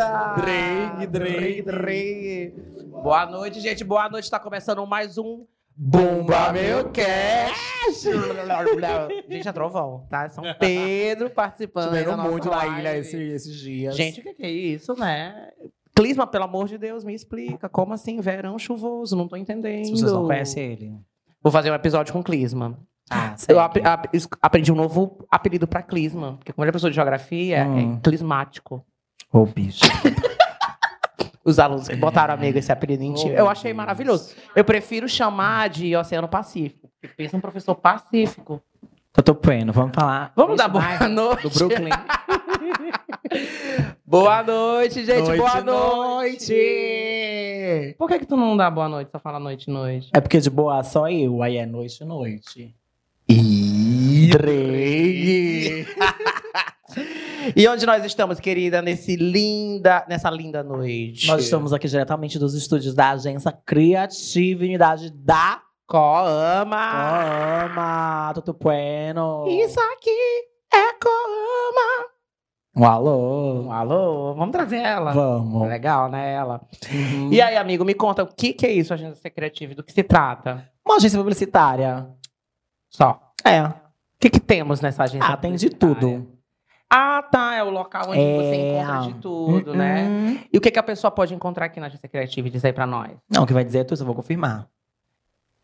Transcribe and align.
Eita! 0.00 0.34
Drake, 0.36 1.06
Drake, 1.06 1.62
Drake. 1.62 2.54
Boa 3.02 3.24
noite, 3.24 3.60
gente. 3.60 3.82
Boa 3.82 4.10
noite. 4.10 4.30
Tá 4.30 4.38
começando 4.38 4.86
mais 4.86 5.16
um 5.16 5.46
Bumba 5.74 6.52
meu 6.52 6.90
cash! 6.90 8.04
Gente, 9.30 9.48
é 9.48 9.52
trovão, 9.52 10.06
tá? 10.10 10.28
São 10.28 10.44
Pedro 10.60 11.30
participando. 11.30 11.88
Tiveram 11.88 12.18
muito 12.30 12.50
na 12.50 12.78
ilha 12.78 12.96
esse- 12.98 13.16
esses 13.16 13.54
dias. 13.54 13.96
Gente, 13.96 14.20
o 14.20 14.22
que, 14.22 14.34
que 14.34 14.42
é 14.42 14.50
isso, 14.50 14.92
né? 14.98 15.50
Clisma, 15.94 16.26
pelo 16.26 16.44
amor 16.44 16.66
de 16.68 16.76
Deus, 16.76 17.02
me 17.04 17.14
explica. 17.14 17.66
Como 17.68 17.94
assim, 17.94 18.20
verão 18.20 18.58
chuvoso? 18.58 19.16
Não 19.16 19.26
tô 19.28 19.36
entendendo. 19.36 19.84
se 19.86 19.92
vocês 19.92 20.12
não 20.12 20.26
conhecem 20.26 20.72
ele. 20.72 20.94
Vou 21.42 21.50
fazer 21.52 21.70
um 21.70 21.74
episódio 21.74 22.12
com 22.12 22.22
Clisma. 22.22 22.78
Ah, 23.10 23.34
Eu 23.48 23.60
ap- 23.60 23.76
ap- 23.82 24.10
aprendi 24.42 24.70
um 24.72 24.76
novo 24.76 25.26
apelido 25.30 25.66
pra 25.66 25.82
Clisma. 25.82 26.36
Porque 26.38 26.52
como 26.52 26.64
ele 26.64 26.70
é 26.70 26.72
professor 26.72 26.90
de 26.90 26.96
geografia, 26.96 27.64
Hum. 27.66 27.96
é 27.96 28.00
clismático. 28.02 28.84
Ô, 29.36 29.44
bicho. 29.44 29.84
Os 31.44 31.58
alunos 31.58 31.86
que 31.86 31.96
botaram 31.96 32.32
amigo 32.32 32.58
esse 32.58 32.72
apelido 32.72 33.04
em 33.04 33.12
ti. 33.12 33.28
Oh, 33.28 33.32
Eu 33.32 33.50
achei 33.50 33.70
Deus. 33.70 33.76
maravilhoso. 33.76 34.34
Eu 34.54 34.64
prefiro 34.64 35.06
chamar 35.06 35.68
de 35.68 35.94
Oceano 35.94 36.26
Pacífico. 36.26 36.90
Porque 36.98 37.14
pensa 37.14 37.36
um 37.36 37.40
professor 37.40 37.74
pacífico. 37.74 38.62
Tô 39.12 39.34
bueno, 39.34 39.74
vamos 39.74 39.94
falar. 39.94 40.32
Vamos 40.34 40.56
dar 40.56 40.68
boa 40.68 41.06
noite. 41.06 41.42
Do 41.42 41.50
Brooklyn. 41.50 41.90
Boa 44.06 44.42
noite, 44.42 45.04
gente. 45.04 45.26
Noite, 45.26 45.38
boa 45.38 45.60
noite. 45.60 46.52
noite. 46.52 47.94
Por 47.98 48.08
que, 48.08 48.20
que 48.20 48.26
tu 48.26 48.36
não 48.36 48.56
dá 48.56 48.70
boa 48.70 48.88
noite, 48.88 49.10
só 49.10 49.18
fala 49.18 49.40
noite, 49.40 49.68
noite? 49.68 50.08
É 50.14 50.20
porque 50.20 50.38
de 50.38 50.48
boa 50.48 50.82
só 50.84 51.10
eu, 51.10 51.42
aí 51.42 51.56
é 51.56 51.66
noite, 51.66 52.04
noite. 52.04 52.72
E 53.28 54.30
E 57.54 57.66
onde 57.68 57.86
nós 57.86 58.04
estamos, 58.04 58.40
querida, 58.40 58.82
nesse 58.82 59.16
linda, 59.16 60.04
nessa 60.08 60.30
linda 60.30 60.62
noite? 60.62 61.26
Nós 61.28 61.44
estamos 61.44 61.72
aqui 61.72 61.88
diretamente 61.88 62.38
dos 62.38 62.54
estúdios 62.54 62.94
da 62.94 63.10
agência 63.10 63.52
Criativa 63.64 64.64
Unidade 64.64 65.10
da 65.10 65.62
Coama. 65.86 67.64
Ama, 67.64 68.32
Tudo 68.34 68.52
bueno. 68.54 69.44
Isso 69.48 69.78
aqui 69.80 70.10
é 70.72 70.92
Coama. 70.94 72.06
Um 72.76 72.84
alô. 72.84 73.62
Um 73.62 73.72
alô, 73.72 74.34
vamos 74.34 74.52
trazer 74.52 74.78
ela. 74.78 75.12
Vamos. 75.12 75.68
Legal, 75.68 76.10
né, 76.10 76.34
ela? 76.34 76.60
Uhum. 76.92 77.32
E 77.32 77.40
aí, 77.40 77.56
amigo, 77.56 77.84
me 77.84 77.94
conta 77.94 78.22
o 78.22 78.26
que, 78.26 78.52
que 78.52 78.66
é 78.66 78.72
isso, 78.72 78.92
agência 78.92 79.30
criativa, 79.30 79.74
do 79.74 79.82
que 79.82 79.92
se 79.92 80.02
trata? 80.02 80.68
Uma 80.84 80.96
agência 80.96 81.18
publicitária. 81.18 82.06
Só. 82.90 83.32
É. 83.44 83.62
O 83.62 83.72
que, 84.20 84.30
que 84.30 84.40
temos 84.40 84.80
nessa 84.80 85.04
agência? 85.04 85.26
Ah, 85.26 85.36
tem 85.36 85.54
de 85.54 85.70
tudo. 85.70 86.35
Ah, 86.90 87.22
tá. 87.22 87.54
É 87.54 87.62
o 87.62 87.70
local 87.70 88.10
onde 88.10 88.18
você 88.18 88.54
É. 88.54 88.82
encontra 88.82 89.00
de 89.02 89.14
tudo, 89.20 89.74
né? 89.74 90.02
Uhum. 90.04 90.38
E 90.52 90.58
o 90.58 90.60
que, 90.60 90.70
que 90.70 90.78
a 90.78 90.82
pessoa 90.82 91.10
pode 91.10 91.34
encontrar 91.34 91.66
aqui 91.66 91.80
na 91.80 91.86
agência 91.86 92.08
criativa 92.08 92.46
e 92.46 92.50
dizer 92.50 92.72
pra 92.72 92.86
nós? 92.86 93.10
Não, 93.30 93.42
o 93.42 93.46
que 93.46 93.52
vai 93.52 93.64
dizer 93.64 93.80
é 93.80 93.84
tu, 93.84 93.94
eu 93.94 94.06
vou 94.06 94.14
confirmar. 94.14 94.66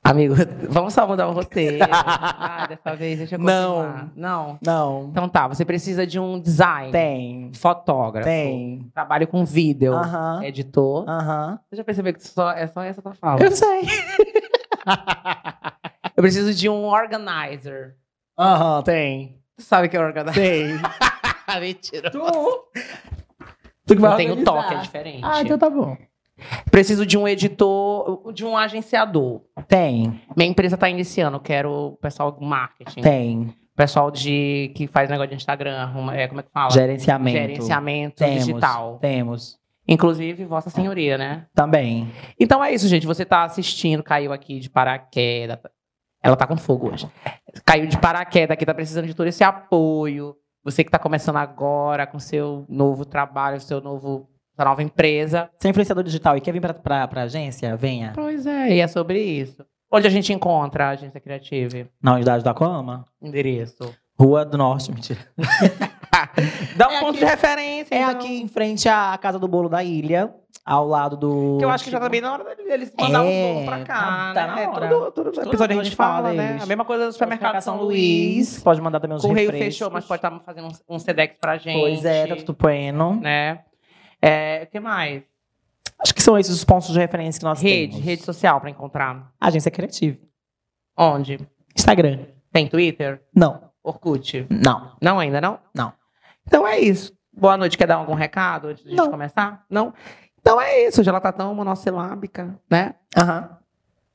Amigo, 0.04 0.34
vamos 0.68 0.92
só 0.94 1.06
mudar 1.06 1.28
o 1.28 1.32
roteiro. 1.32 1.78
ah, 1.88 2.66
dessa 2.68 2.96
vez 2.96 3.18
deixa 3.18 3.36
eu 3.36 3.38
Não. 3.38 4.10
Não. 4.16 4.58
Não. 4.60 5.08
Então 5.12 5.28
tá, 5.28 5.46
você 5.46 5.64
precisa 5.64 6.04
de 6.04 6.18
um 6.18 6.40
design. 6.40 6.90
Tem. 6.90 7.52
Fotógrafo. 7.54 8.26
Tem. 8.26 8.90
Trabalho 8.92 9.28
com 9.28 9.44
vídeo. 9.44 9.94
Aham. 9.94 10.42
Editor. 10.42 11.08
Aham. 11.08 11.60
Você 11.70 11.76
já 11.76 11.84
percebeu 11.84 12.12
que 12.14 12.26
só, 12.26 12.50
é 12.50 12.66
só 12.66 12.82
essa 12.82 13.00
tua 13.00 13.14
fala? 13.14 13.40
Eu 13.44 13.52
sei. 13.52 13.82
Eu 16.16 16.22
preciso 16.22 16.52
de 16.52 16.68
um 16.68 16.84
organizer. 16.84 17.96
Aham, 18.38 18.82
tem. 18.82 19.38
Tu 19.56 19.62
sabe 19.62 19.88
que 19.88 19.96
é 19.96 20.00
organizer? 20.00 20.34
Tem. 20.34 20.78
Mentira. 21.60 22.10
tu. 22.10 22.18
Tu 23.86 23.94
que 23.96 24.00
vai 24.00 24.12
Eu 24.12 24.16
tenho 24.16 24.30
organizar. 24.30 24.62
toque, 24.62 24.74
é 24.74 24.78
diferente. 24.78 25.20
Ah, 25.24 25.42
então 25.42 25.58
tá 25.58 25.68
bom. 25.68 25.96
Preciso 26.70 27.04
de 27.06 27.16
um 27.18 27.26
editor, 27.28 28.32
de 28.32 28.44
um 28.44 28.56
agenciador. 28.56 29.42
Tem. 29.68 30.20
Minha 30.36 30.48
empresa 30.48 30.74
está 30.76 30.88
iniciando, 30.88 31.36
eu 31.36 31.40
quero 31.40 31.70
o 31.70 31.92
pessoal 31.96 32.30
do 32.32 32.40
marketing. 32.44 33.00
Tem. 33.00 33.54
Pessoal 33.76 34.10
de 34.10 34.72
que 34.76 34.86
faz 34.86 35.08
negócio 35.08 35.30
de 35.30 35.36
Instagram, 35.36 35.76
arruma- 35.78 36.16
é, 36.16 36.26
como 36.28 36.40
é 36.40 36.42
que 36.42 36.50
fala? 36.50 36.70
Gerenciamento. 36.70 37.36
Gerenciamento 37.38 38.16
Temos. 38.16 38.46
digital. 38.46 38.98
Temos. 39.00 39.58
Inclusive, 39.88 40.44
Vossa 40.44 40.70
Senhoria, 40.70 41.16
né? 41.18 41.46
Também. 41.54 42.10
Então 42.38 42.62
é 42.62 42.72
isso, 42.72 42.86
gente. 42.86 43.06
Você 43.06 43.24
tá 43.24 43.44
assistindo, 43.44 44.02
caiu 44.02 44.32
aqui 44.32 44.60
de 44.60 44.70
paraquedas. 44.70 45.58
Ela 46.22 46.36
tá 46.36 46.46
com 46.46 46.56
fogo 46.56 46.92
hoje. 46.92 47.08
Caiu 47.64 47.86
de 47.86 47.98
paraquedas 47.98 48.54
aqui, 48.54 48.64
tá 48.64 48.74
precisando 48.74 49.06
de 49.06 49.14
todo 49.14 49.26
esse 49.26 49.42
apoio. 49.42 50.36
Você 50.64 50.84
que 50.84 50.90
tá 50.90 50.98
começando 50.98 51.36
agora 51.36 52.06
com 52.06 52.18
seu 52.18 52.64
novo 52.68 53.04
trabalho, 53.04 53.60
seu 53.60 53.80
novo, 53.80 54.28
sua 54.54 54.64
nova 54.64 54.82
empresa. 54.82 55.50
Você 55.58 55.68
é 55.68 55.70
influenciador 55.70 56.04
digital 56.04 56.36
e 56.36 56.40
quer 56.40 56.52
vir 56.52 56.60
pra, 56.60 57.08
pra 57.08 57.22
agência? 57.22 57.74
Venha. 57.76 58.12
Pois 58.14 58.46
é, 58.46 58.76
e 58.76 58.80
é 58.80 58.86
sobre 58.86 59.20
isso. 59.20 59.64
Onde 59.90 60.06
a 60.06 60.10
gente 60.10 60.32
encontra 60.32 60.86
a 60.86 60.90
agência 60.90 61.20
criativa? 61.20 61.88
Na 62.00 62.14
unidade 62.14 62.42
da 62.44 62.54
Coama. 62.54 63.04
Endereço. 63.20 63.94
Rua 64.18 64.44
do 64.44 64.56
Norte, 64.56 64.92
mentira. 64.92 65.20
Dá 66.76 66.88
um 66.88 66.92
É 66.92 67.00
ponto 67.00 67.10
aqui- 67.10 67.18
de 67.20 67.24
referência. 67.24 67.94
É 67.94 67.98
então. 68.02 68.10
aqui 68.10 68.42
em 68.42 68.48
frente 68.48 68.88
à 68.88 69.16
Casa 69.18 69.38
do 69.38 69.46
Bolo 69.48 69.68
da 69.68 69.82
Ilha, 69.82 70.34
ao 70.64 70.86
lado 70.86 71.16
do. 71.16 71.56
Que 71.58 71.64
eu 71.64 71.70
acho 71.70 71.84
que 71.84 71.90
já 71.90 71.98
tá 72.00 72.08
bem 72.08 72.20
na 72.20 72.32
hora 72.32 72.54
deles 72.56 72.92
mandar 72.98 73.24
É, 73.24 73.28
um 73.28 73.54
bolo 73.54 73.66
pra 73.66 73.84
cá. 73.84 73.94
tá- 73.94 74.32
tá 74.34 74.54
né? 74.56 74.66
na 74.66 74.70
hora. 74.72 74.88
Todo, 74.88 75.10
todo 75.12 75.32
Todo 75.32 75.46
episódio 75.48 75.80
a 75.80 75.84
gente 75.84 75.96
fala, 75.96 76.14
fala 76.28 76.32
né? 76.34 76.58
A 76.62 76.66
mesma 76.66 76.84
coisa 76.84 77.06
do 77.06 77.12
supermercado 77.12 77.60
São 77.60 77.76
Luís. 77.82 78.62
Pode 78.62 78.80
mandar 78.80 79.00
também 79.00 79.16
os 79.16 79.22
Correio 79.22 79.50
refrescos. 79.50 79.74
fechou, 79.78 79.90
mas 79.90 80.04
pode 80.04 80.18
estar 80.18 80.40
fazendo 80.40 80.68
um, 80.88 80.94
um 80.96 80.98
Sedex 80.98 81.36
pra 81.40 81.56
gente. 81.58 81.78
Pois 81.80 82.04
é, 82.04 82.26
tá 82.26 82.36
tudo 82.36 82.54
bueno. 82.58 83.16
Né? 83.20 83.60
É, 84.20 84.62
o 84.64 84.70
que 84.70 84.78
mais? 84.80 85.22
Acho 85.98 86.14
que 86.14 86.22
são 86.22 86.36
esses 86.38 86.54
os 86.54 86.64
pontos 86.64 86.88
de 86.92 86.98
referência 86.98 87.38
que 87.38 87.44
nós 87.44 87.60
Rede, 87.62 87.92
temos. 87.92 88.04
rede 88.06 88.22
social 88.22 88.60
pra 88.60 88.68
encontrar. 88.70 89.30
Agência 89.40 89.70
Criativa. 89.70 90.18
Onde? 90.96 91.38
Instagram. 91.76 92.20
Tem 92.52 92.66
Twitter? 92.68 93.22
Não. 93.34 93.70
Orkut? 93.84 94.46
Não. 94.50 94.92
Não 95.00 95.18
ainda, 95.18 95.40
não? 95.40 95.58
Não. 95.74 95.92
Então 96.46 96.66
é 96.66 96.78
isso. 96.78 97.12
Boa 97.32 97.56
noite. 97.56 97.76
Quer 97.78 97.86
dar 97.86 97.96
algum 97.96 98.14
recado 98.14 98.68
antes 98.68 98.82
de 98.82 98.88
a 98.88 98.90
gente 98.92 98.98
Não. 99.00 99.10
começar? 99.10 99.64
Não? 99.70 99.92
Então 100.40 100.60
é 100.60 100.86
isso. 100.86 101.02
Já 101.02 101.10
ela 101.10 101.20
tá 101.20 101.32
tão 101.32 101.54
monossilábica, 101.54 102.58
né? 102.70 102.94
Aham. 103.16 103.50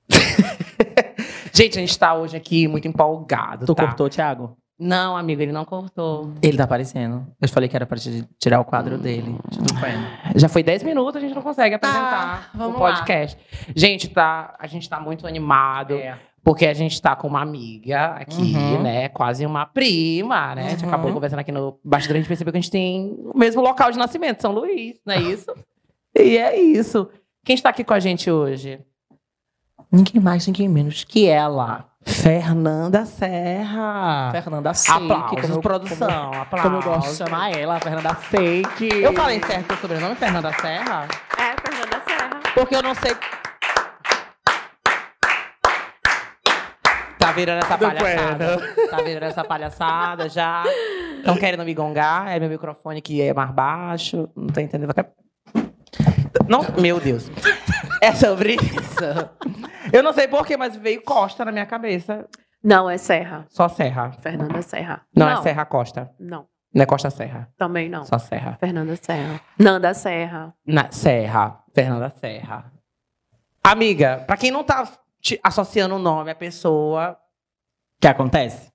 Gente, 1.54 1.78
a 1.78 1.82
gente 1.82 1.98
tá 1.98 2.14
hoje 2.14 2.38
aqui 2.38 2.68
muito 2.68 2.88
empolgado, 2.88 3.66
Tu 3.66 3.74
tá? 3.74 3.86
cortou, 3.86 4.08
Thiago? 4.10 4.56
Não, 4.80 5.18
amigo, 5.18 5.42
ele 5.42 5.52
não 5.52 5.66
cortou. 5.66 6.32
Ele 6.40 6.56
tá 6.56 6.66
aparecendo. 6.66 7.26
Eu 7.42 7.48
te 7.48 7.54
falei 7.54 7.68
que 7.68 7.76
era 7.76 7.88
pra 7.88 7.98
te 7.98 8.24
tirar 8.38 8.60
o 8.60 8.66
quadro 8.66 8.96
dele. 9.00 9.36
Bueno. 9.80 10.08
Já 10.36 10.48
foi 10.48 10.62
10 10.62 10.84
minutos, 10.84 11.16
a 11.16 11.20
gente 11.20 11.34
não 11.34 11.42
consegue 11.42 11.74
apresentar 11.74 12.52
vamos 12.54 12.76
o 12.76 12.80
podcast. 12.80 13.40
Gente, 13.76 14.08
tá, 14.08 14.54
a 14.60 14.68
gente 14.68 14.88
tá 14.88 15.00
muito 15.00 15.26
animado, 15.26 15.96
porque 16.48 16.66
a 16.66 16.74
gente 16.74 17.02
tá 17.02 17.14
com 17.14 17.28
uma 17.28 17.42
amiga 17.42 18.06
aqui, 18.22 18.54
Uhum. 18.56 18.82
né? 18.82 19.10
Quase 19.10 19.46
uma 19.46 19.66
prima, 19.66 20.56
né? 20.56 20.68
A 20.68 20.70
gente 20.70 20.84
Uhum. 20.84 20.88
acabou 20.88 21.12
conversando 21.12 21.40
aqui 21.40 21.52
no 21.52 21.78
bastidor, 21.84 22.16
a 22.16 22.20
gente 22.20 22.28
percebeu 22.30 22.54
que 22.54 22.58
a 22.58 22.62
gente 22.62 22.72
tem 22.72 23.14
o 23.34 23.38
mesmo 23.38 23.62
local 23.62 23.92
de 23.92 23.98
nascimento, 23.98 24.40
São 24.42 24.54
Luís, 24.54 24.96
não 25.06 25.14
é 25.14 25.20
isso? 25.20 25.54
e 26.18 26.38
é 26.38 26.58
isso. 26.58 27.10
Quem 27.44 27.54
está 27.54 27.70
aqui 27.72 27.84
com 27.84 27.94
a 27.94 28.00
gente 28.00 28.32
hoje? 28.32 28.80
Ninguém 29.92 30.22
mais, 30.22 30.48
ninguém 30.48 30.70
menos 30.70 31.04
que 31.04 31.28
ela. 31.28 31.84
Fernanda 32.06 33.06
Serra. 33.06 34.30
Fernanda 34.32 34.74
Fake. 34.74 34.92
Aplausos, 35.04 35.42
como 35.42 35.54
eu- 35.56 35.60
produção, 35.62 36.08
Como, 36.32 36.42
aplausos. 36.42 36.62
como 36.72 36.76
eu 36.78 36.82
gosto 36.82 37.10
de 37.12 37.16
chamar 37.18 37.52
ela, 37.58 37.76
a 37.76 37.80
Fernanda 37.82 38.16
Fake. 38.16 38.88
Eu 39.02 39.12
falei 39.14 39.42
certo 39.46 39.74
o 39.74 39.78
sobrenome, 39.78 40.16
Fernanda 40.16 40.54
Serra? 40.62 41.08
É, 41.38 41.70
Fernanda 41.70 42.02
Serra. 42.08 42.30
Porque 42.54 42.74
eu 42.74 42.82
não 42.82 42.96
sei. 42.96 43.12
Tá 47.28 47.34
virando 47.34 47.64
essa 47.64 47.78
palhaçada. 47.78 48.58
Tá 48.90 48.98
virando 49.02 49.24
essa 49.30 49.44
palhaçada 49.44 50.30
já. 50.30 50.64
Estão 51.18 51.36
querendo 51.36 51.66
me 51.66 51.74
gongar. 51.74 52.30
É 52.36 52.40
meu 52.40 52.50
microfone 52.50 53.02
que 53.02 53.22
é 53.22 53.34
mais 53.34 53.52
baixo. 53.52 54.30
Não 54.36 54.48
tô 54.48 54.62
entendendo. 54.62 54.92
Até- 54.92 55.12
Não, 56.48 56.62
meu 56.82 57.00
Deus. 57.02 57.30
É 58.02 58.14
sobre 58.14 58.54
isso. 58.56 59.92
Eu 59.92 60.02
não 60.02 60.14
sei 60.14 60.28
porquê, 60.28 60.56
mas 60.56 60.76
veio 60.78 61.02
Costa 61.02 61.44
na 61.44 61.52
minha 61.52 61.66
cabeça. 61.66 62.26
Não, 62.64 62.90
é 62.90 62.98
Serra. 62.98 63.46
Só 63.50 63.68
Serra. 63.68 64.12
Fernanda 64.22 64.62
Serra. 64.62 65.02
Não, 65.16 65.30
é 65.30 65.36
Serra 65.42 65.66
Costa. 65.66 66.10
Não, 66.20 66.46
Não 66.74 66.84
é 66.84 66.86
Costa 66.86 67.10
Serra. 67.10 67.50
também 67.58 67.90
não. 67.90 68.06
Só 68.06 68.18
Serra. 68.20 68.56
Fernanda 68.60 68.96
Serra. 68.96 69.42
Nanda 69.60 69.94
Serra. 69.94 70.54
Na 70.66 70.90
Serra. 70.92 71.60
Fernanda 71.76 72.10
Serra. 72.20 72.72
Amiga, 73.64 74.24
pra 74.26 74.38
quem 74.38 74.50
não 74.50 74.64
tá 74.64 74.88
te 75.28 75.40
associando 75.44 75.96
o 75.96 76.00
nome 76.00 76.32
à 76.32 76.36
pessoa, 76.36 77.18
O 77.98 78.02
que 78.02 78.08
acontece? 78.08 78.72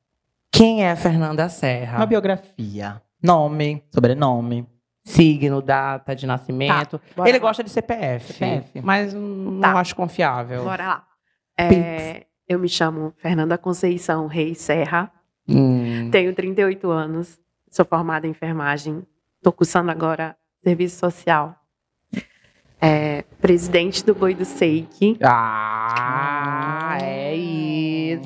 quem 0.51 0.85
é 0.85 0.95
Fernanda 0.95 1.49
Serra? 1.49 1.97
Uma 1.99 2.07
biografia. 2.07 3.01
Nome, 3.23 3.83
sobrenome. 3.91 4.69
Signo, 5.05 5.61
data 5.63 6.15
de 6.15 6.27
nascimento. 6.27 7.01
Bora 7.17 7.29
Ele 7.29 7.39
lá. 7.39 7.43
gosta 7.49 7.65
de 7.65 7.71
CPF, 7.71 8.35
CPF. 8.35 8.81
mas 8.83 9.13
não 9.15 9.61
Tá. 9.61 9.73
acho 9.81 9.97
confiável. 9.97 10.63
Bora 10.63 10.87
lá. 10.87 11.07
É, 11.59 12.27
eu 12.49 12.59
me 12.59 12.69
chamo 12.69 13.13
Fernanda 13.17 13.57
Conceição 13.59 14.27
Reis 14.27 14.59
Serra. 14.59 15.11
Hum. 15.49 16.09
Tenho 16.11 16.33
38 16.35 16.89
anos, 16.91 17.41
sou 17.71 17.85
formada 17.85 18.27
em 18.27 18.31
enfermagem, 18.31 19.05
estou 19.39 19.53
cursando 19.53 19.91
agora 19.91 20.37
serviço 20.63 20.99
social. 21.01 21.57
É, 22.85 23.23
presidente 23.41 24.05
do 24.05 24.13
Boi 24.15 24.35
do 24.35 24.45
Seik, 24.45 25.17
Ah. 25.23 26.12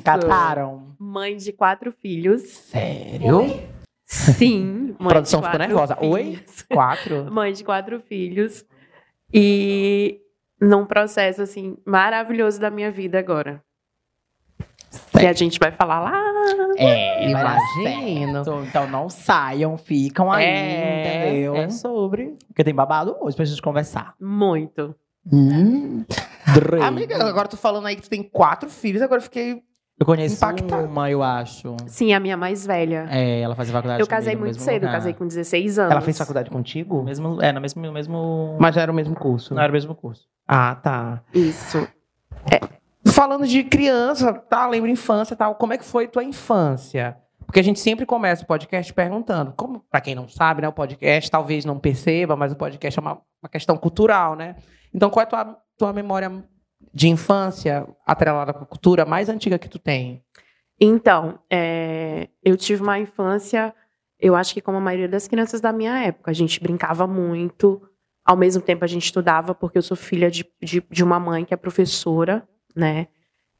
Cataram. 0.07 0.95
mãe 0.99 1.35
de 1.35 1.51
quatro 1.51 1.91
filhos. 1.91 2.41
Sério? 2.41 3.61
Sim, 4.03 4.95
mãe 4.99 5.09
produção 5.09 5.41
de 5.41 5.47
ficou 5.47 5.59
quatro 5.59 5.67
nervosa. 5.67 5.97
Oi? 6.01 6.23
filhos. 6.23 6.61
Quatro? 6.71 7.25
Mãe 7.31 7.51
de 7.53 7.63
quatro 7.63 7.99
filhos. 7.99 8.63
E 9.33 10.21
num 10.61 10.85
processo, 10.85 11.41
assim, 11.41 11.77
maravilhoso 11.85 12.59
da 12.59 12.69
minha 12.71 12.89
vida 12.89 13.19
agora. 13.19 13.61
Que 15.19 15.25
a 15.27 15.33
gente 15.33 15.59
vai 15.59 15.71
falar 15.71 15.99
lá. 15.99 16.23
É, 16.77 17.29
Imagino. 17.29 18.45
certo. 18.45 18.63
Então 18.63 18.87
não 18.89 19.09
saiam, 19.09 19.77
ficam 19.77 20.31
aí, 20.31 20.45
É, 20.45 21.29
entendeu? 21.29 21.55
é 21.57 21.69
sobre. 21.69 22.37
Porque 22.47 22.63
tem 22.63 22.73
babado 22.73 23.17
hoje 23.19 23.35
pra 23.35 23.43
gente 23.43 23.61
conversar. 23.61 24.15
Muito. 24.21 24.95
Hum. 25.31 26.05
Amiga, 26.81 27.21
agora 27.27 27.47
tu 27.49 27.57
falando 27.57 27.87
aí 27.87 27.95
que 27.97 28.03
tu 28.03 28.09
tem 28.09 28.23
quatro 28.23 28.69
filhos, 28.69 29.01
agora 29.01 29.19
eu 29.19 29.23
fiquei. 29.23 29.61
Eu 29.99 30.05
conheço 30.05 30.35
impactada. 30.35 30.87
uma, 30.87 31.09
eu 31.09 31.23
acho. 31.23 31.75
Sim, 31.87 32.13
a 32.13 32.19
minha 32.19 32.37
mais 32.37 32.65
velha. 32.65 33.07
É, 33.09 33.41
ela 33.41 33.55
fazia 33.55 33.73
faculdade 33.73 33.99
eu 33.99 34.07
casei 34.07 34.33
comigo 34.35 34.45
muito 34.45 34.61
cedo, 34.61 34.83
eu 34.83 34.87
lugar. 34.87 34.91
casei 34.93 35.13
com 35.13 35.25
16 35.27 35.79
anos. 35.79 35.91
Ela 35.91 36.01
fez 36.01 36.17
faculdade 36.17 36.51
contigo? 36.51 37.01
Mesmo, 37.01 37.41
é, 37.41 37.51
no 37.51 37.59
mesmo, 37.59 37.81
no 37.81 37.91
mesmo... 37.91 38.57
Mas 38.59 38.75
já 38.75 38.81
era 38.81 38.91
o 38.91 38.95
mesmo 38.95 39.15
curso. 39.15 39.55
Não 39.55 39.61
era 39.61 39.71
o 39.71 39.73
mesmo 39.73 39.95
curso. 39.95 40.27
Ah, 40.47 40.75
tá. 40.75 41.23
Isso. 41.33 41.87
Falando 43.07 43.47
de 43.47 43.63
criança, 43.63 44.33
tá? 44.33 44.67
Lembra 44.67 44.91
infância 44.91 45.33
e 45.33 45.37
tal. 45.37 45.55
Como 45.55 45.73
é 45.73 45.77
que 45.77 45.85
foi 45.85 46.07
tua 46.07 46.23
infância? 46.23 47.17
Porque 47.47 47.59
a 47.59 47.63
gente 47.63 47.79
sempre 47.79 48.05
começa 48.05 48.43
o 48.43 48.47
podcast 48.47 48.93
perguntando. 48.93 49.53
Como, 49.57 49.79
para 49.89 50.01
quem 50.01 50.13
não 50.13 50.27
sabe, 50.27 50.61
né? 50.61 50.67
O 50.67 50.73
podcast 50.73 51.31
talvez 51.31 51.65
não 51.65 51.79
perceba, 51.79 52.35
mas 52.35 52.51
o 52.51 52.55
podcast 52.55 52.99
é 52.99 53.01
uma, 53.01 53.13
uma 53.41 53.49
questão 53.49 53.77
cultural, 53.77 54.35
né? 54.35 54.57
Então, 54.93 55.09
qual 55.09 55.21
é 55.21 55.25
a 55.25 55.27
tua, 55.27 55.57
tua 55.77 55.93
memória 55.93 56.43
de 56.93 57.07
infância 57.07 57.87
atrelada 58.05 58.53
com 58.53 58.63
a 58.63 58.67
cultura 58.67 59.05
mais 59.05 59.29
antiga 59.29 59.59
que 59.59 59.69
tu 59.69 59.79
tem? 59.79 60.23
Então, 60.79 61.39
é, 61.51 62.29
eu 62.43 62.55
tive 62.55 62.81
uma 62.81 62.99
infância, 62.99 63.73
eu 64.19 64.35
acho 64.35 64.53
que 64.53 64.61
como 64.61 64.77
a 64.77 64.81
maioria 64.81 65.07
das 65.07 65.27
crianças 65.27 65.59
da 65.59 65.73
minha 65.73 65.97
época, 66.03 66.29
a 66.29 66.33
gente 66.33 66.61
brincava 66.61 67.07
muito, 67.07 67.81
ao 68.23 68.37
mesmo 68.37 68.61
tempo 68.61 68.83
a 68.83 68.87
gente 68.87 69.05
estudava, 69.05 69.55
porque 69.55 69.77
eu 69.77 69.81
sou 69.81 69.97
filha 69.97 70.29
de, 70.29 70.45
de, 70.61 70.83
de 70.89 71.03
uma 71.03 71.19
mãe 71.19 71.45
que 71.45 71.53
é 71.53 71.57
professora, 71.57 72.47
né? 72.75 73.07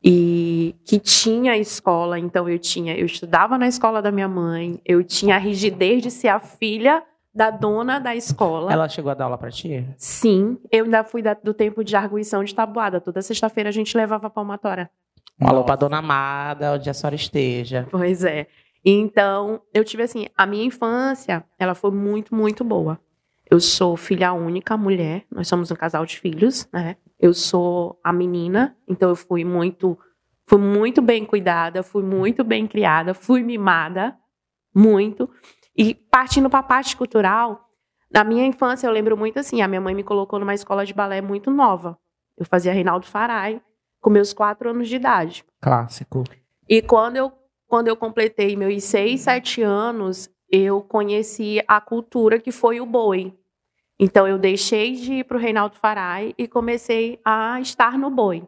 E 0.04 0.76
que 0.86 1.00
tinha 1.00 1.58
escola, 1.58 2.20
então 2.20 2.48
eu 2.48 2.60
tinha, 2.60 2.96
eu 2.96 3.06
estudava 3.06 3.58
na 3.58 3.68
escola 3.68 4.00
da 4.00 4.12
minha 4.12 4.28
mãe, 4.28 4.80
eu 4.86 5.04
tinha 5.04 5.36
a 5.36 5.40
rigidez 5.40 6.04
de 6.04 6.12
ser 6.12 6.28
a 6.28 6.40
filha 6.40 7.04
da 7.38 7.52
dona 7.52 8.00
da 8.00 8.16
escola. 8.16 8.74
Ela 8.74 8.90
chegou 8.90 9.12
a 9.12 9.14
dar 9.14 9.26
aula 9.26 9.38
pra 9.38 9.52
ti? 9.52 9.86
Sim, 9.96 10.58
eu 10.72 10.86
ainda 10.86 11.04
fui 11.04 11.22
da- 11.22 11.36
do 11.36 11.54
tempo 11.54 11.84
de 11.84 11.96
arguição 11.96 12.44
de 12.44 12.54
tabuada. 12.54 13.00
Toda 13.00 13.22
sexta-feira 13.22 13.70
a 13.70 13.72
gente 13.72 13.96
levava 13.96 14.28
palmatória. 14.28 14.90
Um 15.40 15.48
alô 15.48 15.64
pra 15.64 15.76
dona 15.76 16.00
Amada, 16.00 16.74
onde 16.74 16.90
a 16.90 16.94
senhora 16.96 17.16
esteja. 17.16 17.88
Pois 17.92 18.24
é. 18.24 18.48
Então, 18.84 19.62
eu 19.72 19.84
tive 19.84 20.02
assim, 20.02 20.26
a 20.36 20.48
minha 20.48 20.66
infância, 20.66 21.44
ela 21.60 21.76
foi 21.76 21.92
muito, 21.92 22.34
muito 22.34 22.64
boa. 22.64 23.00
Eu 23.50 23.60
sou 23.60 23.96
filha 23.96 24.34
única, 24.34 24.76
mulher, 24.76 25.24
nós 25.32 25.48
somos 25.48 25.70
um 25.70 25.76
casal 25.76 26.06
de 26.08 26.18
filhos, 26.20 26.68
né? 26.74 26.96
Eu 27.20 27.34
sou 27.36 28.00
a 28.04 28.12
menina, 28.12 28.76
então 28.88 29.10
eu 29.10 29.16
fui 29.16 29.44
muito, 29.46 29.98
fui 30.46 30.58
muito 30.60 31.02
bem 31.04 31.24
cuidada, 31.24 31.84
fui 31.84 32.02
muito 32.04 32.44
bem 32.44 32.66
criada, 32.66 33.14
fui 33.14 33.44
mimada, 33.44 34.16
muito. 34.74 35.30
E 35.78 35.94
partindo 35.94 36.50
para 36.50 36.60
a 36.60 36.64
parte 36.64 36.98
cultural, 36.98 37.70
na 38.12 38.24
minha 38.24 38.46
infância 38.46 38.88
eu 38.88 38.92
lembro 38.92 39.16
muito 39.16 39.40
assim, 39.40 39.62
a 39.62 39.68
minha 39.68 39.82
mãe 39.82 39.94
me 39.94 40.04
colocou 40.04 40.40
numa 40.40 40.54
escola 40.54 40.86
de 40.86 40.94
balé 40.94 41.22
muito 41.22 41.52
nova. 41.52 41.98
Eu 42.38 42.46
fazia 42.46 42.74
Reinaldo 42.74 43.06
Farai 43.06 43.62
com 44.02 44.10
meus 44.10 44.34
quatro 44.34 44.70
anos 44.70 44.90
de 44.90 44.96
idade. 44.96 45.46
Clássico. 45.62 46.24
E 46.68 46.82
quando 46.82 47.18
eu, 47.18 47.32
quando 47.68 47.88
eu 47.88 47.96
completei 47.96 48.56
meus 48.56 48.84
seis, 48.84 49.22
sete 49.22 49.62
anos, 49.62 50.30
eu 50.50 50.82
conheci 50.82 51.62
a 51.68 51.80
cultura 51.80 52.40
que 52.40 52.52
foi 52.52 52.80
o 52.80 52.86
boi. 52.86 53.38
Então 54.00 54.28
eu 54.28 54.38
deixei 54.38 54.94
de 54.94 55.14
ir 55.16 55.24
para 55.26 55.38
o 55.38 55.40
Reinaldo 55.40 55.76
Farai 55.76 56.34
e 56.38 56.48
comecei 56.48 57.20
a 57.26 57.60
estar 57.60 57.98
no 57.98 58.10
boi. 58.10 58.48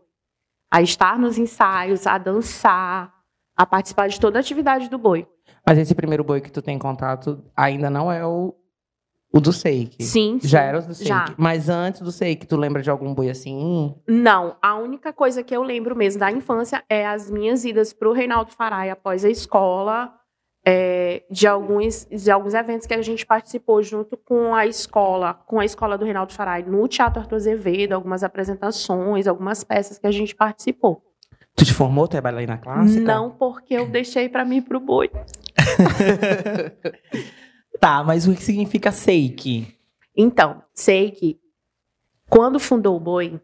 A 0.71 0.81
estar 0.81 1.17
nos 1.17 1.37
ensaios, 1.37 2.05
a 2.05 2.17
dançar, 2.17 3.13
a 3.57 3.65
participar 3.65 4.07
de 4.07 4.19
toda 4.19 4.39
a 4.39 4.41
atividade 4.41 4.89
do 4.89 4.97
boi. 4.97 5.27
Mas 5.69 5.77
esse 5.77 5.93
primeiro 5.93 6.23
boi 6.23 6.41
que 6.41 6.51
tu 6.51 6.63
tem 6.63 6.79
contato 6.79 7.43
ainda 7.55 7.91
não 7.91 8.11
é 8.11 8.25
o, 8.25 8.55
o 9.31 9.39
do 9.39 9.53
Seik. 9.53 10.03
Sim, 10.03 10.39
Já 10.41 10.61
sim, 10.61 10.65
era 10.65 10.79
o 10.79 10.81
do 10.81 10.95
Seik. 10.95 11.07
já. 11.07 11.25
Mas 11.37 11.69
antes 11.69 12.01
do 12.01 12.11
Seik, 12.11 12.47
tu 12.47 12.57
lembra 12.57 12.81
de 12.81 12.89
algum 12.89 13.13
boi 13.13 13.29
assim? 13.29 13.93
Não, 14.07 14.55
a 14.63 14.75
única 14.79 15.13
coisa 15.13 15.43
que 15.43 15.55
eu 15.55 15.61
lembro 15.61 15.95
mesmo 15.95 16.21
da 16.21 16.31
infância 16.31 16.83
é 16.89 17.05
as 17.05 17.29
minhas 17.29 17.65
idas 17.65 17.93
para 17.93 18.09
o 18.09 18.13
Reinaldo 18.13 18.49
Farai 18.51 18.89
após 18.89 19.23
a 19.23 19.29
escola, 19.29 20.11
é, 20.65 21.21
de, 21.29 21.45
alguns, 21.45 22.07
de 22.09 22.31
alguns 22.31 22.55
eventos 22.55 22.87
que 22.87 22.93
a 22.95 23.01
gente 23.03 23.23
participou 23.23 23.83
junto 23.83 24.17
com 24.17 24.55
a 24.55 24.65
escola, 24.65 25.35
com 25.35 25.59
a 25.59 25.65
escola 25.65 25.99
do 25.99 26.03
Reinaldo 26.05 26.33
Farai, 26.33 26.63
no 26.63 26.87
Teatro 26.87 27.19
Arthur 27.21 27.35
Azevedo, 27.35 27.93
algumas 27.93 28.23
apresentações, 28.23 29.27
algumas 29.27 29.63
peças 29.63 29.99
que 29.99 30.07
a 30.07 30.11
gente 30.11 30.35
participou. 30.35 31.08
Tu 31.55 31.65
te 31.65 31.73
formou, 31.73 32.07
tu 32.07 32.15
é 32.15 32.21
bailarina 32.21 32.57
clássica? 32.57 33.01
Não 33.01 33.31
porque 33.31 33.73
eu 33.73 33.89
deixei 33.89 34.29
para 34.29 34.45
mim 34.45 34.61
pro 34.61 34.79
boi. 34.79 35.09
Tá, 37.79 38.03
mas 38.03 38.27
o 38.27 38.35
que 38.35 38.43
significa 38.43 38.91
Seiki? 38.91 39.73
Então, 40.15 40.61
sei 40.73 41.11
que 41.11 41.39
quando 42.29 42.59
fundou 42.59 42.97
o 42.97 42.99
Boi, 42.99 43.39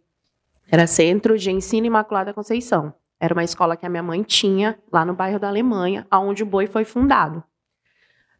era 0.70 0.86
Centro 0.86 1.38
de 1.38 1.50
Ensino 1.50 1.88
Imaculada 1.88 2.34
Conceição. 2.34 2.94
Era 3.18 3.34
uma 3.34 3.44
escola 3.44 3.78
que 3.78 3.86
a 3.86 3.90
minha 3.90 4.04
mãe 4.04 4.22
tinha 4.24 4.78
lá 4.92 5.06
no 5.06 5.14
bairro 5.14 5.40
da 5.40 5.48
Alemanha, 5.48 6.06
onde 6.12 6.44
o 6.44 6.46
Boi 6.46 6.68
foi 6.68 6.84
fundado. 6.84 7.44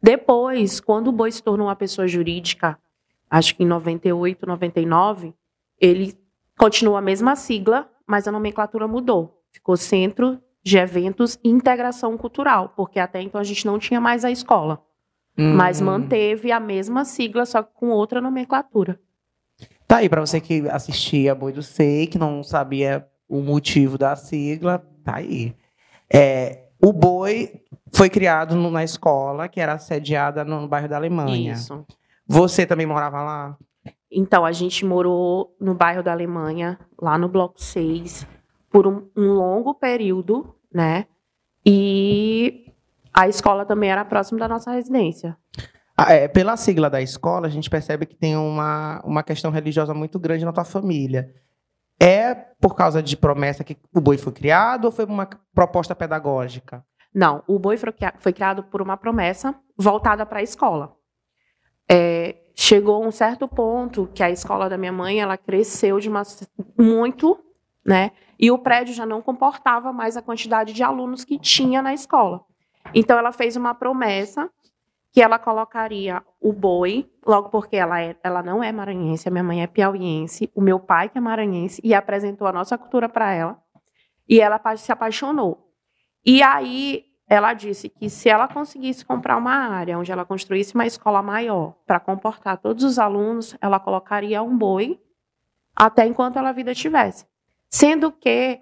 Depois, 0.02 0.80
quando 0.80 1.08
o 1.08 1.12
Boi 1.12 1.32
se 1.32 1.42
tornou 1.42 1.66
uma 1.68 1.74
pessoa 1.74 2.06
jurídica, 2.06 2.78
acho 3.30 3.56
que 3.56 3.62
em 3.64 3.66
98, 3.66 4.46
99, 4.46 5.32
ele 5.80 6.16
continuou 6.58 6.96
a 6.96 7.02
mesma 7.02 7.34
sigla, 7.34 7.90
mas 8.06 8.28
a 8.28 8.32
nomenclatura 8.32 8.86
mudou. 8.86 9.35
Ficou 9.56 9.76
Centro 9.76 10.38
de 10.62 10.76
Eventos 10.76 11.38
e 11.42 11.48
Integração 11.48 12.16
Cultural, 12.18 12.74
porque 12.76 12.98
até 13.00 13.22
então 13.22 13.40
a 13.40 13.44
gente 13.44 13.64
não 13.66 13.78
tinha 13.78 14.00
mais 14.00 14.24
a 14.24 14.30
escola 14.30 14.82
mas 15.38 15.82
Hum. 15.82 15.84
manteve 15.84 16.50
a 16.50 16.58
mesma 16.58 17.04
sigla, 17.04 17.44
só 17.44 17.62
que 17.62 17.68
com 17.74 17.90
outra 17.90 18.22
nomenclatura. 18.22 18.98
Tá 19.86 19.98
aí, 19.98 20.08
pra 20.08 20.22
você 20.22 20.40
que 20.40 20.66
assistia 20.70 21.34
Boi 21.34 21.52
do 21.52 21.62
Sei, 21.62 22.06
que 22.06 22.16
não 22.18 22.42
sabia 22.42 23.06
o 23.28 23.42
motivo 23.42 23.98
da 23.98 24.16
sigla, 24.16 24.78
tá 25.04 25.16
aí. 25.16 25.54
É, 26.10 26.68
o 26.82 26.90
Boi 26.90 27.50
foi 27.94 28.08
criado 28.08 28.54
no- 28.56 28.70
na 28.70 28.82
escola, 28.82 29.46
que 29.46 29.60
era 29.60 29.76
sediada 29.78 30.42
no 30.42 30.66
bairro 30.66 30.88
da 30.88 30.96
Alemanha. 30.96 31.52
Isso. 31.52 31.84
Você 32.26 32.64
também 32.64 32.86
morava 32.86 33.22
lá? 33.22 33.58
Então, 34.10 34.42
a 34.42 34.52
gente 34.52 34.86
morou 34.86 35.54
no 35.60 35.74
bairro 35.74 36.02
da 36.02 36.12
Alemanha, 36.12 36.78
lá 36.98 37.18
no 37.18 37.28
Bloco 37.28 37.60
6, 37.60 38.26
por 38.76 38.86
um, 38.86 39.08
um 39.16 39.32
longo 39.32 39.72
período, 39.74 40.54
né? 40.70 41.06
E 41.64 42.70
a 43.10 43.26
escola 43.26 43.64
também 43.64 43.88
era 43.90 44.04
próximo 44.04 44.38
da 44.38 44.46
nossa 44.46 44.70
residência. 44.70 45.34
Ah, 45.96 46.12
é, 46.12 46.28
pela 46.28 46.58
sigla 46.58 46.90
da 46.90 47.00
escola, 47.00 47.46
a 47.46 47.50
gente 47.50 47.70
percebe 47.70 48.04
que 48.04 48.14
tem 48.14 48.36
uma, 48.36 49.00
uma 49.02 49.22
questão 49.22 49.50
religiosa 49.50 49.94
muito 49.94 50.18
grande 50.18 50.44
na 50.44 50.52
tua 50.52 50.62
família. 50.62 51.32
É 51.98 52.34
por 52.34 52.74
causa 52.76 53.02
de 53.02 53.16
promessa 53.16 53.64
que 53.64 53.78
o 53.94 53.98
boi 53.98 54.18
foi 54.18 54.34
criado 54.34 54.84
ou 54.84 54.92
foi 54.92 55.06
uma 55.06 55.26
proposta 55.54 55.94
pedagógica? 55.94 56.84
Não, 57.14 57.42
o 57.48 57.58
boi 57.58 57.78
foi 57.78 57.90
cria- 57.92 58.12
foi 58.18 58.34
criado 58.34 58.62
por 58.64 58.82
uma 58.82 58.98
promessa 58.98 59.54
voltada 59.74 60.26
para 60.26 60.40
a 60.40 60.42
escola. 60.42 60.94
É, 61.90 62.36
chegou 62.54 63.02
um 63.02 63.10
certo 63.10 63.48
ponto 63.48 64.06
que 64.12 64.22
a 64.22 64.30
escola 64.30 64.68
da 64.68 64.76
minha 64.76 64.92
mãe 64.92 65.18
ela 65.18 65.38
cresceu 65.38 65.98
de 65.98 66.10
uma, 66.10 66.24
muito, 66.78 67.42
né? 67.82 68.10
E 68.38 68.50
o 68.50 68.58
prédio 68.58 68.94
já 68.94 69.06
não 69.06 69.22
comportava 69.22 69.92
mais 69.92 70.16
a 70.16 70.22
quantidade 70.22 70.72
de 70.72 70.82
alunos 70.82 71.24
que 71.24 71.38
tinha 71.38 71.80
na 71.80 71.94
escola. 71.94 72.44
Então 72.94 73.18
ela 73.18 73.32
fez 73.32 73.56
uma 73.56 73.74
promessa 73.74 74.50
que 75.12 75.22
ela 75.22 75.38
colocaria 75.38 76.22
o 76.38 76.52
boi, 76.52 77.10
logo 77.26 77.48
porque 77.48 77.74
ela, 77.76 78.02
é, 78.02 78.14
ela 78.22 78.42
não 78.42 78.62
é 78.62 78.70
maranhense, 78.70 79.26
a 79.26 79.32
minha 79.32 79.42
mãe 79.42 79.62
é 79.62 79.66
piauiense, 79.66 80.50
o 80.54 80.60
meu 80.60 80.78
pai 80.78 81.08
que 81.08 81.16
é 81.16 81.20
maranhense, 81.20 81.80
e 81.82 81.94
apresentou 81.94 82.46
a 82.46 82.52
nossa 82.52 82.76
cultura 82.76 83.08
para 83.08 83.32
ela. 83.32 83.58
E 84.28 84.40
ela 84.40 84.60
se 84.76 84.92
apaixonou. 84.92 85.72
E 86.24 86.42
aí 86.42 87.04
ela 87.28 87.54
disse 87.54 87.88
que 87.88 88.10
se 88.10 88.28
ela 88.28 88.46
conseguisse 88.46 89.04
comprar 89.04 89.36
uma 89.36 89.54
área 89.54 89.98
onde 89.98 90.12
ela 90.12 90.24
construísse 90.24 90.74
uma 90.74 90.86
escola 90.86 91.22
maior 91.22 91.74
para 91.86 91.98
comportar 91.98 92.58
todos 92.58 92.84
os 92.84 92.98
alunos, 92.98 93.56
ela 93.60 93.80
colocaria 93.80 94.42
um 94.42 94.56
boi 94.56 95.00
até 95.74 96.06
enquanto 96.06 96.38
ela 96.38 96.52
vida 96.52 96.74
tivesse. 96.74 97.26
Sendo 97.70 98.12
que 98.12 98.60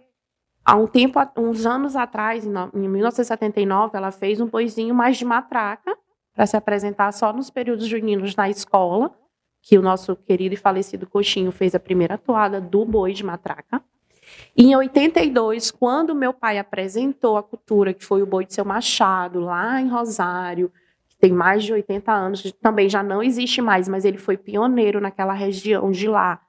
Há 0.66 0.76
um 0.76 0.86
tempo, 0.86 1.18
uns 1.36 1.66
anos 1.66 1.94
atrás, 1.94 2.46
em 2.46 2.50
no- 2.50 2.70
em 2.74 2.88
1979, 2.88 3.98
ela 3.98 4.10
fez 4.10 4.40
um 4.40 4.46
boizinho 4.46 4.94
mais 4.94 5.18
de 5.18 5.24
matraca 5.24 5.94
para 6.34 6.46
se 6.46 6.56
apresentar 6.56 7.12
só 7.12 7.34
nos 7.34 7.50
períodos 7.50 7.86
juninos 7.86 8.34
na 8.34 8.48
escola, 8.48 9.14
que 9.62 9.76
o 9.76 9.82
nosso 9.82 10.16
querido 10.16 10.54
e 10.54 10.56
falecido 10.56 11.06
Coxinho 11.06 11.52
fez 11.52 11.74
a 11.74 11.78
primeira 11.78 12.16
toada 12.16 12.62
do 12.62 12.82
boi 12.86 13.12
de 13.12 13.22
matraca. 13.22 13.82
E 14.56 14.64
em 14.64 14.74
82, 14.74 15.70
quando 15.70 16.14
meu 16.14 16.32
pai 16.32 16.58
apresentou 16.58 17.36
a 17.36 17.42
cultura, 17.42 17.92
que 17.92 18.02
foi 18.04 18.22
o 18.22 18.26
boi 18.26 18.46
de 18.46 18.54
seu 18.54 18.64
Machado, 18.64 19.40
lá 19.40 19.78
em 19.82 19.88
Rosário, 19.88 20.72
que 21.06 21.16
tem 21.18 21.30
mais 21.30 21.62
de 21.62 21.74
80 21.74 22.10
anos, 22.10 22.50
também 22.62 22.88
já 22.88 23.02
não 23.02 23.22
existe 23.22 23.60
mais, 23.60 23.86
mas 23.86 24.06
ele 24.06 24.16
foi 24.16 24.38
pioneiro 24.38 24.98
naquela 24.98 25.34
região 25.34 25.90
de 25.90 26.08
lá. 26.08 26.40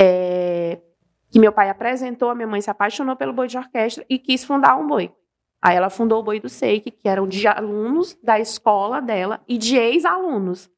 É, 0.00 0.78
que 1.30 1.38
meu 1.38 1.52
pai 1.52 1.70
apresentou, 1.70 2.30
a 2.30 2.34
minha 2.34 2.48
mãe 2.48 2.60
se 2.60 2.70
apaixonou 2.70 3.16
pelo 3.16 3.32
boi 3.32 3.46
de 3.46 3.58
orquestra 3.58 4.04
e 4.08 4.18
quis 4.18 4.44
fundar 4.44 4.76
um 4.76 4.86
boi. 4.86 5.12
Aí 5.60 5.76
ela 5.76 5.90
fundou 5.90 6.20
o 6.20 6.22
Boi 6.22 6.38
do 6.38 6.48
Seik, 6.48 6.90
que 6.90 7.08
eram 7.08 7.26
de 7.26 7.46
alunos 7.46 8.16
da 8.22 8.38
escola 8.38 9.00
dela 9.00 9.40
e 9.48 9.58
de 9.58 9.76
ex-alunos. 9.76 10.70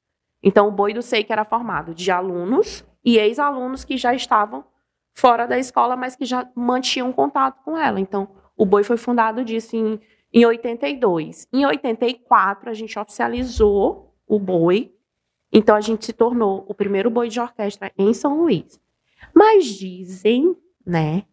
Então 0.43 0.69
o 0.69 0.73
Boi 0.73 0.95
do 0.95 1.03
Seik 1.03 1.31
era 1.31 1.45
formado 1.45 1.95
de 1.95 2.11
alunos 2.11 2.85
e 3.05 3.19
ex-alunos 3.19 3.85
que 3.85 3.97
já 3.97 4.15
estavam 4.15 4.65
fora 5.15 5.47
da 5.47 5.59
escola, 5.59 5.97
mas 5.97 6.17
que 6.17 6.25
já 6.25 6.49
mantinham 6.55 7.13
contato 7.13 7.63
com 7.63 7.77
ela. 7.77 8.01
Então 8.01 8.29
o 8.57 8.65
Boi 8.65 8.83
foi 8.83 8.97
fundado 8.97 9.45
disso 9.45 9.77
em, 9.77 10.01
em 10.33 10.47
82. 10.47 11.47
Em 11.53 11.67
84 11.67 12.71
a 12.71 12.75
gente 12.75 12.99
oficializou 12.99 14.15
o 14.27 14.39
Boi. 14.39 14.95
Então 15.53 15.77
a 15.77 15.81
gente 15.81 16.07
se 16.07 16.13
tornou 16.15 16.65
o 16.69 16.75
primeiro 16.75 17.11
boi 17.11 17.29
de 17.29 17.41
orquestra 17.41 17.93
em 17.99 18.15
São 18.15 18.41
Luís. 18.41 18.81
Mas 19.41 19.65
dizem, 19.65 20.55
né? 20.87 21.25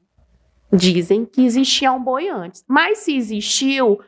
Dizem 0.72 1.26
que 1.26 1.46
existia 1.46 1.92
um 1.92 2.02
boi 2.02 2.30
antes. 2.30 2.64
Mas 2.66 3.00
se 3.00 3.14
existiu, 3.14 4.00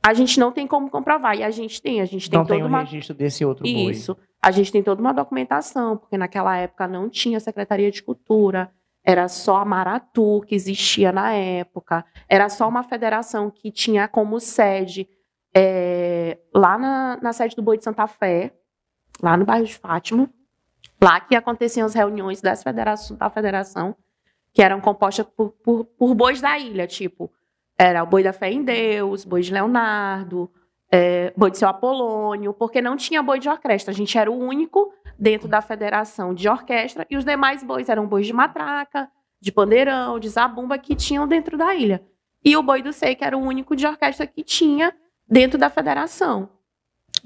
a 0.00 0.14
gente 0.14 0.38
não 0.38 0.52
tem 0.52 0.64
como 0.64 0.88
comprovar. 0.88 1.36
E 1.36 1.42
a 1.42 1.50
gente 1.50 1.82
tem, 1.82 2.00
a 2.00 2.04
gente 2.04 2.30
tem 2.30 2.38
Não 2.38 2.46
tem 2.46 2.58
toda 2.58 2.66
o 2.66 2.68
uma. 2.68 2.82
registro 2.84 3.12
desse 3.16 3.44
outro 3.44 3.64
boi. 3.64 3.90
Isso. 3.90 4.16
A 4.40 4.52
gente 4.52 4.70
tem 4.70 4.80
toda 4.80 5.00
uma 5.00 5.12
documentação, 5.12 5.96
porque 5.96 6.16
naquela 6.16 6.56
época 6.56 6.86
não 6.86 7.10
tinha 7.10 7.40
Secretaria 7.40 7.90
de 7.90 8.00
Cultura, 8.00 8.70
era 9.04 9.26
só 9.26 9.56
a 9.56 9.64
Maratu 9.64 10.42
que 10.46 10.54
existia 10.54 11.10
na 11.10 11.32
época, 11.32 12.04
era 12.28 12.48
só 12.48 12.68
uma 12.68 12.84
federação 12.84 13.50
que 13.50 13.72
tinha 13.72 14.06
como 14.06 14.38
sede 14.38 15.08
é, 15.52 16.38
lá 16.54 16.78
na, 16.78 17.18
na 17.20 17.32
sede 17.32 17.56
do 17.56 17.62
Boi 17.62 17.76
de 17.76 17.82
Santa 17.82 18.06
Fé, 18.06 18.54
lá 19.20 19.36
no 19.36 19.44
bairro 19.44 19.66
de 19.66 19.74
Fátima, 19.74 20.30
lá 21.02 21.20
que 21.20 21.34
aconteciam 21.34 21.84
as 21.84 21.94
reuniões 21.94 22.40
das 22.40 22.62
federações, 22.62 23.18
da 23.18 23.28
federação, 23.28 23.96
que 24.54 24.62
eram 24.62 24.80
compostas 24.80 25.26
por, 25.26 25.50
por, 25.50 25.84
por 25.84 26.14
bois 26.14 26.40
da 26.40 26.58
ilha, 26.58 26.86
tipo, 26.86 27.30
era 27.76 28.02
o 28.02 28.06
boi 28.06 28.22
da 28.22 28.32
fé 28.32 28.52
em 28.52 28.62
Deus, 28.62 29.24
boi 29.24 29.40
de 29.40 29.52
Leonardo, 29.52 30.50
é, 30.90 31.32
boi 31.36 31.50
de 31.50 31.58
seu 31.58 31.68
Apolônio, 31.68 32.52
porque 32.52 32.80
não 32.80 32.96
tinha 32.96 33.22
boi 33.22 33.40
de 33.40 33.48
orquestra. 33.48 33.92
A 33.92 33.94
gente 33.94 34.16
era 34.16 34.30
o 34.30 34.38
único 34.38 34.92
dentro 35.18 35.48
da 35.48 35.60
federação 35.60 36.34
de 36.34 36.48
orquestra 36.48 37.06
e 37.10 37.16
os 37.16 37.24
demais 37.24 37.64
bois 37.64 37.88
eram 37.88 38.06
bois 38.06 38.26
de 38.26 38.32
matraca, 38.32 39.10
de 39.40 39.50
pandeirão, 39.50 40.20
de 40.20 40.28
zabumba 40.28 40.78
que 40.78 40.94
tinham 40.94 41.26
dentro 41.26 41.56
da 41.56 41.74
ilha. 41.74 42.04
E 42.44 42.56
o 42.56 42.62
boi 42.62 42.82
do 42.82 42.92
Sei, 42.92 43.14
que 43.14 43.24
era 43.24 43.36
o 43.36 43.40
único 43.40 43.74
de 43.74 43.86
orquestra 43.86 44.26
que 44.26 44.44
tinha 44.44 44.94
dentro 45.26 45.58
da 45.58 45.70
federação. 45.70 46.48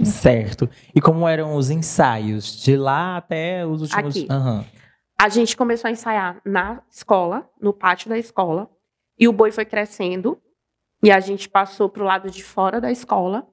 Certo. 0.05 0.69
E 0.95 1.01
como 1.01 1.27
eram 1.27 1.55
os 1.57 1.71
ensaios? 1.71 2.57
De 2.63 2.77
lá 2.77 3.17
até 3.17 3.67
os 3.67 3.83
últimos. 3.83 4.17
Aqui. 4.17 4.27
Aham. 4.31 4.65
A 5.21 5.29
gente 5.31 5.57
começou 5.57 5.89
a 5.89 5.93
ensaiar 5.93 6.41
na 6.45 6.83
escola, 6.91 7.49
no 7.61 7.73
pátio 7.73 8.11
da 8.11 8.19
escola, 8.19 8.69
e 9.19 9.27
o 9.27 9.33
boi 9.33 9.51
foi 9.51 9.65
crescendo, 9.65 10.39
e 11.03 11.11
a 11.11 11.21
gente 11.21 11.49
passou 11.49 11.89
para 11.89 12.03
o 12.03 12.07
lado 12.07 12.31
de 12.31 12.45
fora 12.45 12.81
da 12.81 12.91
escola. 12.91 13.47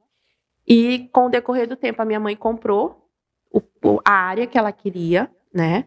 E 0.68 1.10
com 1.14 1.28
o 1.28 1.30
decorrer 1.30 1.68
do 1.68 1.78
tempo, 1.78 2.02
a 2.02 2.06
minha 2.06 2.20
mãe 2.20 2.36
comprou 2.36 3.08
o- 3.54 4.00
a 4.04 4.12
área 4.12 4.46
que 4.48 4.58
ela 4.58 4.72
queria, 4.74 5.32
né? 5.54 5.86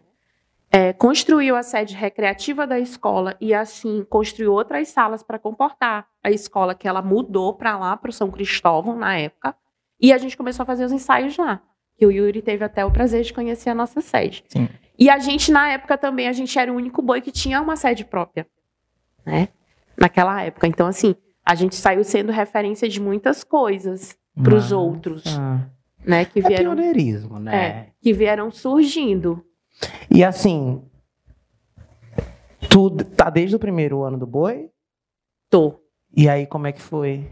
É, 0.71 0.91
construiu 0.93 1.55
a 1.55 1.63
sede 1.63 1.93
recreativa 1.95 2.65
da 2.67 2.79
escola 2.79 3.35
e 3.39 3.53
assim 3.53 4.03
construiu 4.09 4.53
outras 4.53 4.87
salas 4.89 5.23
para 5.23 5.39
comportar 5.39 6.07
a 6.23 6.29
escola 6.29 6.75
que 6.75 6.87
ela 6.87 7.01
mudou 7.01 7.53
para 7.53 7.77
lá, 7.77 7.95
para 7.95 8.09
o 8.09 8.13
São 8.13 8.29
Cristóvão 8.31 8.95
na 8.97 9.17
época. 9.17 9.55
E 9.99 10.13
a 10.13 10.17
gente 10.17 10.37
começou 10.37 10.63
a 10.63 10.65
fazer 10.65 10.85
os 10.85 10.91
ensaios 10.91 11.37
lá. 11.37 11.61
Que 11.95 12.05
o 12.05 12.11
Yuri 12.11 12.41
teve 12.41 12.63
até 12.63 12.85
o 12.85 12.91
prazer 12.91 13.23
de 13.23 13.33
conhecer 13.33 13.69
a 13.71 13.75
nossa 13.75 14.01
sede. 14.01 14.43
Sim. 14.47 14.69
E 14.99 15.09
a 15.09 15.17
gente, 15.19 15.51
na 15.51 15.69
época 15.71 15.97
também, 15.97 16.27
a 16.27 16.31
gente 16.33 16.57
era 16.57 16.71
o 16.71 16.75
único 16.75 17.01
boi 17.01 17.21
que 17.21 17.31
tinha 17.31 17.61
uma 17.61 17.75
sede 17.75 18.05
própria, 18.05 18.45
né? 19.25 19.49
Naquela 19.97 20.43
época. 20.43 20.67
Então, 20.67 20.85
assim, 20.87 21.15
a 21.43 21.55
gente 21.55 21.75
saiu 21.75 22.03
sendo 22.03 22.31
referência 22.31 22.87
de 22.87 22.99
muitas 23.01 23.43
coisas 23.43 24.15
para 24.43 24.53
os 24.55 24.71
outros, 24.71 25.23
Ah, 25.37 25.67
né? 26.05 26.25
Que 26.25 26.39
é 26.39 26.47
vieram, 26.47 26.75
pioneirismo, 26.75 27.39
né? 27.39 27.55
é, 27.55 27.89
que 27.99 28.13
vieram 28.13 28.51
surgindo. 28.51 29.43
E 30.09 30.23
assim, 30.23 30.83
tu 32.69 32.91
tá 32.91 33.29
desde 33.29 33.55
o 33.55 33.59
primeiro 33.59 34.03
ano 34.03 34.17
do 34.17 34.27
boi? 34.27 34.69
Tô. 35.49 35.79
E 36.15 36.27
aí, 36.29 36.45
como 36.45 36.67
é 36.67 36.71
que 36.71 36.81
foi? 36.81 37.27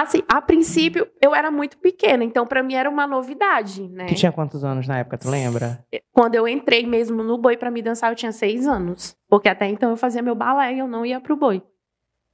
Assim, 0.00 0.22
a 0.26 0.40
princípio, 0.40 1.06
eu 1.20 1.34
era 1.34 1.50
muito 1.50 1.76
pequena, 1.76 2.24
então 2.24 2.46
para 2.46 2.62
mim 2.62 2.74
era 2.74 2.88
uma 2.88 3.06
novidade, 3.06 3.86
né? 3.88 4.06
Tu 4.06 4.14
tinha 4.14 4.32
quantos 4.32 4.64
anos 4.64 4.88
na 4.88 4.98
época, 4.98 5.18
tu 5.18 5.28
lembra? 5.28 5.84
Quando 6.10 6.34
eu 6.34 6.48
entrei 6.48 6.86
mesmo 6.86 7.22
no 7.22 7.36
boi 7.36 7.56
para 7.56 7.70
me 7.70 7.82
dançar, 7.82 8.10
eu 8.10 8.16
tinha 8.16 8.32
seis 8.32 8.66
anos. 8.66 9.14
Porque 9.28 9.48
até 9.48 9.68
então 9.68 9.90
eu 9.90 9.96
fazia 9.96 10.22
meu 10.22 10.34
balé 10.34 10.74
e 10.74 10.78
eu 10.78 10.88
não 10.88 11.04
ia 11.04 11.20
pro 11.20 11.36
boi. 11.36 11.62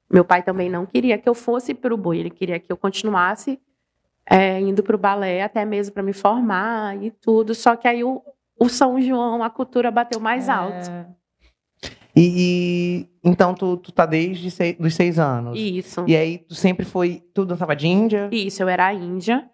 Meu 0.09 0.25
pai 0.25 0.43
também 0.43 0.71
não 0.71 0.87
queria 0.87 1.19
que 1.19 1.29
eu 1.29 1.35
fosse 1.35 1.75
pro 1.75 1.97
boi, 1.97 2.19
ele 2.19 2.31
queria 2.31 2.61
que 2.61 2.71
eu 2.71 2.77
continuasse 2.77 3.61
é, 4.29 4.61
indo 4.61 4.83
pro 4.83 4.97
balé, 4.97 5.43
até 5.43 5.65
mesmo 5.65 5.93
para 5.95 6.03
me 6.03 6.13
formar 6.13 7.03
e 7.03 7.11
tudo. 7.11 7.55
Só 7.55 7.75
que 7.75 7.89
aí 7.89 8.05
o, 8.05 8.23
o 8.61 8.69
São 8.69 9.01
João, 9.01 9.43
a 9.43 9.51
cultura 9.51 9.91
bateu 9.91 10.21
mais 10.21 10.49
alto. 10.49 10.89
E, 12.17 12.23
e- 13.03 13.09
então 13.23 13.55
tu, 13.55 13.77
tu 13.77 13.93
tá 13.93 14.07
desde 14.07 14.51
sei- 14.51 14.75
dos 14.75 14.95
seis 14.95 15.19
anos. 15.19 15.59
Isso. 15.59 16.05
E 16.07 16.17
aí 16.17 16.39
tu 16.39 16.55
sempre 16.55 16.85
foi. 16.87 17.23
Tu 17.35 17.45
dançava 17.45 17.77
de 17.77 17.87
índia? 17.87 18.29
Isso, 18.33 18.63
eu 18.63 18.69
era 18.69 18.93
índia. 18.93 19.49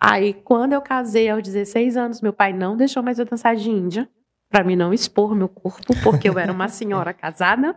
Aí, 0.00 0.34
quando 0.34 0.72
eu 0.72 0.82
casei 0.82 1.28
aos 1.30 1.42
16 1.44 1.96
anos, 1.96 2.20
meu 2.20 2.32
pai 2.32 2.52
não 2.52 2.76
deixou 2.76 3.04
mais 3.04 3.20
eu 3.20 3.24
dançar 3.24 3.54
de 3.54 3.70
índia, 3.70 4.08
para 4.50 4.64
mim 4.64 4.74
não 4.74 4.92
expor 4.92 5.32
meu 5.32 5.48
corpo, 5.48 5.94
porque 6.02 6.28
eu 6.28 6.36
era 6.40 6.50
uma 6.50 6.66
senhora 6.68 7.12
casada, 7.14 7.76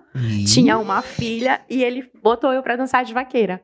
tinha 0.51 0.79
uma 0.79 1.03
filha 1.03 1.61
e 1.69 1.83
ele 1.83 2.09
botou 2.23 2.51
eu 2.51 2.63
para 2.63 2.75
dançar 2.77 3.05
de 3.05 3.13
vaqueira. 3.13 3.61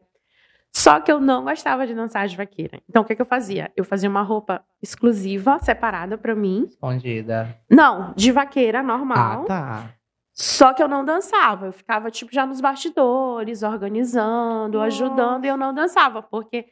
Só 0.73 0.99
que 1.01 1.11
eu 1.11 1.19
não 1.19 1.43
gostava 1.43 1.87
de 1.87 1.95
dançar 1.95 2.27
de 2.27 2.37
vaqueira. 2.37 2.79
Então, 2.87 3.01
o 3.01 3.05
que, 3.05 3.15
que 3.15 3.21
eu 3.21 3.25
fazia? 3.25 3.71
Eu 3.75 3.83
fazia 3.83 4.07
uma 4.09 4.21
roupa 4.21 4.63
exclusiva, 4.81 5.57
separada 5.59 6.15
para 6.17 6.35
mim. 6.35 6.65
Escondida. 6.69 7.57
Não, 7.69 8.13
de 8.15 8.31
vaqueira 8.31 8.81
normal. 8.83 9.41
Ah, 9.41 9.45
tá. 9.45 9.89
Só 10.33 10.73
que 10.73 10.81
eu 10.81 10.87
não 10.87 11.03
dançava. 11.03 11.67
Eu 11.67 11.71
ficava, 11.73 12.09
tipo, 12.09 12.33
já 12.33 12.45
nos 12.45 12.61
bastidores, 12.61 13.63
organizando, 13.63 14.77
Nossa. 14.77 14.87
ajudando, 14.87 15.45
e 15.45 15.47
eu 15.47 15.57
não 15.57 15.73
dançava, 15.73 16.21
porque 16.21 16.65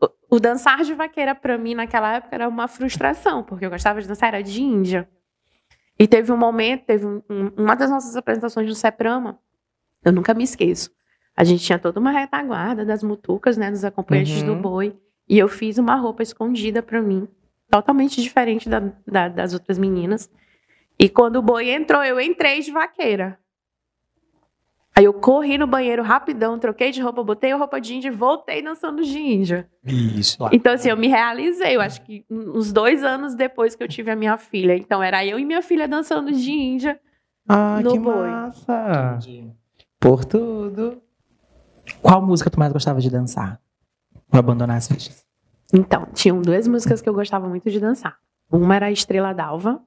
o, 0.00 0.36
o 0.36 0.40
dançar 0.40 0.82
de 0.82 0.94
vaqueira, 0.94 1.34
pra 1.34 1.56
mim, 1.56 1.74
naquela 1.74 2.14
época, 2.16 2.34
era 2.34 2.48
uma 2.48 2.66
frustração, 2.68 3.42
porque 3.42 3.64
eu 3.64 3.70
gostava 3.70 4.00
de 4.00 4.08
dançar, 4.08 4.28
era 4.34 4.42
de 4.42 4.62
índia. 4.62 5.08
E 5.98 6.06
teve 6.06 6.32
um 6.32 6.36
momento, 6.36 6.84
teve 6.86 7.06
um- 7.06 7.22
um- 7.30 7.50
uma 7.56 7.74
das 7.74 7.90
nossas 7.90 8.14
apresentações 8.16 8.68
no 8.68 8.74
Seprama, 8.74 9.38
eu 10.04 10.12
nunca 10.12 10.32
me 10.34 10.44
esqueço. 10.44 10.90
A 11.36 11.44
gente 11.44 11.62
tinha 11.64 11.78
toda 11.78 11.98
uma 12.00 12.10
retaguarda 12.10 12.84
das 12.84 13.02
mutucas, 13.02 13.56
né, 13.56 13.70
dos 13.70 13.84
acompanhantes 13.84 14.42
Uhum. 14.42 14.46
do 14.46 14.56
boi, 14.56 14.96
e 15.28 15.38
eu 15.38 15.48
fiz 15.48 15.78
uma 15.78 15.94
roupa 15.96 16.22
escondida 16.22 16.82
pra 16.82 17.00
mim, 17.02 17.28
totalmente 17.70 18.20
diferente 18.22 18.68
da- 18.68 18.92
da- 19.06 19.28
das 19.28 19.52
outras 19.54 19.78
meninas. 19.78 20.30
E 20.98 21.08
quando 21.08 21.36
o 21.36 21.42
boi 21.42 21.70
entrou, 21.70 22.02
eu 22.02 22.20
entrei 22.20 22.60
de 22.60 22.70
vaqueira. 22.72 23.38
Aí 24.96 25.04
eu 25.04 25.12
corri 25.14 25.56
no 25.56 25.66
banheiro 25.66 26.02
rapidão, 26.02 26.58
troquei 26.58 26.90
de 26.90 27.00
roupa, 27.00 27.22
botei 27.22 27.52
a 27.52 27.56
roupa 27.56 27.80
de 27.80 27.94
índia 27.94 28.08
e 28.08 28.10
voltei 28.10 28.60
dançando 28.62 29.00
de 29.04 29.16
índia. 29.16 29.70
Isso. 29.84 30.42
lá. 30.42 30.50
Então, 30.52 30.72
assim, 30.72 30.88
eu 30.90 30.96
me 30.96 31.06
realizei. 31.06 31.76
Eu 31.76 31.80
acho 31.80 32.02
que 32.02 32.24
uns 32.28 32.72
dois 32.72 33.04
anos 33.04 33.36
depois 33.36 33.76
que 33.76 33.82
eu 33.84 33.86
tive 33.86 34.10
a 34.10 34.16
minha 34.16 34.36
filha. 34.36 34.76
Então, 34.76 35.00
era 35.00 35.24
eu 35.24 35.38
e 35.38 35.44
minha 35.44 35.62
filha 35.62 35.86
dançando 35.86 36.32
de 36.32 36.50
índia. 36.50 36.98
Ah, 37.48 37.80
No 37.80 37.92
que 37.92 37.98
boi. 38.00 38.28
massa. 38.28 39.18
Por 40.00 40.24
tudo. 40.24 41.00
Qual 42.02 42.20
música 42.20 42.50
tu 42.50 42.58
mais 42.58 42.72
gostava 42.72 43.00
de 43.00 43.08
dançar? 43.08 43.60
Vou 44.28 44.40
abandonar 44.40 44.76
as 44.78 44.88
fichas. 44.88 45.24
Então, 45.72 46.08
tinham 46.12 46.42
duas 46.42 46.66
músicas 46.66 47.00
que 47.00 47.08
eu 47.08 47.14
gostava 47.14 47.48
muito 47.48 47.70
de 47.70 47.78
dançar. 47.78 48.18
Uma 48.50 48.74
era 48.74 48.86
a 48.86 48.90
Estrela 48.90 49.32
d'Alva, 49.32 49.80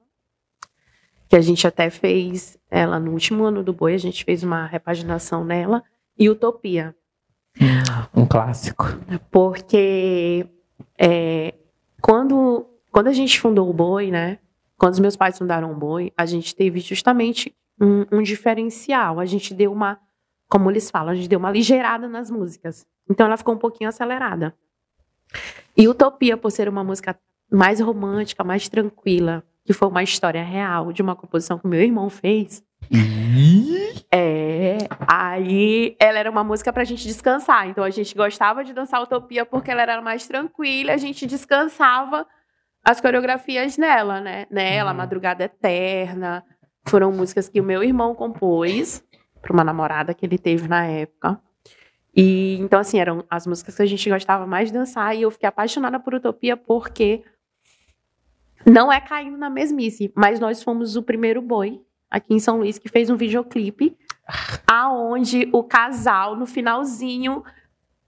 que 1.32 1.36
a 1.36 1.40
gente 1.40 1.66
até 1.66 1.88
fez 1.88 2.58
ela 2.70 3.00
no 3.00 3.12
último 3.12 3.44
ano 3.44 3.62
do 3.62 3.72
boi, 3.72 3.94
a 3.94 3.98
gente 3.98 4.22
fez 4.22 4.42
uma 4.42 4.66
repaginação 4.66 5.42
nela. 5.42 5.82
E 6.18 6.28
Utopia. 6.28 6.94
Um 8.14 8.26
clássico. 8.26 8.84
Porque 9.30 10.46
é, 10.98 11.54
quando, 12.02 12.66
quando 12.90 13.06
a 13.06 13.14
gente 13.14 13.40
fundou 13.40 13.70
o 13.70 13.72
Boi, 13.72 14.10
né? 14.10 14.40
Quando 14.76 14.92
os 14.92 15.00
meus 15.00 15.16
pais 15.16 15.38
fundaram 15.38 15.72
o 15.72 15.74
Boi, 15.74 16.12
a 16.18 16.26
gente 16.26 16.54
teve 16.54 16.80
justamente 16.80 17.56
um, 17.80 18.04
um 18.12 18.22
diferencial. 18.22 19.18
A 19.18 19.24
gente 19.24 19.54
deu 19.54 19.72
uma, 19.72 19.98
como 20.50 20.70
eles 20.70 20.90
falam, 20.90 21.12
a 21.12 21.14
gente 21.14 21.28
deu 21.28 21.38
uma 21.38 21.50
ligeirada 21.50 22.06
nas 22.08 22.30
músicas. 22.30 22.86
Então 23.08 23.24
ela 23.24 23.38
ficou 23.38 23.54
um 23.54 23.58
pouquinho 23.58 23.88
acelerada. 23.88 24.54
E 25.74 25.88
Utopia, 25.88 26.36
por 26.36 26.50
ser 26.50 26.68
uma 26.68 26.84
música 26.84 27.18
mais 27.50 27.80
romântica, 27.80 28.44
mais 28.44 28.68
tranquila, 28.68 29.42
que 29.64 29.72
foi 29.72 29.88
uma 29.88 30.02
história 30.02 30.42
real 30.42 30.92
de 30.92 31.02
uma 31.02 31.14
composição 31.14 31.58
que 31.58 31.66
meu 31.66 31.80
irmão 31.80 32.10
fez. 32.10 32.62
É, 34.10 34.76
aí 35.06 35.96
ela 35.98 36.18
era 36.18 36.30
uma 36.30 36.44
música 36.44 36.72
pra 36.72 36.84
gente 36.84 37.06
descansar. 37.06 37.68
Então 37.68 37.82
a 37.82 37.90
gente 37.90 38.14
gostava 38.14 38.62
de 38.62 38.72
dançar 38.74 39.02
Utopia 39.02 39.46
porque 39.46 39.70
ela 39.70 39.82
era 39.82 40.02
mais 40.02 40.26
tranquila, 40.26 40.92
a 40.92 40.98
gente 40.98 41.26
descansava 41.26 42.26
as 42.84 43.00
coreografias 43.00 43.78
nela, 43.78 44.20
né? 44.20 44.46
Nela, 44.50 44.90
uhum. 44.90 44.96
Madrugada 44.96 45.44
Eterna. 45.44 46.44
Foram 46.86 47.12
músicas 47.12 47.48
que 47.48 47.60
o 47.60 47.64
meu 47.64 47.82
irmão 47.82 48.14
compôs 48.14 49.02
para 49.40 49.52
uma 49.52 49.64
namorada 49.64 50.12
que 50.12 50.26
ele 50.26 50.36
teve 50.36 50.68
na 50.68 50.84
época. 50.84 51.40
E 52.14 52.58
então 52.60 52.78
assim, 52.78 52.98
eram 52.98 53.24
as 53.30 53.46
músicas 53.46 53.76
que 53.76 53.82
a 53.82 53.86
gente 53.86 54.10
gostava 54.10 54.46
mais 54.46 54.68
de 54.68 54.74
dançar 54.74 55.16
e 55.16 55.22
eu 55.22 55.30
fiquei 55.30 55.48
apaixonada 55.48 55.98
por 55.98 56.14
Utopia 56.14 56.56
porque 56.56 57.24
não 58.64 58.92
é 58.92 59.00
caindo 59.00 59.36
na 59.36 59.50
mesmice, 59.50 60.12
mas 60.14 60.40
nós 60.40 60.62
fomos 60.62 60.96
o 60.96 61.02
primeiro 61.02 61.40
boi 61.40 61.80
aqui 62.10 62.34
em 62.34 62.38
São 62.38 62.58
Luís 62.58 62.78
que 62.78 62.88
fez 62.88 63.08
um 63.10 63.16
videoclipe 63.16 63.96
aonde 64.66 65.48
o 65.52 65.62
casal 65.62 66.36
no 66.36 66.46
finalzinho 66.46 67.42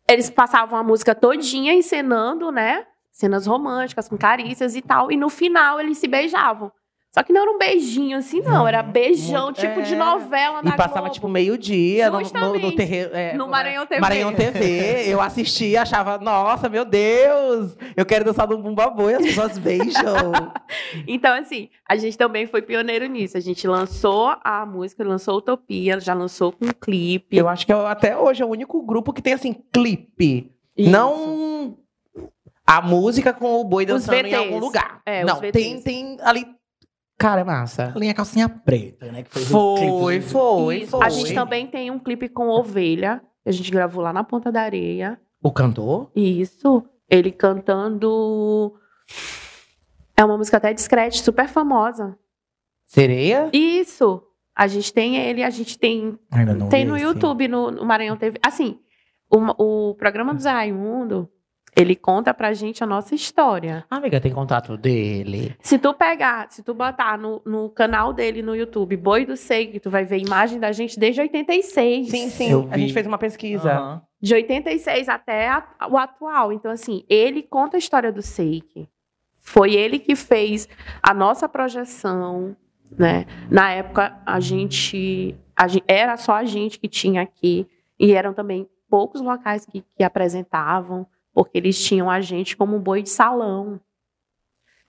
eles 0.09 0.29
passavam 0.31 0.79
a 0.79 0.83
música 0.83 1.15
todinha 1.15 1.73
encenando, 1.73 2.51
né? 2.53 2.87
Cenas 3.11 3.47
românticas 3.47 4.09
com 4.09 4.19
carícias 4.19 4.77
e 4.77 4.83
tal, 4.83 5.11
e 5.11 5.17
no 5.17 5.31
final 5.31 5.81
eles 5.81 5.99
se 5.99 6.07
beijavam. 6.07 6.71
Só 7.15 7.23
que 7.23 7.33
não 7.33 7.43
era 7.43 7.51
um 7.53 7.59
beijinho 7.59 8.19
assim, 8.19 8.41
não. 8.41 8.67
Era 8.67 8.83
beijão, 8.83 9.45
Muito, 9.45 9.61
tipo 9.61 9.79
é... 9.79 9.83
de 9.85 9.95
novela 9.95 10.61
na 10.61 10.71
E 10.71 10.77
passava, 10.77 11.03
Globo. 11.03 11.15
tipo, 11.15 11.29
meio-dia 11.29 12.11
no, 12.11 12.19
no, 12.19 12.59
no. 12.59 12.75
É, 12.81 13.35
no 13.35 13.47
Maranhão 13.47 13.87
TV. 13.87 14.01
Maranhão 14.01 14.33
TV. 14.35 15.05
Eu 15.07 15.21
assistia, 15.21 15.83
achava, 15.83 16.19
nossa, 16.19 16.69
meu 16.69 16.85
Deus, 16.85 17.77
eu 17.97 18.05
quero 18.05 18.25
dançar 18.25 18.49
no 18.49 18.59
Bumba 18.59 18.91
Boi, 18.91 19.15
as 19.15 19.23
pessoas 19.23 19.57
beijam. 19.59 20.33
então, 21.07 21.39
assim, 21.39 21.69
a 21.89 21.95
gente 21.95 22.19
também 22.19 22.49
foi 22.49 22.63
pioneiro 22.63 23.07
nisso. 23.07 23.37
A 23.37 23.41
gente 23.41 23.65
lançou 23.69 24.35
a 24.43 24.67
música, 24.67 25.05
lançou 25.05 25.39
Utopia, 25.39 26.01
já 26.01 26.15
lançou 26.15 26.51
com 26.51 26.67
clipe. 26.81 27.37
Eu 27.37 27.49
acho 27.49 27.65
que 27.65 27.73
é, 27.73 27.77
até 27.77 28.17
hoje 28.17 28.43
é 28.43 28.45
o 28.45 28.49
único 28.49 28.83
grupo 28.83 29.13
que 29.13 29.23
tem, 29.23 29.35
assim, 29.35 29.55
clipe. 29.73 30.51
Isso. 30.77 30.91
Não 30.91 31.79
a 32.67 32.81
música 32.81 33.33
com 33.33 33.61
o 33.61 33.65
boi 33.65 33.87
dançando 33.87 34.27
em 34.27 34.35
algum 34.35 34.59
lugar. 34.59 35.01
É, 35.07 35.23
não, 35.23 35.39
tem, 35.39 35.81
tem 35.81 36.17
ali 36.23 36.47
Cara, 37.25 37.41
é 37.41 37.45
massa. 37.45 37.91
A 37.97 37.99
linha 37.99 38.13
calcinha 38.13 38.51
preta, 38.51 39.11
né? 39.11 39.23
Que 39.23 39.31
foi, 39.31 39.45
foi, 39.47 40.21
foi, 40.21 40.87
foi, 40.87 41.03
A 41.03 41.09
gente 41.09 41.33
também 41.33 41.67
tem 41.67 41.91
um 41.91 41.99
clipe 41.99 42.29
com 42.29 42.51
ovelha. 42.51 43.23
Que 43.43 43.49
a 43.49 43.53
gente 43.53 43.71
gravou 43.71 44.03
lá 44.03 44.13
na 44.13 44.23
Ponta 44.23 44.53
da 44.53 44.61
Areia. 44.61 45.19
O 45.43 45.51
cantor? 45.51 46.11
Isso. 46.15 46.85
Ele 47.09 47.33
cantando. 47.33 48.75
É 50.15 50.23
uma 50.23 50.37
música 50.37 50.59
até 50.59 50.75
discreta, 50.75 51.17
super 51.17 51.49
famosa. 51.49 52.15
Sereia? 52.85 53.49
Isso. 53.55 54.23
A 54.55 54.67
gente 54.67 54.93
tem 54.93 55.17
ele, 55.17 55.43
a 55.43 55.49
gente 55.49 55.79
tem. 55.79 56.19
Ainda 56.31 56.53
não 56.53 56.69
tem 56.69 56.85
no 56.85 56.99
YouTube, 56.99 57.49
no, 57.49 57.71
no 57.71 57.87
Maranhão 57.87 58.19
TV. 58.19 58.39
Assim, 58.45 58.79
o, 59.31 59.91
o 59.91 59.95
programa 59.95 60.35
do 60.35 60.43
Zé 60.43 60.51
Raimundo 60.51 61.31
ele 61.77 61.97
conta 61.97 62.33
pra 62.33 62.53
gente 62.53 62.85
a 62.85 62.87
nossa 62.87 63.15
história. 63.15 63.85
Ah, 63.91 63.97
amiga, 63.97 64.21
tem 64.21 64.33
contato 64.33 64.77
dele. 64.77 65.57
Se 65.61 65.79
tu 65.79 65.93
pegar, 65.93 66.51
se 66.51 66.63
tu 66.63 66.73
botar 66.73 67.19
no, 67.19 67.43
no 67.45 67.69
canal 67.69 68.13
dele 68.13 68.43
no 68.43 68.55
YouTube, 68.55 68.97
Boi 68.97 69.27
do 69.27 69.37
Sei, 69.37 69.79
tu 69.81 69.91
vai 69.91 70.05
ver 70.05 70.19
imagem 70.19 70.61
da 70.61 70.71
gente 70.71 70.99
desde 70.99 71.21
86. 71.21 72.09
Sim, 72.09 72.29
sim. 72.31 72.69
A 72.71 72.79
gente 72.79 72.93
fez 72.93 73.07
uma 73.07 73.19
pesquisa. 73.19 73.81
Uhum. 73.81 74.01
De 74.21 74.35
86 74.35 75.09
até 75.09 75.49
a, 75.49 75.67
o 75.91 75.99
atual. 75.99 76.53
Então, 76.53 76.71
assim, 76.71 77.05
ele 77.09 77.43
conta 77.43 77.77
a 77.77 77.79
história 77.79 78.13
do 78.13 78.23
Seik. 78.23 78.89
Foi 79.37 79.75
ele 79.75 79.99
que 79.99 80.17
fez 80.17 80.69
a 81.03 81.13
nossa 81.13 81.49
projeção, 81.49 82.57
né? 82.97 83.27
Na 83.51 83.71
época, 83.71 84.17
a 84.25 84.41
gente, 84.41 85.37
a 85.55 85.69
gente, 85.69 85.85
era 85.87 86.17
só 86.17 86.35
a 86.35 86.45
gente 86.45 86.79
que 86.79 86.89
tinha 86.89 87.21
aqui. 87.21 87.67
E 87.99 88.13
eram 88.13 88.33
também 88.33 88.69
poucos 88.89 89.21
locais 89.21 89.67
que, 89.67 89.85
que 89.97 90.05
apresentavam 90.05 91.07
porque 91.35 91.59
eles 91.59 91.83
tinham 91.85 92.09
a 92.09 92.21
gente 92.21 92.57
como 92.57 92.77
um 92.77 92.81
boi 92.81 93.03
de 93.03 93.11
salão, 93.11 93.81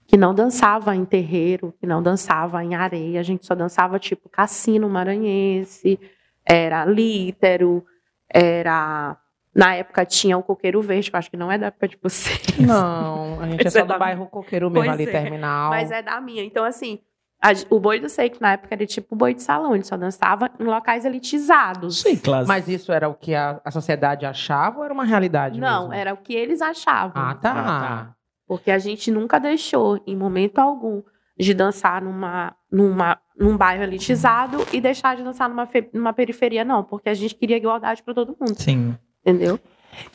que 0.08 0.16
não 0.16 0.34
dançava 0.34 0.96
em 0.96 1.04
terreiro, 1.04 1.74
que 1.80 1.88
não 1.88 2.02
dançava 2.02 2.64
em 2.64 2.76
areia, 2.76 3.20
a 3.20 3.24
gente 3.24 3.46
só 3.46 3.56
dançava 3.56 3.98
tipo 3.98 4.30
cassino 4.30 4.88
maranhense, 4.88 6.00
era 6.46 6.86
lítero, 6.86 7.84
era 8.30 9.18
na 9.54 9.74
época 9.74 10.06
tinha 10.06 10.38
o 10.38 10.44
Coqueiro 10.44 10.82
Verde, 10.82 11.10
que 11.10 11.16
eu 11.16 11.18
acho 11.18 11.32
que 11.32 11.38
não 11.38 11.52
é 11.52 11.58
da 11.58 11.68
época 11.68 11.88
de 11.88 11.98
vocês. 12.02 12.60
Não, 12.60 13.40
a 13.40 13.50
gente 13.50 13.66
é 13.66 13.70
só 13.70 13.80
é 13.80 13.86
do 13.86 13.98
bairro 13.98 14.28
Coqueiro 14.28 14.70
mesmo, 14.70 14.86
pois 14.86 15.00
ali, 15.00 15.10
é, 15.10 15.12
terminal. 15.12 15.70
Mas 15.70 15.90
é 15.90 16.04
da 16.04 16.20
minha. 16.20 16.44
Então, 16.44 16.66
assim, 16.66 17.00
a, 17.46 17.52
o 17.70 17.80
boi 17.80 18.00
do 18.00 18.10
Seik, 18.10 18.42
na 18.42 18.54
época, 18.54 18.74
era 18.74 18.86
tipo 18.88 19.16
boi 19.16 19.36
de 19.36 19.44
salão. 19.44 19.76
Ele 19.76 19.84
só 19.84 19.96
dançava 19.96 20.50
em 20.60 20.64
locais 20.64 21.06
elitizados. 21.06 22.02
Sim, 22.02 22.18
claro. 22.18 22.48
Mas 22.48 22.68
isso 22.68 22.92
era 22.92 23.08
o 23.08 23.14
que 23.14 23.36
a, 23.36 23.62
a 23.64 23.70
sociedade 23.70 24.26
achava 24.26 24.80
ou 24.80 24.84
era 24.84 24.94
uma 24.94 25.04
realidade 25.04 25.60
Não, 25.60 25.82
mesmo? 25.90 25.94
era 25.94 26.12
o 26.12 26.18
que 26.18 26.34
eles 26.34 26.60
achavam. 26.60 27.22
Ah, 27.22 27.36
tá. 27.36 27.52
ah, 27.52 27.64
tá. 27.64 28.16
Porque 28.48 28.72
a 28.72 28.80
gente 28.80 29.12
nunca 29.12 29.40
deixou, 29.40 30.02
em 30.08 30.16
momento 30.16 30.58
algum, 30.58 31.04
de 31.38 31.54
dançar 31.54 32.02
numa, 32.02 32.56
numa, 32.72 33.20
num 33.38 33.56
bairro 33.56 33.84
elitizado 33.84 34.66
e 34.74 34.82
deixar 34.82 35.16
de 35.16 35.24
dançar 35.24 35.48
numa, 35.48 35.70
numa 35.94 36.14
periferia, 36.14 36.66
não. 36.66 36.84
Porque 36.84 37.10
a 37.10 37.14
gente 37.14 37.36
queria 37.36 37.58
igualdade 37.58 38.02
para 38.02 38.14
todo 38.16 38.36
mundo. 38.40 38.60
Sim. 38.60 38.98
Entendeu? 39.22 39.60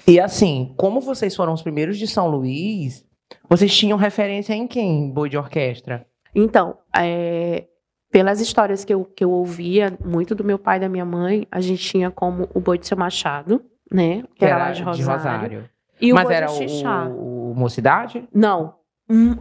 E 0.05 0.19
assim, 0.19 0.75
como 0.77 1.01
vocês 1.01 1.37
foram 1.37 1.53
os 1.53 1.63
primeiros 1.63 1.97
de 1.97 2.09
São 2.09 2.29
Luís, 2.29 3.05
vocês 3.49 3.77
tinham 3.77 3.97
referência 3.97 4.53
em 4.53 4.67
quem, 4.67 5.13
boi 5.13 5.29
de 5.29 5.39
orquestra? 5.39 6.10
Então, 6.35 6.79
é, 6.97 7.67
pelas 8.11 8.41
histórias 8.41 8.85
que 8.85 8.93
eu, 8.93 9.05
que 9.05 9.25
eu 9.25 9.31
ouvia, 9.31 9.97
muito 10.05 10.35
do 10.35 10.45
meu 10.45 10.59
pai 10.59 10.79
e 10.79 10.81
da 10.81 10.89
minha 10.89 11.05
mãe, 11.05 11.47
a 11.51 11.61
gente 11.61 11.83
tinha 11.83 12.11
como 12.11 12.49
o 12.55 12.61
boi 12.61 12.79
de 12.79 12.87
seu 12.87 12.97
machado, 12.97 13.63
né? 13.91 14.25
Que, 14.35 14.45
era, 14.45 14.55
era, 14.55 14.65
lá 14.65 14.71
de 14.73 14.83
Rosário. 14.83 15.01
De 15.01 15.05
Rosário. 15.05 15.71
E 16.01 16.13
Mas 16.13 16.31
era 16.31 16.51
o, 16.51 17.53
o 17.53 17.55
Mocidade? 17.55 18.29
Não. 18.35 18.75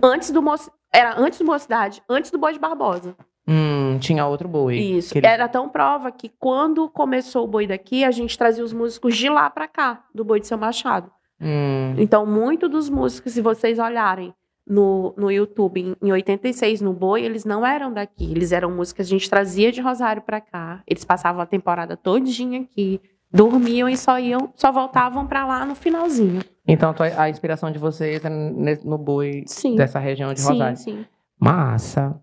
Antes 0.04 0.32
do 0.32 0.42
Mocidade. 0.42 0.78
Era 0.92 1.20
antes 1.20 1.38
do 1.38 1.46
Mocidade, 1.46 2.02
antes 2.10 2.32
do 2.32 2.40
boi 2.40 2.52
de 2.52 2.60
Barbosa. 2.60 3.16
Hum, 3.48 3.98
tinha 4.00 4.26
outro 4.26 4.48
boi. 4.48 4.78
Isso. 4.78 5.18
Ele... 5.18 5.26
Era 5.26 5.48
tão 5.48 5.70
prova 5.70 6.12
que 6.12 6.30
quando 6.30 6.90
começou 6.90 7.46
o 7.46 7.48
boi 7.48 7.68
daqui, 7.68 8.04
a 8.04 8.12
gente 8.12 8.38
trazia 8.38 8.64
os 8.64 8.74
músicos 8.74 9.16
de 9.16 9.30
lá 9.30 9.50
para 9.50 9.68
cá, 9.68 10.04
do 10.14 10.24
boi 10.24 10.40
de 10.40 10.48
seu 10.48 10.58
machado. 10.58 11.12
Hum. 11.42 11.96
Então, 11.98 12.26
muito 12.26 12.68
dos 12.68 12.90
músicos, 12.90 13.34
se 13.34 13.42
vocês 13.42 13.80
olharem, 13.80 14.34
no, 14.70 15.14
no 15.18 15.32
YouTube 15.32 15.82
em, 15.82 15.96
em 16.02 16.12
86, 16.12 16.80
no 16.82 16.94
Boi, 16.94 17.24
eles 17.24 17.44
não 17.44 17.66
eram 17.66 17.92
daqui. 17.92 18.32
Eles 18.32 18.52
eram 18.52 18.72
músicas 18.72 19.08
que 19.08 19.14
a 19.14 19.18
gente 19.18 19.30
trazia 19.30 19.72
de 19.72 19.82
Rosário 19.82 20.22
para 20.22 20.40
cá. 20.40 20.84
Eles 20.86 21.04
passavam 21.04 21.42
a 21.42 21.46
temporada 21.46 21.98
todinha 21.98 22.62
aqui, 22.62 23.02
dormiam 23.32 23.90
e 23.90 23.98
só 23.98 24.20
iam, 24.20 24.54
só 24.56 24.72
voltavam 24.72 25.26
para 25.26 25.46
lá 25.46 25.66
no 25.66 25.74
finalzinho. 25.74 26.42
Então 26.68 26.94
a 27.18 27.30
inspiração 27.30 27.72
de 27.72 27.80
vocês 27.80 28.24
é 28.24 28.30
no 28.30 28.98
Boi 28.98 29.44
sim. 29.48 29.76
dessa 29.76 29.98
região 29.98 30.32
de 30.34 30.42
Rosário. 30.44 30.78
Sim, 30.78 30.98
sim. 30.98 31.06
Massa. 31.40 32.22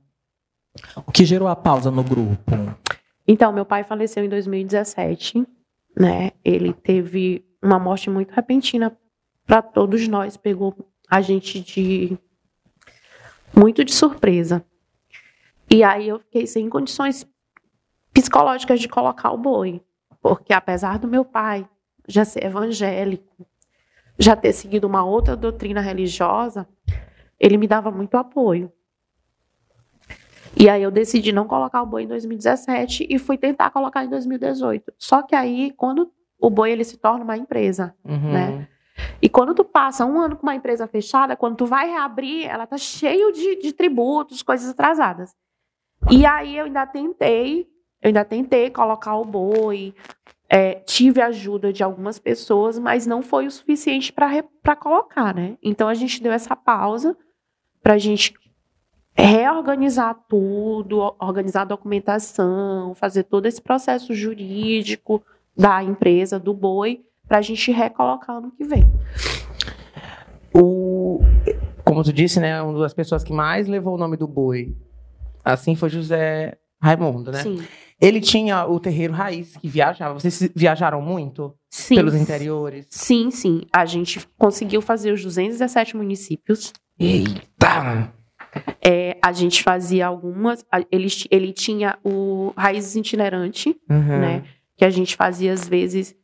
O 0.95 1.11
que 1.11 1.25
gerou 1.25 1.49
a 1.49 1.57
pausa 1.57 1.91
no 1.91 2.05
grupo? 2.05 2.53
Então, 3.27 3.53
meu 3.53 3.65
pai 3.65 3.83
faleceu 3.83 4.25
em 4.25 4.29
2017, 4.29 5.45
né? 5.99 6.31
Ele 6.45 6.73
teve 6.73 7.45
uma 7.63 7.79
morte 7.79 8.09
muito 8.09 8.33
repentina 8.33 8.97
para 9.47 9.63
todos 9.63 10.07
nós, 10.07 10.37
pegou 10.37 10.77
a 11.11 11.21
gente 11.21 11.61
de 11.61 12.19
muito 13.59 13.85
de 13.85 13.95
surpresa. 13.95 14.65
E 15.71 15.83
aí 15.83 16.09
eu 16.09 16.19
fiquei 16.21 16.47
sem 16.47 16.69
condições 16.69 17.27
psicológicas 18.13 18.81
de 18.81 18.89
colocar 18.89 19.31
o 19.33 19.39
boi, 19.39 19.81
porque 20.21 20.53
apesar 20.53 20.99
do 20.99 21.09
meu 21.09 21.25
pai 21.25 21.69
já 22.09 22.25
ser 22.25 22.45
evangélico, 22.45 23.47
já 24.19 24.37
ter 24.37 24.53
seguido 24.53 24.87
uma 24.87 25.05
outra 25.05 25.37
doutrina 25.37 25.81
religiosa, 25.81 26.67
ele 27.39 27.57
me 27.57 27.67
dava 27.67 27.91
muito 27.91 28.17
apoio. 28.17 28.73
E 30.59 30.71
aí 30.71 30.83
eu 30.83 30.91
decidi 30.91 31.33
não 31.33 31.47
colocar 31.47 31.83
o 31.83 31.87
boi 31.87 32.05
em 32.05 32.07
2017 32.07 33.07
e 33.11 33.19
fui 33.19 33.37
tentar 33.37 33.71
colocar 33.71 34.05
em 34.05 34.09
2018. 34.09 34.95
Só 34.97 35.23
que 35.23 35.35
aí, 35.35 35.73
quando 35.77 36.11
o 36.39 36.49
boi 36.49 36.71
ele 36.71 36.85
se 36.85 36.97
torna 36.97 37.25
uma 37.25 37.37
empresa, 37.37 37.95
uhum. 38.03 38.33
né? 38.33 38.69
E 39.21 39.29
quando 39.29 39.55
tu 39.55 39.65
passa 39.65 40.05
um 40.05 40.21
ano 40.21 40.37
com 40.37 40.43
uma 40.43 40.55
empresa 40.55 40.87
fechada, 40.87 41.37
quando 41.37 41.57
tu 41.57 41.67
vai 41.67 41.89
reabrir, 41.91 42.47
ela 42.47 42.67
tá 42.67 42.79
cheio 42.79 43.33
de, 43.33 43.57
de 43.57 43.73
tributos, 43.73 44.43
coisas 44.43 44.71
atrasadas. 44.71 45.35
E 46.11 46.25
aí 46.25 46.57
eu 46.57 46.67
ainda 46.67 46.87
tentei, 46.87 47.67
eu 48.03 48.09
ainda 48.09 48.25
tentei 48.25 48.71
colocar 48.71 49.17
o 49.17 49.25
boi, 49.25 49.95
é, 50.49 50.75
tive 50.75 51.21
ajuda 51.21 51.73
de 51.73 51.83
algumas 51.83 52.19
pessoas, 52.19 52.79
mas 52.79 53.07
não 53.07 53.23
foi 53.23 53.47
o 53.47 53.51
suficiente 53.51 54.13
para 54.13 54.77
colocar, 54.77 55.35
né? 55.35 55.57
Então 55.63 55.89
a 55.89 55.95
gente 55.95 56.23
deu 56.23 56.33
essa 56.33 56.55
pausa 56.55 57.17
para 57.83 57.95
a 57.95 57.99
gente 57.99 58.35
reorganizar 59.17 60.15
tudo, 60.29 60.99
organizar 61.19 61.63
a 61.63 61.67
documentação, 61.67 62.95
fazer 62.95 63.25
todo 63.25 63.47
esse 63.47 63.61
processo 63.61 64.13
jurídico 64.15 65.23
da 65.57 65.83
empresa, 65.83 66.39
do 66.39 66.53
boi, 66.53 67.03
para 67.29 67.39
a 67.39 67.43
gente 67.43 67.71
recolocar 67.73 68.37
ano 68.37 68.53
que 68.57 68.65
vem. 68.65 68.85
O, 70.55 71.21
como 71.85 72.03
tu 72.03 72.13
disse, 72.13 72.41
né, 72.41 72.61
uma 72.63 72.79
das 72.81 72.95
pessoas 72.95 73.23
que 73.23 73.33
mais 73.33 73.67
levou 73.69 73.95
o 73.95 73.99
nome 73.99 74.17
do 74.17 74.27
boi, 74.27 74.75
assim 75.45 75.75
foi 75.75 75.89
José 75.91 76.57
Raimundo, 76.81 77.31
né? 77.33 77.43
Sim. 77.43 77.63
Ele 78.01 78.21
tinha 78.21 78.67
o 78.67 78.79
terreiro 78.79 79.13
raiz 79.15 79.57
que 79.57 79.69
viajava. 79.69 80.15
Vocês 80.15 80.51
viajaram 80.55 81.01
muito 81.01 81.55
Sim. 81.71 81.95
pelos 81.97 82.15
interiores? 82.15 82.87
Sim, 82.91 83.31
sim. 83.31 83.63
A 83.73 83.87
gente 83.87 84.27
conseguiu 84.39 84.83
fazer 84.83 85.13
os 85.13 85.23
217 85.23 85.97
municípios. 85.97 86.75
Eita! 86.99 88.13
É, 88.85 89.17
a 89.23 89.33
gente 89.33 89.63
fazia 89.63 90.07
algumas. 90.07 90.63
Ele, 90.93 91.09
ele 91.31 91.53
tinha 91.55 91.99
o 92.05 92.53
Raízes 92.57 92.97
Itinerante, 92.97 93.75
Uhum. 93.89 94.21
né? 94.21 94.45
Que 94.77 94.85
a 94.85 94.91
gente 94.91 95.17
fazia, 95.17 95.55
às 95.55 95.67
vezes, 95.67 96.15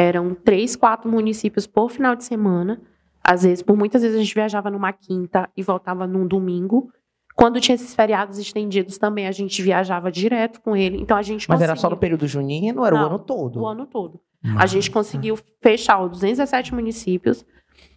eram 0.00 0.34
três, 0.34 0.74
quatro 0.74 1.10
municípios 1.10 1.66
por 1.66 1.90
final 1.90 2.16
de 2.16 2.24
semana. 2.24 2.80
Às 3.22 3.42
vezes, 3.42 3.62
por 3.62 3.76
muitas 3.76 4.00
vezes, 4.00 4.16
a 4.16 4.20
gente 4.20 4.34
viajava 4.34 4.70
numa 4.70 4.94
quinta 4.94 5.46
e 5.54 5.62
voltava 5.62 6.06
num 6.06 6.26
domingo. 6.26 6.90
Quando 7.36 7.60
tinha 7.60 7.74
esses 7.74 7.94
feriados 7.94 8.38
estendidos 8.38 8.96
também, 8.96 9.26
a 9.26 9.32
gente 9.32 9.60
viajava 9.60 10.10
direto 10.10 10.62
com 10.62 10.74
ele. 10.74 10.98
Então, 10.98 11.18
a 11.18 11.22
gente 11.22 11.46
Mas 11.46 11.60
era 11.60 11.76
só 11.76 11.90
no 11.90 11.96
conseguiu 11.96 11.98
período 11.98 12.26
junino 12.26 12.84
era 12.84 12.94
o 12.94 12.98
Não, 12.98 13.06
ano 13.06 13.18
todo? 13.18 13.60
o 13.60 13.66
ano 13.66 13.86
todo. 13.86 14.18
A 14.56 14.64
gente 14.64 14.90
conseguiu 14.90 15.38
fechar 15.62 16.02
os 16.02 16.12
217 16.12 16.74
municípios. 16.74 17.44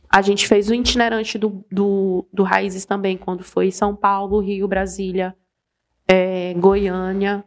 A 0.09 0.21
gente 0.21 0.45
fez 0.45 0.69
o 0.69 0.73
itinerante 0.73 1.37
do, 1.37 1.65
do, 1.71 2.27
do 2.33 2.43
Raízes 2.43 2.83
também, 2.83 3.15
quando 3.17 3.43
foi 3.43 3.71
São 3.71 3.95
Paulo, 3.95 4.41
Rio, 4.41 4.67
Brasília, 4.67 5.33
é, 6.05 6.53
Goiânia. 6.55 7.45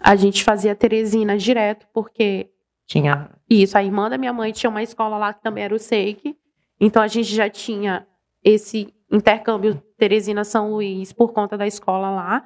A 0.00 0.16
gente 0.16 0.42
fazia 0.42 0.74
Teresina 0.74 1.36
direto, 1.36 1.86
porque 1.94 2.50
Tinha. 2.86 3.30
isso, 3.48 3.78
a 3.78 3.82
irmã 3.82 4.10
da 4.10 4.18
minha 4.18 4.32
mãe 4.32 4.52
tinha 4.52 4.68
uma 4.68 4.82
escola 4.82 5.16
lá 5.16 5.32
que 5.32 5.42
também 5.42 5.64
era 5.64 5.74
o 5.74 5.78
SEIC. 5.78 6.36
Então 6.80 7.02
a 7.02 7.08
gente 7.08 7.34
já 7.34 7.48
tinha 7.48 8.06
esse 8.42 8.92
intercâmbio 9.10 9.82
Teresina-São 9.96 10.70
Luís 10.70 11.12
por 11.12 11.32
conta 11.32 11.56
da 11.56 11.66
escola 11.66 12.10
lá. 12.10 12.44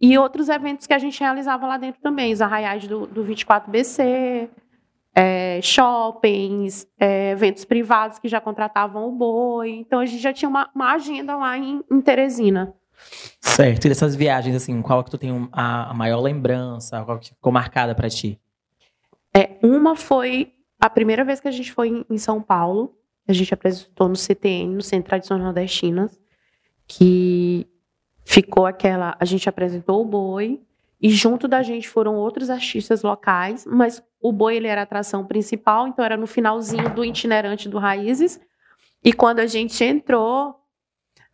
E 0.00 0.16
outros 0.16 0.48
eventos 0.48 0.86
que 0.86 0.94
a 0.94 0.98
gente 0.98 1.20
realizava 1.20 1.66
lá 1.66 1.76
dentro 1.76 2.00
também, 2.00 2.32
os 2.32 2.40
arraiais 2.40 2.86
do, 2.86 3.06
do 3.06 3.22
24BC, 3.24 4.48
é, 5.14 5.60
shoppings, 5.62 6.86
é, 6.98 7.32
eventos 7.32 7.64
privados 7.64 8.18
que 8.18 8.28
já 8.28 8.40
contratavam 8.40 9.08
o 9.08 9.12
boi. 9.12 9.70
Então 9.70 9.98
a 9.98 10.06
gente 10.06 10.22
já 10.22 10.32
tinha 10.32 10.48
uma, 10.48 10.70
uma 10.74 10.92
agenda 10.92 11.36
lá 11.36 11.58
em, 11.58 11.82
em 11.90 12.00
Teresina. 12.00 12.72
Certo. 13.40 13.84
E 13.84 13.88
dessas 13.88 14.14
viagens, 14.14 14.54
assim, 14.54 14.80
qual 14.80 15.02
que 15.02 15.10
tu 15.10 15.18
tem 15.18 15.48
a, 15.52 15.90
a 15.90 15.94
maior 15.94 16.20
lembrança? 16.20 17.02
Qual 17.04 17.18
que 17.18 17.30
ficou 17.30 17.52
marcada 17.52 17.94
pra 17.94 18.08
ti? 18.08 18.38
É, 19.34 19.58
uma 19.62 19.94
foi 19.94 20.52
a 20.80 20.88
primeira 20.88 21.24
vez 21.24 21.40
que 21.40 21.48
a 21.48 21.52
gente 21.52 21.72
foi 21.72 22.04
em, 22.08 22.18
São 22.18 22.42
Paulo. 22.42 22.96
A 23.28 23.32
gente 23.32 23.52
apresentou 23.54 24.08
no 24.08 24.16
CTN, 24.16 24.74
no 24.74 24.82
Centro 24.82 25.10
Tradições 25.10 25.40
Nordestinas, 25.40 26.18
que 26.86 27.68
ficou 28.24 28.66
aquela. 28.66 29.16
A 29.20 29.24
gente 29.24 29.48
apresentou 29.48 30.00
o 30.00 30.04
boi 30.04 30.60
e 31.00 31.10
junto 31.10 31.46
da 31.46 31.62
gente 31.62 31.88
foram 31.88 32.16
outros 32.16 32.50
artistas 32.50 33.02
locais, 33.02 33.64
mas 33.66 34.02
o 34.20 34.32
boi 34.32 34.56
ele 34.56 34.66
era 34.66 34.82
a 34.82 34.84
atração 34.84 35.24
principal, 35.26 35.88
então 35.88 36.04
era 36.04 36.16
no 36.16 36.26
finalzinho 36.26 36.94
do 36.94 37.04
itinerante 37.04 37.68
do 37.68 37.78
Raízes. 37.78 38.40
E 39.02 39.12
quando 39.12 39.40
a 39.40 39.46
gente 39.46 39.82
entrou, 39.82 40.56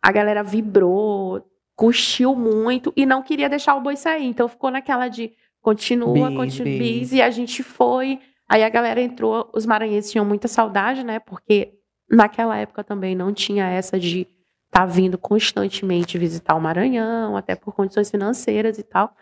a 0.01 0.11
galera 0.11 0.43
vibrou, 0.43 1.45
curtiu 1.75 2.33
muito 2.33 2.93
e 2.95 3.05
não 3.05 3.21
queria 3.21 3.49
deixar 3.49 3.75
o 3.75 3.81
boi 3.81 3.95
sair. 3.97 4.25
Então 4.25 4.47
ficou 4.47 4.71
naquela 4.71 5.07
de 5.07 5.33
continua, 5.67 6.31
continua, 6.31 6.71
e 7.11 7.21
a 7.21 7.29
gente 7.29 7.61
foi. 7.61 8.19
Aí 8.47 8.63
a 8.63 8.69
galera 8.69 9.01
entrou, 9.01 9.49
os 9.53 9.65
maranhenses 9.65 10.09
tinham 10.09 10.23
muita 10.23 10.47
saudade, 10.47 11.03
né? 11.03 11.19
Porque 11.19 11.73
naquela 12.09 12.55
época 12.55 12.85
também 12.85 13.13
não 13.13 13.33
tinha 13.33 13.67
essa 13.69 13.99
de 13.99 14.25
estar 14.67 14.85
vindo 14.85 15.17
constantemente 15.17 16.17
visitar 16.17 16.55
o 16.55 16.61
Maranhão, 16.61 17.35
até 17.35 17.53
por 17.53 17.73
condições 17.73 18.09
financeiras 18.09 18.77
e 18.77 18.83
tal. 18.83 19.13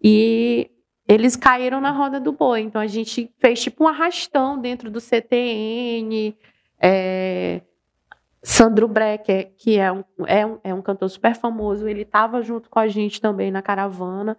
E 0.00 0.70
eles 1.08 1.34
caíram 1.34 1.80
na 1.80 1.90
roda 1.90 2.20
do 2.20 2.30
boi. 2.30 2.60
Então 2.60 2.80
a 2.80 2.86
gente 2.86 3.34
fez 3.38 3.60
tipo 3.60 3.82
um 3.82 3.88
arrastão 3.88 4.60
dentro 4.60 4.88
do 4.88 5.00
CTN. 5.00 6.36
é, 6.80 7.60
Sandro 8.50 8.88
Brecker, 8.88 9.52
que 9.58 9.78
é 9.78 9.92
um, 9.92 10.02
é, 10.26 10.46
um, 10.46 10.58
é 10.64 10.72
um 10.72 10.80
cantor 10.80 11.10
super 11.10 11.34
famoso, 11.34 11.86
ele 11.86 12.00
estava 12.00 12.40
junto 12.40 12.70
com 12.70 12.78
a 12.78 12.88
gente 12.88 13.20
também 13.20 13.50
na 13.50 13.60
caravana. 13.60 14.38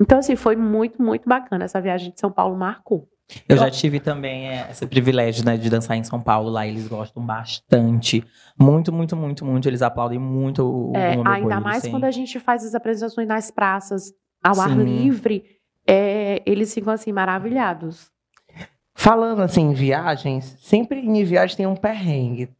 Então, 0.00 0.18
assim, 0.18 0.34
foi 0.34 0.56
muito, 0.56 1.00
muito 1.00 1.28
bacana. 1.28 1.64
Essa 1.64 1.80
viagem 1.80 2.10
de 2.12 2.18
São 2.18 2.30
Paulo 2.30 2.56
marcou. 2.56 3.08
Eu 3.48 3.56
já 3.56 3.70
tive 3.70 4.00
também 4.00 4.48
é, 4.48 4.66
esse 4.68 4.84
privilégio, 4.84 5.44
né, 5.44 5.56
de 5.56 5.70
dançar 5.70 5.96
em 5.96 6.02
São 6.02 6.20
Paulo. 6.20 6.50
Lá 6.50 6.66
eles 6.66 6.88
gostam 6.88 7.24
bastante. 7.24 8.24
Muito, 8.58 8.92
muito, 8.92 9.16
muito, 9.16 9.44
muito. 9.44 9.68
Eles 9.68 9.80
aplaudem 9.80 10.18
muito 10.18 10.64
o, 10.64 10.90
o 10.90 10.96
É, 10.96 11.16
ainda 11.24 11.60
mais 11.60 11.84
sim. 11.84 11.92
quando 11.92 12.04
a 12.04 12.10
gente 12.10 12.40
faz 12.40 12.64
as 12.64 12.74
apresentações 12.74 13.28
nas 13.28 13.52
praças, 13.52 14.12
ao 14.42 14.60
ar 14.60 14.70
Sim. 14.70 14.82
livre, 14.82 15.44
é, 15.86 16.42
eles 16.44 16.74
ficam 16.74 16.92
assim 16.92 17.12
maravilhados. 17.12 18.10
Falando 18.92 19.40
assim 19.40 19.70
em 19.70 19.72
viagens, 19.72 20.56
sempre 20.58 20.98
em 20.98 21.22
viagem 21.22 21.56
tem 21.56 21.66
um 21.66 21.76
perrengue. 21.76 22.50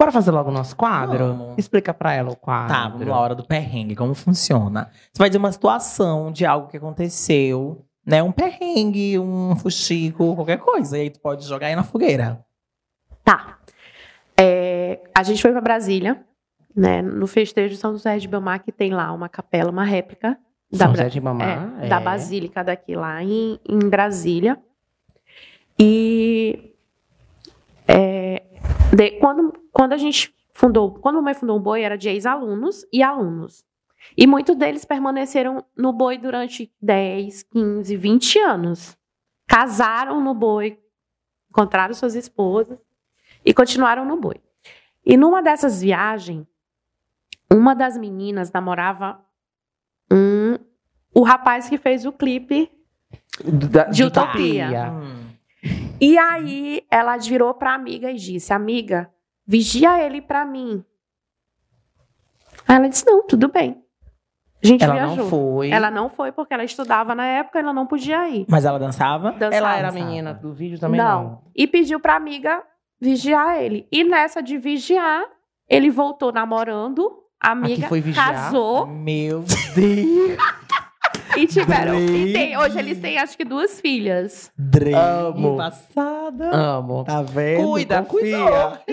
Bora 0.00 0.10
fazer 0.10 0.30
logo 0.30 0.48
o 0.48 0.52
nosso 0.52 0.74
quadro? 0.74 1.18
Vamos. 1.18 1.54
Explica 1.58 1.92
pra 1.92 2.14
ela 2.14 2.30
o 2.30 2.36
quadro. 2.36 2.74
Tá, 2.74 2.88
vamos 2.88 3.06
lá, 3.06 3.20
hora 3.20 3.34
do 3.34 3.44
perrengue, 3.46 3.94
como 3.94 4.14
funciona. 4.14 4.90
Você 5.12 5.18
vai 5.18 5.28
dizer 5.28 5.38
uma 5.38 5.52
situação 5.52 6.32
de 6.32 6.46
algo 6.46 6.68
que 6.68 6.78
aconteceu, 6.78 7.84
né? 8.06 8.22
Um 8.22 8.32
perrengue, 8.32 9.18
um 9.18 9.54
fuxico, 9.56 10.34
qualquer 10.34 10.56
coisa. 10.58 10.96
E 10.96 11.02
aí 11.02 11.10
tu 11.10 11.20
pode 11.20 11.44
jogar 11.46 11.66
aí 11.66 11.76
na 11.76 11.82
fogueira. 11.82 12.42
Tá. 13.22 13.58
É, 14.38 15.00
a 15.14 15.22
gente 15.22 15.42
foi 15.42 15.52
para 15.52 15.60
Brasília, 15.60 16.24
né? 16.74 17.02
No 17.02 17.26
festejo 17.26 17.74
de 17.74 17.76
São 17.78 17.92
José 17.92 18.16
de 18.16 18.26
Belmar, 18.26 18.64
que 18.64 18.72
tem 18.72 18.94
lá 18.94 19.12
uma 19.12 19.28
capela, 19.28 19.70
uma 19.70 19.84
réplica 19.84 20.38
da, 20.72 20.78
São 20.86 20.92
Bra- 20.94 21.02
José 21.02 21.08
de 21.10 21.20
Mamar. 21.20 21.74
é, 21.82 21.88
da 21.88 22.00
Basílica 22.00 22.64
daqui 22.64 22.96
lá 22.96 23.22
em, 23.22 23.60
em 23.68 23.78
Brasília. 23.90 24.56
E 25.78 26.72
é, 27.86 28.42
de- 28.94 29.12
quando, 29.18 29.52
quando 29.72 29.92
a 29.92 29.96
gente 29.96 30.34
fundou, 30.54 30.94
quando 30.94 31.18
a 31.18 31.22
mãe 31.22 31.34
fundou 31.34 31.56
o 31.56 31.60
Boi, 31.60 31.82
era 31.82 31.96
de 31.96 32.08
ex-alunos 32.08 32.84
e 32.92 33.02
alunos. 33.02 33.64
E 34.16 34.26
muitos 34.26 34.56
deles 34.56 34.84
permaneceram 34.84 35.64
no 35.76 35.92
Boi 35.92 36.16
durante 36.18 36.72
10, 36.80 37.42
15, 37.44 37.96
20 37.96 38.38
anos. 38.38 38.96
Casaram 39.46 40.20
no 40.20 40.34
Boi, 40.34 40.78
encontraram 41.50 41.92
suas 41.94 42.14
esposas 42.14 42.78
e 43.44 43.52
continuaram 43.52 44.04
no 44.04 44.16
Boi. 44.18 44.36
E 45.04 45.16
numa 45.16 45.42
dessas 45.42 45.80
viagens, 45.82 46.46
uma 47.52 47.74
das 47.74 47.96
meninas 47.98 48.52
namorava 48.52 49.20
um, 50.12 50.56
o 51.14 51.22
rapaz 51.22 51.68
que 51.68 51.76
fez 51.78 52.04
o 52.06 52.12
clipe 52.12 52.70
Da- 53.44 53.84
De 53.84 54.04
Utopia. 54.04 54.68
Hum. 54.92 55.19
E 56.00 56.16
aí 56.18 56.82
ela 56.90 57.16
virou 57.16 57.52
pra 57.54 57.74
amiga 57.74 58.10
e 58.10 58.16
disse: 58.16 58.52
Amiga, 58.52 59.10
vigia 59.46 60.02
ele 60.04 60.20
pra 60.22 60.44
mim. 60.44 60.84
Aí 62.66 62.76
ela 62.76 62.88
disse: 62.88 63.04
Não, 63.06 63.26
tudo 63.26 63.48
bem. 63.48 63.82
A 64.62 64.66
gente 64.66 64.84
Ela 64.84 64.92
viajou. 64.94 65.16
não 65.16 65.28
foi. 65.28 65.70
Ela 65.70 65.90
não 65.90 66.08
foi 66.10 66.32
porque 66.32 66.52
ela 66.52 66.64
estudava 66.64 67.14
na 67.14 67.24
época, 67.24 67.58
ela 67.58 67.72
não 67.72 67.86
podia 67.86 68.28
ir. 68.28 68.44
Mas 68.48 68.64
ela 68.66 68.78
dançava? 68.78 69.32
Dançava. 69.32 69.54
Ela 69.54 69.76
era 69.76 69.88
Dançava. 69.88 70.04
menina 70.04 70.34
do 70.34 70.52
vídeo 70.52 70.78
também? 70.78 71.00
não. 71.00 71.22
Não. 71.24 71.42
E 71.56 71.66
pediu 71.66 71.98
pra 71.98 72.14
amiga 72.16 72.62
vigiar 73.00 73.58
ele. 73.62 73.88
E 73.90 74.04
nessa 74.04 74.42
de 74.42 74.58
vigiar, 74.58 75.24
ele 75.68 75.88
voltou 75.90 76.30
namorando. 76.30 77.10
A 77.42 77.52
amiga 77.52 77.88
foi 77.88 78.02
vigiar? 78.02 78.34
casou 78.34 78.86
Meu 78.86 79.40
Deus! 79.74 80.36
E 81.36 81.46
tiveram. 81.46 81.98
E 82.00 82.32
tem- 82.32 82.56
hoje 82.58 82.78
eles 82.78 82.98
têm 83.00 83.18
acho 83.18 83.36
que 83.36 83.44
duas 83.44 83.80
filhas. 83.80 84.50
Drake 84.56 84.94
Amo. 84.96 85.56
passada. 85.56 86.50
Amo. 86.54 87.04
Tá 87.04 87.22
vendo? 87.22 87.64
Cuida, 87.64 88.02
Confia. 88.02 88.82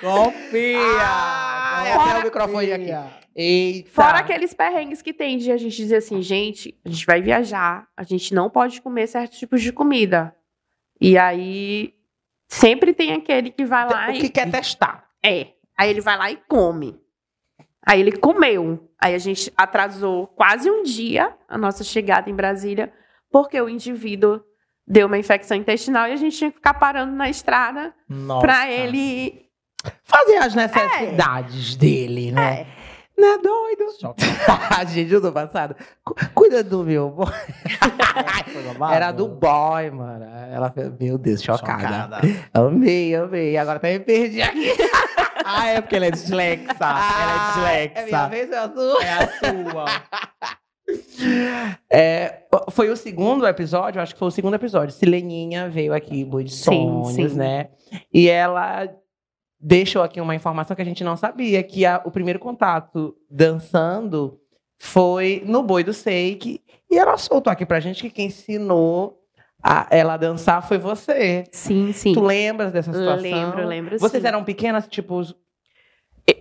Confia. 0.00 0.78
Ah, 1.00 1.84
Confia. 1.84 2.02
até 2.10 2.20
o 2.20 2.24
microfone 2.24 2.72
aqui. 2.72 2.90
Eita. 3.34 3.90
Fora 3.92 4.18
aqueles 4.18 4.52
perrengues 4.52 5.00
que 5.00 5.12
tem 5.12 5.38
de 5.38 5.50
a 5.50 5.56
gente 5.56 5.74
dizer 5.76 5.96
assim, 5.96 6.20
gente, 6.20 6.78
a 6.84 6.88
gente 6.88 7.06
vai 7.06 7.22
viajar, 7.22 7.86
a 7.96 8.02
gente 8.02 8.34
não 8.34 8.50
pode 8.50 8.82
comer 8.82 9.06
certos 9.06 9.38
tipos 9.38 9.62
de 9.62 9.72
comida. 9.72 10.34
E 11.00 11.16
aí 11.16 11.94
sempre 12.48 12.92
tem 12.92 13.12
aquele 13.12 13.50
que 13.50 13.64
vai 13.64 13.88
lá 13.88 14.10
O 14.10 14.12
que 14.12 14.26
e 14.26 14.28
quer 14.28 14.50
testar? 14.50 15.04
é, 15.24 15.48
aí 15.78 15.88
ele 15.90 16.00
vai 16.02 16.16
lá 16.18 16.30
e 16.30 16.36
come. 16.48 17.00
Aí 17.86 18.00
ele 18.00 18.12
comeu. 18.12 18.88
Aí 19.00 19.14
a 19.14 19.18
gente 19.18 19.52
atrasou 19.56 20.26
quase 20.28 20.70
um 20.70 20.82
dia 20.82 21.34
a 21.48 21.58
nossa 21.58 21.82
chegada 21.82 22.30
em 22.30 22.34
Brasília, 22.34 22.92
porque 23.30 23.60
o 23.60 23.68
indivíduo 23.68 24.40
deu 24.86 25.06
uma 25.06 25.18
infecção 25.18 25.56
intestinal 25.56 26.06
e 26.08 26.12
a 26.12 26.16
gente 26.16 26.36
tinha 26.36 26.50
que 26.50 26.56
ficar 26.56 26.74
parando 26.74 27.12
na 27.12 27.28
estrada 27.28 27.92
pra 28.40 28.70
ele 28.70 29.42
Fazer 30.04 30.36
as 30.36 30.54
necessidades 30.54 31.74
dele, 31.74 32.30
né? 32.30 32.60
É. 32.60 32.66
Não 33.20 33.34
é 33.34 33.38
doido? 33.38 33.84
Chocada. 34.00 34.86
gente, 34.88 35.12
eu 35.12 35.20
tô 35.20 35.32
passada. 35.32 35.76
Cu- 36.04 36.14
Cuida 36.34 36.62
do 36.62 36.84
meu 36.84 37.10
boy. 37.10 37.26
Era 38.92 39.10
do 39.12 39.26
boy, 39.28 39.90
mano. 39.90 40.24
Ela 40.52 40.70
fez, 40.70 40.90
meu 40.98 41.18
Deus, 41.18 41.42
chocada. 41.42 41.82
Chocada. 41.82 42.20
Amei, 42.54 43.14
amei. 43.14 43.56
Agora 43.56 43.76
até 43.78 43.92
me 43.98 44.04
perdi 44.04 44.40
aqui. 44.40 44.70
Ah, 45.44 45.66
é 45.68 45.80
porque 45.80 45.96
ela 45.96 46.06
é 46.06 46.10
dislexa. 46.10 46.76
ela 46.80 47.72
é 47.72 47.86
dislexa. 47.88 48.00
É 48.00 48.04
minha 48.06 48.26
vez, 48.28 48.50
é 48.50 48.58
a 48.58 48.68
sua. 48.72 49.04
É 49.04 49.12
a 49.12 49.28
sua. 49.38 49.84
É, 51.90 52.42
foi 52.70 52.90
o 52.90 52.96
segundo 52.96 53.46
episódio, 53.46 54.00
acho 54.00 54.14
que 54.14 54.18
foi 54.18 54.28
o 54.28 54.32
segundo 54.32 54.54
episódio. 54.54 54.94
Sileninha 54.94 55.68
veio 55.68 55.94
aqui, 55.94 56.24
Boi 56.24 56.44
de 56.44 56.52
Sim, 56.52 56.64
Sonhos, 56.64 57.32
sim. 57.32 57.38
né? 57.38 57.68
E 58.12 58.28
ela 58.28 58.88
deixou 59.60 60.02
aqui 60.02 60.20
uma 60.20 60.34
informação 60.34 60.74
que 60.74 60.82
a 60.82 60.84
gente 60.84 61.04
não 61.04 61.16
sabia, 61.16 61.62
que 61.62 61.86
a- 61.86 62.02
o 62.04 62.10
primeiro 62.10 62.38
contato 62.38 63.14
dançando 63.30 64.38
foi 64.80 65.42
no 65.46 65.62
Boi 65.62 65.84
do 65.84 65.92
Seik. 65.92 66.60
E 66.90 66.98
ela 66.98 67.16
soltou 67.16 67.50
aqui 67.50 67.64
pra 67.64 67.80
gente 67.80 68.02
que 68.02 68.10
quem 68.10 68.26
ensinou 68.26 69.21
a 69.62 69.86
ela 69.90 70.16
dançar 70.16 70.66
foi 70.66 70.78
você. 70.78 71.44
Sim, 71.52 71.92
sim. 71.92 72.12
Tu 72.12 72.20
lembras 72.20 72.72
dessa 72.72 72.92
situação? 72.92 73.22
Lembro, 73.22 73.66
lembro 73.66 73.98
Vocês 73.98 74.22
sim. 74.22 74.28
eram 74.28 74.42
pequenas, 74.42 74.88
tipo... 74.88 75.22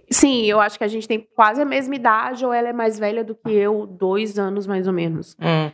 Sim, 0.10 0.44
eu 0.46 0.60
acho 0.60 0.78
que 0.78 0.84
a 0.84 0.88
gente 0.88 1.08
tem 1.08 1.28
quase 1.36 1.62
a 1.62 1.66
mesma 1.66 1.96
idade, 1.96 2.46
ou 2.46 2.52
ela 2.52 2.70
é 2.70 2.74
mais 2.74 3.00
velha 3.00 3.24
do 3.24 3.34
que 3.34 3.52
eu, 3.52 3.86
dois 3.86 4.38
anos 4.38 4.68
mais 4.68 4.88
ou 4.88 4.94
menos. 4.94 5.36
Hum. 5.40 5.72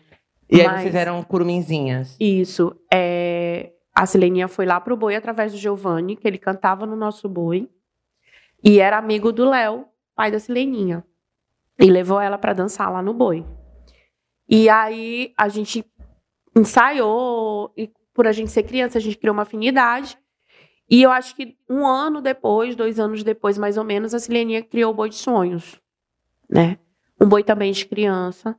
E 0.49 0.61
aí 0.61 0.67
Mas- 0.67 0.81
vocês 0.81 0.95
eram 0.95 1.23
curuminzinhas. 1.23 2.15
Isso. 2.19 2.75
É... 2.93 3.71
A 3.95 4.05
Sileninha 4.05 4.47
foi 4.47 4.65
lá 4.65 4.79
pro 4.79 4.95
boi 4.95 5.15
através 5.15 5.51
do 5.51 5.57
Giovanni, 5.57 6.15
que 6.15 6.27
ele 6.27 6.37
cantava 6.37 6.85
no 6.85 6.95
nosso 6.95 7.27
boi. 7.27 7.67
E 8.63 8.79
era 8.79 8.97
amigo 8.97 9.31
do 9.31 9.49
Léo, 9.49 9.85
pai 10.15 10.29
da 10.31 10.39
Sileninha. 10.39 11.03
E 11.79 11.85
levou 11.85 12.19
ela 12.19 12.37
para 12.37 12.53
dançar 12.53 12.91
lá 12.91 13.01
no 13.01 13.13
boi. 13.13 13.43
E 14.47 14.69
aí 14.69 15.33
a 15.37 15.49
gente 15.49 15.83
ensaiou, 16.59 17.71
e 17.77 17.91
por 18.13 18.27
a 18.27 18.31
gente 18.31 18.51
ser 18.51 18.63
criança, 18.63 18.97
a 18.97 19.01
gente 19.01 19.17
criou 19.17 19.33
uma 19.33 19.43
afinidade. 19.43 20.17
E 20.89 21.03
eu 21.03 21.11
acho 21.11 21.35
que 21.35 21.57
um 21.69 21.85
ano 21.85 22.21
depois, 22.21 22.75
dois 22.75 22.99
anos 22.99 23.23
depois, 23.23 23.57
mais 23.57 23.77
ou 23.77 23.83
menos, 23.83 24.13
a 24.13 24.19
Sileninha 24.19 24.63
criou 24.63 24.91
o 24.91 24.95
Boi 24.95 25.09
de 25.09 25.15
Sonhos, 25.15 25.81
né? 26.49 26.77
Um 27.19 27.27
boi 27.27 27.43
também 27.43 27.71
de 27.71 27.85
criança, 27.85 28.55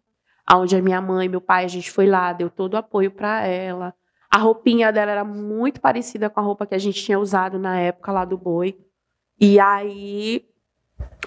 aonde 0.47 0.77
a 0.77 0.83
minha 0.83 1.01
mãe 1.01 1.29
meu 1.29 1.41
pai, 1.41 1.65
a 1.65 1.69
gente 1.69 1.91
foi 1.91 2.07
lá, 2.07 2.33
deu 2.33 2.51
todo 2.51 2.75
o 2.75 2.77
apoio 2.77 3.11
para 3.11 3.47
ela. 3.47 3.95
A 4.31 4.39
roupinha 4.39 4.93
dela 4.93 5.11
era 5.11 5.25
muito 5.25 5.81
parecida 5.81 6.29
com 6.29 6.41
a 6.41 6.43
roupa 6.43 6.67
que 6.67 6.75
a 6.75 6.79
gente 6.79 7.03
tinha 7.03 7.19
usado 7.19 7.59
na 7.59 7.79
época 7.79 8.13
lá 8.13 8.25
do 8.25 8.37
boi. 8.37 8.79
E 9.41 9.59
aí 9.59 10.45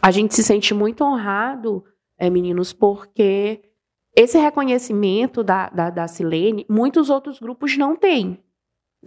a 0.01 0.11
gente 0.11 0.35
se 0.35 0.43
sente 0.43 0.73
muito 0.73 1.03
honrado, 1.03 1.83
é, 2.17 2.29
meninos, 2.29 2.73
porque 2.73 3.70
esse 4.15 4.37
reconhecimento 4.37 5.43
da, 5.43 5.69
da, 5.69 5.89
da 5.89 6.07
Silene, 6.07 6.65
muitos 6.69 7.09
outros 7.09 7.39
grupos 7.39 7.77
não 7.77 7.95
têm, 7.95 8.39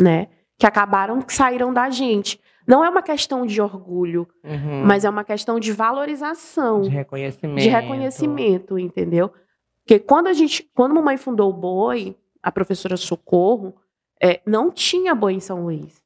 né? 0.01 0.29
Que 0.59 0.67
acabaram, 0.67 1.21
que 1.21 1.33
saíram 1.35 1.73
da 1.73 1.90
gente. 1.90 2.40
Não 2.67 2.83
é 2.85 2.88
uma 2.88 3.03
questão 3.03 3.45
de 3.45 3.61
orgulho, 3.61 4.27
Uhum. 4.43 4.85
mas 4.87 5.05
é 5.05 5.11
uma 5.11 5.25
questão 5.25 5.61
de 5.61 5.71
valorização 5.73 6.81
De 6.83 6.88
reconhecimento. 6.88 7.61
de 7.62 7.69
reconhecimento, 7.69 8.79
entendeu? 8.79 9.31
Porque 9.85 9.99
quando 9.99 10.29
a 10.29 10.33
gente, 10.33 10.62
quando 10.75 10.93
a 10.93 10.95
mamãe 10.95 11.17
fundou 11.19 11.51
o 11.51 11.53
boi, 11.53 12.17
a 12.43 12.51
professora 12.51 12.97
Socorro, 12.97 13.75
é, 14.23 14.40
não 14.47 14.71
tinha 14.71 15.14
boi 15.14 15.35
em 15.35 15.40
São 15.40 15.64
Luís. 15.64 16.03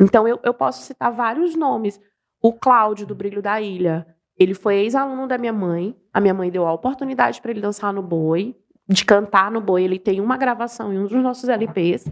Então 0.00 0.26
eu, 0.26 0.40
eu 0.42 0.52
posso 0.52 0.82
citar 0.82 1.12
vários 1.12 1.54
nomes. 1.54 2.00
O 2.42 2.52
Cláudio 2.52 3.06
do 3.06 3.14
Brilho 3.14 3.40
da 3.40 3.60
Ilha, 3.60 4.04
ele 4.38 4.54
foi 4.54 4.76
ex-aluno 4.76 5.26
da 5.26 5.38
minha 5.38 5.52
mãe. 5.52 5.96
A 6.12 6.20
minha 6.20 6.34
mãe 6.34 6.50
deu 6.50 6.66
a 6.66 6.72
oportunidade 6.72 7.40
para 7.40 7.50
ele 7.50 7.60
dançar 7.60 7.92
no 7.92 8.02
boi, 8.02 8.54
de 8.88 9.04
cantar 9.04 9.50
no 9.50 9.60
boi. 9.60 9.82
Ele 9.84 9.98
tem 9.98 10.20
uma 10.20 10.36
gravação 10.36 10.92
em 10.92 10.98
um 10.98 11.06
dos 11.06 11.22
nossos 11.22 11.48
LPs. 11.48 12.10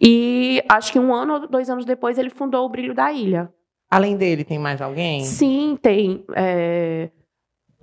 E 0.00 0.62
acho 0.68 0.92
que 0.92 0.98
um 0.98 1.14
ano 1.14 1.34
ou 1.34 1.48
dois 1.48 1.70
anos 1.70 1.84
depois 1.84 2.18
ele 2.18 2.30
fundou 2.30 2.66
o 2.66 2.68
Brilho 2.68 2.94
da 2.94 3.12
Ilha. 3.12 3.52
Além 3.90 4.16
dele, 4.16 4.42
tem 4.44 4.58
mais 4.58 4.80
alguém? 4.80 5.22
Sim, 5.24 5.78
tem. 5.80 6.24
é, 6.34 7.10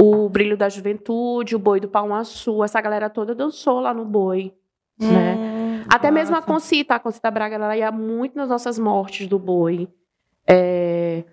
o 0.02 0.28
Brilho 0.30 0.58
da 0.58 0.68
Juventude, 0.70 1.56
o 1.56 1.60
Boi 1.60 1.80
do 1.80 1.88
Pão 1.88 2.14
Açu, 2.16 2.64
essa 2.64 2.80
galera 2.82 3.10
toda 3.10 3.36
dançou 3.36 3.80
lá 3.80 3.94
no 3.94 4.06
Boi. 4.06 4.54
né? 5.00 5.36
Hum, 5.38 5.86
Até 5.88 6.10
mesmo 6.12 6.36
a. 6.36 6.42
Concita, 6.42 6.96
a 6.96 7.00
Concita 7.00 7.30
Braga, 7.30 7.56
ela 7.56 7.78
ia 7.78 7.92
muito 7.92 8.36
nas 8.36 8.50
nossas 8.50 8.78
mortes 8.80 9.28
do 9.28 9.38
Boi. 9.38 9.88
É, 10.48 11.24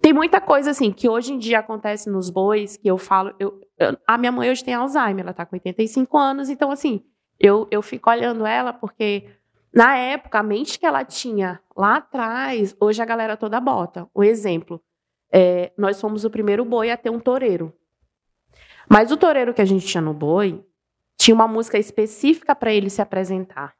tem 0.00 0.12
muita 0.12 0.40
coisa 0.40 0.70
assim 0.70 0.90
que 0.92 1.08
hoje 1.08 1.32
em 1.32 1.38
dia 1.38 1.58
acontece 1.58 2.08
nos 2.08 2.30
bois 2.30 2.76
que 2.76 2.88
eu 2.88 2.96
falo. 2.98 3.34
eu- 3.38 3.60
eu- 3.78 3.96
a 4.06 4.16
minha 4.18 4.32
mãe 4.32 4.50
hoje 4.50 4.64
tem 4.64 4.74
Alzheimer, 4.74 5.24
ela 5.24 5.32
tá 5.32 5.44
com 5.46 5.56
85 5.56 6.16
anos, 6.16 6.48
então 6.48 6.70
assim, 6.70 7.02
eu, 7.38 7.66
eu 7.70 7.82
fico 7.82 8.08
olhando 8.10 8.46
ela 8.46 8.72
porque 8.72 9.24
na 9.74 9.96
época, 9.96 10.38
a 10.38 10.42
mente 10.42 10.78
que 10.78 10.86
ela 10.86 11.04
tinha 11.04 11.60
lá 11.76 11.96
atrás, 11.96 12.74
hoje 12.80 13.02
a 13.02 13.04
galera 13.04 13.36
toda 13.36 13.60
bota. 13.60 14.08
Um 14.16 14.24
exemplo, 14.24 14.80
é, 15.30 15.72
nós 15.76 16.00
fomos 16.00 16.24
o 16.24 16.30
primeiro 16.30 16.64
boi 16.64 16.90
a 16.90 16.96
ter 16.96 17.10
um 17.10 17.20
toureiro. 17.20 17.72
Mas 18.88 19.12
o 19.12 19.16
toureiro 19.16 19.52
que 19.52 19.60
a 19.60 19.64
gente 19.66 19.86
tinha 19.86 20.00
no 20.00 20.14
boi 20.14 20.64
tinha 21.18 21.34
uma 21.34 21.46
música 21.46 21.78
específica 21.78 22.54
para 22.56 22.72
ele 22.72 22.88
se 22.88 23.02
apresentar. 23.02 23.74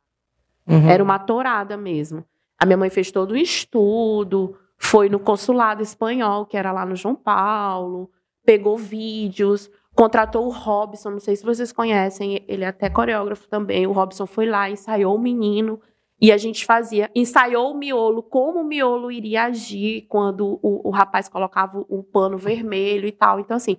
Uhum. 0.66 0.88
Era 0.88 1.02
uma 1.02 1.18
tourada 1.18 1.76
mesmo. 1.76 2.22
A 2.59 2.66
minha 2.66 2.76
mãe 2.76 2.90
fez 2.90 3.11
todo 3.11 3.33
um 3.33 3.37
estudo, 3.37 4.59
foi 4.78 5.08
no 5.08 5.18
consulado 5.18 5.82
espanhol, 5.82 6.46
que 6.46 6.56
era 6.56 6.72
lá 6.72 6.86
no 6.86 6.96
João 6.96 7.14
Paulo, 7.14 8.10
pegou 8.44 8.78
vídeos, 8.78 9.70
contratou 9.94 10.46
o 10.46 10.50
Robson, 10.50 11.10
não 11.10 11.20
sei 11.20 11.36
se 11.36 11.44
vocês 11.44 11.72
conhecem, 11.72 12.44
ele 12.46 12.64
é 12.64 12.68
até 12.68 12.88
coreógrafo 12.88 13.48
também. 13.48 13.86
O 13.86 13.92
Robson 13.92 14.26
foi 14.26 14.46
lá, 14.46 14.70
ensaiou 14.70 15.14
o 15.16 15.18
menino, 15.18 15.80
e 16.20 16.32
a 16.32 16.36
gente 16.36 16.64
fazia, 16.64 17.10
ensaiou 17.14 17.72
o 17.72 17.76
miolo, 17.76 18.22
como 18.22 18.60
o 18.60 18.64
miolo 18.64 19.10
iria 19.10 19.44
agir 19.44 20.06
quando 20.08 20.58
o, 20.62 20.88
o 20.88 20.90
rapaz 20.90 21.28
colocava 21.28 21.84
o 21.88 22.02
pano 22.02 22.36
vermelho 22.36 23.06
e 23.06 23.12
tal. 23.12 23.38
Então, 23.38 23.56
assim, 23.56 23.76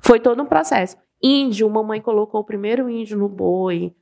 foi 0.00 0.20
todo 0.20 0.42
um 0.42 0.46
processo. 0.46 0.96
Índio, 1.22 1.68
mamãe 1.70 2.00
colocou 2.00 2.40
o 2.40 2.44
primeiro 2.44 2.88
índio 2.88 3.18
no 3.18 3.28
boi. 3.28 3.94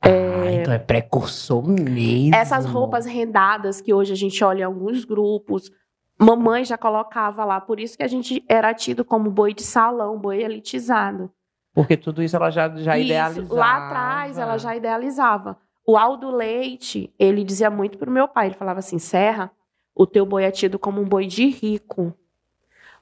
Ah, 0.00 0.52
então 0.52 0.72
é 0.72 0.78
precursor 0.78 1.66
mesmo. 1.66 2.34
Essas 2.34 2.64
roupas 2.64 3.04
rendadas 3.04 3.80
que 3.80 3.92
hoje 3.92 4.12
a 4.12 4.16
gente 4.16 4.42
olha 4.44 4.60
em 4.60 4.64
alguns 4.64 5.04
grupos, 5.04 5.70
mamãe 6.18 6.64
já 6.64 6.76
colocava 6.78 7.44
lá, 7.44 7.60
por 7.60 7.78
isso 7.80 7.96
que 7.96 8.02
a 8.02 8.08
gente 8.08 8.44
era 8.48 8.72
tido 8.74 9.04
como 9.04 9.30
boi 9.30 9.52
de 9.54 9.62
salão, 9.62 10.18
boi 10.18 10.42
elitizado. 10.42 11.30
Porque 11.74 11.96
tudo 11.96 12.22
isso 12.22 12.34
ela 12.36 12.50
já, 12.50 12.68
já 12.76 12.96
Isso, 12.98 13.06
idealizava. 13.06 13.54
Lá 13.54 13.86
atrás 13.86 14.38
ela 14.38 14.56
já 14.56 14.74
idealizava. 14.74 15.58
O 15.86 15.96
Aldo 15.96 16.30
Leite, 16.30 17.12
ele 17.18 17.44
dizia 17.44 17.70
muito 17.70 17.98
pro 17.98 18.10
meu 18.10 18.26
pai, 18.26 18.46
ele 18.46 18.54
falava 18.54 18.78
assim, 18.78 18.98
Serra, 18.98 19.50
o 19.94 20.06
teu 20.06 20.24
boi 20.26 20.44
é 20.44 20.50
tido 20.50 20.78
como 20.78 21.00
um 21.00 21.04
boi 21.04 21.26
de 21.26 21.46
rico, 21.48 22.14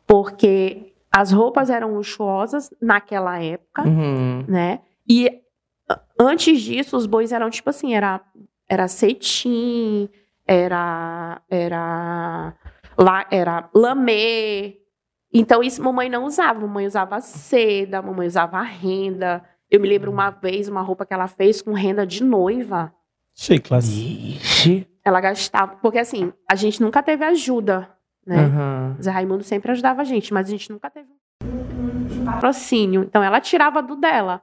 porque 0.06 0.92
as 1.10 1.30
roupas 1.32 1.70
eram 1.70 1.94
luxuosas 1.94 2.70
naquela 2.80 3.40
época, 3.42 3.82
Uhum. 3.82 4.44
né? 4.48 4.80
E 5.08 5.40
antes 6.18 6.60
disso, 6.60 6.96
os 6.96 7.06
bois 7.06 7.32
eram 7.32 7.48
tipo 7.50 7.70
assim, 7.70 7.94
era, 7.94 8.20
era 8.68 8.88
cetim, 8.88 10.08
era, 10.46 11.40
era, 11.48 12.54
lá, 12.98 13.26
era 13.30 13.68
lamê. 13.74 14.78
Então, 15.32 15.62
isso 15.62 15.82
mamãe 15.82 16.08
não 16.08 16.24
usava. 16.24 16.60
Mamãe 16.60 16.86
usava 16.86 17.20
seda, 17.20 18.00
mamãe 18.00 18.26
usava 18.26 18.60
renda. 18.62 19.42
Eu 19.70 19.80
me 19.80 19.88
lembro 19.88 20.10
uma 20.10 20.30
vez, 20.30 20.68
uma 20.68 20.82
roupa 20.82 21.04
que 21.04 21.12
ela 21.12 21.26
fez 21.26 21.60
com 21.60 21.72
renda 21.72 22.06
de 22.06 22.22
noiva. 22.22 22.94
Chiclas. 23.34 23.88
Ixi. 23.88 24.86
Ela 25.04 25.20
gastava. 25.20 25.76
Porque 25.76 25.98
assim, 25.98 26.32
a 26.48 26.54
gente 26.54 26.80
nunca 26.80 27.02
teve 27.02 27.24
ajuda, 27.24 27.90
né? 28.24 28.46
Uhum. 28.46 29.02
Zé 29.02 29.10
Raimundo 29.10 29.42
sempre 29.42 29.72
ajudava 29.72 30.02
a 30.02 30.04
gente, 30.04 30.32
mas 30.32 30.46
a 30.46 30.50
gente 30.50 30.70
nunca 30.70 30.88
teve 30.88 31.08
um 31.42 32.24
patrocínio. 32.24 33.02
Então 33.02 33.22
ela 33.22 33.40
tirava 33.40 33.82
do 33.82 33.96
dela, 33.96 34.40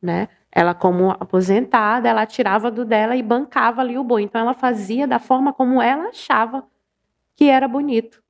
né? 0.00 0.28
Ela, 0.54 0.74
como 0.74 1.10
aposentada, 1.10 2.08
ela 2.08 2.26
tirava 2.26 2.70
do 2.70 2.84
dela 2.84 3.16
e 3.16 3.22
bancava 3.22 3.80
ali 3.80 3.98
o 3.98 4.04
boi. 4.04 4.22
Então 4.22 4.40
ela 4.40 4.54
fazia 4.54 5.06
da 5.06 5.18
forma 5.18 5.52
como 5.52 5.80
ela 5.80 6.08
achava 6.08 6.64
que 7.42 7.48
era 7.50 7.66
bonito, 7.66 8.22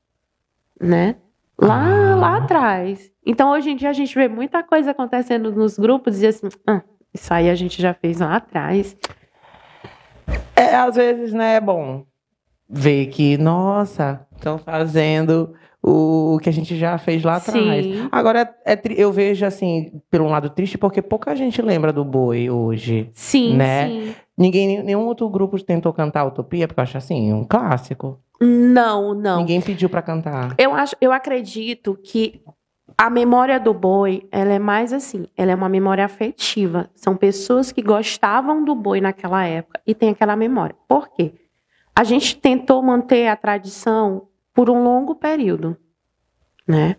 né? 0.81 1.17
Lá, 1.61 1.85
Ah. 1.85 2.17
lá 2.17 2.37
atrás. 2.39 3.13
Então 3.27 3.51
hoje 3.53 3.71
em 3.71 3.77
dia 3.77 3.91
a 3.91 3.93
gente 3.93 4.15
vê 4.15 4.27
muita 4.27 4.63
coisa 4.63 4.93
acontecendo 4.93 5.53
nos 5.53 5.79
grupos 5.79 6.23
e 6.23 6.27
assim, 6.27 6.49
"Ah, 6.67 6.81
isso 7.13 7.33
aí 7.35 7.51
a 7.51 7.55
gente 7.55 7.81
já 7.83 7.93
fez 7.93 8.21
lá 8.21 8.37
atrás. 8.37 8.97
É, 10.57 10.75
às 10.77 10.97
vezes, 10.97 11.35
né, 11.35 11.57
é 11.57 11.61
bom 11.61 12.07
ver 12.67 13.09
que, 13.09 13.37
nossa, 13.37 14.27
estão 14.35 14.57
fazendo 14.57 15.53
o 15.83 16.39
que 16.43 16.49
a 16.49 16.53
gente 16.53 16.75
já 16.75 16.97
fez 16.97 17.23
lá 17.23 17.37
atrás. 17.37 17.85
Sim. 17.85 18.09
Agora, 18.11 18.49
é 18.65 18.81
eu 18.97 19.13
vejo, 19.13 19.45
assim, 19.45 20.01
pelo 20.11 20.27
lado 20.27 20.49
triste, 20.49 20.79
porque 20.79 21.03
pouca 21.03 21.37
gente 21.37 21.61
lembra 21.61 21.93
do 21.93 22.03
boi 22.05 22.49
hoje. 22.49 23.11
Sim, 23.13 23.57
Né? 23.59 23.89
sim. 23.89 24.15
Ninguém, 24.39 24.83
nenhum 24.83 25.05
outro 25.07 25.29
grupo 25.29 25.63
tentou 25.63 25.93
cantar 25.93 26.25
Utopia, 26.25 26.67
porque 26.67 26.81
eu 26.81 26.83
acho 26.83 26.97
assim, 26.97 27.31
um 27.35 27.45
clássico. 27.45 28.19
Não, 28.43 29.15
não. 29.15 29.39
Ninguém 29.39 29.61
pediu 29.61 29.89
pra 29.89 30.03
cantar. 30.03 30.55
Eu, 30.59 30.75
acho, 30.75 30.97
eu 31.01 31.13
acredito 31.13 31.97
que 32.03 32.43
a 32.99 33.09
memória 33.09 33.59
do 33.59 33.73
boi, 33.73 34.27
ela 34.31 34.53
é 34.53 34.59
mais 34.59 34.93
assim, 34.93 35.27
ela 35.37 35.53
é 35.53 35.55
uma 35.55 35.69
memória 35.69 36.05
afetiva. 36.05 36.91
São 36.95 37.17
pessoas 37.17 37.71
que 37.71 37.83
gostavam 37.83 38.65
do 38.65 38.75
boi 38.75 39.01
naquela 39.01 39.45
época 39.45 39.81
e 39.87 39.95
tem 39.95 40.11
aquela 40.11 40.37
memória. 40.37 40.75
Por 40.89 41.09
quê? 41.11 41.35
A 41.95 42.05
gente 42.05 42.37
tentou 42.37 42.83
manter 42.83 43.29
a 43.29 43.37
tradição 43.37 44.29
por 44.55 44.69
um 44.69 44.83
longo 44.83 45.15
período, 45.15 45.77
né? 46.67 46.97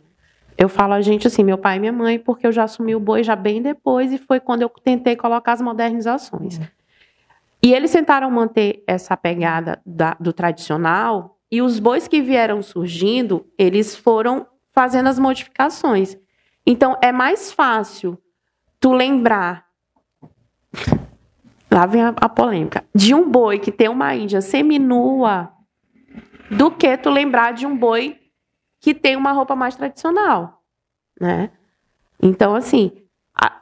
Eu 0.58 0.69
falo 0.69 0.93
a 0.93 1.01
gente 1.01 1.27
assim, 1.27 1.43
meu 1.43 1.58
pai 1.58 1.77
e 1.77 1.79
minha 1.79 1.91
mãe, 1.91 2.19
porque 2.19 2.45
eu 2.45 2.51
já 2.51 2.63
assumi 2.63 2.95
o 2.95 2.99
boi 2.99 3.23
já 3.23 3.36
bem 3.36 3.62
depois 3.62 4.13
e 4.13 4.17
foi 4.17 4.39
quando 4.39 4.62
eu 4.62 4.69
tentei 4.69 5.15
colocar 5.15 5.53
as 5.53 5.62
modernizações. 5.62 6.60
E 7.63 7.73
eles 7.73 7.91
tentaram 7.91 8.30
manter 8.30 8.84
essa 8.86 9.15
pegada 9.15 9.82
da, 9.86 10.17
do 10.19 10.34
tradicional 10.34 11.39
e 11.49 11.62
os 11.62 11.80
bois 11.80 12.10
que 12.10 12.21
vieram 12.21 12.62
surgindo, 12.62 13.47
eles 13.58 13.95
foram 13.95 14.45
fazendo 14.73 15.08
as 15.08 15.17
modificações. 15.17 16.17
Então 16.65 16.97
é 17.02 17.12
mais 17.12 17.54
fácil 17.54 18.21
tu 18.80 18.91
lembrar 18.91 19.65
lá 21.71 21.86
vem 21.86 22.02
a, 22.02 22.13
a 22.17 22.28
polêmica 22.28 22.84
de 22.93 23.13
um 23.13 23.30
boi 23.30 23.60
que 23.60 23.71
tem 23.71 23.88
uma 23.88 24.13
índia 24.13 24.41
seminua 24.41 25.52
do 26.52 26.69
que 26.69 26.97
tu 26.97 27.10
lembrar 27.10 27.54
de 27.54 27.65
um 27.65 27.78
boi 27.78 28.19
que 28.80 28.93
tem 28.93 29.15
uma 29.15 29.32
roupa 29.32 29.56
mais 29.56 29.76
tradicional, 29.76 30.62
né? 31.19 31.52
Então, 32.21 32.56
assim, 32.56 32.91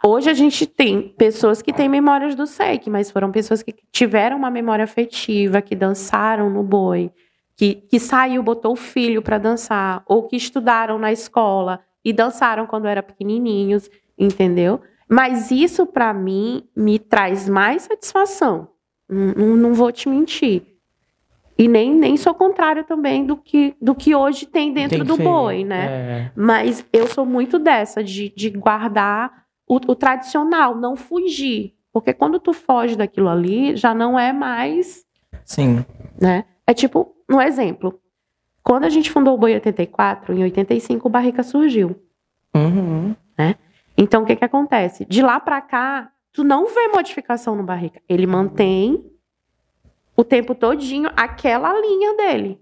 hoje 0.03 0.29
a 0.29 0.33
gente 0.33 0.65
tem 0.65 1.09
pessoas 1.17 1.61
que 1.61 1.71
têm 1.73 1.87
memórias 1.87 2.35
do 2.35 2.45
SEC, 2.45 2.89
mas 2.89 3.09
foram 3.09 3.31
pessoas 3.31 3.63
que 3.63 3.73
tiveram 3.91 4.37
uma 4.37 4.51
memória 4.51 4.83
afetiva, 4.83 5.61
que 5.61 5.75
dançaram 5.75 6.49
no 6.49 6.63
boi, 6.63 7.11
que, 7.55 7.75
que 7.75 7.99
saiu, 7.99 8.43
botou 8.43 8.73
o 8.73 8.75
filho 8.75 9.21
para 9.21 9.37
dançar, 9.37 10.03
ou 10.05 10.27
que 10.27 10.35
estudaram 10.35 10.97
na 10.97 11.11
escola 11.11 11.79
e 12.03 12.11
dançaram 12.11 12.65
quando 12.65 12.87
eram 12.87 13.03
pequenininhos, 13.03 13.89
entendeu? 14.17 14.81
Mas 15.07 15.51
isso, 15.51 15.85
para 15.85 16.13
mim, 16.13 16.63
me 16.75 16.97
traz 16.97 17.47
mais 17.47 17.83
satisfação. 17.83 18.69
Não, 19.09 19.57
não 19.57 19.73
vou 19.73 19.91
te 19.91 20.07
mentir. 20.07 20.63
E 21.57 21.67
nem, 21.67 21.93
nem 21.93 22.17
sou 22.17 22.33
contrário 22.33 22.83
também 22.83 23.25
do 23.25 23.37
que, 23.37 23.75
do 23.79 23.93
que 23.93 24.15
hoje 24.15 24.47
tem 24.47 24.73
dentro 24.73 24.97
tem 24.97 25.05
do 25.05 25.15
ser, 25.15 25.23
boi, 25.23 25.63
né? 25.63 25.85
É. 25.85 26.31
Mas 26.35 26.83
eu 26.91 27.07
sou 27.07 27.25
muito 27.25 27.59
dessa, 27.59 28.03
de, 28.03 28.33
de 28.35 28.49
guardar 28.49 29.40
o, 29.71 29.75
o, 29.75 29.95
tradicional, 29.95 30.75
não 30.75 30.97
fugir. 30.97 31.73
Porque 31.93 32.13
quando 32.13 32.41
tu 32.41 32.51
foge 32.51 32.97
daquilo 32.97 33.29
ali, 33.29 33.77
já 33.77 33.93
não 33.93 34.19
é 34.19 34.33
mais. 34.33 35.05
Sim. 35.45 35.85
Né? 36.19 36.43
É 36.67 36.73
tipo, 36.73 37.15
um 37.29 37.39
exemplo. 37.39 37.97
Quando 38.61 38.83
a 38.83 38.89
gente 38.89 39.09
fundou 39.09 39.35
o 39.35 39.37
Boi 39.37 39.53
84, 39.53 40.33
em 40.33 40.43
85 40.43 41.07
o 41.07 41.09
Barrica 41.09 41.41
surgiu. 41.41 41.95
Uhum. 42.53 43.15
Né? 43.37 43.55
Então, 43.97 44.23
o 44.23 44.25
que 44.25 44.35
que 44.35 44.43
acontece? 44.43 45.05
De 45.05 45.21
lá 45.21 45.39
para 45.39 45.61
cá, 45.61 46.11
tu 46.33 46.43
não 46.43 46.67
vê 46.67 46.89
modificação 46.89 47.55
no 47.55 47.63
Barrica. 47.63 48.01
Ele 48.09 48.27
mantém 48.27 49.09
o 50.17 50.23
tempo 50.25 50.53
todinho 50.53 51.09
aquela 51.15 51.79
linha 51.79 52.17
dele. 52.17 52.59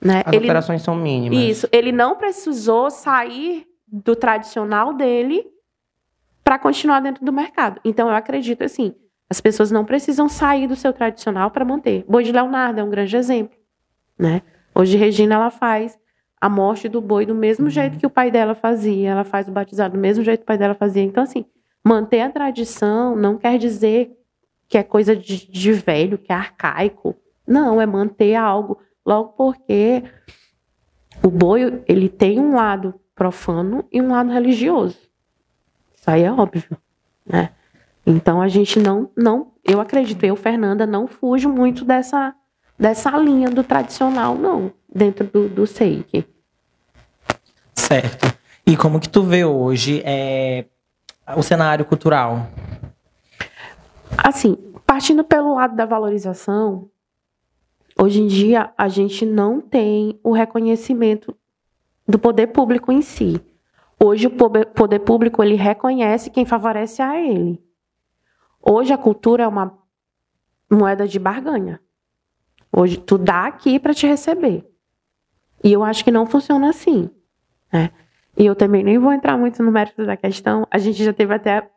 Né? 0.00 0.22
As 0.24 0.32
ele, 0.32 0.46
operações 0.46 0.80
são 0.80 0.94
mínimas. 0.94 1.38
Isso. 1.38 1.68
Ele 1.70 1.92
não 1.92 2.16
precisou 2.16 2.90
sair 2.90 3.66
do 3.86 4.16
tradicional 4.16 4.94
dele 4.94 5.57
para 6.48 6.58
continuar 6.58 7.00
dentro 7.00 7.22
do 7.22 7.30
mercado. 7.30 7.78
Então, 7.84 8.08
eu 8.08 8.14
acredito 8.14 8.64
assim, 8.64 8.94
as 9.28 9.38
pessoas 9.38 9.70
não 9.70 9.84
precisam 9.84 10.30
sair 10.30 10.66
do 10.66 10.74
seu 10.74 10.94
tradicional 10.94 11.50
para 11.50 11.62
manter. 11.62 12.06
Boi 12.08 12.24
de 12.24 12.32
Leonardo 12.32 12.80
é 12.80 12.82
um 12.82 12.88
grande 12.88 13.14
exemplo. 13.18 13.54
Né? 14.18 14.40
Hoje, 14.74 14.96
Regina, 14.96 15.34
ela 15.34 15.50
faz 15.50 15.98
a 16.40 16.48
morte 16.48 16.88
do 16.88 17.02
boi 17.02 17.26
do 17.26 17.34
mesmo 17.34 17.66
uhum. 17.66 17.70
jeito 17.70 17.98
que 17.98 18.06
o 18.06 18.10
pai 18.10 18.30
dela 18.30 18.54
fazia. 18.54 19.10
Ela 19.10 19.24
faz 19.24 19.46
o 19.46 19.52
batizado 19.52 19.98
do 19.98 20.00
mesmo 20.00 20.24
jeito 20.24 20.38
que 20.38 20.44
o 20.44 20.46
pai 20.46 20.56
dela 20.56 20.74
fazia. 20.74 21.02
Então, 21.02 21.22
assim, 21.22 21.44
manter 21.84 22.22
a 22.22 22.30
tradição 22.30 23.14
não 23.14 23.36
quer 23.36 23.58
dizer 23.58 24.16
que 24.66 24.78
é 24.78 24.82
coisa 24.82 25.14
de, 25.14 25.50
de 25.50 25.72
velho, 25.74 26.16
que 26.16 26.32
é 26.32 26.34
arcaico. 26.34 27.14
Não, 27.46 27.78
é 27.78 27.84
manter 27.84 28.36
algo. 28.36 28.80
Logo 29.04 29.34
porque 29.34 30.02
o 31.22 31.28
boi, 31.28 31.82
ele 31.86 32.08
tem 32.08 32.40
um 32.40 32.54
lado 32.54 32.94
profano 33.14 33.84
e 33.92 34.00
um 34.00 34.12
lado 34.12 34.30
religioso. 34.30 35.07
Isso 36.08 36.14
aí 36.14 36.22
é 36.22 36.32
óbvio, 36.32 36.78
né? 37.26 37.50
Então 38.06 38.40
a 38.40 38.48
gente 38.48 38.80
não, 38.80 39.10
não, 39.14 39.52
eu 39.62 39.78
acredito, 39.78 40.24
eu, 40.24 40.34
Fernanda, 40.34 40.86
não 40.86 41.06
fujo 41.06 41.50
muito 41.50 41.84
dessa, 41.84 42.34
dessa 42.78 43.10
linha 43.18 43.50
do 43.50 43.62
tradicional, 43.62 44.34
não, 44.34 44.72
dentro 44.88 45.26
do, 45.26 45.50
do 45.50 45.66
SEIC. 45.66 46.26
Certo. 47.74 48.38
E 48.66 48.74
como 48.74 48.98
que 48.98 49.08
tu 49.08 49.22
vê 49.22 49.44
hoje 49.44 50.02
é, 50.02 50.64
o 51.36 51.42
cenário 51.42 51.84
cultural? 51.84 52.46
Assim, 54.16 54.56
partindo 54.86 55.22
pelo 55.22 55.56
lado 55.56 55.76
da 55.76 55.84
valorização, 55.84 56.88
hoje 58.00 58.22
em 58.22 58.26
dia 58.26 58.72
a 58.78 58.88
gente 58.88 59.26
não 59.26 59.60
tem 59.60 60.18
o 60.24 60.32
reconhecimento 60.32 61.36
do 62.06 62.18
poder 62.18 62.46
público 62.46 62.90
em 62.90 63.02
si. 63.02 63.38
Hoje 64.00 64.26
o 64.26 64.30
poder 64.30 65.00
público 65.00 65.42
ele 65.42 65.56
reconhece 65.56 66.30
quem 66.30 66.44
favorece 66.44 67.02
a 67.02 67.20
ele. 67.20 67.62
Hoje 68.62 68.92
a 68.92 68.98
cultura 68.98 69.44
é 69.44 69.48
uma 69.48 69.76
moeda 70.70 71.06
de 71.08 71.18
barganha. 71.18 71.80
Hoje 72.72 72.98
tu 72.98 73.18
dá 73.18 73.46
aqui 73.46 73.80
para 73.80 73.94
te 73.94 74.06
receber. 74.06 74.64
E 75.64 75.72
eu 75.72 75.82
acho 75.82 76.04
que 76.04 76.12
não 76.12 76.26
funciona 76.26 76.68
assim, 76.68 77.10
né? 77.72 77.90
E 78.36 78.46
eu 78.46 78.54
também 78.54 78.84
nem 78.84 78.98
vou 78.98 79.12
entrar 79.12 79.36
muito 79.36 79.62
no 79.62 79.72
mérito 79.72 80.06
da 80.06 80.16
questão. 80.16 80.64
A 80.70 80.78
gente 80.78 81.02
já 81.02 81.12
teve 81.12 81.34
até 81.34 81.68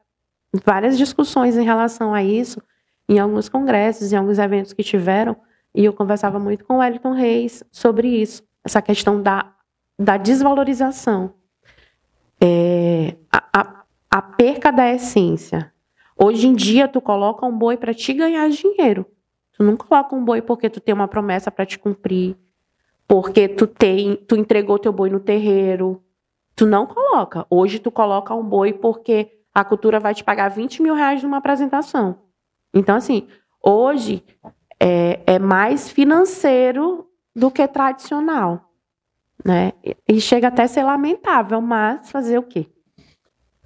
várias 0.63 0.97
discussões 0.97 1.57
em 1.57 1.63
relação 1.63 2.13
a 2.13 2.23
isso, 2.23 2.62
em 3.10 3.17
alguns 3.17 3.49
congressos, 3.49 4.13
em 4.13 4.15
alguns 4.15 4.38
eventos 4.38 4.73
que 4.73 4.84
tiveram, 4.84 5.36
e 5.73 5.86
eu 5.86 5.93
conversava 5.93 6.38
muito 6.38 6.63
com 6.65 6.75
o 6.75 6.77
Wellington 6.77 7.13
Reis 7.13 7.63
sobre 7.71 8.07
isso, 8.07 8.43
essa 8.63 8.81
questão 8.81 9.21
da, 9.21 9.53
da 9.97 10.17
desvalorização, 10.17 11.34
é, 12.41 13.15
a, 13.32 13.62
a, 13.62 13.84
a 14.10 14.21
perca 14.21 14.71
da 14.71 14.91
essência. 14.91 15.71
Hoje 16.17 16.47
em 16.47 16.54
dia, 16.54 16.88
tu 16.88 16.99
coloca 16.99 17.45
um 17.45 17.58
boi 17.58 17.77
para 17.77 17.93
te 17.93 18.13
ganhar 18.13 18.49
dinheiro. 18.49 19.06
Tu 19.54 19.63
não 19.63 19.77
coloca 19.77 20.15
um 20.15 20.23
boi 20.23 20.41
porque 20.41 20.69
tu 20.69 20.80
tem 20.80 20.93
uma 20.93 21.08
promessa 21.08 21.51
para 21.51 21.65
te 21.65 21.77
cumprir, 21.77 22.36
porque 23.08 23.47
tu 23.47 23.67
tem, 23.67 24.15
tu 24.15 24.36
entregou 24.36 24.80
teu 24.80 24.91
boi 24.91 25.10
no 25.10 25.19
terreiro. 25.19 26.01
Tu 26.56 26.65
não 26.65 26.86
coloca. 26.86 27.45
Hoje 27.49 27.80
tu 27.80 27.91
coloca 27.91 28.34
um 28.34 28.43
boi 28.43 28.73
porque 28.73 29.39
a 29.54 29.63
cultura 29.63 29.99
vai 29.99 30.13
te 30.13 30.23
pagar 30.23 30.49
20 30.49 30.82
mil 30.82 30.95
reais 30.95 31.21
numa 31.21 31.38
apresentação. 31.38 32.19
Então, 32.73 32.95
assim, 32.95 33.27
hoje 33.62 34.23
é, 34.80 35.19
é 35.25 35.39
mais 35.39 35.89
financeiro 35.89 37.08
do 37.36 37.51
que 37.51 37.67
tradicional. 37.67 38.70
Né? 39.43 39.73
E 40.08 40.21
chega 40.21 40.47
até 40.47 40.63
a 40.63 40.67
ser 40.67 40.84
lamentável, 40.84 41.60
mas 41.62 42.12
fazer 42.12 42.38
o 42.38 42.43
quê? 42.43 42.67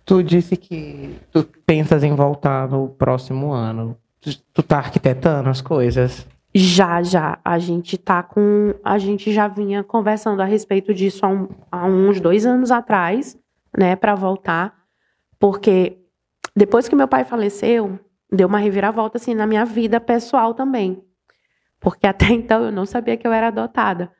Tu 0.05 0.23
disse 0.23 0.55
que 0.55 1.15
tu 1.31 1.43
pensas 1.65 2.03
em 2.03 2.13
voltar 2.13 2.69
no 2.69 2.89
próximo 2.89 3.51
ano. 3.51 3.97
Tu, 4.21 4.37
tu 4.53 4.63
tá 4.63 4.77
arquitetando 4.77 5.49
as 5.49 5.61
coisas? 5.61 6.27
Já, 6.53 7.01
já. 7.01 7.39
A 7.43 7.57
gente 7.59 7.97
tá 7.97 8.23
com. 8.23 8.73
A 8.83 8.97
gente 8.97 9.33
já 9.33 9.47
vinha 9.47 9.83
conversando 9.83 10.41
a 10.41 10.45
respeito 10.45 10.93
disso 10.93 11.25
há, 11.25 11.29
um, 11.29 11.49
há 11.71 11.85
uns 11.85 12.21
dois 12.21 12.45
anos 12.45 12.71
atrás, 12.71 13.37
né, 13.77 13.95
para 13.95 14.15
voltar. 14.15 14.73
Porque 15.39 15.97
depois 16.55 16.87
que 16.87 16.95
meu 16.95 17.07
pai 17.07 17.25
faleceu, 17.25 17.99
deu 18.31 18.47
uma 18.47 18.59
reviravolta 18.59 19.17
assim 19.17 19.33
na 19.33 19.45
minha 19.45 19.65
vida 19.65 19.99
pessoal 19.99 20.53
também. 20.53 21.03
Porque 21.79 22.07
até 22.07 22.27
então 22.31 22.63
eu 22.63 22.71
não 22.71 22.85
sabia 22.85 23.17
que 23.17 23.27
eu 23.27 23.33
era 23.33 23.47
adotada. 23.47 24.11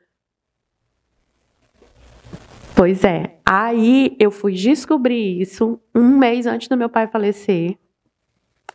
Pois 2.76 3.02
é. 3.04 3.38
Aí 3.42 4.14
eu 4.20 4.30
fui 4.30 4.52
descobrir 4.52 5.40
isso 5.40 5.80
um 5.94 6.18
mês 6.18 6.46
antes 6.46 6.68
do 6.68 6.76
meu 6.76 6.90
pai 6.90 7.06
falecer, 7.06 7.78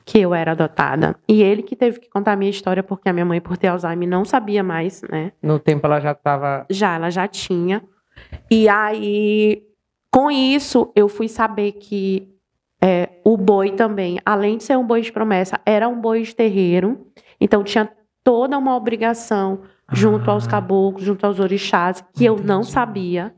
que 0.04 0.20
eu 0.20 0.34
era 0.34 0.54
adotada. 0.54 1.16
E 1.30 1.44
ele 1.44 1.62
que 1.62 1.76
teve 1.76 2.00
que 2.00 2.10
contar 2.10 2.32
a 2.32 2.36
minha 2.36 2.50
história, 2.50 2.82
porque 2.82 3.08
a 3.08 3.14
minha 3.14 3.26
mãe, 3.26 3.40
por 3.40 3.58
ter 3.58 3.68
Alzheimer, 3.68 4.10
não 4.10 4.26
sabia 4.26 4.64
mais, 4.64 5.04
né? 5.04 5.34
No 5.40 5.60
tempo 5.60 5.86
ela 5.86 6.00
já 6.00 6.14
estava. 6.14 6.66
Já, 6.68 6.96
ela 6.96 7.12
já 7.12 7.28
tinha. 7.28 7.84
E 8.50 8.68
aí, 8.68 9.62
com 10.12 10.32
isso, 10.32 10.92
eu 10.96 11.08
fui 11.08 11.28
saber 11.28 11.74
que 11.74 12.28
é, 12.84 13.08
o 13.24 13.38
boi 13.38 13.70
também, 13.70 14.20
além 14.26 14.58
de 14.58 14.64
ser 14.64 14.76
um 14.80 14.86
boi 14.86 15.02
de 15.02 15.12
promessa, 15.12 15.62
era 15.64 15.88
um 15.88 16.02
boi 16.02 16.24
de 16.24 16.36
terreiro. 16.36 17.06
Então 17.40 17.64
tinha 17.64 17.88
toda 18.24 18.58
uma 18.58 18.76
obrigação 18.76 19.62
junto 19.92 20.32
ah. 20.32 20.34
aos 20.34 20.48
caboclos, 20.48 21.04
junto 21.04 21.24
aos 21.24 21.40
orixás, 21.40 22.04
que 22.16 22.26
eu 22.26 22.38
não 22.38 22.64
sabia. 22.64 23.32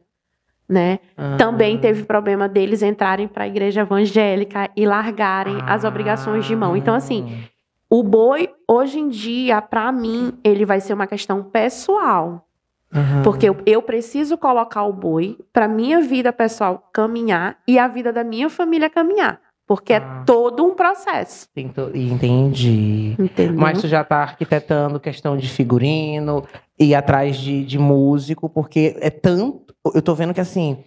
Né? 0.74 1.00
Ah. 1.16 1.36
Também 1.38 1.78
teve 1.78 2.04
problema 2.04 2.50
deles 2.50 2.82
entrarem 2.82 3.28
para 3.28 3.44
a 3.44 3.48
igreja 3.48 3.82
evangélica 3.82 4.72
e 4.76 4.88
largarem 4.88 5.58
ah. 5.62 5.76
as 5.76 5.84
obrigações 5.84 6.46
de 6.46 6.56
mão. 6.56 6.76
Então, 6.76 6.96
assim, 6.96 7.44
o 7.88 8.02
boi, 8.02 8.50
hoje 8.68 8.98
em 8.98 9.08
dia, 9.08 9.62
para 9.62 9.92
mim, 9.92 10.34
ele 10.44 10.66
vai 10.66 10.82
ser 10.82 10.96
uma 10.96 11.06
questão 11.06 11.44
pessoal. 11.44 12.48
Uhum. 12.92 13.22
Porque 13.24 13.48
eu, 13.48 13.58
eu 13.68 13.84
preciso 13.84 14.36
colocar 14.36 14.84
o 14.84 14.92
boi 14.94 15.38
para 15.54 15.68
minha 15.68 16.02
vida 16.02 16.34
pessoal 16.34 16.90
caminhar 16.92 17.58
e 17.68 17.78
a 17.78 17.88
vida 17.88 18.12
da 18.12 18.24
minha 18.24 18.50
família 18.50 18.90
caminhar. 18.90 19.40
Porque 19.68 19.94
Ah. 19.94 19.98
é 19.98 20.26
todo 20.26 20.66
um 20.66 20.74
processo. 20.74 21.48
Entendi. 21.96 23.16
Entendeu? 23.18 23.58
Mas 23.58 23.80
tu 23.80 23.88
já 23.88 24.04
tá 24.04 24.18
arquitetando 24.24 25.00
questão 25.00 25.38
de 25.38 25.48
figurino 25.48 26.44
e 26.80 26.94
atrás 26.96 27.38
de, 27.38 27.64
de 27.64 27.78
músico, 27.78 28.50
porque 28.50 28.96
é 29.00 29.10
tanto. 29.10 29.63
Eu 29.94 30.02
tô 30.02 30.16
vendo 30.16 30.34
que 30.34 30.42
assim, 30.42 30.78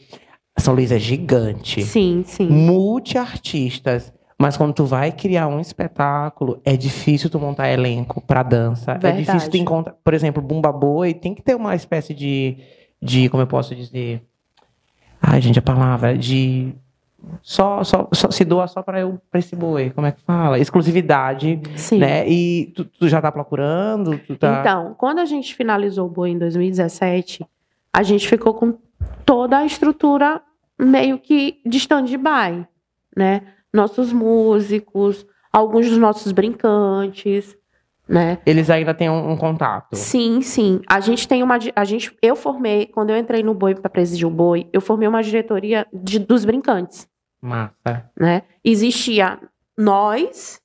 São 0.58 0.74
Luís 0.74 0.90
é 0.90 0.98
gigante. 0.98 1.82
Sim, 1.82 2.22
sim. 2.26 2.48
multiartistas. 2.48 4.12
Mas 4.38 4.56
quando 4.56 4.74
tu 4.74 4.84
vai 4.84 5.12
criar 5.12 5.48
um 5.48 5.60
espetáculo, 5.60 6.60
é 6.62 6.76
difícil 6.76 7.30
tu 7.30 7.40
montar 7.40 7.70
elenco 7.70 8.20
pra 8.20 8.42
dança. 8.42 8.92
É 8.92 8.98
Verdade. 8.98 9.24
difícil 9.24 9.50
tu 9.50 9.56
encontrar. 9.56 9.94
Por 10.04 10.12
exemplo, 10.12 10.42
Bumba 10.42 10.70
Boi 10.70 11.14
tem 11.14 11.34
que 11.34 11.42
ter 11.42 11.54
uma 11.54 11.74
espécie 11.74 12.12
de. 12.12 12.58
de 13.00 13.28
como 13.30 13.42
eu 13.42 13.46
posso 13.46 13.74
dizer? 13.74 14.22
Ai, 15.20 15.40
gente, 15.40 15.58
a 15.58 15.62
palavra. 15.62 16.16
De. 16.16 16.74
Só, 17.42 17.82
só, 17.82 18.08
só 18.12 18.30
se 18.30 18.44
doa 18.44 18.68
só 18.68 18.82
pra, 18.82 19.00
eu, 19.00 19.18
pra 19.30 19.40
esse 19.40 19.56
boi. 19.56 19.90
Como 19.90 20.06
é 20.06 20.12
que 20.12 20.20
fala? 20.20 20.58
Exclusividade, 20.58 21.60
Sim. 21.74 21.98
né? 21.98 22.28
E 22.28 22.72
tu, 22.76 22.84
tu 22.84 23.08
já 23.08 23.20
tá 23.20 23.32
procurando? 23.32 24.18
Tu 24.18 24.36
tá... 24.36 24.60
Então, 24.60 24.94
quando 24.96 25.18
a 25.18 25.24
gente 25.24 25.54
finalizou 25.54 26.06
o 26.06 26.10
boi 26.10 26.30
em 26.30 26.38
2017, 26.38 27.44
a 27.92 28.02
gente 28.02 28.28
ficou 28.28 28.54
com 28.54 28.76
toda 29.24 29.58
a 29.58 29.64
estrutura 29.66 30.40
meio 30.78 31.18
que 31.18 31.60
de 31.64 31.78
stand-by, 31.78 32.66
né? 33.16 33.42
Nossos 33.72 34.12
músicos, 34.12 35.26
alguns 35.52 35.88
dos 35.88 35.98
nossos 35.98 36.32
brincantes, 36.32 37.56
né? 38.08 38.38
Eles 38.46 38.70
ainda 38.70 38.94
têm 38.94 39.10
um, 39.10 39.32
um 39.32 39.36
contato. 39.36 39.94
Sim, 39.96 40.40
sim. 40.40 40.80
A 40.88 41.00
gente 41.00 41.26
tem 41.26 41.42
uma. 41.42 41.58
A 41.74 41.84
gente, 41.84 42.16
eu 42.22 42.36
formei, 42.36 42.86
quando 42.86 43.10
eu 43.10 43.16
entrei 43.16 43.42
no 43.42 43.52
boi 43.54 43.74
para 43.74 43.90
presidir 43.90 44.26
o 44.26 44.30
boi, 44.30 44.68
eu 44.72 44.80
formei 44.80 45.08
uma 45.08 45.22
diretoria 45.22 45.86
de- 45.92 46.18
dos 46.20 46.44
brincantes, 46.44 47.08
Massa. 47.42 48.08
né? 48.18 48.42
Existia 48.64 49.38
nós, 49.76 50.60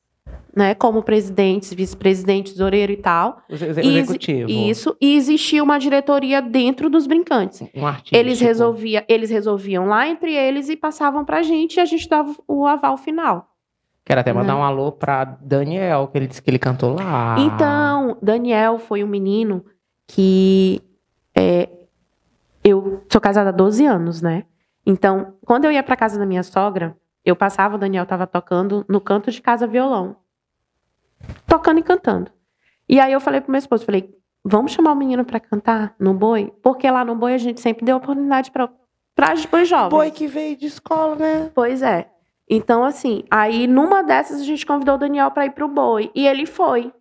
né, 0.56 0.76
como 0.76 1.02
presidentes, 1.02 1.74
vice-presidentes, 1.74 2.54
tesoureiro 2.54 2.92
e 2.92 2.98
tal. 2.98 3.42
O 3.50 3.54
exe- 3.54 3.82
E- 3.82 3.98
executivo. 3.98 4.50
Isso, 4.50 4.96
e 5.00 5.16
existia 5.16 5.64
uma 5.64 5.78
diretoria 5.80 6.42
dentro 6.42 6.90
dos 6.90 7.08
brincantes. 7.08 7.64
Um 7.76 7.88
artista. 7.88 8.18
Eles, 8.18 8.40
resolvia, 8.42 9.06
eles 9.08 9.30
resolviam 9.30 9.86
lá 9.86 10.08
entre 10.08 10.34
eles 10.34 10.68
e 10.70 10.76
passavam 10.76 11.24
pra 11.24 11.42
gente 11.42 11.76
e 11.78 11.80
a 11.80 11.86
gente 11.86 12.08
dava 12.10 12.36
o 12.48 12.66
aval 12.68 12.98
final. 12.98 13.48
Quero 14.04 14.20
até 14.20 14.34
mandar 14.34 14.56
Né? 14.56 14.60
um 14.60 14.64
alô 14.64 14.92
pra 14.92 15.24
Daniel, 15.24 16.08
que 16.08 16.18
ele 16.18 16.28
disse 16.28 16.42
que 16.42 16.50
ele 16.50 16.60
cantou 16.60 16.96
lá. 16.96 17.36
Então, 17.40 18.18
Daniel 18.22 18.78
foi 18.80 19.04
um 19.04 19.08
menino 19.08 19.64
que 20.08 20.82
é, 21.38 21.70
eu 22.64 23.04
sou 23.10 23.22
casada 23.22 23.50
há 23.50 23.54
12 23.54 23.86
anos, 23.86 24.22
né? 24.22 24.44
Então, 24.86 25.36
quando 25.46 25.66
eu 25.66 25.72
ia 25.72 25.84
pra 25.84 25.96
casa 25.96 26.20
da 26.20 26.26
minha 26.26 26.44
sogra, 26.44 26.98
eu 27.24 27.36
passava, 27.36 27.76
o 27.76 27.78
Daniel 27.78 28.06
tava 28.06 28.26
tocando 28.28 28.84
no 28.90 29.00
canto 29.00 29.32
de 29.32 29.42
casa 29.42 29.66
violão. 29.68 30.16
Tocando 31.48 31.80
e 31.80 31.84
cantando. 31.84 32.32
E 32.88 33.00
aí 33.00 33.12
eu 33.14 33.22
falei 33.22 33.42
pro 33.42 33.52
meu 33.52 33.60
esposo, 33.60 33.86
falei, 33.86 34.14
vamos 34.44 34.72
chamar 34.72 34.92
o 34.92 34.96
menino 34.96 35.24
pra 35.24 35.40
cantar 35.40 35.96
no 36.00 36.14
boi? 36.14 36.54
Porque 36.62 36.90
lá 36.90 37.06
no 37.06 37.16
boi 37.16 37.34
a 37.34 37.38
gente 37.38 37.62
sempre 37.62 37.86
deu 37.86 37.98
oportunidade 37.98 38.52
pra 38.52 38.70
para 39.16 39.34
os 39.34 39.46
bois 39.46 39.68
jovens. 39.68 39.90
Boi 39.90 40.10
que 40.12 40.26
veio 40.26 40.56
de 40.56 40.66
escola, 40.66 41.16
né? 41.16 41.52
Pois 41.54 41.82
é. 41.82 42.10
Então, 42.50 42.84
assim, 42.84 43.24
aí 43.30 43.68
numa 43.68 44.04
dessas 44.04 44.42
a 44.42 44.44
gente 44.44 44.66
convidou 44.66 44.96
o 44.96 44.98
Daniel 44.98 45.32
para 45.32 45.46
ir 45.46 45.52
pro 45.52 45.68
boi. 45.68 46.12
E 46.16 46.28
ele 46.28 46.46
foi. 46.46 46.94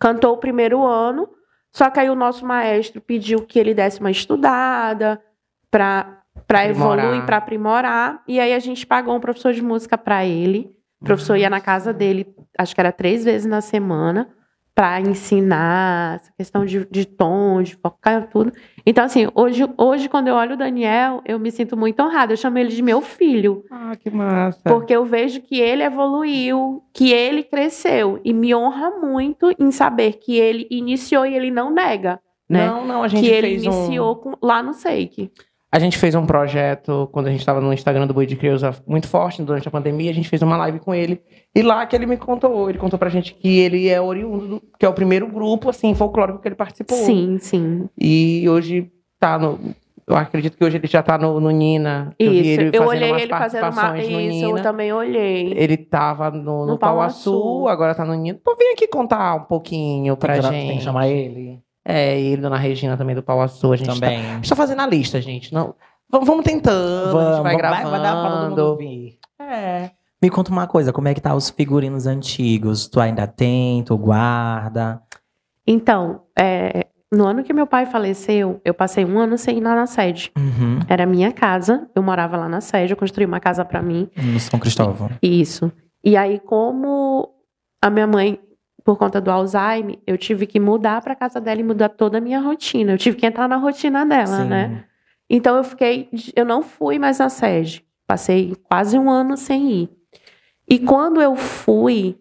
Cantou 0.00 0.32
o 0.32 0.38
primeiro 0.38 0.84
ano. 0.84 1.28
Só 1.72 1.90
que 1.90 2.00
aí 2.00 2.08
o 2.08 2.14
nosso 2.14 2.46
maestro 2.46 3.00
pediu 3.00 3.44
que 3.44 3.58
ele 3.58 3.74
desse 3.74 4.00
uma 4.00 4.10
estudada 4.10 5.22
para 5.70 6.20
para 6.46 6.66
evoluir, 6.66 7.24
para 7.24 7.36
aprimorar. 7.36 8.22
E 8.26 8.40
aí 8.40 8.52
a 8.52 8.58
gente 8.58 8.86
pagou 8.86 9.14
um 9.14 9.20
professor 9.20 9.52
de 9.52 9.62
música 9.62 9.96
para 9.96 10.24
ele. 10.24 10.73
O 11.04 11.06
professor 11.06 11.36
ia 11.36 11.50
na 11.50 11.60
casa 11.60 11.92
dele, 11.92 12.26
acho 12.58 12.74
que 12.74 12.80
era 12.80 12.90
três 12.90 13.24
vezes 13.24 13.46
na 13.46 13.60
semana, 13.60 14.26
para 14.74 15.00
ensinar 15.02 16.16
essa 16.16 16.32
questão 16.36 16.64
de, 16.64 16.84
de 16.90 17.04
tom, 17.06 17.62
de 17.62 17.76
focar 17.76 18.26
tudo. 18.28 18.52
Então, 18.84 19.04
assim, 19.04 19.28
hoje, 19.34 19.62
hoje, 19.78 20.08
quando 20.08 20.28
eu 20.28 20.34
olho 20.34 20.54
o 20.54 20.56
Daniel, 20.56 21.20
eu 21.26 21.38
me 21.38 21.50
sinto 21.52 21.76
muito 21.76 22.00
honrada. 22.02 22.32
Eu 22.32 22.36
chamo 22.36 22.58
ele 22.58 22.70
de 22.70 22.82
meu 22.82 23.00
filho. 23.00 23.64
Ah, 23.70 23.92
que 23.94 24.10
massa. 24.10 24.60
Porque 24.64 24.92
eu 24.96 25.04
vejo 25.04 25.42
que 25.42 25.60
ele 25.60 25.82
evoluiu, 25.84 26.82
que 26.92 27.12
ele 27.12 27.42
cresceu. 27.44 28.18
E 28.24 28.32
me 28.32 28.54
honra 28.54 28.90
muito 28.98 29.54
em 29.58 29.70
saber 29.70 30.14
que 30.14 30.36
ele 30.36 30.66
iniciou 30.70 31.24
e 31.26 31.34
ele 31.34 31.50
não 31.50 31.70
nega. 31.70 32.18
Né? 32.48 32.66
Não, 32.66 32.84
não, 32.86 33.02
a 33.02 33.08
gente 33.08 33.20
que 33.22 33.30
ele 33.30 33.48
fez 33.60 33.66
um... 33.66 33.70
iniciou 33.70 34.16
com- 34.16 34.34
lá 34.42 34.62
no 34.62 34.72
Seik. 34.74 35.30
A 35.74 35.78
gente 35.80 35.98
fez 35.98 36.14
um 36.14 36.24
projeto, 36.24 37.08
quando 37.10 37.26
a 37.26 37.30
gente 37.30 37.40
estava 37.40 37.60
no 37.60 37.72
Instagram 37.72 38.06
do 38.06 38.14
Boi 38.14 38.26
de 38.26 38.36
Creuza, 38.36 38.76
muito 38.86 39.08
forte 39.08 39.42
durante 39.42 39.66
a 39.66 39.72
pandemia, 39.72 40.08
a 40.08 40.14
gente 40.14 40.28
fez 40.28 40.40
uma 40.40 40.56
live 40.56 40.78
com 40.78 40.94
ele. 40.94 41.20
E 41.52 41.62
lá 41.62 41.84
que 41.84 41.96
ele 41.96 42.06
me 42.06 42.16
contou, 42.16 42.70
ele 42.70 42.78
contou 42.78 42.96
pra 42.96 43.10
gente 43.10 43.34
que 43.34 43.58
ele 43.58 43.88
é 43.88 44.00
oriundo, 44.00 44.46
do- 44.46 44.62
que 44.78 44.86
é 44.86 44.88
o 44.88 44.92
primeiro 44.92 45.26
grupo, 45.26 45.68
assim, 45.68 45.92
folclórico 45.92 46.38
que 46.38 46.46
ele 46.46 46.54
participou. 46.54 46.96
Sim, 46.96 47.38
sim. 47.40 47.88
E 48.00 48.48
hoje 48.48 48.88
tá 49.18 49.36
no... 49.36 49.58
Eu 50.06 50.14
acredito 50.16 50.56
que 50.56 50.64
hoje 50.64 50.76
ele 50.76 50.86
já 50.86 51.02
tá 51.02 51.18
no, 51.18 51.40
no 51.40 51.50
Nina. 51.50 52.14
que 52.16 52.28
vi 52.28 52.52
Isso. 52.52 52.60
ele 52.60 52.76
Eu 52.76 52.84
olhei 52.86 53.10
ele 53.10 53.26
fazendo 53.28 53.72
uma. 53.72 53.98
Isso, 53.98 54.10
eu 54.12 54.18
Nina. 54.48 54.62
também 54.62 54.92
olhei. 54.92 55.54
Ele 55.56 55.76
tava 55.78 56.30
no, 56.30 56.42
no, 56.42 56.66
No 56.66 56.78
Pau 56.78 56.96
Pau 56.96 57.00
Açul, 57.00 57.34
Açul. 57.34 57.68
agora 57.68 57.94
tá 57.96 58.04
no 58.04 58.14
Nina. 58.14 58.38
Pô, 58.44 58.54
vem 58.54 58.74
aqui 58.74 58.86
contar 58.86 59.34
um 59.34 59.44
pouquinho 59.44 60.14
pra 60.16 60.34
tem, 60.34 60.42
que, 60.42 60.48
gente. 60.50 60.68
tem 60.68 60.76
que 60.78 60.84
chamar 60.84 61.08
ele 61.08 61.58
É, 61.84 62.18
e 62.18 62.26
ele, 62.28 62.42
Dona 62.42 62.56
Regina 62.56 62.96
também 62.96 63.14
do 63.14 63.22
Pau 63.22 63.40
Açul. 63.42 63.72
A 63.74 63.76
gente 63.76 63.88
também. 63.88 64.22
Tá, 64.22 64.30
a 64.30 64.34
gente 64.36 64.48
tá 64.48 64.56
fazendo 64.56 64.80
a 64.80 64.86
lista, 64.86 65.20
gente. 65.20 65.52
Não, 65.52 65.74
vamos, 66.10 66.26
vamos 66.26 66.44
tentando, 66.44 67.18
a 67.18 67.34
gente 67.34 67.42
vai 67.42 67.56
gravando. 67.56 67.90
vai 67.90 68.00
dar 68.00 68.12
pra 68.20 68.30
todo 68.30 68.50
mundo 68.50 68.58
ouvir. 68.58 69.18
É. 69.38 69.90
Me 70.22 70.30
conta 70.30 70.50
uma 70.50 70.66
coisa, 70.66 70.92
como 70.92 71.08
é 71.08 71.14
que 71.14 71.20
tá 71.20 71.34
os 71.34 71.50
figurinos 71.50 72.06
antigos? 72.06 72.88
Tu 72.88 72.98
ainda 72.98 73.26
tem, 73.26 73.82
tu 73.82 73.96
guarda? 73.98 75.02
Então, 75.66 76.22
é, 76.38 76.86
no 77.12 77.26
ano 77.26 77.44
que 77.44 77.52
meu 77.52 77.66
pai 77.66 77.86
faleceu, 77.86 78.60
eu 78.64 78.72
passei 78.72 79.04
um 79.04 79.18
ano 79.18 79.36
sem 79.36 79.58
ir 79.58 79.60
lá 79.60 79.74
na 79.74 79.86
sede. 79.86 80.32
Uhum. 80.36 80.80
Era 80.88 81.04
minha 81.04 81.30
casa, 81.30 81.88
eu 81.94 82.02
morava 82.02 82.36
lá 82.36 82.48
na 82.48 82.60
sede, 82.60 82.92
eu 82.92 82.96
construí 82.96 83.26
uma 83.26 83.38
casa 83.38 83.64
pra 83.64 83.82
mim. 83.82 84.08
No 84.16 84.40
São 84.40 84.58
Cristóvão. 84.58 85.10
Isso. 85.22 85.70
E 86.02 86.16
aí, 86.16 86.40
como 86.40 87.28
a 87.80 87.90
minha 87.90 88.06
mãe, 88.06 88.38
por 88.84 88.98
conta 88.98 89.18
do 89.18 89.30
Alzheimer, 89.30 89.98
eu 90.06 90.18
tive 90.18 90.46
que 90.46 90.60
mudar 90.60 91.00
pra 91.00 91.16
casa 91.16 91.40
dela 91.40 91.60
e 91.60 91.64
mudar 91.64 91.88
toda 91.88 92.18
a 92.18 92.20
minha 92.20 92.38
rotina. 92.38 92.92
Eu 92.92 92.98
tive 92.98 93.16
que 93.16 93.24
entrar 93.24 93.48
na 93.48 93.56
rotina 93.56 94.04
dela, 94.04 94.42
Sim. 94.42 94.48
né? 94.48 94.84
Então 95.28 95.56
eu 95.56 95.64
fiquei, 95.64 96.10
eu 96.36 96.44
não 96.44 96.62
fui 96.62 96.98
mais 96.98 97.18
na 97.18 97.30
sede. 97.30 97.82
Passei 98.06 98.54
quase 98.64 98.98
um 98.98 99.10
ano 99.10 99.38
sem 99.38 99.70
ir. 99.70 99.90
E 100.68 100.78
quando 100.78 101.20
eu 101.20 101.34
fui, 101.34 102.20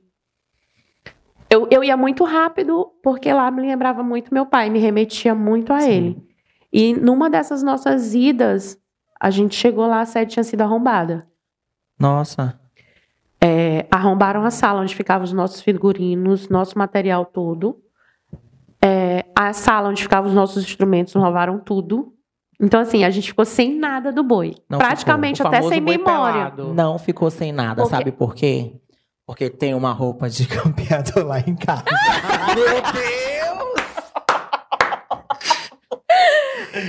eu, 1.49 1.67
eu 1.69 1.83
ia 1.83 1.97
muito 1.97 2.23
rápido, 2.23 2.91
porque 3.03 3.31
lá 3.33 3.51
me 3.51 3.61
lembrava 3.61 4.01
muito 4.01 4.33
meu 4.33 4.45
pai, 4.45 4.69
me 4.69 4.79
remetia 4.79 5.35
muito 5.35 5.73
a 5.73 5.81
Sim. 5.81 5.91
ele. 5.91 6.27
E 6.71 6.93
numa 6.93 7.29
dessas 7.29 7.61
nossas 7.61 8.15
idas, 8.15 8.79
a 9.19 9.29
gente 9.29 9.53
chegou 9.53 9.85
lá, 9.85 9.99
a 9.99 10.05
sede 10.05 10.31
tinha 10.31 10.43
sido 10.43 10.61
arrombada. 10.61 11.27
Nossa. 11.99 12.57
É, 13.43 13.85
arrombaram 13.91 14.43
a 14.45 14.51
sala 14.51 14.81
onde 14.81 14.95
ficavam 14.95 15.25
os 15.25 15.33
nossos 15.33 15.61
figurinos, 15.61 16.47
nosso 16.47 16.77
material 16.77 17.25
todo. 17.25 17.77
É, 18.81 19.25
a 19.35 19.51
sala 19.53 19.89
onde 19.89 20.01
ficavam 20.01 20.29
os 20.29 20.35
nossos 20.35 20.63
instrumentos, 20.63 21.13
roubaram 21.13 21.59
tudo. 21.59 22.13
Então, 22.61 22.79
assim, 22.79 23.03
a 23.03 23.09
gente 23.09 23.27
ficou 23.29 23.43
sem 23.43 23.77
nada 23.77 24.11
do 24.13 24.23
boi. 24.23 24.55
Não 24.69 24.77
Praticamente 24.79 25.41
até 25.41 25.61
sem 25.61 25.81
memória. 25.81 26.51
pelado. 26.51 26.73
Não 26.73 26.97
ficou 26.97 27.29
sem 27.29 27.51
nada, 27.51 27.81
Porque- 27.81 27.95
sabe 27.97 28.11
por 28.11 28.33
quê? 28.33 28.75
Porque 29.25 29.49
tem 29.49 29.73
uma 29.73 29.91
roupa 29.91 30.29
de 30.29 30.45
campeador 30.47 31.25
lá 31.25 31.39
em 31.39 31.55
casa. 31.55 31.83
Meu 32.55 32.65
Deus! 32.93 33.32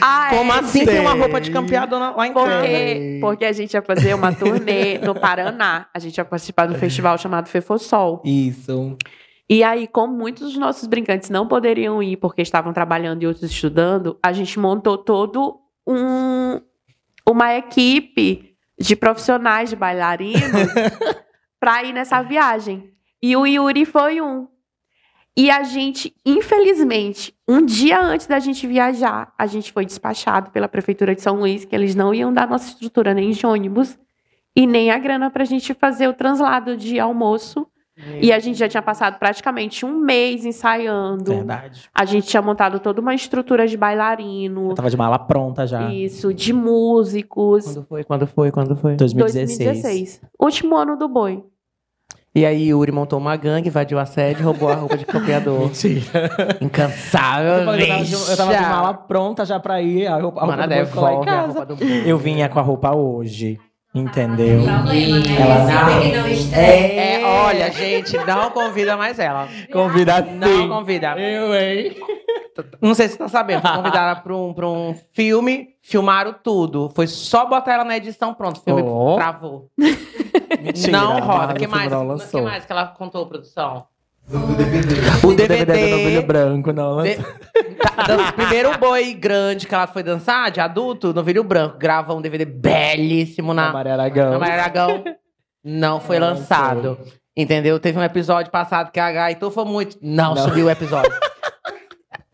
Ah, 0.00 0.30
é? 0.32 0.36
Como 0.38 0.52
assim 0.52 0.84
tem 0.84 1.00
uma 1.00 1.14
roupa 1.14 1.40
de 1.40 1.50
campeador 1.50 1.98
na- 1.98 2.10
lá 2.14 2.26
em 2.26 2.32
casa? 2.32 2.58
Porque, 2.58 3.18
porque 3.20 3.44
a 3.44 3.52
gente 3.52 3.74
ia 3.74 3.82
fazer 3.82 4.14
uma 4.14 4.32
turnê 4.34 4.98
no 4.98 5.14
Paraná. 5.14 5.86
A 5.94 5.98
gente 5.98 6.16
ia 6.18 6.24
participar 6.24 6.66
do 6.66 6.74
festival 6.74 7.16
chamado 7.18 7.48
Fefossol. 7.48 8.22
Isso. 8.24 8.96
E 9.48 9.62
aí, 9.62 9.86
como 9.86 10.14
muitos 10.16 10.42
dos 10.44 10.56
nossos 10.56 10.86
brincantes 10.88 11.28
não 11.30 11.46
poderiam 11.46 12.02
ir 12.02 12.16
porque 12.16 12.40
estavam 12.42 12.72
trabalhando 12.72 13.22
e 13.22 13.26
outros 13.26 13.50
estudando, 13.50 14.18
a 14.22 14.32
gente 14.32 14.58
montou 14.58 14.96
todo 14.96 15.60
um 15.86 16.60
uma 17.28 17.54
equipe 17.54 18.54
de 18.78 18.96
profissionais 18.96 19.70
de 19.70 19.76
bailarinos 19.76 20.40
para 21.60 21.82
ir 21.84 21.92
nessa 21.92 22.20
viagem. 22.22 22.90
E 23.22 23.36
o 23.36 23.46
Yuri 23.46 23.84
foi 23.84 24.20
um. 24.20 24.46
E 25.36 25.50
a 25.50 25.64
gente, 25.64 26.14
infelizmente, 26.24 27.34
um 27.48 27.64
dia 27.64 28.00
antes 28.00 28.26
da 28.26 28.38
gente 28.38 28.66
viajar, 28.66 29.32
a 29.36 29.46
gente 29.46 29.72
foi 29.72 29.84
despachado 29.84 30.50
pela 30.50 30.68
prefeitura 30.68 31.14
de 31.14 31.20
São 31.22 31.40
Luís 31.40 31.64
que 31.64 31.74
eles 31.74 31.94
não 31.94 32.14
iam 32.14 32.32
dar 32.32 32.48
nossa 32.48 32.68
estrutura 32.68 33.12
nem 33.12 33.30
de 33.30 33.44
ônibus 33.44 33.98
e 34.54 34.66
nem 34.66 34.90
a 34.92 34.98
grana 34.98 35.30
para 35.30 35.42
a 35.42 35.46
gente 35.46 35.74
fazer 35.74 36.06
o 36.08 36.14
translado 36.14 36.76
de 36.76 37.00
almoço 37.00 37.66
E 38.20 38.32
a 38.32 38.38
gente 38.40 38.58
já 38.58 38.68
tinha 38.68 38.82
passado 38.82 39.18
praticamente 39.18 39.84
um 39.86 39.98
mês 39.98 40.44
ensaiando. 40.44 41.32
Verdade. 41.32 41.88
A 41.94 42.04
gente 42.04 42.26
tinha 42.26 42.42
montado 42.42 42.80
toda 42.80 43.00
uma 43.00 43.14
estrutura 43.14 43.66
de 43.66 43.76
bailarino, 43.76 44.70
Eu 44.70 44.74
tava 44.74 44.90
de 44.90 44.96
mala 44.96 45.18
pronta 45.18 45.66
já. 45.66 45.92
isso, 45.92 46.32
de 46.34 46.52
músicos. 46.52 47.64
Quando 47.64 47.84
foi? 47.86 48.04
Quando 48.04 48.26
foi? 48.26 48.50
Quando 48.50 48.76
foi? 48.76 48.96
2016. 48.96 49.58
2016. 49.58 50.20
Último 50.40 50.76
ano 50.76 50.96
do 50.96 51.08
boi. 51.08 51.44
E 52.34 52.44
aí 52.44 52.68
Yuri 52.70 52.90
montou 52.90 53.18
uma 53.18 53.36
gangue, 53.36 53.68
invadiu 53.68 53.96
a 53.98 54.04
sede, 54.04 54.42
roubou 54.42 54.68
a 54.68 54.74
roupa 54.74 54.96
de 54.98 55.04
copiador. 55.04 55.60
Mentira. 55.70 56.02
Incansável, 56.60 57.52
Eu, 57.60 57.64
falei 57.64 57.86
que 57.86 57.92
eu, 57.92 57.96
tava 57.96 58.04
de, 58.04 58.12
eu 58.30 58.36
tava 58.36 58.54
de 58.54 58.60
mala 58.60 58.94
pronta 58.94 59.44
já 59.46 59.60
pra 59.60 59.80
ir. 59.80 60.06
A 60.08 60.16
roupa, 60.18 60.40
a 60.40 60.44
roupa 60.44 60.46
Mana, 60.46 60.66
devolve 60.66 61.28
a 61.28 61.40
roupa 61.42 61.66
do. 61.66 61.84
Eu 61.84 62.18
vinha 62.18 62.48
com 62.48 62.58
a 62.58 62.62
roupa 62.62 62.94
hoje. 62.94 63.58
Entendeu? 63.94 64.64
Problema, 64.64 65.18
né? 65.20 65.36
Ela- 65.40 65.66
Sabe 65.70 66.00
que 66.10 66.16
não 66.16 66.26
estreia. 66.26 67.00
É, 67.20 67.24
olha, 67.24 67.70
gente, 67.70 68.16
não 68.26 68.50
convida 68.50 68.96
mais 68.96 69.20
ela. 69.20 69.46
Convida 69.72 70.20
Não 70.20 70.68
convida. 70.68 71.16
Eu, 71.16 71.54
hein? 71.54 71.96
Não 72.80 72.94
sei 72.94 73.06
se 73.08 73.12
você 73.14 73.18
tá 73.18 73.28
sabendo, 73.28 73.62
foi 73.62 73.70
convidada 73.76 74.20
pra 74.20 74.36
um, 74.36 74.52
pra 74.54 74.68
um 74.68 74.94
filme, 75.12 75.68
filmaram 75.82 76.34
tudo. 76.42 76.90
Foi 76.94 77.06
só 77.06 77.46
botar 77.46 77.74
ela 77.74 77.84
na 77.84 77.96
edição, 77.96 78.32
pronto, 78.34 78.58
o 78.58 78.62
filme 78.62 78.82
Oh. 78.82 79.16
travou. 79.16 79.70
Mentira. 80.60 80.92
não 80.92 81.20
roda. 81.20 81.52
O 81.52 81.56
que 81.56 81.66
mais? 81.66 81.92
O 81.92 82.30
que 82.30 82.40
mais 82.40 82.64
que 82.64 82.72
ela 82.72 82.86
contou, 82.88 83.26
produção? 83.26 83.86
DVD. 84.26 84.94
O 85.22 85.28
O 85.30 85.34
DVD, 85.34 85.64
DVD. 85.66 85.84
do 85.90 85.96
Novilho 85.98 86.22
Branco 86.26 86.72
não 86.72 87.02
de- 87.02 87.16
dan- 88.08 88.32
primeiro 88.34 88.78
boi 88.78 89.12
grande 89.12 89.66
que 89.66 89.74
ela 89.74 89.86
foi 89.86 90.02
dançar, 90.02 90.50
de 90.50 90.60
adulto, 90.60 91.12
Novilho 91.12 91.44
Branco. 91.44 91.76
Grava 91.76 92.14
um 92.14 92.22
DVD 92.22 92.46
belíssimo 92.46 93.52
Na 93.52 93.70
Maria 93.72 93.92
Aragão. 93.92 94.30
na 94.30 94.38
Maria 94.38 94.54
Aragão. 94.54 95.04
Não 95.62 95.98
foi 96.00 96.18
lançado. 96.18 96.98
Entendeu? 97.36 97.78
Teve 97.80 97.98
um 97.98 98.02
episódio 98.02 98.50
passado 98.50 98.90
que 98.92 99.00
a 99.00 99.10
Gaitu 99.10 99.50
foi 99.50 99.64
muito. 99.64 99.98
Não, 100.00 100.34
Não. 100.34 100.42
subiu 100.44 100.66
o 100.66 100.70
episódio. 100.70 101.10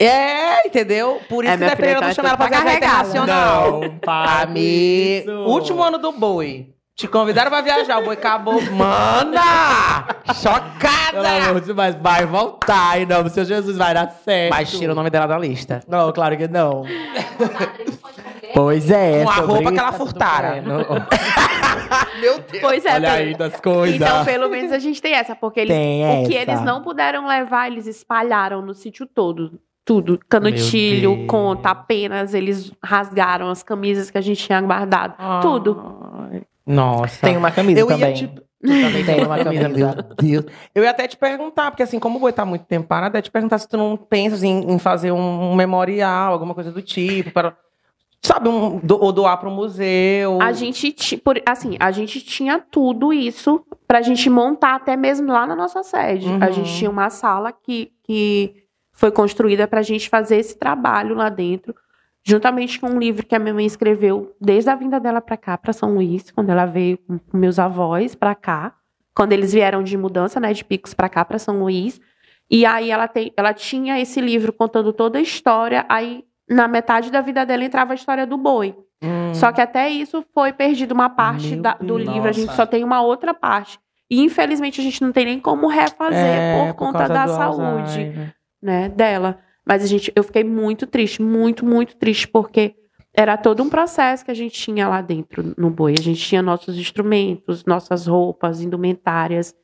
É, 0.01 0.67
entendeu? 0.67 1.21
Por 1.29 1.45
isso 1.45 1.53
É, 1.53 1.59
que 1.59 1.65
dependendo 1.65 2.01
do 2.01 2.07
tá 2.07 2.15
chamar 2.15 2.29
ela 2.31 2.37
pra 2.39 2.47
viajar 2.49 2.75
internacional. 2.77 3.81
Não, 3.81 3.99
para 3.99 4.51
isso. 4.59 5.31
Último 5.31 5.83
ano 5.83 5.99
do 5.99 6.11
boi. 6.13 6.69
Te 6.97 7.07
convidaram 7.09 7.51
pra 7.51 7.61
viajar, 7.63 7.99
o 7.99 8.05
boi 8.05 8.15
acabou. 8.15 8.61
Mana! 8.73 10.05
Pelo 10.25 10.37
Chocada! 10.39 11.29
amor 11.49 11.61
de 11.61 11.67
Deus, 11.67 11.77
mas 11.77 11.95
vai 11.97 12.27
voltar, 12.27 13.01
em 13.01 13.07
nome 13.07 13.25
do 13.25 13.31
Senhor 13.31 13.47
Jesus, 13.47 13.77
vai 13.77 13.93
dar 13.95 14.11
certo. 14.25 14.51
Mas 14.55 14.71
tira 14.71 14.93
o 14.93 14.95
nome 14.95 15.09
dela 15.11 15.27
da 15.27 15.39
lista. 15.39 15.81
Não, 15.89 16.13
claro 16.13 16.37
que 16.37 16.49
não. 16.49 16.85
Pois 18.53 18.91
é. 18.91 19.23
Com 19.23 19.31
a 19.31 19.35
roupa 19.37 19.71
que 19.73 19.79
ela 19.79 19.93
tá 19.93 19.99
furtara. 19.99 20.61
Meu 22.21 22.39
Deus. 22.41 22.61
Pois 22.61 22.85
é, 22.85 22.95
Olha 22.95 23.11
pelo- 23.13 23.23
aí 23.29 23.35
das 23.37 23.61
coisas. 23.61 23.97
Então, 23.97 24.25
pelo 24.25 24.49
menos 24.49 24.73
a 24.73 24.79
gente 24.81 25.01
tem 25.01 25.15
essa, 25.15 25.37
porque 25.37 25.61
eles, 25.61 25.75
Tem 25.75 26.25
o 26.25 26.29
que 26.29 26.37
essa. 26.37 26.51
eles 26.51 26.63
não 26.65 26.83
puderam 26.83 27.27
levar, 27.29 27.69
eles 27.71 27.87
espalharam 27.87 28.61
no 28.61 28.75
sítio 28.75 29.07
todo. 29.07 29.61
Tudo. 29.91 30.21
Canutilho, 30.29 31.27
conta, 31.27 31.71
apenas 31.71 32.33
eles 32.33 32.73
rasgaram 32.83 33.49
as 33.49 33.61
camisas 33.63 34.09
que 34.11 34.17
a 34.17 34.21
gente 34.21 34.45
tinha 34.47 34.61
guardado. 34.61 35.15
Tudo. 35.43 35.83
Ai, 36.31 36.43
Nossa. 36.65 37.21
Tem 37.27 37.37
uma 37.37 37.51
camisa 37.51 37.81
Eu 37.81 37.87
também. 37.89 38.09
ia 38.11 38.15
te... 38.15 38.29
Tu 38.29 38.69
também 38.69 39.05
Tem 39.05 39.25
uma 39.25 39.43
camisa. 39.43 39.69
Meu 39.69 39.95
Deus. 40.17 40.45
Eu 40.75 40.85
ia 40.85 40.91
até 40.91 41.09
te 41.09 41.17
perguntar, 41.17 41.71
porque 41.73 41.83
assim, 41.83 41.99
como 41.99 42.19
o 42.19 42.21
boi 42.21 42.33
tá 42.33 42.45
muito 42.45 42.67
tempo 42.67 42.87
parado, 42.87 43.17
eu 43.17 43.19
ia 43.19 43.23
te 43.23 43.31
perguntar 43.33 43.59
se 43.59 43.67
tu 43.69 43.77
não 43.77 43.97
pensas 43.97 44.43
em, 44.45 44.71
em 44.73 44.79
fazer 44.79 45.11
um, 45.11 45.51
um 45.51 45.55
memorial, 45.57 46.33
alguma 46.33 46.55
coisa 46.55 46.71
do 46.71 46.83
tipo, 46.83 47.31
para, 47.33 47.57
sabe, 48.23 48.49
um, 48.49 48.79
do, 48.79 49.03
ou 49.03 49.11
doar 49.13 49.39
para 49.39 49.49
um 49.49 49.55
museu. 49.55 50.39
A 50.43 50.53
gente, 50.53 50.93
ti- 50.93 51.17
por, 51.17 51.41
assim, 51.47 51.77
a 51.81 51.91
gente 51.91 52.21
tinha 52.21 52.61
tudo 52.61 53.13
isso 53.13 53.65
pra 53.89 54.03
gente 54.03 54.29
montar 54.31 54.77
até 54.77 54.95
mesmo 54.97 55.33
lá 55.33 55.47
na 55.49 55.57
nossa 55.57 55.83
sede. 55.83 56.29
A 56.29 56.47
Uhum. 56.47 56.53
gente 56.53 56.77
tinha 56.77 56.91
uma 56.91 57.09
sala 57.11 57.51
que, 57.53 57.91
que 58.05 58.55
foi 59.01 59.11
construída 59.11 59.67
pra 59.67 59.81
gente 59.81 60.11
fazer 60.11 60.37
esse 60.37 60.59
trabalho 60.59 61.15
lá 61.15 61.31
dentro, 61.31 61.75
juntamente 62.23 62.79
com 62.79 62.87
um 62.91 62.99
livro 62.99 63.25
que 63.25 63.35
a 63.35 63.39
minha 63.39 63.55
mãe 63.55 63.65
escreveu 63.65 64.37
desde 64.39 64.69
a 64.69 64.75
vinda 64.75 65.01
dela 65.01 65.23
pra 65.23 65.39
cá, 65.39 65.57
pra 65.57 65.73
São 65.73 65.95
Luís, 65.95 66.31
quando 66.31 66.51
ela 66.51 66.67
veio 66.67 66.99
com 67.09 67.19
meus 67.39 67.59
avós 67.59 68.15
pra 68.15 68.35
cá, 68.35 68.75
quando 69.15 69.33
eles 69.33 69.55
vieram 69.55 69.83
de 69.83 69.97
mudança, 69.97 70.39
né, 70.39 70.53
de 70.53 70.63
Picos 70.63 70.93
pra 70.93 71.09
cá, 71.09 71.25
pra 71.25 71.39
São 71.39 71.59
Luís. 71.61 71.99
E 72.51 72.67
aí 72.67 72.91
ela, 72.91 73.09
tem, 73.09 73.33
ela 73.39 73.55
tinha 73.55 73.99
esse 73.99 74.21
livro 74.21 74.53
contando 74.53 74.93
toda 74.93 75.19
a 75.19 75.23
história, 75.23 75.87
aí 75.89 76.23
na 76.47 76.69
metade 76.69 77.11
da 77.11 77.23
vida 77.23 77.47
dela 77.47 77.65
entrava 77.65 77.93
a 77.93 77.95
história 77.95 78.27
do 78.27 78.37
boi. 78.37 78.77
Hum. 79.03 79.33
Só 79.33 79.51
que 79.51 79.63
até 79.63 79.89
isso 79.89 80.23
foi 80.35 80.53
perdido 80.53 80.93
uma 80.93 81.09
parte 81.09 81.57
da- 81.57 81.73
do 81.81 81.97
Deus. 81.97 82.07
livro, 82.07 82.29
a 82.29 82.33
gente 82.33 82.47
Nossa. 82.49 82.57
só 82.57 82.67
tem 82.67 82.85
uma 82.85 83.01
outra 83.01 83.33
parte. 83.33 83.79
E 84.11 84.21
infelizmente 84.21 84.79
a 84.79 84.85
gente 84.85 85.01
não 85.01 85.11
tem 85.11 85.25
nem 85.25 85.41
como 85.41 85.69
refazer 85.69 86.19
É, 86.19 86.67
por 86.67 86.75
conta 86.75 86.99
causa 86.99 87.15
da 87.15 87.29
saúde, 87.29 87.63
Alzheimer. 87.63 88.35
Né, 88.63 88.89
dela. 88.89 89.39
Mas 89.65 89.83
a 89.83 89.87
gente, 89.87 90.13
eu 90.17 90.23
fiquei 90.23 90.45
muito 90.45 90.87
triste, 90.87 91.23
muito, 91.23 91.65
muito 91.65 91.97
triste, 91.97 92.27
porque 92.27 92.75
era 93.15 93.37
todo 93.37 93.63
um 93.63 93.69
processo 93.69 94.25
que 94.25 94.31
a 94.31 94.35
gente 94.35 94.55
tinha 94.55 94.89
lá 94.89 95.01
dentro 95.01 95.55
no 95.57 95.71
boi. 95.71 95.95
A 95.99 96.03
gente 96.03 96.21
tinha 96.21 96.43
nossos 96.43 96.79
instrumentos, 96.79 97.65
nossas 97.65 98.07
roupas, 98.07 98.61
indumentárias. 98.61 99.55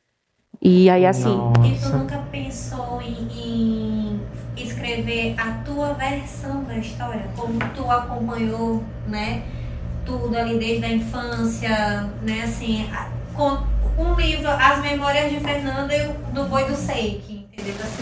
E 0.60 0.88
aí, 0.88 1.04
assim, 1.06 1.36
E 1.64 1.74
tu 1.78 1.84
Nossa. 1.84 1.98
nunca 1.98 2.18
pensou 2.30 3.00
em, 3.02 3.28
em 3.34 4.20
escrever 4.56 5.34
a 5.38 5.52
tua 5.64 5.92
versão 5.94 6.64
da 6.64 6.78
história? 6.78 7.28
Como 7.36 7.58
tu 7.74 7.90
acompanhou, 7.90 8.82
né? 9.06 9.44
Tudo 10.04 10.36
ali 10.36 10.58
desde 10.58 10.84
a 10.84 10.92
infância, 10.92 12.10
né? 12.22 12.42
Assim, 12.44 12.88
com 13.34 13.58
um 13.98 14.14
livro, 14.14 14.48
As 14.48 14.80
Memórias 14.82 15.30
de 15.30 15.40
Fernanda 15.40 15.94
e 15.94 16.08
o 16.08 16.12
do 16.32 16.44
Boi 16.44 16.64
do 16.64 16.74
Seik, 16.74 17.35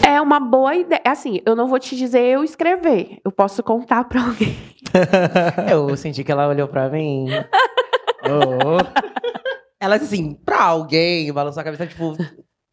é 0.05 0.19
uma 0.21 0.39
boa 0.39 0.75
ideia. 0.75 1.01
Assim, 1.05 1.41
eu 1.45 1.55
não 1.55 1.67
vou 1.67 1.79
te 1.79 1.95
dizer 1.95 2.21
eu 2.21 2.43
escrever. 2.43 3.19
Eu 3.23 3.31
posso 3.31 3.61
contar 3.63 4.03
pra 4.05 4.21
alguém. 4.25 4.55
Eu 5.69 5.95
senti 5.97 6.23
que 6.23 6.31
ela 6.31 6.47
olhou 6.47 6.67
pra 6.67 6.89
mim. 6.89 7.27
Oh. 8.27 8.77
Ela 9.79 9.99
disse 9.99 10.15
assim, 10.15 10.33
pra 10.33 10.63
alguém, 10.63 11.31
balançou 11.31 11.61
a 11.61 11.63
cabeça, 11.63 11.85
tipo, 11.85 12.17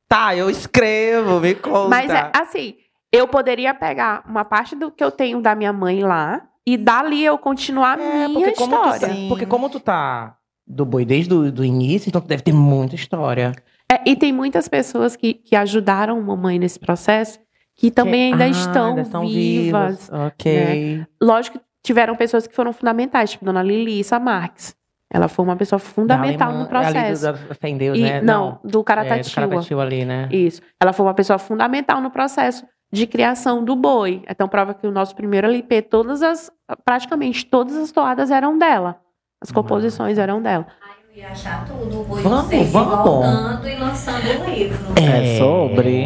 tá, 0.09 0.35
eu 0.35 0.49
escrevo, 0.49 1.41
me 1.41 1.55
conta. 1.55 1.89
Mas 1.91 2.11
é 2.11 2.30
assim, 2.35 2.74
eu 3.12 3.28
poderia 3.28 3.74
pegar 3.74 4.24
uma 4.26 4.47
parte 4.47 4.74
do 4.74 4.91
que 4.91 5.05
eu 5.05 5.11
tenho 5.11 5.43
da 5.43 5.55
minha 5.55 5.70
mãe 5.70 6.03
lá 6.03 6.41
e 6.66 6.78
dali 6.78 7.22
eu 7.22 7.37
continuar 7.37 7.99
a 7.99 8.03
É, 8.03 8.28
minha 8.28 8.41
porque 8.41 8.53
como, 8.57 8.76
tu, 8.78 8.89
história. 8.95 9.14
Sim. 9.14 9.28
porque 9.28 9.45
como 9.45 9.68
tu 9.68 9.78
tá 9.78 10.37
do 10.66 10.87
boi 10.87 11.05
desde 11.05 11.35
o 11.35 11.53
do 11.53 11.62
início, 11.62 12.09
então 12.09 12.22
tu 12.22 12.28
deve 12.28 12.43
ter 12.43 12.55
muita 12.55 12.95
história. 12.95 13.53
É, 13.93 14.01
e 14.11 14.16
tem 14.16 14.32
muitas 14.32 14.68
pessoas 14.68 15.16
que, 15.16 15.34
que 15.34 15.55
ajudaram 15.57 16.20
mamãe 16.22 16.59
nesse 16.59 16.78
processo 16.78 17.38
que 17.74 17.90
também 17.90 18.32
ainda 18.32 18.45
Ah, 18.45 18.49
estão 18.49 18.88
ainda 18.90 19.01
estão 19.03 19.26
vivas. 19.26 20.11
Ok. 20.11 21.05
Lógico 21.20 21.59
que 21.59 21.64
tiveram 21.82 22.14
pessoas 22.14 22.47
que 22.47 22.55
foram 22.55 22.72
fundamentais, 22.72 23.30
tipo 23.32 23.45
Dona 23.45 23.62
Lilissa 23.62 24.18
Marques. 24.18 24.74
Ela 25.12 25.28
foi 25.28 25.45
uma 25.45 25.57
pessoa 25.57 25.78
fundamental 25.78 26.49
Da 26.53 26.55
no 26.55 26.61
ali 26.61 26.68
processo. 26.68 27.32
do, 27.32 27.55
E- 27.97 28.03
né? 28.03 28.22
não, 28.22 28.53
do 28.62 28.68
É, 28.68 28.70
do 28.70 28.84
Caratatiba. 28.84 29.47
Caratatiba 29.49 29.82
ali, 29.82 30.05
né? 30.05 30.28
Isso. 30.30 30.62
Ela 30.80 30.93
foi 30.93 31.05
uma 31.05 31.12
pessoa 31.14 31.38
fundamental 31.38 32.01
no 32.01 32.11
processo 32.11 32.64
de 32.90 33.07
criação 33.07 33.62
do 33.64 33.74
boi. 33.76 34.22
Então 34.28 34.49
prova 34.49 34.72
que 34.74 34.86
o 34.86 34.90
nosso 34.90 35.14
primeiro 35.14 35.47
LP, 35.47 35.82
todas 35.82 36.22
as, 36.22 36.51
praticamente 36.84 37.45
todas 37.45 37.76
as 37.76 37.90
toadas 37.93 38.30
eram 38.30 38.57
dela. 38.57 39.01
As 39.40 39.51
composições 39.51 40.18
eram 40.18 40.40
dela. 40.40 40.66
Eu 41.15 41.19
ia 41.23 41.29
achar 41.29 41.65
tudo, 41.67 42.05
Boi 42.05 42.23
Vamos, 42.23 42.69
vamos. 42.71 43.05
voltando 43.05 43.69
e 43.69 43.77
lançando 43.77 44.25
o 44.25 44.51
livro. 44.51 44.79
É 44.97 45.39
sobre. 45.39 46.05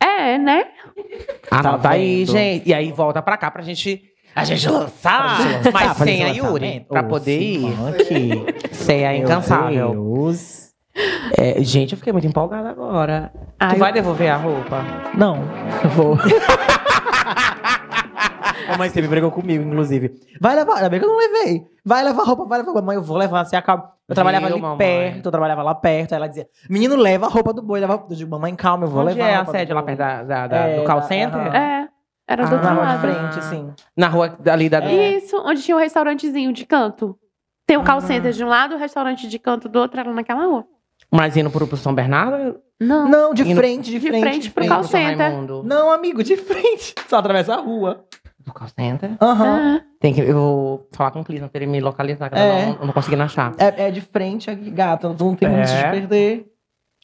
É, 0.00 0.38
né? 0.38 0.64
Anota 1.50 1.78
Tá 1.78 1.90
aí, 1.90 2.24
vendo? 2.24 2.32
gente. 2.32 2.68
E 2.68 2.74
aí 2.74 2.92
volta 2.92 3.20
pra 3.22 3.36
cá 3.36 3.50
pra 3.50 3.62
gente. 3.62 4.02
A 4.34 4.44
gente 4.44 4.68
lançar, 4.68 5.36
Pra 5.36 5.44
gente 5.44 5.54
lançar, 5.64 5.72
mas 5.72 5.96
sem 5.98 6.24
a 6.24 6.28
esse 6.30 6.38
Yuri. 6.38 6.86
Pra 6.88 7.02
poder 7.02 7.40
ir. 7.40 7.74
Sem 8.72 9.06
a 9.06 9.12
meu 9.12 9.22
incansável. 9.22 9.90
Deus. 9.92 10.66
É, 11.38 11.62
gente, 11.62 11.92
eu 11.92 11.98
fiquei 11.98 12.12
muito 12.12 12.26
empolgada 12.26 12.68
agora. 12.70 13.30
Ai, 13.60 13.74
tu 13.74 13.78
vai 13.78 13.92
devolver 13.92 14.30
a 14.30 14.36
roupa? 14.36 14.84
Não, 15.16 15.38
eu 15.84 15.90
vou. 15.90 16.18
A 18.68 18.76
mãe 18.78 18.88
sempre 18.90 19.08
brigou 19.08 19.30
comigo, 19.30 19.62
inclusive. 19.64 20.20
Vai 20.40 20.54
levar, 20.54 20.76
ainda 20.76 20.88
bem 20.88 20.98
que 21.00 21.06
eu 21.06 21.10
não 21.10 21.16
levei. 21.18 21.66
Vai 21.84 22.02
levar 22.04 22.24
roupa, 22.24 22.44
vai 22.44 22.58
levar. 22.62 22.82
Mãe, 22.82 22.96
eu 22.96 23.02
vou 23.02 23.16
levar, 23.16 23.44
você 23.44 23.56
acaba. 23.56 23.92
Eu 24.08 24.14
trabalhava 24.14 24.46
Viu, 24.46 24.54
ali 24.56 24.62
mamãe? 24.62 24.78
perto, 24.78 25.26
eu 25.26 25.30
trabalhava 25.30 25.62
lá 25.62 25.74
perto. 25.74 26.12
Aí 26.12 26.16
ela 26.16 26.28
dizia: 26.28 26.46
Menino, 26.68 26.96
leva 26.96 27.26
a 27.26 27.28
roupa 27.28 27.52
do 27.52 27.62
boi. 27.62 27.80
Leva 27.80 27.94
a 27.94 27.96
roupa. 27.96 28.12
Eu 28.12 28.16
digo: 28.16 28.30
Mamãe, 28.30 28.54
calma, 28.54 28.84
eu 28.86 28.90
vou 28.90 29.02
Onde 29.02 29.14
levar. 29.14 29.28
é 29.28 29.34
a 29.34 29.36
roupa 29.38 29.52
do 29.52 29.58
sede 29.58 29.72
lá 29.72 29.80
boi." 29.82 29.86
perto 29.96 29.98
da, 29.98 30.22
da- 30.22 30.46
da- 30.46 30.56
É, 30.68 30.76
do 30.78 30.84
call 30.84 31.00
da- 31.00 31.06
center? 31.06 31.38
aham. 31.40 31.56
É. 31.56 31.88
Era 32.28 32.42
do 32.44 32.48
Ah, 32.48 32.52
outro 32.54 32.68
Na 32.68 32.74
rua 32.74 32.84
lado. 32.84 32.94
de 32.94 33.00
frente, 33.14 33.38
assim. 33.38 33.72
Na 33.96 34.08
rua 34.08 34.36
ali 34.50 34.68
da. 34.68 34.80
Isso, 34.90 35.36
onde 35.44 35.62
tinha 35.62 35.76
o 35.76 35.80
restaurantezinho 35.80 36.52
de 36.52 36.66
canto. 36.66 37.16
Tem 37.66 37.76
o 37.76 37.84
call 37.84 37.98
Ah. 37.98 38.00
center 38.00 38.32
de 38.32 38.44
um 38.44 38.48
lado, 38.48 38.74
o 38.74 38.78
restaurante 38.78 39.28
de 39.28 39.38
canto 39.38 39.68
do 39.68 39.78
outro, 39.78 40.00
era 40.00 40.12
naquela 40.12 40.44
rua. 40.44 40.64
Mas 41.12 41.36
indo 41.36 41.50
pro, 41.50 41.66
pro 41.68 41.76
São 41.76 41.94
Bernardo? 41.94 42.58
Não. 42.80 43.08
Não, 43.08 43.34
de 43.34 43.42
Indo- 43.42 43.54
frente, 43.56 43.86
de 43.90 43.98
de 44.00 44.08
frente. 44.08 44.20
frente 44.22 44.42
de 44.42 44.50
pro 44.50 44.62
frente. 44.64 44.68
call 44.68 44.80
Pro 44.80 44.88
São 44.88 45.00
center. 45.00 45.18
Raimundo? 45.30 45.62
Não, 45.64 45.90
amigo, 45.90 46.22
de 46.24 46.36
frente. 46.36 46.94
Só 47.08 47.18
atravessa 47.18 47.54
a 47.54 47.58
rua. 47.60 48.04
Do 48.46 48.52
call 48.52 48.68
center? 48.68 49.10
Aham. 49.20 49.78
Ah, 49.78 49.84
Tem 50.00 50.14
que, 50.14 50.20
eu 50.20 50.34
vou 50.34 50.88
falar 50.92 51.10
com 51.10 51.20
o 51.20 51.24
Clisman 51.24 51.48
pra 51.48 51.60
ele 51.60 51.70
me 51.70 51.80
localizar, 51.80 52.30
que 52.30 52.38
É. 52.38 52.62
eu 52.62 52.66
não, 52.68 52.76
eu 52.80 52.86
não 52.86 52.92
conseguindo 52.92 53.22
achar. 53.22 53.52
É, 53.58 53.88
é 53.88 53.90
de 53.90 54.00
frente 54.00 54.48
aqui, 54.50 54.70
gata. 54.70 55.12
Tu 55.12 55.24
não 55.24 55.34
tem 55.34 55.48
muito 55.48 55.68
É. 55.68 55.84
de 55.84 55.90
perder. 55.90 56.46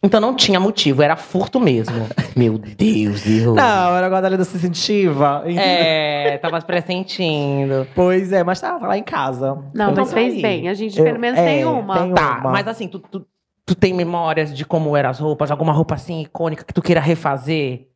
Então 0.05 0.21
não 0.21 0.35
tinha 0.35 0.59
motivo, 0.61 1.03
era 1.03 1.17
furto 1.17 1.59
mesmo. 1.61 1.95
Meu 2.37 2.59
Deus, 2.59 3.23
Deus. 3.23 3.55
Não, 3.57 3.97
era 3.97 4.07
agora 4.07 4.37
da 4.37 4.45
se 4.45 4.59
sentiva. 4.59 5.43
É, 5.47 6.39
tava 6.39 6.61
pressentindo. 6.63 7.87
Pois 7.95 8.33
é, 8.33 8.43
mas 8.45 8.61
tava 8.61 8.87
lá 8.87 8.97
em 8.99 9.03
casa. 9.03 9.55
Não, 9.75 9.91
Então 9.93 10.05
mas 10.05 10.13
fez 10.13 10.35
aí. 10.35 10.43
bem. 10.43 10.69
A 10.69 10.75
gente 10.75 10.99
Eu- 10.99 11.05
pelo 11.05 11.19
menos 11.19 11.39
é, 11.39 11.45
tem 11.45 11.65
uma. 11.65 11.99
tem 11.99 12.15
Tá, 12.15 12.39
uma. 12.41 12.51
mas 12.51 12.67
assim, 12.69 12.89
tu, 12.89 12.99
tu, 12.99 13.25
tu 13.67 13.75
tem 13.75 13.93
memórias 13.95 14.53
de 14.55 14.65
como 14.65 14.97
eram 14.97 15.11
as 15.11 15.19
roupas? 15.19 15.51
Alguma 15.51 15.73
roupa 15.73 15.95
assim 15.95 16.21
icônica 16.23 16.65
que 16.65 16.75
tu 16.75 16.83
queira 16.83 17.01
refazer? 17.01 17.89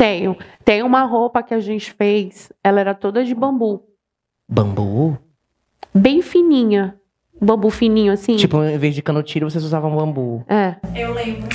Tenho. 0.00 0.34
Tem 0.64 0.82
uma 0.82 1.02
roupa 1.04 1.42
que 1.42 1.52
a 1.52 1.60
gente 1.60 1.92
fez, 1.92 2.50
ela 2.64 2.80
era 2.80 2.94
toda 2.94 3.22
de 3.22 3.34
bambu. 3.34 3.82
Bambu? 4.48 5.18
Bem 5.94 6.22
fininha. 6.22 6.96
Bambu 7.38 7.68
fininho, 7.68 8.10
assim. 8.12 8.36
Tipo, 8.36 8.62
em 8.64 8.78
vez 8.78 8.94
de 8.94 9.02
canotiro, 9.02 9.50
vocês 9.50 9.62
usavam 9.62 9.94
bambu. 9.94 10.42
É. 10.48 10.76
Eu 10.98 11.12
lembro. 11.12 11.48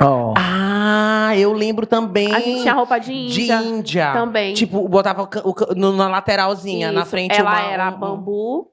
Ó. 0.00 0.32
Ah, 0.36 1.32
eu 1.36 1.52
lembro 1.52 1.84
também. 1.86 2.32
A 2.34 2.40
gente 2.40 2.62
tinha 2.62 2.72
roupa 2.74 2.98
de 2.98 3.26
de 3.28 3.42
índia. 3.42 3.62
índia. 3.62 4.12
Também. 4.14 4.54
Tipo, 4.54 4.88
botava 4.88 5.22
o 5.22 5.50
o 5.50 5.74
no- 5.74 5.92
na 5.92 6.08
lateralzinha, 6.08 6.90
na 6.90 7.02
Isso. 7.02 7.10
frente. 7.10 7.38
Ela 7.38 7.50
uma- 7.50 7.62
era 7.62 7.90
um- 7.90 7.98
bambu. 7.98 8.70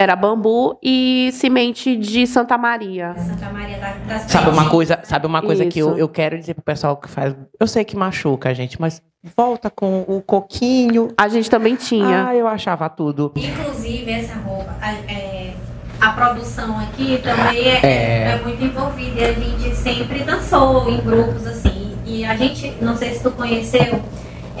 Era 0.00 0.16
bambu 0.16 0.78
e 0.82 1.28
semente 1.30 1.94
de 1.94 2.26
Santa 2.26 2.56
Maria. 2.56 3.14
Santa 3.18 3.50
Maria 3.52 3.76
da- 3.76 3.96
das 4.08 4.22
Sabe 4.30 4.48
uma 4.48 4.66
coisa, 4.70 4.98
sabe 5.02 5.26
uma 5.26 5.42
coisa 5.42 5.66
que 5.66 5.78
eu, 5.78 5.94
eu 5.98 6.08
quero 6.08 6.38
dizer 6.38 6.54
pro 6.54 6.62
pessoal 6.62 6.96
que 6.96 7.06
faz. 7.06 7.36
Eu 7.60 7.66
sei 7.66 7.84
que 7.84 7.94
machuca 7.94 8.48
a 8.48 8.54
gente, 8.54 8.80
mas 8.80 9.02
volta 9.36 9.68
com 9.68 10.00
o 10.08 10.22
coquinho. 10.22 11.08
A 11.18 11.28
gente 11.28 11.50
também 11.50 11.74
tinha. 11.76 12.28
Ah, 12.28 12.34
eu 12.34 12.48
achava 12.48 12.88
tudo. 12.88 13.30
Inclusive, 13.36 14.10
essa 14.10 14.36
roupa, 14.38 14.74
a, 14.80 14.90
é, 15.12 15.52
a 16.00 16.12
produção 16.12 16.78
aqui 16.78 17.20
também 17.22 17.68
é, 17.68 17.80
É. 17.82 18.22
é 18.30 18.40
muito 18.42 18.64
envolvida. 18.64 19.20
E 19.20 19.24
a 19.26 19.32
gente 19.34 19.76
sempre 19.76 20.20
dançou 20.20 20.88
em 20.90 20.96
grupos 21.02 21.46
assim. 21.46 21.94
E 22.06 22.24
a 22.24 22.34
gente, 22.36 22.74
não 22.80 22.96
sei 22.96 23.12
se 23.12 23.22
tu 23.22 23.32
conheceu, 23.32 24.00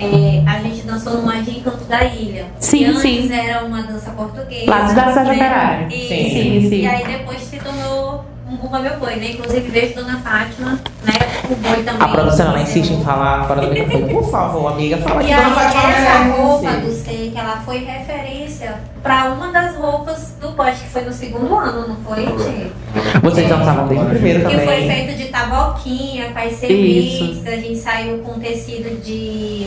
é, 0.00 0.42
a 0.46 0.60
gente 0.60 0.82
dançou 0.82 1.14
no 1.18 1.22
Martim 1.22 1.60
Canto 1.60 1.84
da 1.84 2.04
Ilha. 2.04 2.46
Sim, 2.58 2.78
que 2.78 2.84
antes 2.86 3.02
sim. 3.02 3.32
era 3.32 3.64
uma 3.64 3.82
dança 3.82 4.10
portuguesa. 4.12 4.70
Lá 4.70 4.92
da 4.92 5.12
Sérgio 5.12 5.24
né? 5.24 5.32
Operário. 5.32 5.88
Isso. 5.88 6.08
Sim, 6.08 6.68
sim. 6.68 6.80
E 6.80 6.86
aí 6.86 7.06
depois 7.06 7.40
se 7.40 7.58
tornou 7.58 8.24
um 8.48 8.56
Bumba 8.56 8.78
Meu 8.80 8.98
Boi, 8.98 9.16
né? 9.16 9.32
Inclusive 9.32 9.68
vejo 9.68 9.94
Dona 9.94 10.18
Fátima, 10.18 10.80
né? 11.04 11.12
O 11.50 11.54
boi 11.54 11.82
também. 11.82 12.02
A 12.02 12.08
produção 12.08 12.48
ela 12.48 12.62
insiste 12.62 12.92
em 12.92 13.04
falar 13.04 13.46
fora 13.46 13.60
do 13.60 13.68
microfone. 13.74 14.12
Por 14.12 14.30
favor, 14.30 14.72
amiga, 14.72 14.96
fala 14.98 15.22
E 15.22 15.26
que 15.26 15.34
não 15.34 15.50
faz 15.52 15.74
essa 15.74 16.18
roupa 16.36 16.72
do 16.72 16.90
C, 16.90 17.30
que 17.32 17.38
ela 17.38 17.62
foi 17.64 17.84
referência 18.60 18.80
pra 19.02 19.32
uma 19.32 19.48
das 19.50 19.76
roupas 19.76 20.36
do 20.40 20.52
pote, 20.52 20.80
que 20.80 20.88
foi 20.88 21.02
no 21.02 21.12
segundo 21.12 21.54
ano, 21.56 21.88
não 21.88 21.96
foi, 21.96 22.24
gente? 22.26 22.72
Vocês 23.22 23.48
já 23.48 23.60
usavam 23.60 23.88
desde 23.88 24.06
o 24.06 24.08
primeiro 24.10 24.40
Que 24.48 24.54
foi 24.56 24.64
também. 24.66 24.90
feito 24.90 25.18
de 25.18 25.24
taboquinha, 25.28 26.32
sementes, 26.50 27.46
a 27.46 27.56
gente 27.56 27.76
saiu 27.76 28.18
com 28.18 28.38
tecido 28.38 29.02
de 29.02 29.66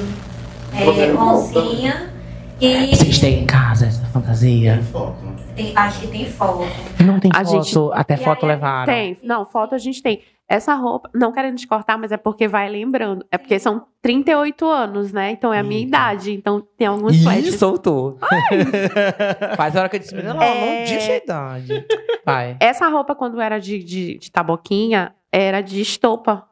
é, 0.74 1.14
oncinha. 1.18 2.14
E 2.62 2.96
Vocês 2.96 3.20
têm 3.20 3.40
em 3.42 3.46
casa 3.46 3.88
essa 3.88 4.06
fantasia? 4.06 4.82
Foto, 4.92 5.18
né? 5.26 5.34
tem- 5.56 5.74
acho 5.76 6.00
que 6.02 6.08
tem 6.08 6.26
foto. 6.26 6.66
Não 7.04 7.20
tem 7.20 7.30
A 7.34 7.44
foto, 7.44 7.64
gente- 7.64 7.90
até 7.94 8.14
E 8.14 8.18
foto 8.18 8.46
aí, 8.46 8.52
levaram. 8.52 8.86
Tem. 8.94 9.18
Não, 9.24 9.46
foto 9.46 9.76
a 9.76 9.78
gente 9.78 10.02
tem. 10.02 10.22
Essa 10.56 10.76
roupa, 10.76 11.10
não 11.16 11.32
querendo 11.32 11.56
te 11.58 11.66
cortar, 11.66 11.98
mas 11.98 12.12
é 12.12 12.18
porque 12.18 12.48
vai 12.48 12.70
lembrando. 12.70 13.26
É 13.32 13.40
porque 13.40 13.58
são 13.58 13.88
38 14.04 14.68
anos, 14.68 15.12
né? 15.12 15.32
Então 15.32 15.52
é 15.52 15.58
a 15.58 15.64
minha 15.64 15.80
Eita. 15.80 15.88
idade. 15.88 16.32
Então 16.32 16.62
tem 16.78 16.86
alguns 16.86 17.16
Ih, 17.16 17.24
flashes. 17.24 17.56
soltou. 17.56 18.20
Faz 19.58 19.76
a 19.76 19.80
hora 19.80 19.90
que 19.90 19.96
eu 19.96 20.00
disse, 20.00 20.14
não, 20.16 20.40
É. 20.40 20.78
não 20.78 20.84
disse 20.86 21.12
a 21.12 21.18
idade. 21.18 21.86
Vai. 22.24 22.56
Essa 22.60 22.88
roupa, 22.88 23.16
quando 23.16 23.42
era 23.42 23.58
de, 23.60 23.84
de, 23.84 24.18
de 24.20 24.32
taboquinha, 24.32 25.16
era 25.32 25.60
de 25.62 25.82
estopa. 25.82 26.48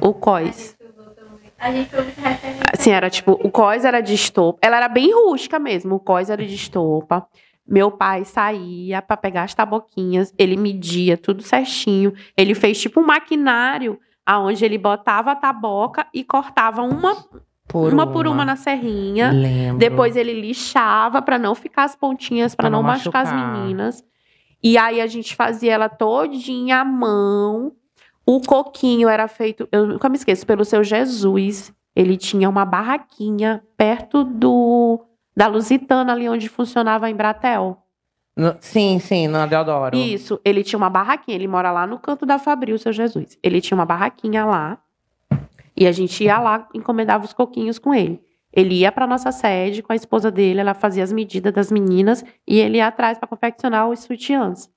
O 0.00 0.14
cós. 0.14 0.76
A 1.58 1.72
gente 1.72 1.90
foi 1.90 2.02
muito 2.04 2.20
referência. 2.20 2.62
Assim, 2.72 2.92
era 2.92 3.10
tipo, 3.10 3.32
o 3.32 3.50
cós 3.50 3.84
era 3.84 4.00
de 4.00 4.14
estopa. 4.14 4.60
Ela 4.62 4.76
era 4.76 4.88
bem 4.88 5.12
rústica 5.12 5.58
mesmo. 5.58 5.96
O 5.96 6.00
cós 6.00 6.30
era 6.30 6.46
de 6.46 6.54
estopa. 6.54 7.26
Meu 7.68 7.90
pai 7.90 8.24
saía 8.24 9.02
pra 9.02 9.16
pegar 9.16 9.42
as 9.42 9.52
taboquinhas. 9.54 10.32
Ele 10.38 10.56
media 10.56 11.18
tudo 11.18 11.42
certinho. 11.42 12.12
Ele 12.36 12.54
fez 12.54 12.80
tipo 12.80 13.00
um 13.00 13.06
maquinário 13.06 13.98
aonde 14.24 14.64
ele 14.64 14.78
botava 14.78 15.32
a 15.32 15.36
taboca 15.36 16.06
e 16.14 16.24
cortava 16.24 16.82
uma 16.82 17.14
Por 17.68 17.92
uma, 17.92 18.06
por 18.06 18.26
uma 18.26 18.44
na 18.44 18.56
serrinha. 18.56 19.30
Lembro. 19.30 19.78
Depois 19.78 20.16
ele 20.16 20.32
lixava 20.32 21.20
pra 21.20 21.38
não 21.38 21.54
ficar 21.54 21.84
as 21.84 21.94
pontinhas, 21.94 22.54
Pra 22.54 22.70
não, 22.70 22.78
não 22.82 22.88
machucar 22.88 23.22
as 23.24 23.32
machucar. 23.32 23.58
meninas. 23.58 24.02
E 24.62 24.76
aí 24.78 25.00
a 25.00 25.06
gente 25.06 25.36
fazia 25.36 25.72
ela 25.74 25.88
todinha 25.88 26.80
à 26.80 26.84
mão. 26.84 27.72
O 28.26 28.40
coquinho 28.40 29.08
era 29.08 29.28
feito, 29.28 29.68
eu 29.72 29.86
nunca 29.86 30.08
me 30.08 30.16
esqueço, 30.16 30.46
pelo 30.46 30.64
seu 30.64 30.82
Jesus. 30.84 31.72
Ele 31.96 32.16
tinha 32.16 32.48
uma 32.48 32.64
barraquinha 32.64 33.62
perto 33.76 34.24
do 34.24 35.00
da 35.38 35.46
Lusitana, 35.46 36.12
ali 36.12 36.28
onde 36.28 36.48
funcionava 36.48 37.06
a 37.06 37.10
Embratel. 37.10 37.78
No- 38.36 38.56
sim, 38.60 38.98
sim, 38.98 39.28
na 39.28 39.46
Deodoro. 39.46 39.96
Isso, 39.96 40.40
ele 40.44 40.64
tinha 40.64 40.76
uma 40.76 40.90
barraquinha. 40.90 41.36
Ele 41.36 41.46
mora 41.46 41.70
lá 41.70 41.86
no 41.86 41.96
canto 41.98 42.26
da 42.26 42.38
Fabril, 42.40 42.76
seu 42.76 42.92
Jesus. 42.92 43.38
Ele 43.40 43.60
tinha 43.60 43.76
uma 43.78 43.84
barraquinha 43.86 44.44
lá. 44.44 44.78
E 45.76 45.86
a 45.86 45.92
gente 45.92 46.24
ia 46.24 46.40
lá, 46.40 46.66
encomendava 46.74 47.24
os 47.24 47.32
coquinhos 47.32 47.78
com 47.78 47.94
ele. 47.94 48.20
Ele 48.52 48.80
ia 48.80 48.90
para 48.90 49.06
nossa 49.06 49.30
sede 49.30 49.80
com 49.80 49.92
a 49.92 49.96
esposa 49.96 50.28
dele, 50.28 50.58
ela 50.58 50.74
fazia 50.74 51.04
as 51.04 51.12
medidas 51.12 51.52
das 51.52 51.70
meninas 51.70 52.24
e 52.46 52.58
ele 52.58 52.78
ia 52.78 52.88
atrás 52.88 53.16
para 53.16 53.28
confeccionar 53.28 53.88
os 53.88 54.00
sutiãs. 54.00 54.68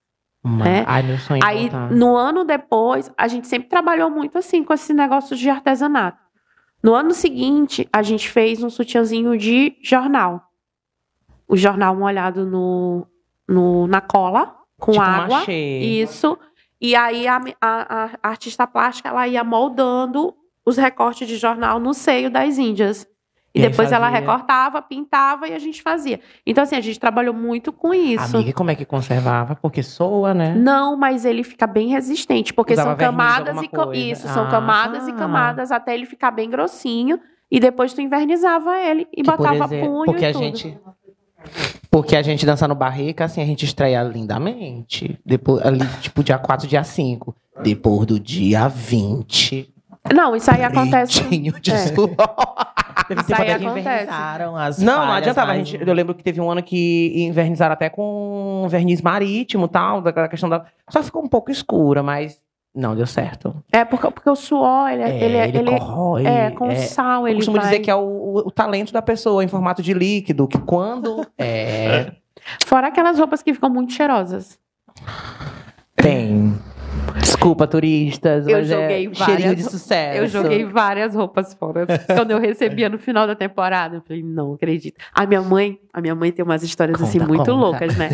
Mano, 0.44 0.64
né? 0.64 0.84
Ai, 0.88 1.02
meu 1.02 1.18
sonho 1.18 1.44
é 1.44 1.48
Aí, 1.48 1.62
voltar. 1.70 1.92
no 1.92 2.16
ano 2.16 2.44
depois, 2.44 3.12
a 3.18 3.28
gente 3.28 3.48
sempre 3.48 3.68
trabalhou 3.70 4.12
muito 4.12 4.38
assim 4.38 4.64
com 4.64 4.74
esse 4.74 4.94
negócio 4.94 5.36
de 5.36 5.50
artesanato. 5.50 6.20
No 6.84 6.94
ano 6.94 7.12
seguinte, 7.14 7.88
a 7.92 8.04
gente 8.04 8.30
fez 8.30 8.62
um 8.62 8.70
sutiãzinho 8.70 9.36
de 9.38 9.76
jornal. 9.82 10.51
O 11.52 11.58
jornal 11.58 11.96
molhado 11.96 12.46
no, 12.46 13.06
no, 13.48 13.86
na 13.88 14.00
cola, 14.00 14.56
com 14.80 14.92
tipo 14.94 15.04
água. 15.04 15.40
machê. 15.40 15.80
Isso. 15.80 16.38
E 16.80 16.96
aí 16.96 17.28
a, 17.28 17.42
a- 17.62 18.10
a 18.24 18.30
artista 18.30 18.66
plástica 18.66 19.10
ela 19.10 19.28
ia 19.28 19.44
moldando 19.44 20.34
os 20.66 20.78
recortes 20.78 21.28
de 21.28 21.36
jornal 21.38 21.80
no 21.80 21.94
seio 21.94 22.30
das 22.32 22.58
índias. 22.58 23.06
E, 23.54 23.60
E 23.60 23.62
depois 23.64 23.92
ela 23.92 24.08
recortava, 24.08 24.82
pintava 24.82 25.46
e 25.50 25.54
a 25.54 25.60
gente 25.60 25.82
fazia. 25.82 26.22
Então, 26.46 26.64
assim, 26.64 26.78
a 26.78 26.80
gente 26.82 26.98
trabalhou 26.98 27.34
muito 27.34 27.74
com 27.74 27.94
isso. 27.94 28.38
Amiga, 28.38 28.54
como 28.54 28.72
é 28.72 28.76
que 28.76 28.86
conservava? 28.86 29.56
Porque 29.58 29.84
soa, 29.84 30.34
né? 30.34 30.56
Não, 30.56 30.96
mas 30.96 31.26
ele 31.26 31.44
fica 31.44 31.68
bem 31.68 31.90
resistente, 31.90 32.54
porque 32.54 32.72
Usava 32.74 32.92
são 32.92 32.98
camadas 32.98 33.62
e 33.62 33.68
coisa. 33.68 33.94
isso, 34.02 34.28
são 34.30 34.46
Ah, 34.48 34.50
camadas 34.50 35.06
e 35.06 35.12
tá. 35.12 35.18
camadas 35.18 35.70
até 35.70 35.94
ele 35.94 36.06
ficar 36.06 36.32
bem 36.32 36.50
grossinho 36.50 37.20
e 37.52 37.60
depois 37.60 37.94
tu 37.94 38.00
invernizava 38.00 38.80
ele 38.80 39.06
e 39.12 39.22
Que, 39.22 39.30
botava 39.30 39.66
exemplo, 39.66 39.86
punho 39.90 40.06
porque 40.06 40.24
e 40.24 40.28
a 40.28 40.32
tudo. 40.32 40.44
gente 40.46 40.80
porque 41.90 42.16
a 42.16 42.22
gente 42.22 42.46
dança 42.46 42.68
no 42.68 42.76
barrica, 42.76 43.26
assim, 43.26 43.42
a 43.42 43.46
gente 43.46 43.66
estreia 43.66 44.02
lindamente. 44.04 45.20
Depois, 45.26 45.66
ali, 45.66 45.86
tipo, 46.00 46.24
dia 46.24 46.38
4, 46.38 46.68
dia 46.68 46.84
5. 46.84 47.36
Depois 47.62 48.06
do 48.06 48.20
dia 48.20 48.68
20. 48.68 49.74
Não, 50.14 50.36
isso 50.36 50.50
aí 50.50 50.64
acontece. 50.64 51.22
de 51.22 51.72
É. 51.72 51.88
Teve 53.08 53.22
Isso 53.22 53.36
aí 53.36 53.52
acontece. 53.52 53.80
invernizaram 53.80 54.56
as 54.56 54.80
Não, 54.80 55.06
não 55.06 55.14
adiantava. 55.14 55.52
A 55.52 55.58
gente, 55.58 55.80
eu 55.80 55.94
lembro 55.94 56.16
que 56.16 56.24
teve 56.24 56.40
um 56.42 56.50
ano 56.50 56.64
que 56.64 57.14
invernizaram 57.16 57.74
até 57.74 57.90
com 57.90 58.66
verniz 58.70 59.02
marítimo 59.02 59.66
e 59.66 59.70
tal, 59.70 60.02
daquela 60.02 60.28
questão 60.28 60.50
da. 60.50 60.66
Só 60.90 61.04
ficou 61.04 61.24
um 61.24 61.28
pouco 61.28 61.52
escura, 61.52 62.02
mas 62.02 62.38
não 62.74 62.96
deu 62.96 63.06
certo. 63.06 63.62
É 63.72 63.84
porque, 63.84 64.10
porque 64.12 64.30
o 64.30 64.36
suor, 64.36 64.90
ele, 64.90 65.04
É, 65.04 65.24
ele, 65.24 65.38
ele, 65.38 65.58
ele, 65.58 65.72
corrói. 65.80 66.26
é 66.26 66.52
com 66.52 66.68
é. 66.72 66.76
sal, 66.76 67.24
Eu 67.24 67.28
ele 67.30 67.36
costumo 67.38 67.58
vai... 67.58 67.66
dizer 67.66 67.80
que 67.80 67.92
é 67.92 67.96
o, 67.96 68.00
o- 68.00 68.38
o 68.48 68.52
talento 68.52 68.94
da 68.94 69.02
pessoa 69.02 69.44
em 69.44 69.48
formato 69.48 69.82
de 69.82 69.94
líquido, 69.94 70.48
que 70.48 70.58
quando 70.60 71.26
é, 71.38 72.14
Fora 72.66 72.88
aquelas 72.88 73.20
roupas 73.20 73.44
que 73.44 73.54
ficam 73.54 73.70
muito 73.70 73.94
cheirosas. 73.94 74.58
tem. 75.96 76.54
Desculpa, 77.20 77.68
turistas, 77.68 78.48
Eu 78.48 78.64
joguei 78.64 79.08
é 79.08 79.14
cheirinho 79.14 79.16
várias- 79.16 79.56
de 79.56 79.64
sucesso. 79.64 80.18
Eu 80.18 80.28
joguei 80.28 80.66
várias 80.66 81.16
roupas 81.16 81.54
fora. 81.54 81.86
Quando 82.08 82.32
eu 82.32 82.40
recebia 82.40 82.90
no 82.90 82.98
final 82.98 83.26
da 83.28 83.36
temporada, 83.36 83.98
eu 83.98 84.02
falei, 84.02 84.22
não 84.24 84.54
acredito. 84.54 84.98
A 85.14 85.26
minha 85.26 85.42
mãe, 85.42 85.80
a 85.94 86.00
minha 86.02 86.14
mãe 86.16 86.32
tem 86.32 86.44
umas 86.44 86.64
histórias 86.64 87.02
assim 87.02 87.20
Conta, 87.20 87.28
muito 87.28 87.40
conta. 87.46 87.54
loucas, 87.54 87.98
né? 87.98 88.10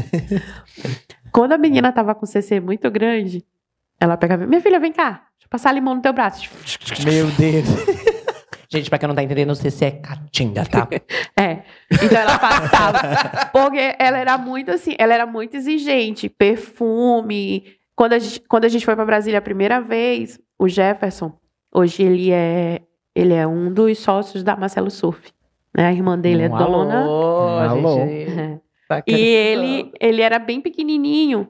Quando 1.32 1.53
a 1.53 1.58
menina 1.58 1.91
tava 1.91 2.16
com 2.16 2.26
CC 2.26 2.60
muito 2.60 2.89
grande, 2.89 3.43
ela 3.99 4.17
pegava, 4.17 4.45
minha 4.45 4.61
filha, 4.61 4.79
vem 4.79 4.91
cá, 4.91 5.09
deixa 5.09 5.45
eu 5.45 5.49
passar 5.49 5.71
limão 5.71 5.95
no 5.95 6.01
teu 6.01 6.13
braço. 6.13 6.49
Meu 7.03 7.27
Deus. 7.31 7.65
Gente, 8.69 8.89
pra 8.89 8.99
quem 8.99 9.07
não 9.07 9.15
tá 9.15 9.23
entendendo, 9.23 9.47
não 9.47 9.55
sei 9.55 9.71
se 9.71 9.85
é 9.85 9.91
catinga, 9.91 10.65
tá? 10.65 10.87
É. 11.39 11.63
Então 11.89 12.19
ela 12.19 12.37
passava. 12.37 12.99
porque 13.53 13.95
ela 13.97 14.17
era 14.17 14.37
muito 14.37 14.71
assim, 14.71 14.93
ela 14.97 15.13
era 15.13 15.25
muito 15.25 15.55
exigente. 15.55 16.27
Perfume. 16.27 17.63
Quando 17.95 18.13
a 18.13 18.19
gente, 18.19 18.41
quando 18.41 18.65
a 18.65 18.67
gente 18.67 18.85
foi 18.85 18.95
pra 18.95 19.05
Brasília 19.05 19.39
a 19.39 19.41
primeira 19.41 19.79
vez, 19.79 20.39
o 20.59 20.67
Jefferson, 20.67 21.31
hoje 21.73 22.03
ele 22.03 22.31
é, 22.31 22.81
ele 23.15 23.33
é 23.33 23.47
um 23.47 23.71
dos 23.71 23.99
sócios 23.99 24.43
da 24.43 24.55
Marcelo 24.57 24.91
Surf. 24.91 25.31
Né? 25.75 25.85
A 25.87 25.93
irmã 25.93 26.19
dele 26.19 26.43
é 26.43 26.47
Um 26.47 26.57
dona. 26.57 27.03
Alô, 27.03 27.59
Alô. 27.59 27.95
gente. 27.95 28.39
É. 28.39 28.59
Tá 28.89 29.03
E 29.07 29.13
ele, 29.13 29.91
ele 29.99 30.21
era 30.21 30.39
bem 30.39 30.59
pequenininho. 30.59 31.49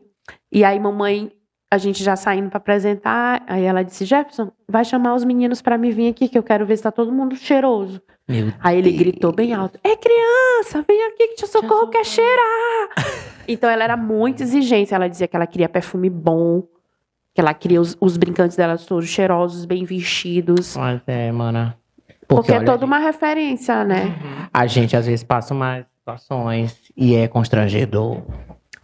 E 0.51 0.63
aí 0.63 0.79
mamãe 0.79 1.31
a 1.69 1.77
gente 1.77 2.03
já 2.03 2.15
saindo 2.15 2.49
para 2.49 2.57
apresentar, 2.57 3.43
aí 3.47 3.63
ela 3.63 3.83
disse: 3.83 4.05
Jefferson, 4.05 4.51
vai 4.67 4.85
chamar 4.85 5.15
os 5.15 5.23
meninos 5.23 5.61
para 5.61 5.77
me 5.77 5.91
vir 5.91 6.09
aqui, 6.09 6.29
que 6.29 6.37
eu 6.37 6.43
quero 6.43 6.65
ver 6.65 6.77
se 6.77 6.83
tá 6.83 6.91
todo 6.91 7.11
mundo 7.11 7.35
cheiroso. 7.35 8.01
Meu 8.27 8.51
Aí 8.59 8.77
ele 8.77 8.91
gritou 8.91 9.31
bem 9.31 9.53
alto: 9.53 9.79
É 9.83 9.95
criança, 9.95 10.83
vem 10.87 11.05
aqui 11.07 11.27
que 11.29 11.35
tia 11.35 11.47
Socorro 11.47 11.87
quer 11.87 12.05
cheirar. 12.05 12.89
então 13.47 13.69
ela 13.69 13.83
era 13.83 13.97
muito 13.97 14.43
exigente. 14.43 14.93
Ela 14.93 15.07
dizia 15.07 15.27
que 15.27 15.35
ela 15.35 15.47
queria 15.47 15.67
perfume 15.67 16.09
bom, 16.09 16.63
que 17.33 17.41
ela 17.41 17.53
queria 17.53 17.81
os, 17.81 17.97
os 17.99 18.17
brincantes 18.17 18.55
dela 18.55 18.77
todos 18.77 19.07
cheirosos, 19.07 19.65
bem 19.65 19.83
vestidos. 19.83 20.75
Mas 20.75 21.01
é, 21.07 21.31
mana. 21.31 21.77
Porque, 22.27 22.51
é 22.51 22.57
olha, 22.57 22.65
toda 22.65 22.85
uma 22.85 22.99
referência, 22.99 23.85
né? 23.85 24.13
A 24.53 24.67
gente 24.67 24.95
às 24.97 25.05
vezes 25.05 25.23
passa 25.23 25.53
umas 25.53 25.85
situações 25.97 26.77
e 26.95 27.15
é 27.15 27.27
constrangedor. 27.27 28.21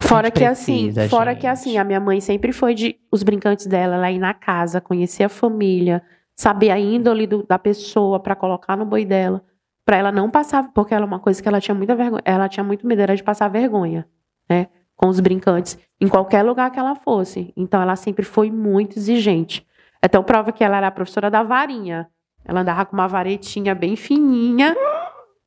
Fora 0.08 0.30
que 0.30 0.44
assim, 0.44 0.84
precisa, 0.92 1.08
fora 1.08 1.32
gente. 1.32 1.40
que 1.40 1.46
assim, 1.46 1.78
a 1.78 1.84
minha 1.84 2.00
mãe 2.00 2.20
sempre 2.20 2.52
foi 2.52 2.74
de 2.74 2.96
os 3.10 3.22
brincantes 3.22 3.66
dela, 3.66 3.94
ela 3.96 4.10
ir 4.10 4.18
na 4.18 4.34
casa, 4.34 4.80
conhecer 4.80 5.24
a 5.24 5.28
família, 5.28 6.02
saber 6.36 6.70
a 6.70 6.78
índole 6.78 7.26
do- 7.26 7.44
da 7.46 7.58
pessoa 7.58 8.18
pra 8.20 8.34
colocar 8.34 8.76
no 8.76 8.84
boi 8.84 9.04
dela, 9.04 9.42
Pra 9.86 9.98
ela 9.98 10.10
não 10.10 10.30
passar, 10.30 10.72
porque 10.72 10.94
ela 10.94 11.04
é 11.04 11.06
uma 11.06 11.18
coisa 11.20 11.42
que 11.42 11.46
ela 11.46 11.60
tinha 11.60 11.74
muita 11.74 11.94
vergonha, 11.94 12.22
ela 12.24 12.48
tinha 12.48 12.64
muito 12.64 12.86
medo 12.86 13.02
era 13.02 13.14
de 13.14 13.22
passar 13.22 13.48
vergonha, 13.48 14.08
né, 14.48 14.68
com 14.96 15.08
os 15.08 15.20
brincantes 15.20 15.78
em 16.00 16.08
qualquer 16.08 16.42
lugar 16.42 16.70
que 16.70 16.78
ela 16.78 16.94
fosse. 16.94 17.52
Então 17.54 17.82
ela 17.82 17.94
sempre 17.94 18.24
foi 18.24 18.50
muito 18.50 18.98
exigente. 18.98 19.66
Então 20.02 20.22
prova 20.24 20.52
que 20.52 20.64
ela 20.64 20.78
era 20.78 20.86
a 20.86 20.90
professora 20.90 21.30
da 21.30 21.42
varinha. 21.42 22.08
Ela 22.46 22.60
andava 22.60 22.86
com 22.86 22.94
uma 22.96 23.06
varetinha 23.06 23.74
bem 23.74 23.94
fininha, 23.94 24.74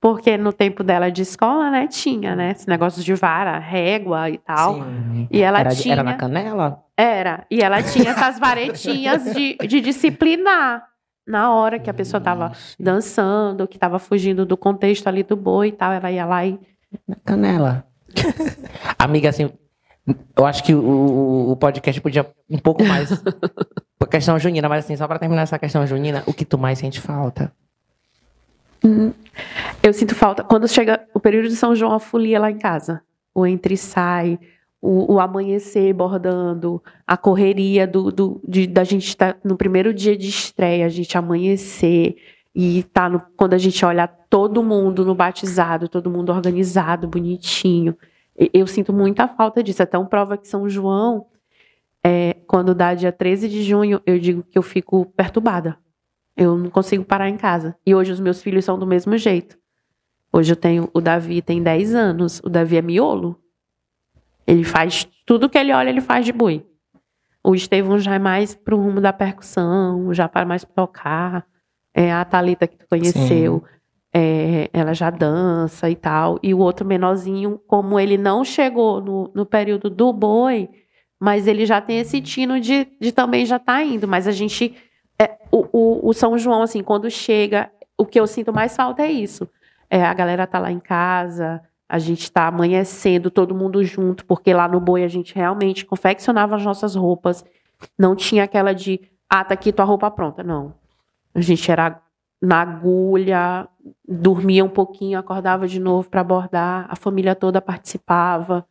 porque 0.07 0.37
no 0.37 0.53
tempo 0.53 0.85
dela 0.85 1.11
de 1.11 1.21
escola, 1.21 1.69
né, 1.69 1.85
tinha, 1.85 2.33
né, 2.33 2.51
esse 2.51 2.65
negócio 2.65 3.03
de 3.03 3.13
vara, 3.13 3.59
régua 3.59 4.29
e 4.29 4.37
tal. 4.37 4.75
Sim. 4.75 5.27
E 5.29 5.41
ela 5.41 5.59
era, 5.59 5.75
tinha. 5.75 5.95
era 5.95 6.01
na 6.01 6.13
canela? 6.13 6.81
Era. 6.95 7.45
E 7.51 7.61
ela 7.61 7.83
tinha 7.83 8.11
essas 8.11 8.39
varetinhas 8.39 9.35
de, 9.35 9.57
de 9.67 9.81
disciplinar. 9.81 10.81
Na 11.27 11.53
hora 11.53 11.77
que 11.77 11.89
a 11.89 11.93
pessoa 11.93 12.21
tava 12.21 12.53
dançando, 12.79 13.67
que 13.67 13.77
tava 13.77 13.99
fugindo 13.99 14.45
do 14.45 14.55
contexto 14.55 15.07
ali 15.07 15.23
do 15.23 15.35
boi 15.35 15.67
e 15.67 15.71
tal, 15.73 15.91
ela 15.91 16.09
ia 16.09 16.25
lá 16.25 16.45
e. 16.45 16.57
Na 17.05 17.17
canela. 17.25 17.85
Amiga, 18.97 19.27
assim, 19.27 19.51
eu 20.37 20.45
acho 20.45 20.63
que 20.63 20.73
o, 20.73 21.51
o, 21.51 21.55
podcast 21.57 21.99
podia 21.99 22.25
um 22.49 22.57
pouco 22.57 22.81
mais. 22.81 23.09
Por 23.99 24.07
questão 24.07 24.39
junina, 24.39 24.69
mas 24.69 24.85
assim, 24.85 24.95
só 24.95 25.05
pra 25.05 25.19
terminar 25.19 25.41
essa 25.41 25.59
questão 25.59 25.85
junina, 25.85 26.23
o 26.25 26.33
que 26.33 26.45
tu 26.45 26.57
mais 26.57 26.79
sente 26.79 27.01
falta? 27.01 27.51
Eu 29.81 29.93
sinto 29.93 30.15
falta. 30.15 30.43
Quando 30.43 30.67
chega 30.67 31.07
o 31.13 31.19
período 31.19 31.47
de 31.49 31.55
São 31.55 31.75
João, 31.75 31.93
a 31.93 31.99
folia 31.99 32.39
lá 32.39 32.51
em 32.51 32.57
casa. 32.57 33.01
O 33.33 33.45
entre 33.45 33.75
e 33.75 33.77
sai, 33.77 34.39
o, 34.81 35.13
o 35.15 35.19
amanhecer 35.19 35.93
bordando, 35.93 36.81
a 37.05 37.15
correria 37.15 37.85
do, 37.87 38.11
do- 38.11 38.41
de- 38.47 38.67
da 38.67 38.83
gente 38.83 39.07
estar 39.07 39.37
no 39.43 39.55
primeiro 39.55 39.93
dia 39.93 40.17
de 40.17 40.27
estreia, 40.27 40.85
a 40.85 40.89
gente 40.89 41.17
amanhecer 41.17 42.15
e 42.53 42.83
tá 42.91 43.07
no, 43.07 43.21
quando 43.37 43.53
a 43.53 43.57
gente 43.57 43.85
olha 43.85 44.07
todo 44.07 44.63
mundo 44.63 45.05
no 45.05 45.13
batizado, 45.13 45.87
todo 45.87 46.09
mundo 46.09 46.31
organizado, 46.31 47.07
bonitinho. 47.07 47.95
Eu 48.53 48.65
sinto 48.67 48.91
muita 48.91 49.27
falta 49.27 49.63
disso. 49.63 49.83
Até 49.83 49.97
um 49.97 50.05
prova 50.05 50.37
que 50.37 50.47
São 50.47 50.67
João, 50.67 51.27
é, 52.03 52.35
quando 52.47 52.73
dá 52.73 52.93
dia 52.95 53.11
13 53.11 53.47
de 53.47 53.63
junho, 53.63 54.01
eu 54.05 54.19
digo 54.19 54.43
que 54.43 54.57
eu 54.57 54.63
fico 54.63 55.05
perturbada. 55.15 55.77
Eu 56.35 56.57
não 56.57 56.69
consigo 56.69 57.03
parar 57.05 57.29
em 57.29 57.37
casa. 57.37 57.75
E 57.85 57.93
hoje 57.95 58.11
os 58.11 58.19
meus 58.19 58.41
filhos 58.41 58.65
são 58.65 58.77
do 58.77 58.85
mesmo 58.85 59.15
jeito. 59.17 59.57
Hoje 60.31 60.51
eu 60.51 60.55
tenho, 60.55 60.89
o 60.93 61.01
Davi 61.01 61.41
tem 61.41 61.61
10 61.61 61.95
anos, 61.95 62.41
o 62.43 62.49
Davi 62.49 62.77
é 62.77 62.81
miolo. 62.81 63.39
Ele 64.45 64.63
faz 64.63 65.07
tudo 65.25 65.49
que 65.49 65.57
ele 65.57 65.73
olha, 65.73 65.89
ele 65.89 66.01
faz 66.01 66.25
de 66.25 66.31
boi. 66.31 66.65
O 67.43 67.55
Estevão 67.55 67.97
já 67.97 68.15
é 68.15 68.19
mais 68.19 68.55
pro 68.55 68.77
rumo 68.77 68.99
da 68.99 69.13
percussão, 69.13 70.13
já 70.13 70.27
para 70.27 70.45
mais 70.45 70.63
tocar. 70.63 71.45
É, 71.93 72.11
a 72.11 72.23
Thalita 72.23 72.67
que 72.67 72.77
tu 72.77 72.85
conheceu, 72.87 73.63
é, 74.13 74.69
ela 74.73 74.93
já 74.93 75.09
dança 75.09 75.89
e 75.89 75.95
tal. 75.95 76.37
E 76.43 76.53
o 76.53 76.59
outro 76.59 76.85
menorzinho, 76.85 77.59
como 77.67 77.99
ele 77.99 78.17
não 78.17 78.43
chegou 78.43 79.01
no, 79.01 79.31
no 79.33 79.45
período 79.45 79.89
do 79.89 80.13
boi, 80.13 80.69
mas 81.19 81.47
ele 81.47 81.65
já 81.65 81.81
tem 81.81 81.99
esse 81.99 82.21
tino 82.21 82.59
de, 82.59 82.87
de 82.99 83.11
também 83.11 83.45
já 83.45 83.57
tá 83.57 83.81
indo. 83.83 84.07
Mas 84.07 84.27
a 84.27 84.31
gente 84.31 84.75
é, 85.19 85.37
o, 85.51 85.65
o, 85.71 86.09
o 86.09 86.13
São 86.13 86.37
João, 86.37 86.61
assim, 86.61 86.83
quando 86.83 87.09
chega, 87.09 87.71
o 87.97 88.05
que 88.05 88.19
eu 88.19 88.27
sinto 88.27 88.53
mais 88.53 88.75
falta 88.75 89.01
é 89.01 89.11
isso. 89.11 89.49
É, 89.89 90.03
a 90.03 90.13
galera 90.13 90.45
tá 90.47 90.59
lá 90.59 90.71
em 90.71 90.79
casa, 90.79 91.61
a 91.87 91.97
gente 91.99 92.31
tá 92.31 92.47
amanhecendo, 92.47 93.31
todo 93.31 93.55
mundo 93.55 93.83
junto, 93.83 94.25
porque 94.25 94.53
lá 94.53 94.67
no 94.67 94.79
boi 94.79 95.03
a 95.03 95.07
gente 95.07 95.33
realmente 95.35 95.85
confeccionava 95.85 96.55
as 96.57 96.63
nossas 96.65 96.95
roupas. 96.95 97.45
Não 97.97 98.15
tinha 98.15 98.43
aquela 98.43 98.73
de, 98.73 98.99
ah, 99.29 99.43
tá 99.43 99.53
aqui 99.53 99.71
tua 99.71 99.85
roupa 99.85 100.09
pronta. 100.11 100.43
Não. 100.43 100.73
A 101.33 101.39
gente 101.41 101.71
era 101.71 102.01
na 102.41 102.61
agulha, 102.61 103.67
dormia 104.07 104.63
um 104.65 104.69
pouquinho, 104.69 105.17
acordava 105.17 105.67
de 105.67 105.79
novo 105.79 106.09
para 106.09 106.23
bordar, 106.23 106.85
a 106.89 106.95
família 106.95 107.33
toda 107.33 107.61
participava. 107.61 108.65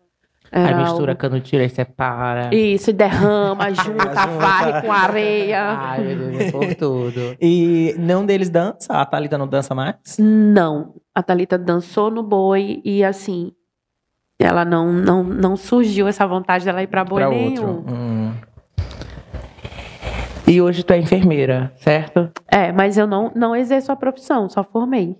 Aí 0.52 0.62
Era 0.62 0.78
mistura 0.82 1.12
o- 1.12 1.16
cano, 1.16 1.40
tira 1.40 1.64
e 1.64 1.68
separa. 1.68 2.54
Isso, 2.54 2.90
e 2.90 2.92
derrama, 2.92 3.68
junta, 3.74 4.26
varre 4.26 4.80
com 4.82 4.92
areia. 4.92 5.60
Ai, 5.76 6.04
meu 6.14 6.30
Deus, 6.30 6.50
por 6.52 6.74
tudo. 6.76 7.36
E 7.40 7.94
nenhum 7.98 8.24
deles 8.24 8.48
dança? 8.48 8.92
A 8.94 9.04
Thalita 9.04 9.36
não 9.36 9.48
dança 9.48 9.74
mais? 9.74 9.96
Não, 10.18 10.94
a 11.16 11.22
Thalita 11.22 11.56
dançou 11.56 12.10
no 12.10 12.22
boi 12.22 12.82
e 12.84 13.02
assim, 13.02 13.50
ela 14.38 14.66
não 14.66 14.92
não, 14.92 15.22
não 15.24 15.56
surgiu 15.56 16.06
essa 16.06 16.26
vontade 16.26 16.64
dela 16.66 16.82
ir 16.82 16.86
pra 16.88 17.02
boi 17.04 17.22
Pra 17.22 17.30
nenhum. 17.30 17.66
outro. 17.78 17.84
Hum. 17.88 18.32
E 20.46 20.60
hoje 20.60 20.84
tu 20.84 20.92
é 20.92 20.98
enfermeira, 20.98 21.72
certo? 21.76 22.30
É, 22.46 22.70
mas 22.70 22.96
eu 22.98 23.06
não 23.06 23.32
não 23.34 23.56
exerço 23.56 23.90
a 23.90 23.96
profissão, 23.96 24.48
só 24.48 24.62
formei. 24.62 25.16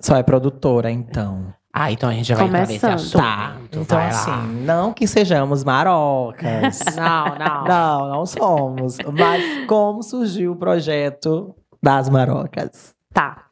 Só 0.00 0.16
é 0.16 0.22
produtora, 0.22 0.90
então. 0.90 1.52
Ah, 1.72 1.90
então 1.92 2.08
a 2.08 2.12
gente 2.12 2.26
já 2.28 2.36
vai 2.36 2.46
entrar 2.46 2.60
nesse 2.60 2.80
Começando. 2.80 2.94
assunto. 2.94 3.18
Tá. 3.22 3.56
Então, 3.64 3.84
vai 3.84 4.06
assim, 4.08 4.30
lá. 4.30 4.42
não 4.46 4.92
que 4.92 5.06
sejamos 5.06 5.62
marocas. 5.64 6.80
Não, 6.96 7.24
não. 7.36 7.64
não, 7.64 8.08
não 8.10 8.26
somos. 8.26 8.96
Mas 9.12 9.66
como 9.66 10.00
surgiu 10.02 10.52
o 10.52 10.56
projeto 10.56 11.54
das 11.82 12.08
marocas? 12.08 12.94
Tá. 13.12 13.44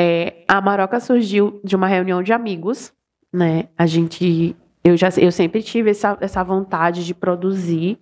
É, 0.00 0.44
a 0.46 0.60
Maroca 0.60 1.00
surgiu 1.00 1.60
de 1.64 1.74
uma 1.74 1.88
reunião 1.88 2.22
de 2.22 2.32
amigos, 2.32 2.92
né? 3.32 3.64
A 3.76 3.84
gente 3.84 4.54
eu 4.84 4.96
já 4.96 5.08
eu 5.16 5.32
sempre 5.32 5.60
tive 5.60 5.90
essa, 5.90 6.16
essa 6.20 6.44
vontade 6.44 7.04
de 7.04 7.12
produzir, 7.12 7.98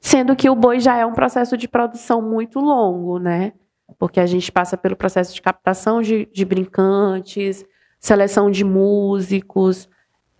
sendo 0.00 0.34
que 0.34 0.50
o 0.50 0.56
boi 0.56 0.80
já 0.80 0.96
é 0.96 1.06
um 1.06 1.12
processo 1.12 1.56
de 1.56 1.68
produção 1.68 2.20
muito 2.20 2.58
longo, 2.58 3.20
né? 3.20 3.52
Porque 3.96 4.18
a 4.18 4.26
gente 4.26 4.50
passa 4.50 4.76
pelo 4.76 4.96
processo 4.96 5.32
de 5.32 5.40
captação 5.40 6.02
de, 6.02 6.26
de 6.32 6.44
brincantes, 6.44 7.64
seleção 8.00 8.50
de 8.50 8.64
músicos, 8.64 9.88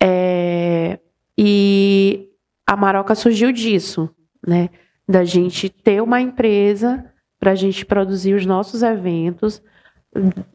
é, 0.03 0.99
e 1.39 2.31
a 2.67 2.75
Maroca 2.77 3.15
surgiu 3.15 3.53
disso, 3.53 4.11
né? 4.45 4.71
Da 5.09 5.23
gente 5.23 5.69
ter 5.69 6.03
uma 6.03 6.21
empresa 6.21 7.05
para 7.39 7.53
a 7.53 7.55
gente 7.55 7.87
produzir 7.87 8.35
os 8.35 8.45
nossos 8.45 8.83
eventos 8.83 9.63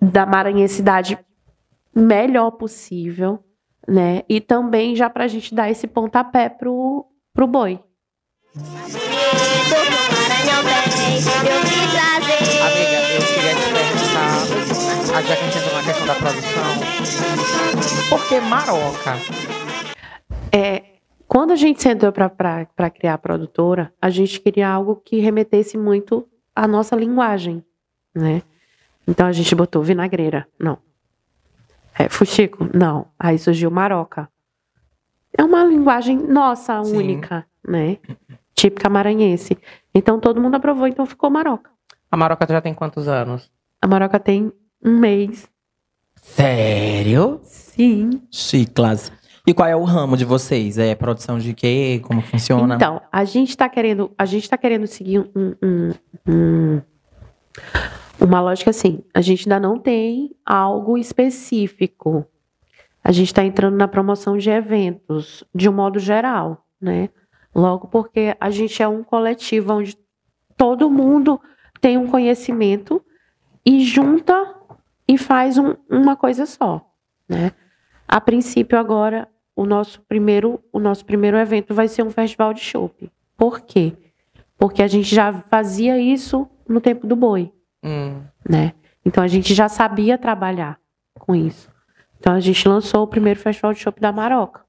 da 0.01 0.25
maranhensidade 0.25 1.17
melhor 1.95 2.51
possível, 2.51 3.43
né? 3.87 4.23
E 4.27 4.41
também 4.41 4.95
já 4.95 5.09
para 5.09 5.23
a 5.23 5.27
gente 5.27 5.55
dar 5.55 5.69
esse 5.69 5.87
pontapé 5.87 6.49
pro, 6.49 7.05
pro 7.33 7.47
boi. 7.47 7.79
Amiga, 12.65 12.97
eu 13.13 13.21
queria 13.21 13.55
te 13.55 13.67
perguntar, 13.73 14.45
já 15.05 15.21
que 15.21 15.31
a 15.31 15.35
gente 15.35 15.57
entrou 15.57 15.73
na 15.73 15.83
questão 15.83 16.07
da 16.07 16.15
produção, 16.15 16.71
por 18.09 18.27
que 18.27 18.39
Maroca? 18.41 19.13
É, 20.51 20.95
quando 21.27 21.51
a 21.51 21.55
gente 21.55 21.81
sentou 21.81 22.11
para 22.11 22.89
criar 22.89 23.13
a 23.13 23.17
produtora, 23.17 23.93
a 24.01 24.09
gente 24.09 24.39
queria 24.39 24.69
algo 24.69 24.95
que 24.95 25.19
remetesse 25.19 25.77
muito 25.77 26.27
à 26.55 26.67
nossa 26.67 26.95
linguagem, 26.95 27.63
né? 28.13 28.41
Então 29.07 29.27
a 29.27 29.31
gente 29.31 29.53
botou 29.55 29.81
vinagreira, 29.83 30.47
não. 30.59 30.77
É, 31.97 32.09
fuxico, 32.09 32.67
não. 32.73 33.07
Aí 33.19 33.37
surgiu 33.37 33.69
maroca. 33.71 34.27
É 35.37 35.43
uma 35.43 35.63
linguagem 35.63 36.17
nossa, 36.17 36.83
Sim. 36.83 36.97
única, 36.97 37.45
né? 37.67 37.97
Típica 38.53 38.89
maranhense. 38.89 39.57
Então 39.93 40.19
todo 40.19 40.41
mundo 40.41 40.55
aprovou, 40.55 40.87
então 40.87 41.05
ficou 41.05 41.29
maroca. 41.29 41.69
A 42.11 42.17
Maroca 42.17 42.45
já 42.47 42.61
tem 42.61 42.73
quantos 42.73 43.07
anos? 43.07 43.51
A 43.81 43.87
maroca 43.87 44.19
tem 44.19 44.51
um 44.83 44.97
mês. 44.99 45.49
Sério? 46.21 47.41
Sim. 47.43 48.21
Chiclas. 48.31 49.11
E 49.45 49.53
qual 49.53 49.67
é 49.67 49.75
o 49.75 49.83
ramo 49.83 50.15
de 50.17 50.23
vocês? 50.25 50.77
É 50.77 50.95
produção 50.95 51.37
de 51.37 51.53
quê? 51.53 52.01
Como 52.03 52.21
funciona? 52.21 52.75
Então, 52.75 53.01
a 53.11 53.23
gente 53.25 53.49
está 53.49 53.67
querendo, 53.69 54.11
a 54.17 54.25
gente 54.25 54.49
tá 54.49 54.57
querendo 54.57 54.87
seguir 54.87 55.19
um, 55.19 55.55
um- 55.61 55.91
um- 56.27 56.81
uma 58.19 58.41
lógica 58.41 58.69
assim. 58.69 59.03
A 59.13 59.21
gente 59.21 59.47
ainda 59.47 59.59
não 59.59 59.77
tem 59.79 60.35
algo 60.45 60.97
específico. 60.97 62.25
A 63.03 63.11
gente 63.11 63.27
está 63.27 63.43
entrando 63.43 63.75
na 63.75 63.87
promoção 63.87 64.37
de 64.37 64.49
eventos, 64.49 65.43
de 65.53 65.69
um 65.69 65.73
modo 65.73 65.99
geral, 65.99 66.65
né? 66.81 67.09
Logo 67.53 67.87
porque 67.87 68.35
a 68.39 68.49
gente 68.49 68.81
é 68.81 68.87
um 68.87 69.03
coletivo 69.03 69.73
onde 69.73 69.97
todo 70.57 70.89
mundo 70.89 71.39
tem 71.79 71.97
um 71.97 72.07
conhecimento 72.07 73.01
e 73.65 73.83
junta 73.83 74.55
e 75.07 75.17
faz 75.17 75.57
um- 75.57 75.75
uma 75.89 76.15
coisa 76.15 76.45
só, 76.45 76.85
né? 77.29 77.51
A 78.07 78.19
princípio 78.19 78.77
agora 78.77 79.27
o 79.55 79.65
nosso 79.65 80.01
primeiro 80.01 80.59
o 80.73 80.79
nosso 80.79 81.05
primeiro 81.05 81.37
evento 81.37 81.73
vai 81.73 81.87
ser 81.87 82.03
um 82.03 82.09
festival 82.09 82.53
de 82.53 82.59
chopp. 82.59 83.09
Por 83.37 83.61
quê? 83.61 83.93
Porque 84.57 84.81
a 84.81 84.87
gente 84.87 85.13
já 85.13 85.31
fazia 85.33 85.97
isso 85.99 86.47
no 86.67 86.81
tempo 86.81 87.05
do 87.07 87.15
boi 87.15 87.51
Hum. 87.85 88.23
né? 88.49 88.73
Então 89.05 89.23
a 89.23 89.27
gente 89.27 89.53
já 89.53 89.69
sabia 89.69 90.17
trabalhar 90.17 90.79
com 91.19 91.35
isso. 91.35 91.69
Então 92.19 92.33
a 92.33 92.39
gente 92.39 92.67
lançou 92.67 93.03
o 93.03 93.07
primeiro 93.07 93.39
festival 93.39 93.73
de 93.73 93.79
chopp 93.79 94.01
da 94.01 94.11
Maroca, 94.11 94.61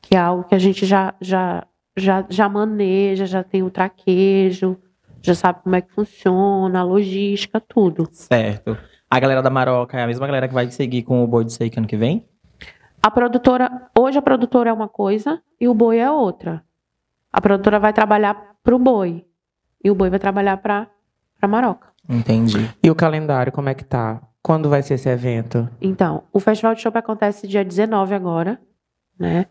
que 0.00 0.16
é 0.16 0.18
algo 0.18 0.44
que 0.44 0.54
a 0.54 0.58
gente 0.58 0.86
já 0.86 1.14
já 1.20 1.66
já, 1.94 2.24
já 2.28 2.48
maneja, 2.48 3.26
já 3.26 3.42
tem 3.42 3.62
o 3.62 3.70
traquejo, 3.70 4.78
já 5.22 5.34
sabe 5.34 5.62
como 5.62 5.76
é 5.76 5.80
que 5.80 5.92
funciona, 5.92 6.80
a 6.80 6.84
logística, 6.84 7.60
tudo. 7.60 8.08
Certo. 8.12 8.76
A 9.10 9.20
galera 9.20 9.42
da 9.42 9.50
Maroca 9.50 9.98
é 9.98 10.02
a 10.02 10.06
mesma 10.06 10.26
galera 10.26 10.48
que 10.48 10.54
vai 10.54 10.70
seguir 10.70 11.02
com 11.02 11.22
o 11.22 11.26
Boi 11.26 11.44
de 11.44 11.52
Seik 11.52 11.78
ano 11.78 11.86
que 11.86 11.96
vem? 11.96 12.26
A 13.02 13.10
produtora, 13.10 13.88
hoje 13.96 14.18
a 14.18 14.22
produtora 14.22 14.70
é 14.70 14.72
uma 14.72 14.88
coisa 14.88 15.40
e 15.60 15.68
o 15.68 15.74
boi 15.74 15.98
é 15.98 16.10
outra. 16.10 16.62
A 17.32 17.40
produtora 17.40 17.78
vai 17.78 17.92
trabalhar 17.92 18.56
pro 18.62 18.78
boi 18.78 19.24
e 19.82 19.90
o 19.90 19.94
boi 19.94 20.10
vai 20.10 20.18
trabalhar 20.18 20.56
para 20.56 20.88
para 21.38 21.48
Maroca. 21.48 21.88
Entendi. 22.08 22.70
E 22.82 22.90
o 22.90 22.94
calendário, 22.94 23.52
como 23.52 23.68
é 23.68 23.74
que 23.74 23.84
tá? 23.84 24.20
Quando 24.42 24.68
vai 24.68 24.82
ser 24.82 24.94
esse 24.94 25.08
evento? 25.08 25.68
Então, 25.80 26.22
o 26.32 26.38
Festival 26.38 26.74
de 26.74 26.80
Chopp 26.82 26.96
acontece 26.96 27.48
dia 27.48 27.64
19 27.64 28.14
agora, 28.14 28.60
né? 29.18 29.46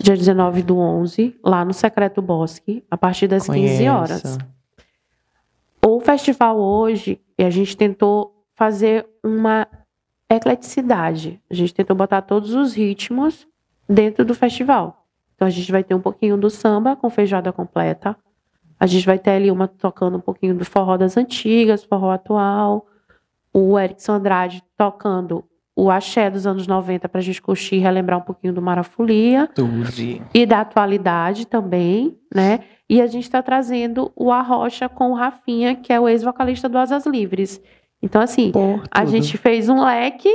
Dia 0.00 0.16
19 0.16 0.62
do 0.62 0.78
11, 0.78 1.36
lá 1.44 1.64
no 1.64 1.72
Secreto 1.72 2.20
Bosque, 2.22 2.84
a 2.90 2.96
partir 2.96 3.28
das 3.28 3.46
15 3.46 3.58
Conheço. 3.58 3.92
horas. 3.92 4.38
O 5.84 6.00
festival 6.00 6.58
hoje, 6.58 7.20
a 7.38 7.50
gente 7.50 7.76
tentou 7.76 8.44
fazer 8.54 9.06
uma 9.24 9.66
ecleticidade. 10.28 11.40
A 11.50 11.54
gente 11.54 11.72
tentou 11.72 11.96
botar 11.96 12.22
todos 12.22 12.54
os 12.54 12.74
ritmos 12.74 13.46
dentro 13.88 14.24
do 14.24 14.34
festival. 14.34 15.06
Então 15.34 15.46
a 15.46 15.50
gente 15.50 15.70
vai 15.70 15.84
ter 15.84 15.94
um 15.94 16.00
pouquinho 16.00 16.36
do 16.36 16.50
samba 16.50 16.96
com 16.96 17.08
feijoada 17.08 17.52
completa. 17.52 18.16
A 18.80 18.86
gente 18.86 19.04
vai 19.06 19.18
ter 19.18 19.30
ali 19.32 19.50
uma 19.50 19.66
tocando 19.68 20.16
um 20.16 20.20
pouquinho 20.20 20.54
do 20.54 20.64
forró 20.64 20.96
das 20.96 21.16
antigas, 21.16 21.82
forró 21.84 22.10
atual. 22.10 22.86
O 23.52 23.78
Erickson 23.78 24.12
Andrade 24.12 24.62
tocando 24.76 25.44
o 25.74 25.90
axé 25.90 26.28
dos 26.28 26.46
anos 26.46 26.66
90 26.66 27.08
para 27.08 27.20
a 27.20 27.22
gente 27.22 27.40
curtir 27.40 27.76
e 27.76 27.78
relembrar 27.78 28.18
um 28.18 28.22
pouquinho 28.22 28.52
do 28.52 28.60
Marafolia 28.60 29.48
Tudo. 29.54 29.84
e 30.34 30.44
da 30.44 30.60
atualidade 30.60 31.46
também, 31.46 32.18
né? 32.34 32.60
E 32.90 33.00
a 33.00 33.06
gente 33.06 33.24
está 33.24 33.42
trazendo 33.42 34.10
o 34.16 34.32
Arrocha 34.32 34.88
com 34.88 35.12
o 35.12 35.14
Rafinha, 35.14 35.74
que 35.76 35.92
é 35.92 36.00
o 36.00 36.08
ex-vocalista 36.08 36.68
do 36.68 36.78
Asas 36.78 37.06
Livres. 37.06 37.60
Então, 38.02 38.20
assim, 38.20 38.50
Por 38.50 38.82
a 38.90 39.00
tudo. 39.00 39.10
gente 39.10 39.36
fez 39.38 39.68
um 39.68 39.84
leque 39.84 40.28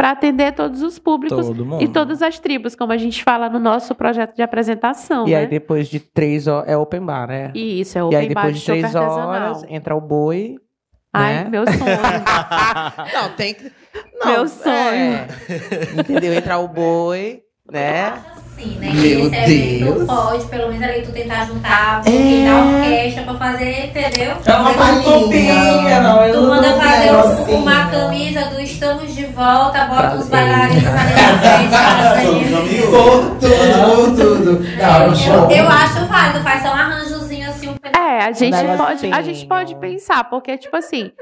para 0.00 0.12
atender 0.12 0.52
todos 0.54 0.80
os 0.80 0.98
públicos 0.98 1.46
Todo 1.46 1.66
mundo. 1.66 1.82
e 1.84 1.86
todas 1.88 2.22
as 2.22 2.38
tribos, 2.38 2.74
como 2.74 2.90
a 2.90 2.96
gente 2.96 3.22
fala 3.22 3.50
no 3.50 3.58
nosso 3.58 3.94
projeto 3.94 4.34
de 4.34 4.40
apresentação, 4.40 5.28
E 5.28 5.32
né? 5.32 5.36
aí 5.40 5.46
depois 5.46 5.88
de 5.88 6.00
três 6.00 6.46
horas 6.46 6.70
é 6.70 6.74
open 6.74 7.04
bar, 7.04 7.28
né? 7.28 7.50
E 7.54 7.82
isso, 7.82 7.98
é 7.98 8.02
o 8.02 8.10
E 8.10 8.16
aí 8.16 8.24
open 8.24 8.34
bar 8.34 8.40
depois 8.46 8.58
de 8.60 8.64
de 8.64 8.80
três 8.80 8.94
horas 8.94 9.62
entra 9.68 9.94
o 9.94 10.00
boi. 10.00 10.56
Ai, 11.12 11.44
né? 11.44 11.50
meu 11.50 11.66
sonho. 11.66 11.76
Não, 13.12 13.28
tem 13.36 13.52
que. 13.52 13.70
Meu 14.24 14.48
sonho. 14.48 14.74
é. 14.74 15.26
Entendeu? 16.00 16.32
Entrar 16.32 16.60
o 16.60 16.68
boi, 16.68 17.42
né? 17.70 18.12
Assim, 18.36 18.76
né? 18.78 18.90
Meu 18.92 19.30
Deus. 19.30 20.06
pode, 20.06 20.44
pelo 20.46 20.68
menos 20.68 20.82
ali, 20.82 21.02
tu 21.02 21.12
tentar 21.12 21.46
juntar 21.46 22.00
um 22.00 22.04
pouquinho 22.04 22.44
da 22.52 22.56
orquestra 22.78 23.22
pra 23.22 23.34
fazer, 23.34 23.86
entendeu? 23.86 24.36
É 24.44 24.52
uma 24.54 24.74
palhinha, 24.74 26.00
não 26.02 26.22
é 26.22 26.32
Tu 26.32 26.42
manda 26.42 26.72
fazer 26.74 27.10
um- 27.52 27.54
uma 27.62 27.90
camisa 27.90 28.44
do 28.46 28.60
Estamos 28.60 29.14
de 29.14 29.24
Volta, 29.26 29.86
bota 29.86 30.16
os 30.16 30.28
bailarinos 30.28 30.84
ali 30.86 31.68
na 31.70 32.14
frente. 32.14 32.50
Tudo, 32.90 34.16
tudo. 34.16 34.64
Eu, 34.64 35.56
eu 35.56 35.68
acho 35.68 36.06
válido, 36.06 36.40
faz 36.42 36.62
só 36.62 36.68
um 36.68 36.72
arranjozinho 36.72 37.48
assim, 37.48 37.68
um. 37.70 37.74
É, 37.98 38.24
a 38.24 38.32
gente, 38.32 38.54
negocinho. 38.54 38.76
pode, 38.76 39.12
a 39.12 39.22
gente 39.22 39.46
pode 39.46 39.74
pensar, 39.76 40.24
porque, 40.24 40.58
tipo 40.58 40.76
assim, 40.76 41.12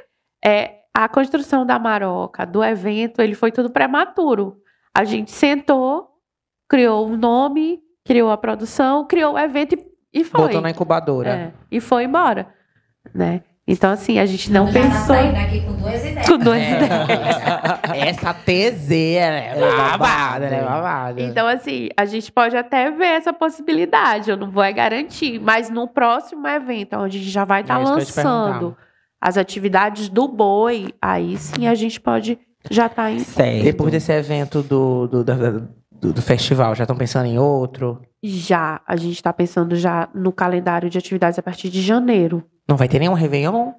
é, 0.45 0.71
a 0.93 1.09
construção 1.09 1.65
da 1.65 1.79
Maroca, 1.79 2.45
do 2.45 2.65
evento, 2.65 3.21
ele 3.23 3.35
foi 3.35 3.53
tudo 3.53 3.71
prematuro. 3.71 4.57
A 4.97 5.05
gente 5.05 5.31
sentou, 5.31 6.09
criou 6.69 7.09
o 7.09 7.17
nome, 7.17 7.81
criou 8.05 8.31
a 8.31 8.37
produção, 8.37 9.07
criou 9.07 9.35
o 9.35 9.39
evento 9.39 9.75
e, 9.75 10.21
e 10.21 10.25
foi. 10.25 10.41
Botou 10.41 10.61
na 10.61 10.71
incubadora. 10.71 11.31
É, 11.31 11.53
e 11.71 11.81
foi 11.81 12.05
embora, 12.05 12.49
né? 13.15 13.43
Então, 13.71 13.91
assim, 13.93 14.19
a 14.19 14.25
gente 14.25 14.51
não 14.51 14.67
Já 14.69 14.73
tá 14.73 14.81
pensou 14.81 15.15
saindo 15.15 15.37
aqui 15.37 15.61
com 15.61 15.75
duas 15.75 16.01
ideias. 16.03 16.27
com 16.27 16.39
duas 16.39 16.57
É. 16.59 16.71
ideias. 16.77 17.37
Essa 18.09 18.33
TZ 18.33 18.91
é 18.93 19.49
Ela 19.51 19.67
é 19.67 19.77
babada, 19.77 19.99
babada, 19.99 20.47
é 20.47 20.63
babada. 20.65 21.21
Então, 21.21 21.47
assim, 21.47 21.89
a 21.95 22.07
gente 22.07 22.33
pode 22.33 22.57
até 22.57 22.91
ver 22.91 23.09
essa 23.09 23.31
possibilidade, 23.31 24.31
eu 24.31 24.39
não 24.39 24.51
vou 24.51 24.63
é 24.63 24.73
garantir, 24.73 25.39
mas 25.39 25.69
no 25.69 25.87
próximo 25.87 26.49
evento, 26.49 26.97
onde 26.97 27.19
a 27.19 27.21
gente 27.21 27.31
já 27.31 27.45
vai 27.45 27.61
estar 27.61 27.79
É 27.79 27.85
te 27.85 27.91
lançando 27.91 28.75
as 29.21 29.37
atividades 29.37 30.09
do 30.09 30.27
boi, 30.27 30.95
aí 31.03 31.37
sim 31.37 31.67
a 31.69 31.75
gente 31.75 32.01
pode 32.01 32.39
já 32.71 32.87
estar 32.87 33.11
em. 33.11 33.19
Certo. 33.19 33.65
Depois 33.65 33.91
desse 33.93 34.13
evento 34.13 34.63
do, 34.63 35.09
do, 35.09 35.25
da- 35.25 35.61
do, 36.01 36.13
do 36.13 36.23
festival, 36.23 36.75
já 36.75 36.85
estão 36.85 36.97
pensando 36.97 37.27
em 37.27 37.39
outro? 37.39 38.01
Já, 38.23 38.81
a 38.87 38.97
gente 38.97 39.15
está 39.15 39.33
pensando 39.33 39.77
já 39.77 40.09
no 40.15 40.33
calendário 40.33 40.91
de 40.91 40.99
atividades 40.99 41.39
a 41.39 41.43
partir 41.43 41.69
de 41.69 41.81
janeiro. 41.81 42.43
Não 42.69 42.77
vai 42.77 42.89
ter 42.89 42.99
nenhum 42.99 43.15
Réveillon? 43.15 43.73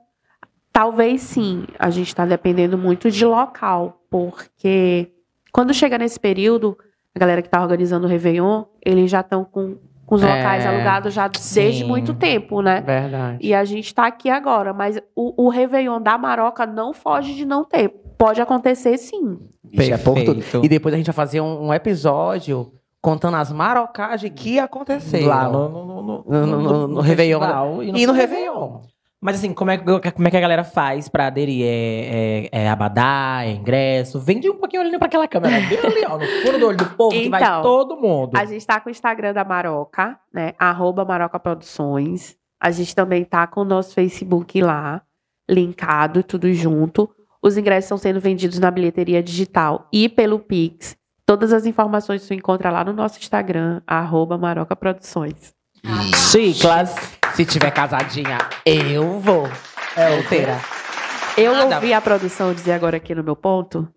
Talvez 0.71 1.21
sim, 1.21 1.65
a 1.77 1.89
gente 1.89 2.07
está 2.07 2.25
dependendo 2.25 2.77
muito 2.77 3.09
de 3.11 3.25
local, 3.25 4.01
porque 4.09 5.11
quando 5.51 5.73
chega 5.73 5.97
nesse 5.97 6.19
período, 6.19 6.77
a 7.13 7.19
galera 7.19 7.41
que 7.41 7.47
está 7.47 7.61
organizando 7.61 8.05
o 8.05 8.09
Réveillon, 8.09 8.63
eles 8.85 9.09
já 9.09 9.21
estão 9.21 9.43
com, 9.43 9.77
com 10.05 10.15
os 10.15 10.23
É, 10.23 10.27
locais 10.27 10.65
alugados 10.65 11.13
já 11.13 11.27
desde 11.27 11.81
sim. 11.81 11.83
muito 11.87 12.13
tempo, 12.13 12.61
né? 12.61 12.81
Verdade. 12.81 13.39
E 13.41 13.53
a 13.53 13.65
gente 13.65 13.93
tá 13.93 14.05
aqui 14.07 14.29
agora, 14.29 14.73
mas 14.73 15.01
o, 15.15 15.45
o 15.45 15.49
Réveillon 15.49 15.99
da 16.01 16.17
Maroca 16.17 16.65
não 16.65 16.93
foge 16.93 17.33
de 17.35 17.45
não 17.45 17.65
ter. 17.65 17.93
Pode 18.19 18.41
acontecer 18.41 18.97
sim. 18.97 19.39
Pega 19.75 19.97
por 19.97 20.15
tudo. 20.23 20.35
Perfeito. 20.41 20.65
E 20.65 20.69
depois 20.69 20.93
a 20.93 20.97
gente 20.97 21.07
vai 21.07 21.15
fazer 21.15 21.39
um, 21.41 21.67
um 21.67 21.73
episódio 21.73 22.71
contando 23.01 23.37
as 23.37 23.49
marocagens 23.51 24.33
que 24.35 24.59
aconteceram. 24.59 25.27
Lá 25.27 25.47
no, 25.49 25.69
no, 25.69 25.85
no, 25.85 26.03
no, 26.03 26.23
No- 26.47 26.57
no- 26.61 26.87
no 26.89 27.01
Réveillon. 27.01 27.39
festival 27.39 27.81
E 27.83 28.05
no 28.05 28.11
Réveillon. 28.13 28.81
Mas 29.21 29.35
assim, 29.37 29.53
como 29.53 29.71
é, 29.71 29.77
que- 29.77 30.11
como 30.11 30.27
é 30.27 30.31
que 30.31 30.37
a 30.37 30.41
galera 30.41 30.63
faz 30.65 31.07
pra 31.09 31.27
aderir? 31.27 31.65
É, 31.65 32.49
é, 32.51 32.63
é 32.65 32.69
abadá, 32.69 33.39
é 33.43 33.51
ingresso? 33.51 34.19
Vende 34.19 34.49
um 34.49 34.55
pouquinho 34.57 34.81
olhando 34.81 34.97
pra 34.97 35.07
aquela 35.07 35.27
câmera. 35.27 35.59
Bem 35.67 35.77
ali, 35.79 36.05
ó, 36.05 36.17
no 36.17 36.25
fundo 36.25 36.59
do 36.59 36.67
olho 36.67 36.77
do 36.77 36.85
povo, 36.95 37.11
que 37.11 37.29
vai 37.29 37.41
Então, 37.41 37.61
todo 37.61 37.95
mundo. 37.97 38.35
A 38.37 38.43
gente 38.45 38.65
tá 38.65 38.79
com 38.81 38.89
o 38.89 38.91
Instagram 38.91 39.33
da 39.33 39.43
Maroca, 39.45 40.17
né? 40.33 40.53
Arroba 40.59 41.03
Maroca 41.05 41.39
Produções. 41.39 42.35
A 42.61 42.71
gente 42.71 42.93
também 42.93 43.23
tá 43.25 43.45
com 43.47 43.61
o 43.61 43.65
nosso 43.65 43.93
Facebook 43.93 44.61
lá, 44.61 45.01
linkado, 45.49 46.21
tudo 46.23 46.53
junto. 46.53 47.09
Os 47.41 47.57
ingressos 47.57 47.85
estão 47.85 47.97
sendo 47.97 48.19
vendidos 48.19 48.59
na 48.59 48.69
bilheteria 48.69 49.23
digital 49.23 49.87
e 49.93 50.09
pelo 50.09 50.39
Pix. 50.39 50.95
Todas 51.25 51.53
as 51.53 51.65
informações 51.65 52.21
você 52.23 52.35
encontra 52.35 52.69
lá 52.69 52.83
no 52.83 52.91
nosso 52.91 53.19
Instagram, 53.19 53.81
arroba 53.87 54.37
Maroca 54.37 54.75
Produções. 54.75 55.53
Chiclas. 56.31 56.93
Se 57.33 57.45
tiver 57.45 57.71
casadinha, 57.71 58.37
eu 58.65 59.19
vou. 59.19 59.47
É 59.95 60.15
solteira. 60.15 60.59
Eu 61.37 61.53
Nada. 61.53 61.75
ouvi 61.75 61.93
a 61.93 62.01
produção 62.01 62.53
dizer 62.53 62.73
agora 62.73 62.97
aqui 62.97 63.15
no 63.15 63.23
meu 63.23 63.35
ponto 63.35 63.87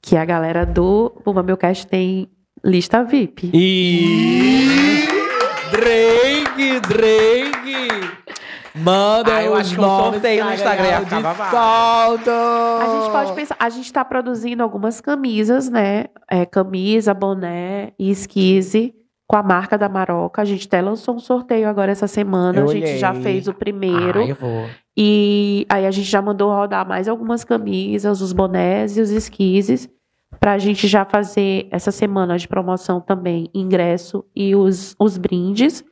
que 0.00 0.16
a 0.16 0.24
galera 0.24 0.64
do 0.64 1.20
Bumba 1.24 1.42
Milcast 1.42 1.86
tem 1.86 2.30
lista 2.64 3.04
VIP. 3.04 3.50
E... 3.52 5.06
Drake, 5.70 6.80
Drake. 6.88 8.07
Manda 8.74 9.36
Ah, 9.36 9.42
eu 9.42 9.52
os 9.52 9.60
acho 9.60 9.74
que 9.74 9.80
um 9.80 9.84
sorteio 9.84 10.44
no 10.44 10.52
Instagram 10.52 10.86
ia 10.86 11.00
ficar 11.00 11.22
desconto. 11.22 12.30
A 12.30 13.00
gente 13.00 13.12
pode 13.12 13.32
pensar, 13.34 13.56
a 13.58 13.68
gente 13.68 13.92
tá 13.92 14.04
produzindo 14.04 14.62
algumas 14.62 15.00
camisas, 15.00 15.68
né? 15.68 16.06
É, 16.30 16.44
camisa, 16.46 17.12
boné 17.14 17.92
e 17.98 18.10
esquise 18.10 18.94
com 19.26 19.36
a 19.36 19.42
marca 19.42 19.76
da 19.76 19.88
Maroca. 19.88 20.40
A 20.40 20.44
gente 20.44 20.66
até 20.66 20.80
lançou 20.80 21.14
um 21.14 21.18
sorteio 21.18 21.68
agora 21.68 21.92
essa 21.92 22.06
semana. 22.06 22.60
Eu 22.60 22.64
a 22.64 22.72
gente 22.72 22.96
já 22.98 23.10
olhei. 23.10 23.22
fez 23.22 23.48
o 23.48 23.54
primeiro. 23.54 24.20
Ah, 24.20 24.26
eu 24.26 24.34
vou. 24.34 24.66
E 24.96 25.66
aí 25.68 25.86
a 25.86 25.90
gente 25.90 26.08
já 26.10 26.20
mandou 26.20 26.50
rodar 26.50 26.86
mais 26.86 27.08
algumas 27.08 27.44
camisas, 27.44 28.20
os 28.20 28.32
bonés 28.32 28.96
e 28.96 29.00
os 29.00 29.10
esquises. 29.10 29.88
Pra 30.40 30.58
gente 30.58 30.86
já 30.86 31.04
fazer 31.04 31.68
essa 31.70 31.90
semana 31.90 32.38
de 32.38 32.46
promoção 32.46 33.00
também, 33.00 33.50
ingresso 33.54 34.24
e 34.36 34.54
os, 34.54 34.94
os 34.98 35.16
brindes, 35.16 35.82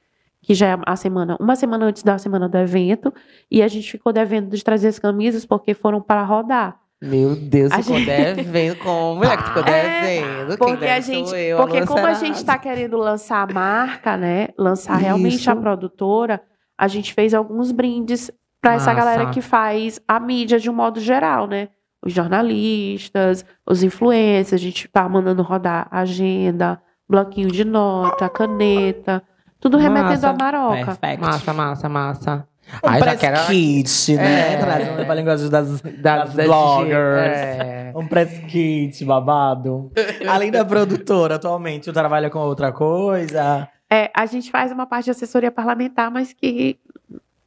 que 0.46 0.54
já 0.54 0.68
é 0.68 0.78
a 0.86 0.94
semana, 0.94 1.36
uma 1.40 1.56
semana 1.56 1.86
antes 1.86 2.04
da 2.04 2.16
semana 2.18 2.48
do 2.48 2.56
evento. 2.56 3.12
E 3.50 3.64
a 3.64 3.66
gente 3.66 3.90
ficou 3.90 4.12
devendo 4.12 4.54
de 4.56 4.62
trazer 4.62 4.86
as 4.86 4.96
camisas 4.96 5.44
porque 5.44 5.74
foram 5.74 6.00
para 6.00 6.22
rodar. 6.22 6.78
Meu 7.02 7.34
Deus, 7.34 7.72
A 7.72 7.78
ficou 7.82 7.98
gente- 7.98 8.06
devendo 8.36 8.76
como? 8.78 9.16
Mulher 9.16 9.36
que 9.38 9.42
ficou 9.42 9.64
É, 9.66 9.82
devendo. 10.00 10.56
Porque 10.56 10.84
a 10.86 11.00
gente, 11.00 11.34
eu, 11.34 11.58
porque 11.58 11.78
Alô, 11.78 11.86
como 11.88 12.06
a 12.06 12.14
gente 12.14 12.36
está 12.36 12.56
querendo 12.56 12.96
lançar 12.96 13.42
a 13.42 13.52
marca, 13.52 14.16
né? 14.16 14.48
Lançar 14.56 14.94
realmente 14.96 15.34
Isso. 15.40 15.50
a 15.50 15.56
produtora, 15.56 16.40
a 16.78 16.86
gente 16.86 17.12
fez 17.12 17.34
alguns 17.34 17.72
brindes 17.72 18.30
para 18.62 18.74
essa 18.74 18.94
galera 18.94 19.26
que 19.30 19.40
faz 19.40 20.00
a 20.06 20.20
mídia 20.20 20.60
de 20.60 20.70
um 20.70 20.74
modo 20.74 21.00
geral, 21.00 21.48
né? 21.48 21.70
Os 22.04 22.12
jornalistas, 22.12 23.44
os 23.68 23.82
influencers, 23.82 24.52
a 24.60 24.64
gente 24.64 24.86
tá 24.88 25.08
mandando 25.08 25.42
rodar 25.42 25.88
agenda, 25.90 26.80
bloquinho 27.08 27.48
de 27.50 27.64
nota, 27.64 28.28
caneta, 28.28 29.22
tudo 29.70 29.78
remetendo 29.78 30.10
Massa. 30.10 30.28
a 30.30 30.32
Maroca. 30.32 30.84
Perfect. 30.84 31.20
Massa, 31.20 31.52
massa, 31.52 31.88
massa. 31.88 32.48
Um 32.82 32.88
Aí 32.88 32.98
já 32.98 33.04
press 33.06 33.20
quero- 33.20 33.46
kit, 33.46 34.16
né? 34.16 34.54
É. 34.54 34.56
Trazendo 34.58 35.04
pra 35.06 35.14
linguagem 35.14 35.48
das, 35.48 35.80
Das, 35.80 35.80
das 35.82 36.34
das 36.34 36.46
bloggers. 36.46 37.36
É. 37.36 37.92
Um 37.94 38.06
press 38.06 38.38
kit, 38.48 39.04
babado. 39.04 39.90
Além 40.28 40.50
da 40.50 40.64
produtora, 40.64 41.36
atualmente, 41.36 41.84
tu 41.84 41.92
trabalha 41.92 42.28
com 42.30 42.38
outra 42.40 42.72
coisa? 42.72 43.68
É, 43.90 44.10
a 44.14 44.26
gente 44.26 44.50
faz 44.50 44.72
uma 44.72 44.84
parte 44.86 45.04
de 45.06 45.10
assessoria 45.12 45.50
parlamentar, 45.52 46.10
mas 46.10 46.32
que 46.32 46.76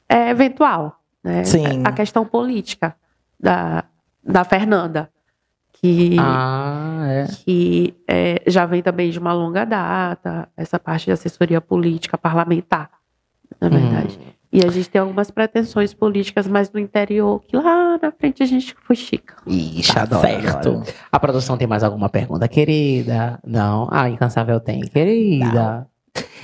é 0.08 0.30
eventual. 0.30 0.96
Né? 1.22 1.44
Sim. 1.44 1.82
A 1.84 1.92
questão 1.92 2.24
política 2.24 2.94
da, 3.38 3.84
da 4.24 4.42
Fernanda, 4.44 5.10
que, 5.80 6.16
Ah, 6.18 7.06
é. 7.08 7.26
que 7.44 7.94
é, 8.06 8.42
já 8.46 8.66
vem 8.66 8.82
também 8.82 9.10
de 9.10 9.18
uma 9.18 9.32
longa 9.32 9.64
data, 9.64 10.48
essa 10.56 10.78
parte 10.78 11.06
de 11.06 11.12
assessoria 11.12 11.60
política 11.60 12.18
parlamentar, 12.18 12.90
na 13.60 13.68
Hum. 13.68 13.70
verdade. 13.70 14.18
E 14.52 14.64
a 14.66 14.68
gente 14.68 14.90
tem 14.90 15.00
algumas 15.00 15.30
pretensões 15.30 15.94
políticas 15.94 16.48
mais 16.48 16.72
no 16.72 16.80
interior, 16.80 17.40
que 17.46 17.56
lá 17.56 17.96
na 18.02 18.10
frente 18.10 18.42
a 18.42 18.46
gente 18.46 18.74
fuxica. 18.82 19.36
Ixi, 19.46 19.94
Tá 19.94 20.02
adoro, 20.02 20.20
certo. 20.26 20.68
adoro. 20.68 20.82
A 21.12 21.20
produção 21.20 21.56
tem 21.56 21.68
mais 21.68 21.84
alguma 21.84 22.08
pergunta, 22.08 22.48
querida? 22.48 23.38
Não? 23.46 23.86
Ah, 23.92 24.10
Incansável 24.10 24.58
tem, 24.58 24.80
querida. 24.80 25.86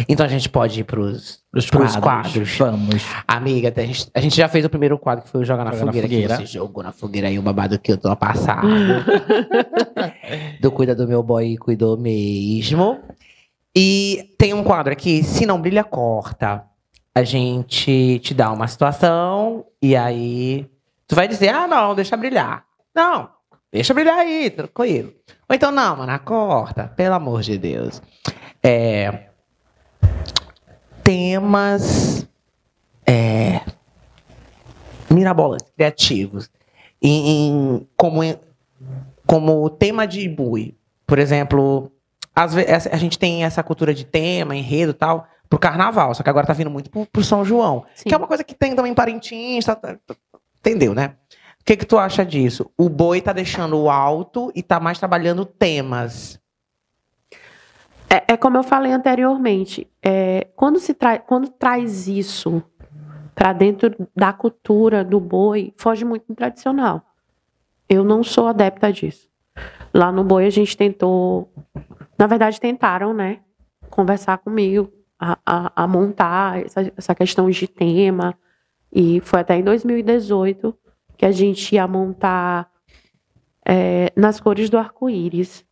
Então 0.09 0.25
a 0.25 0.29
gente 0.29 0.49
pode 0.49 0.81
ir 0.81 0.85
pros, 0.85 1.41
Os 1.55 1.69
pros 1.69 1.97
quadros. 1.97 2.57
Vamos. 2.59 3.03
Amiga, 3.27 3.73
a 3.75 3.81
gente, 3.81 4.11
a 4.15 4.21
gente 4.21 4.37
já 4.37 4.49
fez 4.49 4.65
o 4.65 4.71
primeiro 4.71 4.99
quadro, 4.99 5.25
que 5.25 5.31
foi 5.31 5.41
o 5.41 5.45
Jogar 5.45 5.65
na 5.65 5.73
Jogar 5.73 5.87
na 5.87 5.93
Fogueira. 5.93 6.09
Fogueira. 6.09 6.37
Que 6.37 6.47
você 6.47 6.53
jogou 6.53 6.83
na 6.83 6.93
fogueira 6.93 7.29
aí, 7.29 7.39
o 7.39 7.43
babado 7.43 7.79
que 7.79 7.93
eu 7.93 7.99
tô 7.99 8.09
a 8.09 8.17
passar. 8.17 8.63
do 10.61 10.71
Cuida 10.71 10.95
do 10.95 11.09
Meu 11.09 11.23
Boy 11.23 11.53
e 11.53 11.57
Cuidou 11.57 11.97
Mesmo. 11.97 13.01
E 13.75 14.35
tem 14.39 14.55
um 14.55 14.65
quadro 14.65 14.93
aqui, 14.93 15.23
Se 15.23 15.45
Não 15.45 15.61
Brilha, 15.61 15.85
Corta. 15.85 16.65
A 17.15 17.23
gente 17.23 18.19
te 18.21 18.35
dá 18.35 18.53
uma 18.53 18.69
situação 18.69 19.65
e 19.81 19.97
aí 19.97 20.67
tu 21.07 21.15
vai 21.15 21.27
dizer, 21.27 21.49
ah, 21.49 21.67
não, 21.67 21.95
deixa 21.95 22.17
brilhar. 22.17 22.65
Não, 22.95 23.29
deixa 23.73 23.95
brilhar 23.95 24.19
aí, 24.19 24.51
tranquilo. 24.51 25.13
Ou 25.49 25.55
então, 25.55 25.71
não, 25.71 25.97
mano, 25.97 26.19
corta, 26.21 26.93
pelo 26.97 27.15
amor 27.15 27.43
de 27.43 27.57
Deus. 27.57 28.03
É, 28.63 29.26
temas 31.07 32.27
é, 33.07 33.61
mirabolantes, 35.09 35.71
criativos. 35.77 36.51
Em, 37.01 37.29
em- 37.29 37.89
como, 37.97 38.21
como 39.25 39.71
tema 39.71 40.05
de 40.05 40.29
bui. 40.29 40.75
Por 41.07 41.21
exemplo, 41.21 41.93
às 42.35 42.53
vezes, 42.55 42.89
a 42.89 42.97
gente 42.97 43.17
tem 43.19 43.45
essa 43.45 43.63
cultura 43.63 43.95
de 43.95 44.05
tema, 44.05 44.57
enredo 44.57 44.91
e 44.91 44.95
tal, 44.95 45.29
pro 45.49 45.61
carnaval. 45.61 46.13
Só 46.13 46.25
que 46.25 46.31
agora 46.31 46.47
tá 46.47 46.53
vindo 46.53 46.71
muito 46.71 46.91
pro, 46.91 47.07
pro 47.07 47.23
São 47.23 47.45
João. 47.45 47.85
Sim. 47.95 48.09
Que 48.09 48.15
é 48.15 48.19
uma 48.19 48.27
coisa 48.27 48.43
que 48.43 48.55
tem 48.55 48.75
também 48.75 48.91
em 48.91 48.95
Parintins. 48.95 49.65
tá- 49.65 49.77
tá- 49.77 49.97
entendeu, 50.59 50.93
né? 50.93 51.15
O 51.61 51.65
que, 51.65 51.77
que 51.77 51.87
tu 51.87 51.99
acha 51.99 52.25
disso? 52.27 52.69
O 52.77 52.89
boi 52.89 53.21
tá 53.21 53.33
deixando 53.33 53.79
o 53.79 53.89
alto 53.91 54.51
e 54.57 54.63
tá 54.63 54.81
mais 54.81 54.99
trabalhando 54.99 55.45
temas. 55.45 56.41
É, 58.17 58.33
é 58.35 58.37
como 58.37 58.57
eu 58.57 58.63
falei 58.63 58.93
anteriormente, 58.93 59.87
é, 60.03 60.47
quando 60.57 60.79
se 60.79 60.95
tra 60.95 61.19
quando 61.19 61.49
traz 61.49 62.09
isso 62.09 62.63
para 63.35 63.53
dentro 63.53 63.95
da 64.17 64.33
cultura 64.33 65.05
do 65.05 65.21
boi, 65.21 65.73
foge 65.77 66.05
muito 66.05 66.25
do 66.29 66.35
tradicional. 66.35 67.03
Eu 67.89 68.03
não 68.03 68.23
sou 68.25 68.47
adepta 68.49 68.91
disso. 68.93 69.29
Lá 69.93 70.11
no 70.11 70.25
boi 70.25 70.47
a 70.47 70.51
gente 70.51 70.77
tentou, 70.77 71.53
na 72.19 72.27
verdade 72.27 72.61
tentaram, 72.61 73.13
né, 73.13 73.41
conversar 73.91 74.39
comigo, 74.39 74.91
a, 75.19 75.39
a- 75.45 75.73
a 75.85 75.87
montar 75.87 76.61
essa, 76.65 76.93
essa 76.97 77.15
questão 77.15 77.49
de 77.51 77.69
tema 77.69 78.35
e 78.93 79.21
foi 79.21 79.41
até 79.41 79.57
em 79.57 79.63
2018 79.63 80.75
que 81.17 81.25
a 81.27 81.33
gente 81.33 81.75
ia 81.75 81.87
montar 81.87 82.71
é, 83.65 84.13
nas 84.17 84.41
cores 84.41 84.71
do 84.71 84.79
arco-íris. 84.79 85.65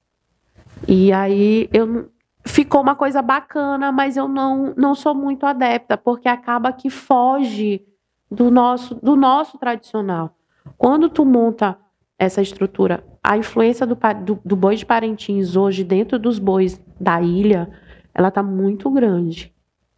E 0.88 1.12
aí 1.12 1.68
eu 1.72 2.10
ficou 2.46 2.80
uma 2.80 2.94
coisa 2.94 3.22
bacana, 3.22 3.90
mas 3.90 4.16
eu 4.16 4.28
não, 4.28 4.74
não 4.76 4.94
sou 4.94 5.14
muito 5.14 5.46
adepta, 5.46 5.96
porque 5.96 6.28
acaba 6.28 6.72
que 6.72 6.90
foge 6.90 7.84
do 8.30 8.50
nosso, 8.50 8.94
do 8.96 9.16
nosso 9.16 9.58
tradicional. 9.58 10.36
Quando 10.76 11.08
tu 11.08 11.24
monta 11.24 11.76
essa 12.18 12.42
estrutura, 12.42 13.04
a 13.22 13.36
influência 13.36 13.86
do, 13.86 13.96
do, 14.24 14.40
do 14.44 14.56
boi 14.56 14.76
de 14.76 14.86
Parintins 14.86 15.56
hoje 15.56 15.82
dentro 15.82 16.18
dos 16.18 16.38
bois 16.38 16.80
da 17.00 17.20
ilha, 17.20 17.70
ela 18.14 18.30
tá 18.30 18.42
muito 18.42 18.90
grande, 18.90 19.52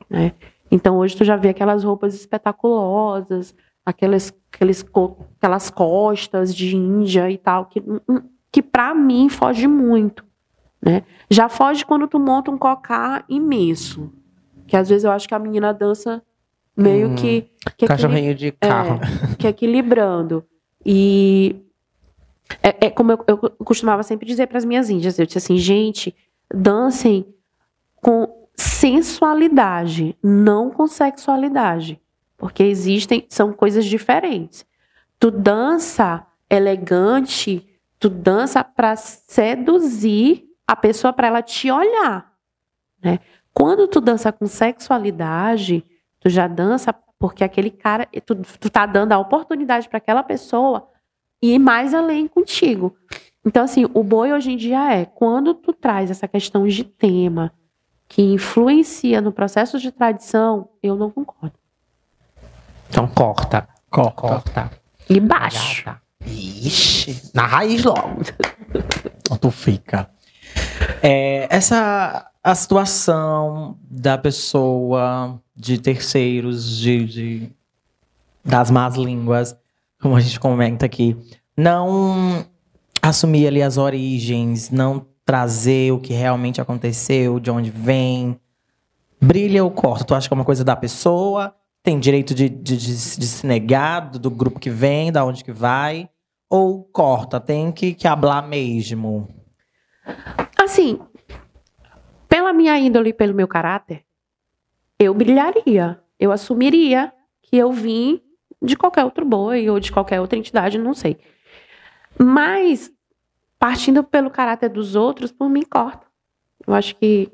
né? 0.09 0.33
Então 0.71 0.99
hoje 0.99 1.17
tu 1.17 1.25
já 1.25 1.37
vê 1.37 1.51
aquelas 1.51 1.85
roupas 1.85 2.15
espetaculosas, 2.15 3.55
aquelas, 3.85 4.35
aqueles, 4.53 4.85
aquelas 5.37 5.71
costas 5.71 6.55
de 6.55 6.75
Índia 6.75 7.31
e 7.31 7.39
tal, 7.39 7.67
que, 7.67 7.83
que 8.51 8.63
para 8.63 8.95
mim 8.95 9.29
foge 9.29 9.69
muito. 9.69 10.26
Né? 10.83 11.03
Já 11.31 11.49
foge 11.49 11.85
quando 11.85 12.07
tu 12.07 12.19
monta 12.19 12.51
um 12.51 12.59
cocá 12.59 13.25
imenso. 13.29 14.13
Que 14.67 14.77
às 14.77 14.89
vezes 14.89 15.05
eu 15.05 15.11
acho 15.11 15.27
que 15.29 15.35
a 15.35 15.39
menina 15.39 15.73
dança 15.73 16.23
meio 16.77 17.09
Hum, 17.11 17.15
que, 17.15 17.43
que, 17.43 17.85
equili- 17.85 17.89
Cachorrinho 17.89 18.35
de 18.35 18.53
carro. 18.53 19.01
que 19.39 19.47
equilibrando. 19.47 20.45
E 20.85 21.57
é, 22.63 22.87
é 22.87 22.91
como 22.91 23.13
eu, 23.13 23.25
eu 23.27 23.39
costumava 23.39 24.03
sempre 24.03 24.27
dizer 24.27 24.47
para 24.47 24.59
as 24.59 24.65
minhas 24.65 24.91
índias. 24.91 25.19
Eu 25.19 25.27
disse 25.27 25.39
assim, 25.39 25.57
gente, 25.57 26.15
dancem 26.53 27.27
com 27.97 28.29
sensualidade, 28.55 30.17
não 30.23 30.71
com 30.71 30.87
sexualidade. 30.87 32.01
Porque 32.37 32.63
existem, 32.63 33.25
são 33.29 33.53
coisas 33.53 33.85
diferentes. 33.87 34.67
Tu 35.19 35.31
dança 35.31 36.27
elegante, 36.51 37.67
tu 37.99 38.09
dança 38.11 38.63
para 38.63 38.95
seduzir 38.97 40.45
a 40.67 40.75
pessoa 40.75 41.13
para 41.13 41.29
ela 41.29 41.43
te 41.43 41.71
olhar, 41.71 42.33
né? 43.03 43.21
Quando 43.53 43.89
tu 43.89 44.01
dança 44.01 44.31
com 44.33 44.47
sexualidade, 44.47 45.85
tu 46.21 46.29
já 46.29 46.47
dança 46.47 46.93
porque 47.19 47.43
aquele 47.43 47.71
cara, 47.71 48.07
tu, 48.25 48.35
tu 48.35 48.69
tá 48.69 48.85
dando 48.85 49.13
a 49.13 49.19
oportunidade 49.19 49.89
para 49.89 49.99
aquela 49.99 50.23
pessoa 50.23 50.89
ir 51.41 51.59
mais 51.59 51.95
além 51.95 52.29
contigo. 52.29 52.95
Então 53.45 53.65
assim, 53.65 53.87
o 53.95 54.03
boi 54.03 54.33
hoje 54.33 54.53
em 54.53 54.57
dia 54.57 54.93
é 54.93 55.05
quando 55.05 55.55
tu 55.55 55.73
traz 55.73 56.11
essa 56.11 56.29
questão 56.29 56.67
de 56.67 56.85
tema 56.85 57.53
que 58.09 58.23
influencia 58.23 59.21
no 59.21 59.33
processo 59.33 59.79
de 59.79 59.91
tradição, 59.91 60.69
eu 60.83 60.97
não 60.97 61.11
concordo. 61.11 61.59
Então 62.89 63.07
corta. 63.09 63.69
Corta. 63.91 64.13
Corta. 64.15 64.71
E 65.09 65.19
baixo. 65.21 65.85
Gata. 65.85 66.03
Ixi, 66.27 67.31
na 67.35 67.47
raiz 67.47 67.85
logo. 67.85 68.23
Tu 69.41 69.51
fica. 69.51 70.09
É, 71.03 71.47
essa 71.51 72.31
a 72.43 72.55
situação 72.55 73.77
da 73.91 74.17
pessoa, 74.17 75.41
de 75.55 75.79
terceiros, 75.79 76.77
de, 76.79 77.05
de- 77.07 77.53
das 78.45 78.71
más 78.71 78.95
línguas, 78.95 79.57
como 80.01 80.15
a 80.15 80.21
gente 80.21 80.39
comenta 80.39 80.87
aqui, 80.87 81.17
não 81.57 82.45
assumir 83.03 83.49
ali 83.49 83.63
as 83.63 83.77
origens, 83.79 84.71
não 84.71 85.05
trazer 85.25 85.93
o 85.93 85.99
que 85.99 86.13
realmente 86.13 86.61
aconteceu, 86.61 87.41
de 87.41 87.51
onde 87.51 87.71
vem. 87.71 88.39
Brilha 89.21 89.65
ou 89.65 89.71
corta? 89.71 90.05
Tu 90.05 90.15
acha 90.15 90.29
que 90.29 90.35
é 90.35 90.37
uma 90.37 90.45
coisa 90.45 90.63
da 90.63 90.77
pessoa? 90.77 91.53
Tem 91.83 91.99
direito 91.99 92.33
de, 92.33 92.49
de, 92.49 92.77
de, 92.77 92.87
de 92.87 93.27
se 93.27 93.45
negar 93.47 94.11
do, 94.11 94.19
do 94.21 94.31
grupo 94.31 94.61
que 94.61 94.71
vem, 94.71 95.11
da 95.11 95.25
onde 95.25 95.43
que 95.43 95.53
vai? 95.53 96.09
Ou 96.49 96.85
corta? 96.85 97.41
Tem 97.41 97.73
que, 97.73 97.93
que 97.93 98.07
hablar 98.07 98.47
mesmo? 98.47 99.29
Assim, 100.67 100.99
pela 102.29 102.53
minha 102.53 102.77
índole 102.77 103.11
e 103.11 103.13
pelo 103.13 103.33
meu 103.33 103.47
caráter, 103.47 104.05
eu 104.99 105.15
brilharia. 105.15 106.03
Eu 106.19 106.33
assumiria 106.33 107.13
que 107.41 107.57
eu 107.57 107.71
vim 107.71 108.21
de 108.61 108.77
qualquer 108.77 109.05
outro 109.05 109.25
boi 109.25 109.71
ou 109.71 109.79
de 109.79 109.93
qualquer 109.93 110.21
outra 110.21 110.37
entidade, 110.37 110.77
não 110.77 110.93
sei. 110.93 111.19
Mas, 112.19 112.93
partindo 113.61 114.03
pelo 114.03 114.29
caráter 114.29 114.69
dos 114.69 114.97
outros, 114.97 115.31
por 115.31 115.49
mim, 115.49 115.63
corta. 115.63 116.05
Eu 116.67 116.75
acho 116.75 116.97
que 116.97 117.31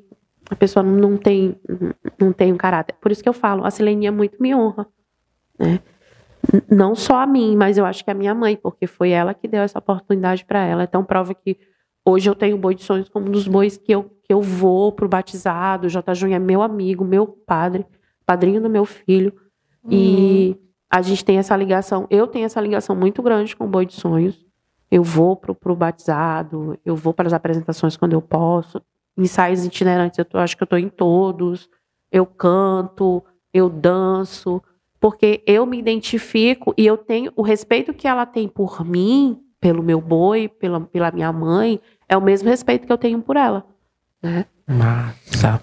a 0.51 0.55
pessoa 0.55 0.83
não 0.83 1.17
tem, 1.17 1.59
não 2.19 2.35
tem 2.35 2.53
um 2.53 2.59
caráter. 2.59 2.95
Por 3.01 3.11
isso 3.11 3.23
que 3.23 3.29
eu 3.31 3.33
falo, 3.33 3.65
a 3.65 3.71
Silenia 3.71 4.13
muito 4.13 4.43
me 4.43 4.55
honra. 4.55 4.87
Né? 5.59 5.81
Não 6.71 6.95
só 6.95 7.21
a 7.21 7.27
mim, 7.27 7.57
mas 7.57 7.79
eu 7.79 7.87
acho 7.87 8.05
que 8.05 8.11
a 8.11 8.15
minha 8.15 8.35
mãe, 8.35 8.57
porque 8.57 8.87
foi 8.87 9.09
ela 9.09 9.33
que 9.33 9.49
deu 9.49 9.63
essa 9.63 9.79
oportunidade 9.79 10.45
para 10.45 10.63
ela. 10.63 10.85
Então 10.85 11.03
prova 11.03 11.33
que 11.33 11.57
hoje 12.05 12.29
eu 12.29 12.35
tenho 12.35 12.57
boi 12.59 12.75
de 12.75 12.83
sonhos 12.83 13.09
como 13.09 13.27
um 13.29 13.31
dos 13.31 13.47
bois 13.49 13.77
que 13.77 13.93
eu, 13.93 14.05
que 14.25 14.33
eu 14.33 14.41
vou 14.41 14.93
pro 14.93 15.09
batizado. 15.09 15.87
O 15.87 15.91
J. 15.91 16.15
Júnior 16.15 16.37
é 16.37 16.39
meu 16.45 16.63
amigo, 16.63 17.05
meu 17.05 17.27
padre, 17.27 17.87
padrinho 18.27 18.61
do 18.61 18.69
meu 18.71 18.85
filho. 18.85 19.33
E 19.91 20.57
a 20.91 21.03
gente 21.03 21.25
tem 21.25 21.39
essa 21.39 21.57
ligação. 21.57 22.07
Eu 22.11 22.27
tenho 22.27 22.45
essa 22.47 22.61
ligação 22.61 22.95
muito 22.95 23.23
grande 23.23 23.57
com 23.57 23.65
o 23.65 23.69
boi 23.69 23.87
de 23.87 23.95
sonhos. 23.95 24.45
Eu 24.91 25.03
vou 25.03 25.35
pro, 25.37 25.55
pro 25.55 25.75
batizado, 25.75 26.79
eu 26.85 26.95
vou 26.95 27.15
para 27.15 27.27
as 27.27 27.33
apresentações 27.33 27.97
quando 27.97 28.13
eu 28.13 28.21
posso. 28.23 28.81
Ensaios 29.17 29.65
itinerantes, 29.65 30.19
eu 30.19 30.25
tô- 30.25 30.39
acho 30.39 30.57
que 30.57 30.63
eu 30.63 30.67
tô 30.67 30.77
em 30.77 30.89
todos. 30.89 31.69
Eu 32.11 32.27
canto, 32.27 33.23
eu 33.55 33.69
danço 33.71 34.63
porque 35.01 35.43
eu 35.47 35.67
me 35.67 35.79
identifico 35.79 36.73
e 36.79 36.87
eu 36.87 36.97
tenho 36.97 37.33
o 37.35 37.43
respeito 37.43 37.93
que 37.93 38.07
ela 38.07 38.25
tem 38.25 38.47
por 38.47 38.85
mim, 38.85 39.41
pelo 39.63 39.81
meu 39.81 40.01
boi, 40.01 40.49
pela, 40.49 40.81
pela 40.81 41.13
minha 41.13 41.33
mãe, 41.33 41.81
é 42.09 42.17
o 42.17 42.21
mesmo 42.21 42.49
respeito 42.49 42.85
que 42.85 42.93
eu 42.93 42.99
tenho 42.99 43.23
por 43.23 43.37
ela. 43.37 43.65
Né? 44.21 44.45
Massa. 44.67 45.63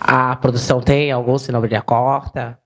A 0.00 0.34
produção 0.34 0.80
tem 0.80 1.12
algum, 1.12 1.36
não 1.52 1.60
brilha 1.60 1.82
corta? 1.82 2.58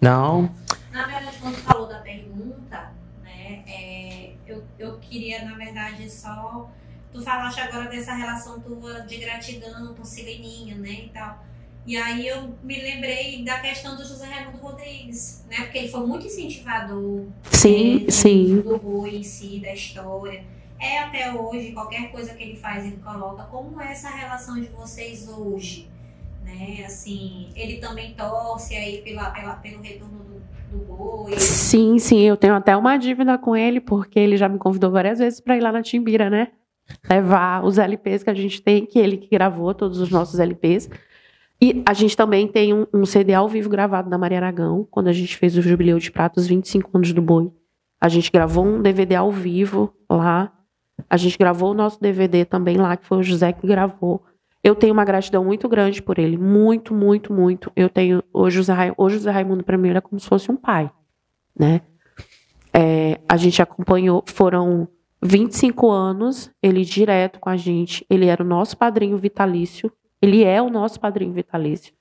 Não? 0.00 0.48
Na 0.92 1.06
verdade, 1.06 1.38
quando 1.40 1.56
tu 1.56 1.62
falou 1.62 1.88
da 1.88 1.98
pergunta, 1.98 2.92
né, 3.24 3.64
é, 3.66 4.34
eu, 4.46 4.62
eu 4.78 4.96
queria, 5.00 5.44
na 5.44 5.56
verdade, 5.56 6.08
só. 6.08 6.70
Tu 7.12 7.20
falaste 7.20 7.60
agora 7.60 7.88
dessa 7.88 8.14
relação 8.14 8.60
tua 8.60 9.00
de 9.00 9.16
gratidão 9.18 9.92
com 9.92 10.04
Ciganinha, 10.04 10.76
né, 10.76 11.06
e 11.06 11.08
tal. 11.08 11.44
E 11.84 11.96
aí 11.96 12.28
eu 12.28 12.54
me 12.62 12.80
lembrei 12.80 13.44
da 13.44 13.58
questão 13.58 13.96
do 13.96 14.04
José 14.04 14.26
Raimundo 14.26 14.58
Rodrigues, 14.58 15.44
né, 15.50 15.56
porque 15.62 15.78
ele 15.78 15.88
foi 15.88 16.06
muito 16.06 16.26
incentivador 16.26 17.26
Sim, 17.50 18.04
é, 18.06 18.10
sim. 18.10 18.60
do 18.60 18.78
boi 18.78 19.16
em 19.16 19.22
si, 19.22 19.58
da 19.58 19.72
história. 19.72 20.44
É 20.78 20.98
até 20.98 21.32
hoje, 21.32 21.72
qualquer 21.72 22.10
coisa 22.10 22.34
que 22.34 22.42
ele 22.42 22.56
faz, 22.56 22.84
ele 22.84 22.96
coloca. 22.96 23.44
Como 23.44 23.80
é 23.80 23.92
essa 23.92 24.10
relação 24.10 24.60
de 24.60 24.66
vocês 24.68 25.28
hoje? 25.28 25.88
Né? 26.44 26.84
Assim, 26.84 27.50
ele 27.54 27.76
também 27.78 28.14
torce 28.14 28.74
aí 28.74 28.98
pela, 29.02 29.30
pela, 29.30 29.54
pelo 29.54 29.80
retorno 29.80 30.18
do, 30.18 30.76
do 30.76 30.84
boi. 30.84 31.38
Sim, 31.38 31.98
sim, 31.98 32.20
eu 32.20 32.36
tenho 32.36 32.54
até 32.54 32.76
uma 32.76 32.96
dívida 32.96 33.38
com 33.38 33.56
ele, 33.56 33.80
porque 33.80 34.18
ele 34.18 34.36
já 34.36 34.48
me 34.48 34.58
convidou 34.58 34.90
várias 34.90 35.20
vezes 35.20 35.40
para 35.40 35.56
ir 35.56 35.60
lá 35.60 35.70
na 35.70 35.82
Timbira, 35.82 36.28
né? 36.28 36.48
Levar 37.08 37.64
os 37.64 37.78
LPs 37.78 38.24
que 38.24 38.30
a 38.30 38.34
gente 38.34 38.60
tem, 38.60 38.84
que 38.84 38.98
ele 38.98 39.16
que 39.16 39.28
gravou 39.28 39.72
todos 39.72 39.98
os 39.98 40.10
nossos 40.10 40.40
LPs. 40.40 40.88
E 41.62 41.80
a 41.86 41.92
gente 41.94 42.16
também 42.16 42.48
tem 42.48 42.74
um, 42.74 42.88
um 42.92 43.06
CD 43.06 43.32
ao 43.32 43.48
vivo 43.48 43.70
gravado 43.70 44.10
da 44.10 44.18
Maria 44.18 44.38
Aragão, 44.38 44.84
quando 44.90 45.06
a 45.06 45.12
gente 45.12 45.36
fez 45.36 45.56
o 45.56 45.62
Jubileu 45.62 45.96
de 45.96 46.10
Prata, 46.10 46.40
os 46.40 46.48
25 46.48 46.90
anos 46.92 47.12
do 47.12 47.22
boi. 47.22 47.52
A 48.00 48.08
gente 48.08 48.32
gravou 48.32 48.66
um 48.66 48.82
DVD 48.82 49.14
ao 49.14 49.30
vivo 49.30 49.94
lá. 50.10 50.52
A 51.08 51.16
gente 51.16 51.38
gravou 51.38 51.70
o 51.70 51.74
nosso 51.74 52.00
DVD 52.00 52.44
também 52.44 52.76
lá, 52.76 52.96
que 52.96 53.06
foi 53.06 53.18
o 53.18 53.22
José 53.22 53.52
que 53.52 53.64
gravou. 53.64 54.24
Eu 54.64 54.74
tenho 54.74 54.92
uma 54.92 55.04
gratidão 55.04 55.44
muito 55.44 55.68
grande 55.68 56.02
por 56.02 56.18
ele. 56.18 56.36
Muito, 56.36 56.92
muito, 56.92 57.32
muito. 57.32 57.70
Eu 57.76 57.88
tenho. 57.88 58.24
Hoje 58.32 58.56
o 58.56 58.62
José, 58.62 58.72
Ra- 58.72 58.94
hoje 58.96 59.14
o 59.14 59.18
José 59.20 59.30
Raimundo, 59.30 59.62
para 59.62 59.78
mim, 59.78 59.90
era 59.90 60.00
como 60.02 60.18
se 60.18 60.26
fosse 60.26 60.50
um 60.50 60.56
pai. 60.56 60.90
Né? 61.56 61.80
É, 62.74 63.20
a 63.28 63.36
gente 63.36 63.62
acompanhou, 63.62 64.24
foram 64.26 64.88
25 65.22 65.88
anos, 65.88 66.50
ele 66.60 66.84
direto 66.84 67.38
com 67.38 67.48
a 67.48 67.56
gente. 67.56 68.04
Ele 68.10 68.26
era 68.26 68.42
o 68.42 68.46
nosso 68.46 68.76
padrinho 68.76 69.16
vitalício. 69.16 69.92
Ele 70.22 70.44
é 70.44 70.62
o 70.62 70.70
nosso 70.70 71.00
padrinho 71.00 71.32
vitalício. 71.32 71.92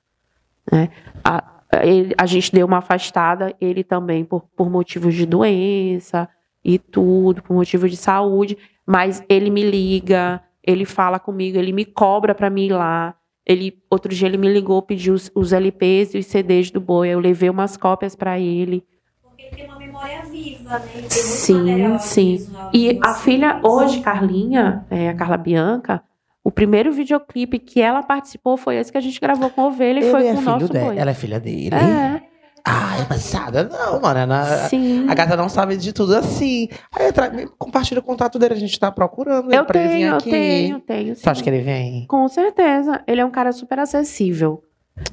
Né? 0.72 0.90
A, 1.24 1.44
ele- 1.84 2.14
a 2.18 2.26
gente 2.26 2.52
deu 2.52 2.68
uma 2.68 2.78
afastada, 2.78 3.56
ele 3.60 3.84
também, 3.84 4.24
por, 4.24 4.42
por 4.56 4.70
motivos 4.70 5.14
de 5.16 5.26
doença 5.26 6.30
e 6.64 6.78
tudo, 6.78 7.42
por 7.42 7.56
motivo 7.56 7.90
de 7.90 7.98
saúde. 7.98 8.58
Mas 8.86 9.24
ele 9.28 9.50
me 9.50 9.64
liga, 9.64 10.42
ele 10.64 10.86
fala 10.86 11.20
comigo, 11.20 11.58
ele 11.58 11.74
me 11.74 11.86
cobra 11.86 12.36
para 12.36 12.50
mim 12.50 12.66
ir 12.68 12.74
lá. 12.74 13.16
Ele, 13.46 13.82
outro 13.90 14.14
dia 14.14 14.28
ele 14.28 14.38
me 14.38 14.48
ligou, 14.52 14.82
pediu 14.82 15.14
os, 15.16 15.32
os 15.34 15.52
LPs 15.52 16.14
e 16.14 16.20
os 16.20 16.28
CDs 16.28 16.70
do 16.70 16.80
Boi. 16.80 17.10
Eu 17.10 17.20
levei 17.20 17.50
umas 17.50 17.76
cópias 17.76 18.16
para 18.16 18.40
ele. 18.40 18.84
Porque 19.24 19.44
ele 19.44 19.56
tem 19.56 19.66
uma 19.66 19.80
memória 19.80 20.22
viva, 20.24 20.78
né? 20.78 20.92
Ele 20.94 21.08
tem 21.08 21.08
muito 21.08 21.14
Sim, 21.14 21.98
sim. 21.98 22.48
E 22.74 23.00
a 23.04 23.14
filha, 23.16 23.60
hoje, 23.64 24.00
Carlinha, 24.02 24.86
é, 24.92 25.10
a 25.10 25.14
Carla 25.16 25.38
Bianca, 25.38 26.04
o 26.44 26.52
primeiro 26.52 26.92
videoclipe 26.92 27.60
que 27.60 27.80
ela 27.82 28.02
participou 28.04 28.58
foi 28.58 28.78
esse 28.78 28.92
que 28.92 28.98
a 28.98 29.02
gente 29.02 29.20
gravou 29.20 29.50
com 29.50 29.62
a 29.62 29.68
ovelha 29.68 30.00
e 30.00 30.04
Ele 30.04 30.12
foi 30.12 30.28
é 30.28 30.34
com 30.34 30.40
o 30.40 30.42
nosso 30.42 30.68
dela. 30.70 30.86
boi. 30.88 30.98
Ela 30.98 31.12
é 31.12 31.14
filha 31.14 31.40
dele? 31.40 31.76
É, 31.76 32.22
Ah, 32.64 33.00
é 33.02 33.06
passada? 33.06 33.64
Não, 33.64 34.00
mano. 34.00 34.20
ela- 34.20 34.46
sim. 34.70 35.08
A 35.10 35.16
gata 35.16 35.36
não 35.36 35.50
sabe 35.50 35.76
de 35.78 35.92
tudo 35.92 36.16
assim. 36.16 36.68
Aí 36.96 37.08
eu 37.08 37.14
tra- 37.14 37.32
compartilha 37.58 38.00
o 38.00 38.04
contato 38.04 38.38
dele, 38.38 38.54
a 38.54 38.58
gente 38.58 38.80
tá 38.80 38.92
procurando 38.92 39.52
Eu 39.52 39.66
pra 39.66 39.80
ele 39.80 39.88
vir 39.90 39.96
tenho, 40.00 40.14
eu 40.14 40.22
tenho, 40.22 40.80
tenho. 40.80 41.16
Você 41.16 41.28
acha 41.28 41.42
que 41.42 41.50
ele 41.50 41.62
vem? 41.62 42.06
Com 42.08 42.28
certeza. 42.28 43.02
Ele 43.08 43.20
é 43.22 43.26
um 43.26 43.32
cara 43.32 43.52
super 43.52 43.80
acessível. 43.80 44.62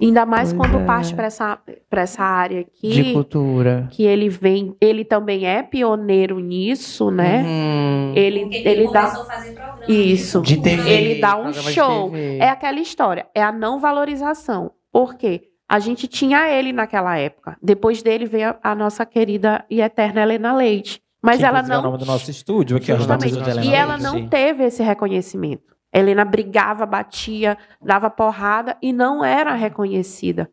Ainda 0.00 0.26
mais 0.26 0.52
Pois 0.52 0.68
quando 0.70 0.82
é. 0.82 0.84
parte 0.84 1.14
para 1.14 1.26
essa, 1.26 1.58
pra 1.88 2.02
essa 2.02 2.22
área 2.22 2.64
De 2.82 3.00
aqui, 3.00 3.12
cultura. 3.12 3.88
que 3.90 4.02
ele 4.04 4.28
vem. 4.28 4.76
Ele 4.80 5.04
também 5.04 5.46
é 5.46 5.62
pioneiro 5.62 6.38
nisso, 6.40 7.10
né? 7.10 7.42
Uhum. 7.42 8.12
Ele, 8.14 8.40
Porque 8.40 8.56
ele 8.68 8.84
começou 8.86 8.92
dá. 8.92 9.02
a 9.22 9.24
fazer 9.36 9.52
programa 9.52 9.84
Isso. 9.88 10.42
De. 10.42 10.60
TV. 10.60 10.90
Ele 10.90 11.20
dá 11.20 11.36
um 11.36 11.42
programa 11.44 11.68
de 11.68 11.74
show. 11.74 12.12
É 12.16 12.48
aquela 12.48 12.80
história, 12.80 13.26
é 13.34 13.42
a 13.42 13.50
não 13.52 13.78
valorização. 13.80 14.72
Por 14.92 15.14
quê? 15.14 15.42
A 15.68 15.78
gente 15.78 16.06
tinha 16.08 16.48
ele 16.50 16.72
naquela 16.72 17.16
época. 17.18 17.56
Depois 17.62 18.02
dele 18.02 18.24
veio 18.26 18.50
a, 18.62 18.72
a 18.72 18.74
nossa 18.74 19.04
querida 19.06 19.64
e 19.70 19.80
eterna 19.80 20.22
Helena 20.22 20.54
Leite. 20.54 21.00
Mas 21.22 21.38
Que, 21.38 21.44
ela 21.44 21.58
inclusive, 21.58 21.74
É 21.74 21.78
o 21.78 21.82
não. 21.82 21.90
nome 21.90 21.98
do 22.04 22.06
nosso 22.06 22.30
estúdio 22.30 22.76
aqui, 22.76 22.90
ó. 22.90 22.94
no 22.94 23.00
Justamente. 23.00 23.60
de 23.60 23.68
E 23.68 23.74
ela 23.74 23.98
não 23.98 24.26
teve 24.28 24.64
esse 24.64 24.82
reconhecimento. 24.82 25.76
Helena 25.92 26.24
brigava, 26.24 26.84
batia, 26.84 27.56
dava 27.80 28.10
porrada 28.10 28.76
e 28.82 28.92
não 28.92 29.24
era 29.24 29.54
reconhecida. 29.54 30.50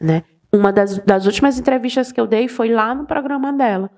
Né? 0.00 0.24
Uma 0.52 0.72
das, 0.72 0.98
das 0.98 1.26
últimas 1.26 1.58
entrevistas 1.58 2.10
que 2.12 2.20
eu 2.20 2.26
dei 2.26 2.48
foi 2.48 2.68
lá 2.70 2.94
no 2.94 3.06
programa 3.06 3.52
dela. 3.52 3.90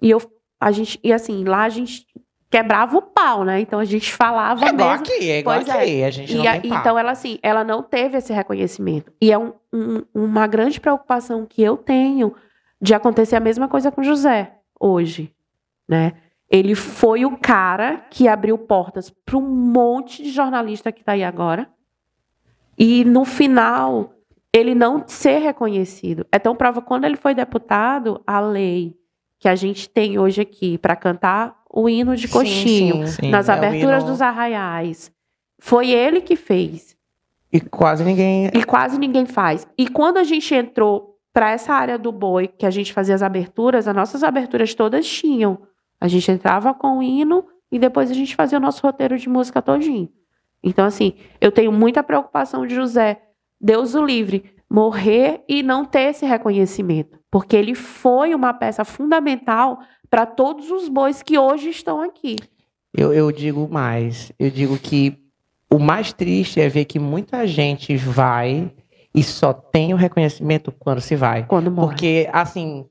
E 0.00 0.10
eu, 0.10 0.20
a 0.60 0.70
gente, 0.70 0.98
e 1.02 1.12
assim, 1.12 1.44
lá 1.44 1.64
a 1.64 1.68
gente 1.68 2.06
quebrava 2.50 2.96
o 2.96 3.02
pau, 3.02 3.44
né? 3.44 3.60
Então 3.60 3.78
a 3.78 3.84
gente 3.84 4.10
falava 4.14 4.64
É 4.64 4.68
igual 4.70 4.90
mesmo. 4.92 5.04
aqui, 5.04 5.30
é 5.30 5.38
igual 5.40 5.56
Pois 5.56 5.68
é. 5.68 5.72
aqui. 5.82 6.02
A 6.04 6.10
gente 6.10 6.34
não 6.34 6.44
E 6.44 6.60
tem 6.60 6.70
então 6.72 6.98
ela 6.98 7.10
assim, 7.10 7.38
ela 7.42 7.62
não 7.62 7.82
teve 7.82 8.16
esse 8.16 8.32
reconhecimento. 8.32 9.12
E 9.20 9.30
é 9.30 9.36
um- 9.38 9.52
um- 9.72 10.02
uma 10.14 10.46
grande 10.46 10.80
preocupação 10.80 11.44
que 11.44 11.62
eu 11.62 11.76
tenho 11.76 12.34
de 12.80 12.94
acontecer 12.94 13.36
a 13.36 13.40
mesma 13.40 13.68
coisa 13.68 13.90
com 13.90 14.00
o 14.00 14.04
José 14.04 14.52
hoje, 14.80 15.34
né? 15.86 16.12
Ele 16.50 16.74
foi 16.74 17.24
o 17.24 17.36
cara 17.36 18.06
que 18.10 18.26
abriu 18.26 18.56
portas 18.56 19.10
para 19.10 19.36
um 19.36 19.42
monte 19.48 20.22
de 20.22 20.30
jornalista 20.30 20.90
que 20.90 21.00
está 21.00 21.12
aí 21.12 21.22
agora. 21.22 21.68
E 22.78 23.04
no 23.04 23.24
final 23.24 24.14
ele 24.52 24.74
não 24.74 25.04
ser 25.06 25.38
reconhecido. 25.40 26.26
É 26.32 26.38
tão 26.38 26.56
prova 26.56 26.80
quando 26.80 27.04
ele 27.04 27.16
foi 27.16 27.34
deputado, 27.34 28.22
a 28.26 28.40
lei 28.40 28.96
que 29.38 29.48
a 29.48 29.54
gente 29.54 29.88
tem 29.88 30.18
hoje 30.18 30.40
aqui 30.40 30.78
para 30.78 30.96
cantar 30.96 31.56
o 31.70 31.88
hino 31.88 32.16
de 32.16 32.26
coxinho 32.28 33.06
sim. 33.06 33.22
Sim. 33.24 33.30
nas 33.30 33.48
É 33.48 33.52
aberturas 33.52 34.02
hino- 34.02 34.12
dos 34.12 34.22
arraiais. 34.22 35.12
Foi 35.60 35.90
ele 35.90 36.20
que 36.22 36.34
fez. 36.34 36.96
E 37.52 37.60
quase 37.60 38.04
ninguém. 38.04 38.50
E 38.54 38.64
quase 38.64 38.98
ninguém 38.98 39.26
faz. 39.26 39.66
E 39.76 39.86
quando 39.86 40.16
a 40.16 40.24
gente 40.24 40.54
entrou 40.54 41.18
para 41.32 41.50
essa 41.50 41.72
área 41.74 41.98
do 41.98 42.10
boi, 42.10 42.48
que 42.48 42.64
a 42.66 42.70
gente 42.70 42.92
fazia 42.92 43.14
as 43.14 43.22
aberturas, 43.22 43.86
as 43.86 43.94
nossas 43.94 44.24
aberturas 44.24 44.74
todas 44.74 45.06
tinham. 45.06 45.58
A 46.00 46.08
gente 46.08 46.30
entrava 46.30 46.72
com 46.74 46.98
o 46.98 47.02
hino 47.02 47.44
e 47.70 47.78
depois 47.78 48.10
a 48.10 48.14
gente 48.14 48.34
fazia 48.34 48.58
o 48.58 48.60
nosso 48.60 48.82
roteiro 48.82 49.18
de 49.18 49.28
música 49.28 49.60
todinho. 49.60 50.08
Então, 50.62 50.84
assim, 50.84 51.14
eu 51.40 51.52
tenho 51.52 51.72
muita 51.72 52.02
preocupação 52.02 52.66
de 52.66 52.74
José, 52.74 53.20
Deus 53.60 53.94
o 53.94 54.04
livre, 54.04 54.44
morrer 54.70 55.42
e 55.48 55.62
não 55.62 55.84
ter 55.84 56.10
esse 56.10 56.26
reconhecimento. 56.26 57.18
Porque 57.30 57.56
ele 57.56 57.74
foi 57.74 58.34
uma 58.34 58.52
peça 58.52 58.84
fundamental 58.84 59.80
para 60.10 60.26
todos 60.26 60.70
os 60.70 60.88
bois 60.88 61.22
que 61.22 61.38
hoje 61.38 61.70
estão 61.70 62.00
aqui. 62.00 62.36
Eu, 62.94 63.12
eu 63.12 63.30
digo 63.30 63.68
mais. 63.68 64.32
Eu 64.38 64.50
digo 64.50 64.78
que 64.78 65.18
o 65.70 65.78
mais 65.78 66.12
triste 66.12 66.60
é 66.60 66.68
ver 66.68 66.86
que 66.86 66.98
muita 66.98 67.46
gente 67.46 67.96
vai 67.96 68.72
e 69.14 69.22
só 69.22 69.52
tem 69.52 69.92
o 69.92 69.96
reconhecimento 69.96 70.72
quando 70.72 71.00
se 71.00 71.14
vai. 71.14 71.46
Quando 71.46 71.70
morre. 71.70 71.88
Porque, 71.88 72.28
assim, 72.32 72.86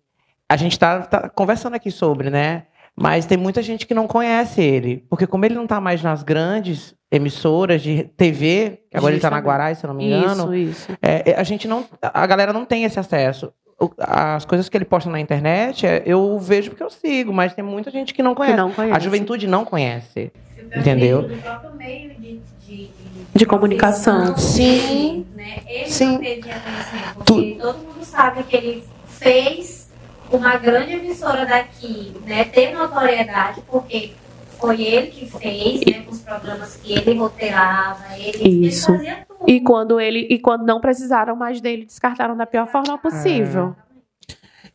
a 0.47 0.55
gente 0.55 0.77
tá, 0.77 1.01
tá 1.01 1.29
conversando 1.29 1.75
aqui 1.75 1.89
sobre, 1.89 2.29
né? 2.29 2.65
Mas 2.99 3.25
tem 3.27 3.37
muita 3.37 3.61
gente 3.61 3.85
que 3.85 3.93
não 3.93 4.07
conhece 4.07 4.59
ele. 4.61 5.05
Porque 5.09 5.27
como 5.27 5.45
ele 5.45 5.53
não 5.53 5.67
tá 5.67 5.79
mais 5.79 6.01
nas 6.01 6.23
grandes 6.23 6.95
emissoras 7.11 7.81
de 7.81 8.03
TV, 8.17 8.79
que 8.89 8.97
agora 8.97 9.13
ele 9.13 9.21
tá 9.21 9.29
na. 9.29 9.37
Guarai, 9.39 9.75
se 9.75 9.83
eu 9.85 9.89
não 9.89 9.95
me 9.95 10.05
engano, 10.07 10.53
Isso, 10.55 10.71
isso. 10.89 10.97
é, 11.01 11.31
é, 11.31 11.35
a 11.39 11.43
gente 11.43 11.67
não. 11.67 11.85
A 12.01 12.25
galera 12.25 12.51
não 12.51 12.65
tem 12.65 12.83
esse 12.85 12.99
acesso. 12.99 13.53
As 13.99 14.43
coisas 14.43 14.67
que 14.67 14.75
ele 14.75 14.85
posta 14.85 15.07
na 15.11 15.19
internet, 15.19 15.85
é, 15.85 16.01
eu 16.03 16.39
vejo 16.39 16.71
porque 16.71 16.81
eu 16.81 16.89
sigo, 16.89 17.31
mas 17.31 17.53
tem 17.53 17.63
muita 17.63 17.91
gente 17.91 18.11
que 18.11 18.23
não 18.23 18.31
Que 18.31 18.37
conhece. 18.37 18.57
não 18.57 18.71
conhece. 18.71 18.95
A 18.95 18.99
juventude 18.99 19.45
não 19.45 19.63
conhece. 19.63 20.31
Eu 20.71 20.79
Entendeu? 20.81 21.21
Do 21.21 21.37
próprio 21.37 21.75
meio 21.75 22.09
de, 22.15 22.41
de, 22.65 22.89
De 23.35 23.45
comunicação. 23.45 24.25
profissão 24.33 24.51
Sim. 24.55 25.27
Né? 25.35 25.59
Ele 25.67 25.85
Sim. 25.89 26.13
não 26.13 26.17
teve 26.19 26.41
reconhecimento. 26.49 27.13
Porque 27.23 27.57
todo 27.61 27.77
mundo 27.77 28.03
sabe 28.03 28.41
que 28.43 28.55
ele 28.57 28.83
fez 29.07 29.86
uma 30.31 30.57
grande 30.57 30.93
emissora 30.93 31.45
daqui, 31.45 32.13
né, 32.25 32.43
ter 32.45 32.73
notoriedade, 32.73 33.61
porque 33.67 34.13
foi 34.59 34.81
ele 34.81 35.07
que 35.07 35.25
fez, 35.29 35.81
né, 35.85 36.01
com 36.03 36.11
os 36.11 36.19
programas 36.21 36.75
que 36.77 36.93
ele 36.93 37.17
roteirava, 37.17 38.17
ele, 38.17 38.67
Isso. 38.67 38.91
ele 38.91 38.97
fazia 38.97 39.25
tudo. 39.27 39.45
E 39.47 39.61
quando 39.61 39.99
ele 39.99 40.27
e 40.29 40.39
quando 40.39 40.65
não 40.65 40.81
precisaram 40.81 41.35
mais 41.35 41.61
dele, 41.61 41.85
descartaram 41.85 42.35
da 42.35 42.45
pior 42.45 42.67
forma 42.67 42.97
possível. 42.97 43.75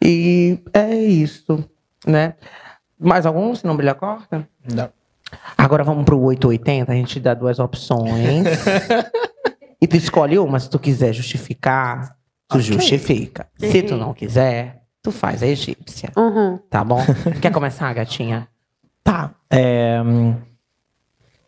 E 0.03 0.59
é 0.73 0.95
isso, 0.95 1.65
né? 2.07 2.35
Mais 2.99 3.27
algum, 3.27 3.55
se 3.55 3.65
não 3.66 3.77
brilha 3.77 3.95
corta? 3.95 4.49
Não. 4.73 4.91
Agora 5.57 5.83
vamos 5.83 6.05
pro 6.05 6.20
880, 6.20 6.93
a 6.93 6.95
gente 6.95 7.19
dá 7.20 7.35
duas 7.35 7.59
opções. 7.59 8.47
e 9.81 9.87
tu 9.87 9.97
escolhe 9.97 10.39
uma, 10.39 10.59
se 10.61 10.69
tu 10.70 10.79
quiser 10.79 11.12
justificar, 11.12 12.16
tu 12.49 12.57
Ok. 12.59 12.62
justifica. 12.62 13.49
Se 13.59 13.83
tu 13.83 13.97
não 13.97 14.12
quiser, 14.12 14.81
tu 15.03 15.11
faz 15.11 15.43
a 15.43 15.47
egípcia, 15.47 16.11
Uhum. 16.16 16.59
tá 16.70 16.85
bom? 16.85 17.01
Quer 17.41 17.51
começar, 17.53 17.93
gatinha? 17.93 18.49
Tá. 19.03 19.33
É, 19.51 19.99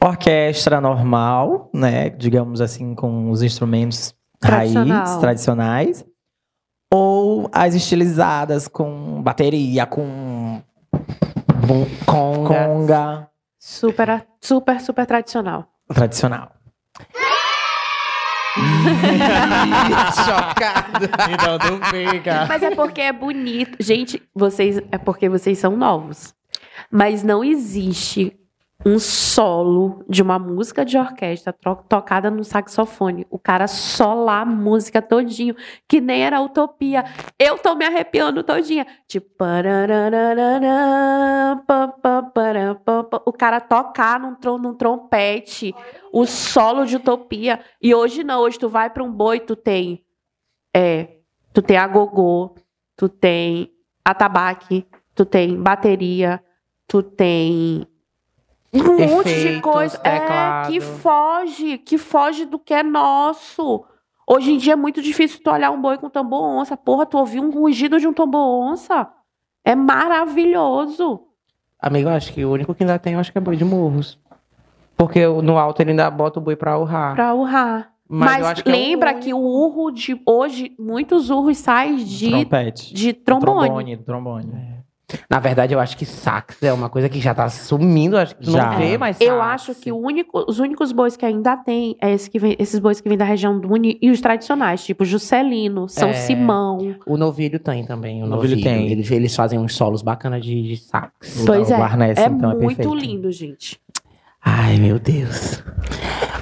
orquestra 0.02 0.80
normal, 0.80 1.70
né? 1.72 2.10
Digamos 2.10 2.60
assim, 2.60 2.94
com 2.94 3.30
os 3.30 3.42
instrumentos 3.42 4.14
Tradicional. 4.40 4.98
raiz, 5.06 5.16
tradicionais. 5.16 6.04
Ou 6.92 7.48
as 7.52 7.74
estilizadas 7.74 8.68
com 8.68 9.22
bateria, 9.22 9.86
com 9.86 10.60
conga. 12.06 12.68
conga 12.68 13.28
Super, 13.58 14.26
super, 14.40 14.80
super 14.80 15.06
tradicional. 15.06 15.66
tradicional. 15.88 16.50
Chocado. 20.24 21.06
Então 21.32 21.58
tu 21.58 21.80
fica. 21.86 22.46
Mas 22.46 22.62
é 22.62 22.74
porque 22.74 23.00
é 23.00 23.12
bonito. 23.12 23.76
Gente, 23.80 24.22
vocês 24.34 24.80
é 24.90 24.98
porque 24.98 25.28
vocês 25.28 25.58
são 25.58 25.76
novos. 25.76 26.34
Mas 26.90 27.22
não 27.22 27.42
existe 27.42 28.36
um 28.84 28.98
solo 28.98 30.04
de 30.08 30.22
uma 30.22 30.38
música 30.38 30.84
de 30.84 30.98
orquestra 30.98 31.52
tocada 31.88 32.30
no 32.30 32.44
saxofone. 32.44 33.26
O 33.30 33.38
cara 33.38 33.66
solar 33.66 34.42
a 34.42 34.44
música 34.44 35.00
todinho, 35.00 35.56
que 35.88 36.00
nem 36.00 36.22
era 36.22 36.40
utopia. 36.40 37.04
Eu 37.38 37.56
tô 37.56 37.74
me 37.74 37.84
arrepiando 37.84 38.42
todinha. 38.42 38.86
Tipo, 39.08 39.32
o 43.24 43.32
cara 43.32 43.60
tocar 43.60 44.20
num, 44.20 44.34
trom 44.34 44.58
num 44.58 44.74
trompete, 44.74 45.74
o 46.12 46.26
solo 46.26 46.84
de 46.84 46.96
utopia. 46.96 47.60
E 47.80 47.94
hoje 47.94 48.22
não, 48.22 48.42
hoje 48.42 48.58
tu 48.58 48.68
vai 48.68 48.90
pra 48.90 49.02
um 49.02 49.10
boi, 49.10 49.40
tu 49.40 49.56
tem 49.56 50.04
é, 50.76 51.18
tu 51.52 51.62
tem 51.62 51.76
a 51.76 51.86
gogô, 51.86 52.54
tu 52.96 53.08
tem 53.08 53.70
atabaque, 54.04 54.84
tu 55.14 55.24
tem 55.24 55.56
bateria, 55.56 56.42
tu 56.86 57.02
tem 57.02 57.86
um 58.80 59.06
monte 59.08 59.24
de 59.28 59.30
Efeitos, 59.30 59.60
coisa 59.60 60.00
é, 60.04 60.66
que 60.66 60.80
foge, 60.80 61.78
que 61.78 61.98
foge 61.98 62.44
do 62.44 62.58
que 62.58 62.74
é 62.74 62.82
nosso. 62.82 63.84
Hoje 64.26 64.52
em 64.52 64.56
dia 64.56 64.72
é 64.72 64.76
muito 64.76 65.02
difícil 65.02 65.40
tu 65.42 65.50
olhar 65.50 65.70
um 65.70 65.80
boi 65.80 65.98
com 65.98 66.08
tambor 66.08 66.42
onça. 66.42 66.76
Porra, 66.76 67.04
tu 67.06 67.18
ouvir 67.18 67.40
um 67.40 67.50
rugido 67.50 67.98
de 68.00 68.06
um 68.06 68.12
tambor 68.12 68.40
onça. 68.72 69.08
É 69.64 69.74
maravilhoso. 69.74 71.20
Amigo, 71.78 72.08
acho 72.08 72.32
que 72.32 72.44
o 72.44 72.50
único 72.50 72.74
que 72.74 72.82
ainda 72.82 72.98
tem, 72.98 73.14
eu 73.14 73.20
acho 73.20 73.30
que 73.30 73.38
é 73.38 73.40
boi 73.40 73.56
de 73.56 73.64
morros. 73.64 74.18
Porque 74.96 75.26
no 75.26 75.58
alto 75.58 75.80
ele 75.82 75.90
ainda 75.90 76.10
bota 76.10 76.38
o 76.38 76.42
boi 76.42 76.56
pra 76.56 76.78
urrar. 76.78 77.14
Pra 77.14 77.34
urrar. 77.34 77.92
Mas, 78.08 78.42
Mas, 78.42 78.62
que 78.62 78.68
é 78.68 78.72
lembra 78.72 79.10
único. 79.10 79.24
que 79.24 79.34
o 79.34 79.38
urro 79.38 79.90
de 79.90 80.20
hoje, 80.26 80.74
muitos 80.78 81.30
urros 81.30 81.58
saem 81.58 81.96
de, 81.96 82.30
Trompete. 82.30 82.94
de 82.94 83.12
trombone. 83.12 83.66
Trombone, 83.66 83.96
trombone. 83.98 84.73
Na 85.30 85.38
verdade, 85.38 85.72
eu 85.74 85.80
acho 85.80 85.96
que 85.96 86.04
sax 86.06 86.62
é 86.62 86.72
uma 86.72 86.88
coisa 86.88 87.08
que 87.08 87.20
já 87.20 87.34
tá 87.34 87.48
sumindo. 87.48 88.16
Acho 88.16 88.36
que 88.36 88.50
Já. 88.50 88.70
não 88.72 88.78
vê 88.78 88.96
mais 88.98 89.20
Eu 89.20 89.38
sax. 89.38 89.42
acho 89.70 89.74
que 89.74 89.90
o 89.92 89.96
único- 89.96 90.44
os 90.48 90.58
únicos 90.58 90.92
bois 90.92 91.16
que 91.16 91.24
ainda 91.26 91.56
tem 91.56 91.96
é 92.00 92.12
esse 92.12 92.28
que 92.30 92.38
vem- 92.38 92.56
esses 92.58 92.78
bois 92.78 93.00
que 93.00 93.08
vêm 93.08 93.16
da 93.18 93.24
região 93.24 93.58
do 93.58 93.72
Uni 93.72 93.98
e 94.00 94.10
os 94.10 94.20
tradicionais, 94.20 94.84
tipo 94.84 95.04
Juscelino, 95.04 95.88
São 95.88 96.08
É. 96.10 96.12
Simão. 96.14 96.96
O 97.06 97.16
novilho 97.16 97.58
tem 97.58 97.84
também. 97.84 98.22
O 98.22 98.26
O 98.26 98.28
novilho 98.28 98.56
novilho, 98.56 98.62
tem. 98.62 98.90
Eles, 98.90 99.10
eles 99.10 99.34
fazem 99.36 99.58
uns 99.58 99.74
solos 99.74 100.02
bacanas 100.02 100.44
de, 100.44 100.62
de 100.62 100.76
sax. 100.76 101.42
O 101.42 101.46
Pois 101.46 101.68
da 101.68 101.76
é, 101.76 101.78
Guarnese, 101.78 102.20
é 102.20 102.26
então, 102.26 102.50
é 102.50 102.54
muito 102.54 102.76
perfeito. 102.76 102.94
lindo, 102.94 103.30
gente. 103.32 103.80
Ai, 104.44 104.76
meu 104.76 104.98
Deus. 104.98 105.62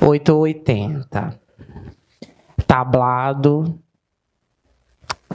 880. 0.00 1.38
Tablado. 2.66 3.78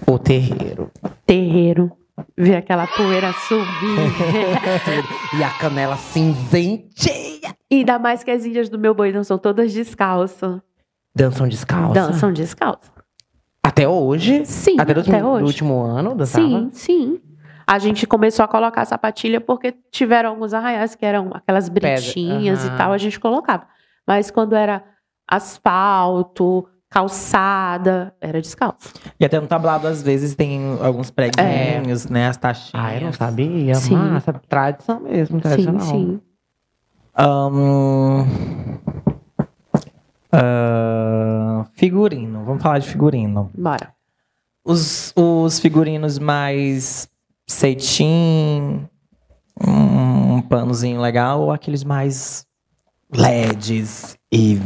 O 0.07 0.19
terreiro. 0.19 0.91
Terreiro. 1.25 1.91
Ver 2.37 2.55
aquela 2.55 2.87
poeira 2.87 3.31
subir. 3.33 3.67
E 5.37 5.43
a 5.43 5.49
canela 5.51 5.95
cinzenteia. 5.97 7.55
e 7.69 7.75
ainda 7.79 7.99
mais 7.99 8.23
que 8.23 8.31
as 8.31 8.45
índias 8.45 8.69
do 8.69 8.79
meu 8.79 8.93
boi 8.95 9.11
não 9.11 9.23
são 9.23 9.37
todas 9.37 9.73
descalças. 9.73 10.59
Dançam 11.15 11.47
descalça. 11.47 11.93
Dançam 11.93 12.31
descalças. 12.33 12.91
Até 13.63 13.87
hoje? 13.87 14.45
Sim, 14.45 14.79
Até, 14.79 14.93
até, 14.93 15.23
hoje. 15.23 15.41
no 15.41 15.45
último 15.47 15.81
ano 15.83 16.15
dançava? 16.15 16.47
Sim, 16.47 16.69
sim. 16.71 17.19
A 17.67 17.77
gente 17.79 18.07
começou 18.07 18.45
a 18.45 18.47
colocar 18.47 18.85
sapatilha 18.85 19.41
porque 19.41 19.75
tiveram 19.91 20.29
alguns 20.29 20.53
arraiais 20.53 20.95
que 20.95 21.05
eram 21.05 21.31
aquelas 21.33 21.67
brechinhas 21.67 22.63
aham. 22.65 22.73
e 22.73 22.77
tal, 22.77 22.93
a 22.93 22.97
gente 22.97 23.19
colocava. 23.19 23.67
Mas 24.07 24.31
quando 24.31 24.55
era 24.55 24.83
asfalto, 25.27 26.67
calçada, 26.89 28.13
era 28.21 28.41
descalço. 28.41 28.93
E 29.19 29.25
até 29.25 29.39
no 29.39 29.47
tablado, 29.47 29.87
às 29.87 30.01
vezes, 30.01 30.35
tem 30.35 30.77
alguns 30.81 31.09
preguinhos, 31.11 32.07
né? 32.07 32.27
As 32.27 32.37
taxinhas. 32.37 32.71
Ah, 32.73 32.95
eu 32.95 33.01
não 33.01 33.13
sabia. 33.13 33.75
Sim. 33.75 33.95
Massa, 33.95 34.33
tradição 34.47 34.99
mesmo, 35.01 35.37
Sim, 35.37 35.41
tradicional. 35.41 35.85
sim. 35.85 36.21
Ahn, 37.15 38.25
ah, 40.31 41.65
figurino. 41.75 42.43
Vamos 42.45 42.61
falar 42.61 42.79
de 42.79 42.87
figurino. 42.87 43.49
Bora. 43.57 43.93
Os, 44.63 45.13
os 45.15 45.59
figurinos 45.59 46.19
mais 46.19 47.09
cetim, 47.47 48.87
um, 49.65 50.35
um 50.35 50.41
panozinho 50.41 50.99
legal, 50.99 51.41
ou 51.41 51.51
aqueles 51.51 51.83
mais 51.83 52.45
LEDs 53.11 54.17
e 54.31 54.59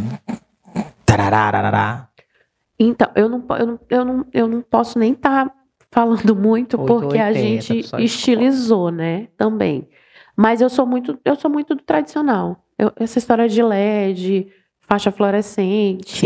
tarararará. 1.06 2.10
Então, 2.84 3.10
eu 3.16 3.30
não, 3.30 3.45
eu 3.60 3.66
não, 3.68 3.80
eu 3.90 4.06
não, 4.06 4.26
eu 4.34 4.48
não 4.48 4.62
posso 4.62 4.98
nem 4.98 5.14
estar 5.14 5.53
falando 5.91 6.36
muito 6.36 6.78
porque 6.80 7.18
a 7.18 7.28
880, 7.28 7.62
gente 7.62 8.03
estilizou, 8.03 8.90
né? 8.91 9.28
Também. 9.38 9.88
Mas 10.36 10.62
eu 10.62 10.70
sou 10.70 10.86
muito, 10.86 11.20
eu 11.24 11.36
sou 11.36 11.52
muito 11.52 11.76
do 11.76 11.84
tradicional. 11.84 12.64
Eu- 12.80 12.91
essa 12.95 13.20
história 13.20 13.48
de 13.48 13.62
LED, 13.62 14.48
faixa 14.80 15.12
fluorescente, 15.12 16.26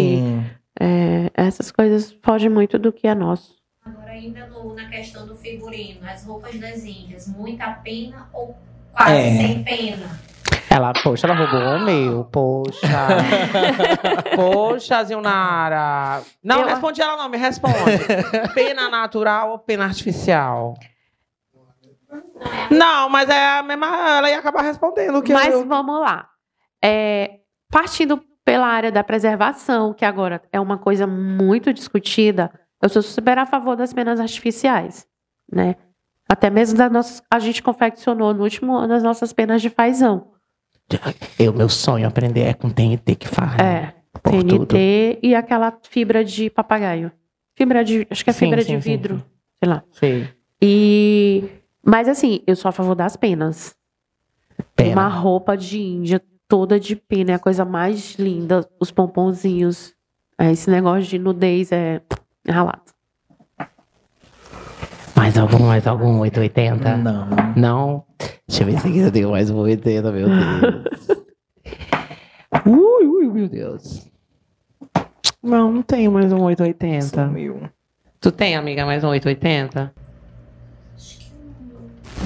é, 0.79 1.29
essas 1.33 1.71
coisas 1.71 2.15
fogem 2.21 2.49
muito 2.49 2.79
do 2.79 2.93
que 2.93 3.07
é 3.07 3.13
nosso. 3.15 3.55
Agora, 3.83 4.11
ainda 4.11 4.47
no- 4.47 4.73
na 4.75 4.85
questão 4.89 5.27
do 5.27 5.35
figurino, 5.35 5.99
as 6.07 6.23
roupas 6.25 6.57
das 6.59 6.85
índias, 6.85 7.27
muita 7.27 7.69
pena 7.83 8.29
ou 8.33 8.55
quase 8.93 9.11
É. 9.11 9.37
sem 9.37 9.63
pena? 9.63 10.19
Ela, 10.69 10.91
poxa, 11.03 11.25
ela 11.27 11.35
roubou 11.35 11.75
o 11.77 11.79
meu, 11.79 12.25
poxa. 12.25 12.81
poxa, 14.35 15.03
Zilnara. 15.03 16.21
Não, 16.43 16.61
Eu- 16.61 16.67
responde 16.67 17.01
ela 17.01 17.15
não, 17.17 17.29
me 17.29 17.37
responde. 17.37 17.75
pena 18.53 18.89
natural 18.89 19.51
ou 19.51 19.59
pena 19.59 19.85
artificial? 19.85 20.73
Não, 22.69 23.09
mas 23.09 23.29
é 23.29 23.59
a 23.59 23.63
mesma. 23.63 23.87
Ela 24.17 24.29
ia 24.29 24.39
acabar 24.39 24.61
respondendo 24.61 25.17
o 25.17 25.23
que 25.23 25.33
Mas 25.33 25.53
eu. 25.53 25.65
vamos 25.65 25.99
lá. 26.01 26.27
É, 26.83 27.39
partindo 27.71 28.21
pela 28.43 28.67
área 28.67 28.91
da 28.91 29.03
preservação, 29.03 29.93
que 29.93 30.05
agora 30.05 30.41
é 30.51 30.59
uma 30.59 30.77
coisa 30.77 31.07
muito 31.07 31.73
discutida, 31.73 32.51
eu 32.81 32.89
sou 32.89 33.01
super 33.01 33.37
a 33.39 33.45
favor 33.45 33.75
das 33.75 33.91
penas 33.93 34.19
artificiais, 34.19 35.07
né? 35.51 35.75
Até 36.29 36.49
mesmo 36.49 36.77
das 36.77 36.91
nossas, 36.91 37.23
a 37.31 37.39
gente 37.39 37.61
confeccionou 37.63 38.33
no 38.33 38.43
último 38.43 38.75
ano 38.75 38.93
as 38.93 39.03
nossas 39.03 39.31
penas 39.33 39.61
de 39.61 39.69
fazão. 39.69 40.31
Eu, 41.39 41.53
meu 41.53 41.69
sonho 41.69 42.07
aprender 42.07 42.41
é 42.41 42.53
com 42.53 42.69
TNT 42.69 43.15
que 43.15 43.27
faz. 43.27 43.59
É, 43.59 43.93
por 44.21 44.43
TNT 44.43 44.57
tudo. 44.57 44.77
e 45.23 45.35
aquela 45.35 45.77
fibra 45.89 46.23
de 46.23 46.49
papagaio. 46.49 47.11
Fibra 47.55 47.83
de, 47.83 48.05
acho 48.09 48.23
que 48.23 48.29
é 48.29 48.33
Sim, 48.33 48.45
fibra 48.45 48.61
sim, 48.61 48.75
de 48.75 48.77
vidro, 48.77 49.17
sim. 49.17 49.23
sei 49.63 49.69
lá. 49.69 49.83
Sei. 49.91 50.29
E 50.61 51.43
mas 51.85 52.07
assim, 52.07 52.41
eu 52.47 52.55
sou 52.55 52.67
a 52.67 52.71
favor 52.71 52.95
das 52.95 53.15
penas. 53.15 53.75
Pena. 54.75 54.91
Uma 54.93 55.07
roupa 55.07 55.55
de 55.55 55.79
índia 55.79 56.21
toda 56.47 56.79
de 56.79 56.95
pena 56.95 57.31
é 57.31 57.35
a 57.35 57.39
coisa 57.39 57.63
mais 57.63 58.15
linda. 58.15 58.67
Os 58.79 58.89
pomponzinhos. 58.89 59.93
É, 60.37 60.51
esse 60.51 60.69
negócio 60.69 61.03
de 61.03 61.19
nudez 61.19 61.71
é 61.71 62.01
ralado. 62.47 62.94
Mais 65.15 65.37
algum, 65.37 65.65
mais 65.65 65.87
algum 65.87 66.19
880? 66.19 66.97
Não. 66.97 67.27
Não? 67.55 68.03
Deixa 68.47 68.63
eu 68.63 68.67
ver 68.67 68.79
se 68.79 68.87
aqui 68.87 68.99
eu 68.99 69.11
tenho 69.11 69.31
mais 69.31 69.49
um 69.49 69.57
80, 69.57 70.11
meu 70.11 70.27
Deus. 70.27 71.07
ui, 72.65 73.05
ui, 73.05 73.27
meu 73.27 73.47
Deus. 73.47 74.07
Não, 75.41 75.71
não 75.71 75.81
tenho 75.81 76.11
mais 76.11 76.31
um 76.33 76.41
880. 76.41 77.27
Sumiu. 77.27 77.69
Tu 78.19 78.31
tem, 78.31 78.55
amiga, 78.55 78.85
mais 78.85 79.03
um 79.03 79.09
880? 79.09 79.93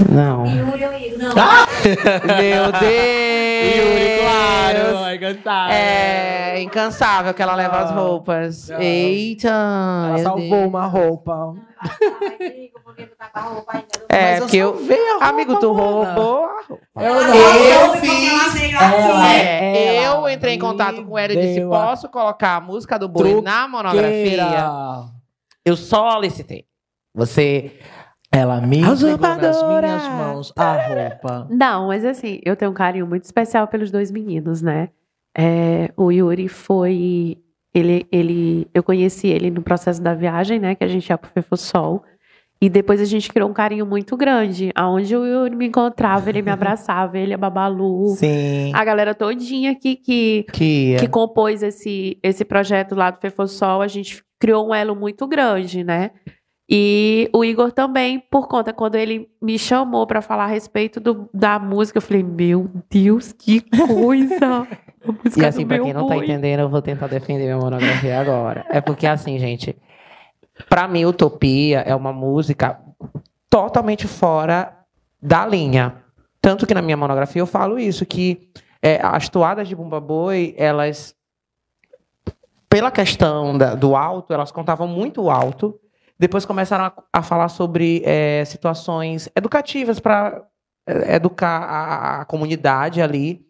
Não. 0.09 0.45
Yuri 0.45 0.85
ou 0.85 0.93
Igor? 0.93 1.17
Não. 1.19 1.35
Meu 2.37 2.71
Deus! 2.79 3.75
Yuri, 3.75 4.19
claro. 4.21 5.05
É 5.05 5.17
cansado. 5.17 5.71
É 5.71 6.61
incansável 6.61 7.33
que 7.33 7.41
ela 7.41 7.55
leva 7.55 7.79
as 7.79 7.91
Ah, 7.91 7.95
roupas. 7.95 8.69
não. 8.69 8.79
Eita! 8.79 9.49
Ela 10.09 10.17
salvou 10.19 10.49
Deus. 10.49 10.67
uma 10.67 10.85
roupa. 10.85 11.55
porque 12.83 13.05
tu 13.05 13.15
tá 13.17 13.29
com 13.33 13.39
a 13.39 13.41
roupa 13.43 13.71
ainda. 13.73 13.87
É, 14.09 14.31
Mas 14.31 14.39
porque 14.41 14.57
eu. 14.57 14.71
roupa, 14.73 15.25
Amigo, 15.25 15.59
tu 15.59 15.71
roubou 15.71 16.45
a 16.45 16.61
roupa. 16.61 16.83
Eu 16.97 17.13
não. 17.15 17.35
Eu 17.35 17.71
ela 17.85 17.97
fiz. 17.97 18.73
Ela-. 18.73 19.33
É, 19.33 19.95
ela 20.03 20.19
eu 20.27 20.29
entrei 20.29 20.53
em 20.55 20.59
contato 20.59 21.03
com 21.03 21.17
ela 21.17 21.33
e 21.33 21.35
disse: 21.41 21.61
a 21.61 21.67
posso 21.67 22.07
colocar 22.09 22.57
a 22.57 22.61
música 22.61 22.97
do 22.99 23.07
boi 23.09 23.41
na 23.41 23.67
monografia? 23.67 24.47
Eu 25.65 25.75
solicitei. 25.75 26.65
Você. 27.13 27.71
Ela 28.31 28.61
me 28.61 28.77
entregou 28.80 29.18
nas 29.18 29.64
minhas 29.64 30.03
mãos 30.07 30.53
a 30.56 30.73
roupa. 30.73 31.47
Não, 31.49 31.88
mas 31.88 32.06
assim, 32.06 32.39
eu 32.45 32.56
tenho 32.56 32.72
um 32.72 32.76
carinho 32.76 33.07
muito 33.07 33.23
especial 33.23 33.68
pelos 33.68 33.89
dois 33.89 34.11
meninos, 34.11 34.61
né? 34.61 34.89
É, 35.38 35.91
o 35.97 36.11
Yuri 36.11 36.47
foi. 36.47 37.38
Ele, 37.73 38.06
ele, 38.11 38.68
eu 38.73 38.84
conheci 38.84 39.27
ele 39.27 39.49
no 39.51 39.61
processo 39.61 40.01
da 40.01 40.14
viagem, 40.14 40.60
né? 40.60 40.76
Que 40.76 40.84
a 40.84 40.88
gente 40.88 41.07
ia 41.10 41.18
pro 41.18 41.30
Fefosol. 41.30 42.03
E 42.61 42.68
depois 42.68 42.99
a 42.99 43.06
gente 43.06 43.31
criou 43.31 43.49
um 43.49 43.53
carinho 43.53 43.85
muito 43.85 44.18
grande. 44.18 44.69
Aonde 44.76 45.15
o 45.15 45.26
Yuri 45.26 45.56
me 45.56 45.68
encontrava, 45.68 46.30
ele 46.30 46.41
me 46.41 46.51
abraçava, 46.51 47.18
ele, 47.18 47.34
a 47.34 47.38
Babalu. 47.38 48.07
Sim. 48.18 48.72
A 48.76 48.84
galera 48.84 49.15
todinha 49.15 49.76
que, 49.76 49.95
que, 49.95 50.45
Que. 50.51 50.97
que 50.99 51.07
compôs 51.07 51.64
esse, 51.64 52.19
esse 52.22 52.43
projeto 52.43 52.95
lá 52.95 53.11
do 53.11 53.19
Fefosol, 53.19 53.81
a 53.81 53.88
gente 53.88 54.22
criou 54.39 54.68
um 54.68 54.73
elo 54.73 54.95
muito 54.95 55.26
grande, 55.27 55.84
né? 55.84 56.11
E 56.71 57.27
o 57.33 57.43
Igor 57.43 57.71
também, 57.71 58.19
por 58.19 58.47
conta, 58.47 58.71
quando 58.71 58.93
ele 58.95 59.27
me 59.41 59.57
chamou 59.57 60.05
para 60.05 60.21
falar 60.21 60.43
a 60.43 60.47
respeito 60.47 60.99
do, 60.99 61.27
da 61.33 61.57
música, 61.57 61.97
eu 61.97 62.01
falei, 62.01 62.21
meu 62.21 62.69
Deus, 62.89 63.31
que 63.31 63.61
coisa! 63.61 64.67
E 65.37 65.45
assim, 65.45 65.65
pra 65.65 65.77
quem 65.79 65.93
não 65.93 66.07
tá 66.07 66.15
entendendo, 66.25 66.59
eu 66.59 66.69
vou 66.69 66.81
tentar 66.81 67.07
defender 67.07 67.45
minha 67.45 67.57
monografia 67.57 68.19
agora. 68.19 68.65
É 68.69 68.81
porque, 68.81 69.07
assim, 69.07 69.39
gente, 69.39 69.75
pra 70.67 70.89
mim, 70.89 71.05
Utopia 71.05 71.79
é 71.79 71.95
uma 71.95 72.11
música 72.11 72.77
totalmente 73.49 74.07
fora 74.07 74.77
da 75.21 75.47
linha. 75.47 76.03
Tanto 76.41 76.67
que 76.67 76.73
na 76.73 76.81
minha 76.81 76.97
monografia 76.97 77.41
eu 77.41 77.47
falo 77.47 77.79
isso, 77.79 78.05
que 78.05 78.49
é, 78.81 78.99
as 79.01 79.29
toadas 79.29 79.69
de 79.69 79.75
Bumba 79.75 80.01
Boi, 80.01 80.53
elas, 80.57 81.15
pela 82.69 82.91
questão 82.91 83.57
da- 83.57 83.75
do 83.75 83.95
alto, 83.95 84.33
elas 84.33 84.51
contavam 84.51 84.85
muito 84.87 85.29
alto. 85.29 85.79
Depois 86.19 86.45
começaram 86.45 86.85
a, 86.85 86.93
a 87.13 87.21
falar 87.23 87.47
sobre 87.49 88.01
é, 88.05 88.43
situações 88.45 89.29
educativas 89.35 89.99
para 89.99 90.43
educar 91.07 91.61
a- 91.63 92.21
a 92.21 92.25
comunidade 92.25 93.01
ali 93.01 93.45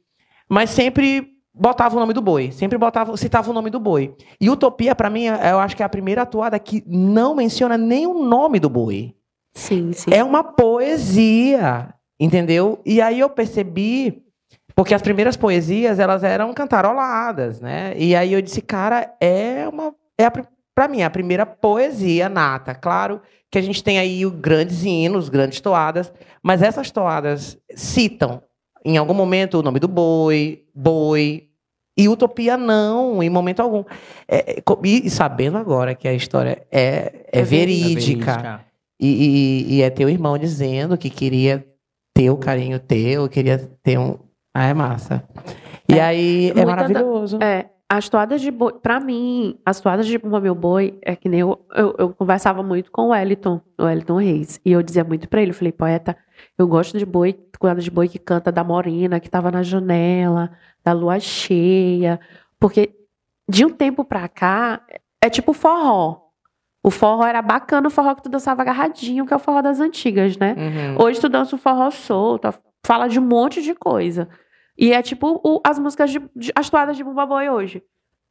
mas 0.51 0.71
sempre 0.71 1.27
botava 1.53 1.95
o 1.95 1.99
nome 1.99 2.11
do 2.11 2.21
boi, 2.21 2.51
sempre 2.51 2.75
botava, 2.77 3.15
citava 3.15 3.51
o 3.51 3.53
nome 3.53 3.69
do 3.69 3.79
boi. 3.79 4.15
E 4.41 4.49
Utopia, 4.49 4.95
para 4.95 5.09
mim, 5.09 5.25
é- 5.27 5.51
eu 5.51 5.59
acho 5.59 5.75
que 5.75 5.83
é 5.83 5.85
a 5.85 5.89
primeira 5.89 6.23
atuada 6.23 6.57
que 6.57 6.83
não 6.87 7.35
menciona 7.35 7.77
nem 7.77 8.07
o 8.07 8.15
nome 8.25 8.59
do 8.59 8.67
boi. 8.67 9.13
Sim, 9.53 9.93
sim. 9.93 10.09
É 10.11 10.23
uma 10.23 10.43
poesia, 10.43 11.93
entendeu? 12.19 12.81
E 12.85 12.99
aí 13.01 13.19
eu 13.19 13.29
percebi, 13.29 14.23
porque 14.75 14.93
as 14.95 15.01
primeiras 15.03 15.37
poesias, 15.37 15.99
elas 15.99 16.23
eram 16.23 16.51
cantaroladas, 16.53 17.61
né? 17.61 17.93
E 17.95 18.15
aí 18.15 18.33
eu 18.33 18.41
disse, 18.41 18.61
cara, 18.61 19.13
é 19.21 19.67
uma 19.67 19.93
é 20.17 20.25
a, 20.25 20.31
para 20.79 20.87
mim 20.87 21.01
a 21.01 21.09
primeira 21.09 21.45
poesia 21.45 22.29
nata. 22.29 22.73
Claro 22.73 23.19
que 23.51 23.57
a 23.57 23.61
gente 23.61 23.83
tem 23.83 23.99
aí 23.99 24.23
grandes 24.29 24.85
hinos, 24.85 25.27
grandes 25.27 25.59
toadas, 25.59 26.09
mas 26.41 26.61
essas 26.61 26.89
toadas 26.89 27.57
citam 27.75 28.41
em 28.85 28.95
algum 28.95 29.13
momento 29.13 29.55
o 29.59 29.61
nome 29.61 29.77
do 29.77 29.89
boi, 29.89 30.63
boi, 30.73 31.49
e 31.97 32.07
utopia 32.07 32.55
não, 32.55 33.21
em 33.21 33.29
momento 33.29 33.59
algum. 33.59 33.83
É, 34.25 34.51
é, 34.53 34.63
e, 34.85 35.09
sabendo 35.09 35.57
agora 35.57 35.93
que 35.93 36.07
a 36.07 36.13
história 36.13 36.65
é, 36.71 37.25
é, 37.29 37.39
É 37.39 37.43
verídica, 37.43 38.63
e, 38.97 39.07
e- 39.67 39.73
e 39.75 39.81
é 39.81 39.89
teu 39.89 40.07
irmão 40.09 40.37
dizendo 40.37 40.97
que 40.97 41.09
queria 41.09 41.67
ter 42.15 42.29
o 42.29 42.37
carinho 42.37 42.79
teu, 42.79 43.27
queria 43.27 43.57
ter 43.83 43.99
um. 43.99 44.17
Ah, 44.53 44.67
é 44.67 44.73
massa. 44.73 45.25
E 45.89 45.95
É, 45.95 46.01
aí 46.01 46.51
é 46.51 46.53
muita 46.53 46.63
da- 46.63 46.71
maravilhoso. 46.87 47.37
É, 47.43 47.65
as 47.89 48.07
toadas 48.07 48.39
de 48.39 48.51
boi, 48.51 48.73
pra 48.73 48.99
mim, 48.99 49.57
as 49.65 49.81
toadas 49.81 50.05
de 50.05 50.17
Bumba 50.19 50.39
Meu 50.39 50.53
Boi, 50.53 50.99
é 51.01 51.15
que 51.15 51.27
nem 51.27 51.39
eu, 51.39 51.65
eu, 51.73 51.95
eu 51.97 52.09
conversava 52.13 52.61
muito 52.61 52.91
com 52.91 53.07
o 53.07 53.07
Wellington, 53.09 53.59
o 53.79 53.83
Wellington 53.83 54.19
Reis, 54.19 54.61
e 54.63 54.71
eu 54.71 54.83
dizia 54.83 55.03
muito 55.03 55.27
pra 55.27 55.41
ele, 55.41 55.49
eu 55.49 55.55
falei, 55.55 55.71
poeta, 55.71 56.15
eu 56.55 56.67
gosto 56.67 56.99
de 56.99 57.05
boi, 57.05 57.33
toada 57.33 57.81
de 57.81 57.89
boi 57.89 58.07
que 58.07 58.19
canta 58.19 58.51
da 58.51 58.63
morena, 58.63 59.19
que 59.19 59.27
tava 59.27 59.49
na 59.49 59.63
janela, 59.63 60.51
da 60.83 60.93
lua 60.93 61.19
cheia, 61.19 62.19
porque 62.59 62.93
de 63.49 63.65
um 63.65 63.71
tempo 63.71 64.05
pra 64.05 64.27
cá, 64.27 64.81
é 65.19 65.27
tipo 65.27 65.51
forró. 65.51 66.27
O 66.83 66.91
forró 66.91 67.25
era 67.25 67.41
bacana, 67.41 67.87
o 67.87 67.91
forró 67.91 68.13
que 68.13 68.23
tu 68.23 68.29
dançava 68.29 68.61
agarradinho, 68.61 69.25
que 69.25 69.33
é 69.33 69.35
o 69.35 69.39
forró 69.39 69.61
das 69.61 69.79
antigas, 69.79 70.37
né? 70.37 70.55
Uhum. 70.55 71.03
Hoje 71.03 71.19
tu 71.19 71.27
dança 71.27 71.55
o 71.55 71.59
forró 71.59 71.89
solto, 71.89 72.53
fala 72.85 73.07
de 73.07 73.19
um 73.19 73.25
monte 73.25 73.61
de 73.63 73.73
coisa. 73.73 74.29
E 74.79 74.93
é 74.93 75.01
tipo 75.01 75.41
o- 75.43 75.59
as 75.65 75.77
músicas 75.77 76.09
de, 76.11 76.19
de- 76.35 76.51
as 76.55 76.69
toadas 76.69 76.95
de 76.95 77.03
Bumba 77.03 77.25
Boi 77.25 77.49
hoje. 77.49 77.83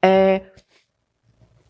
É, 0.02 0.42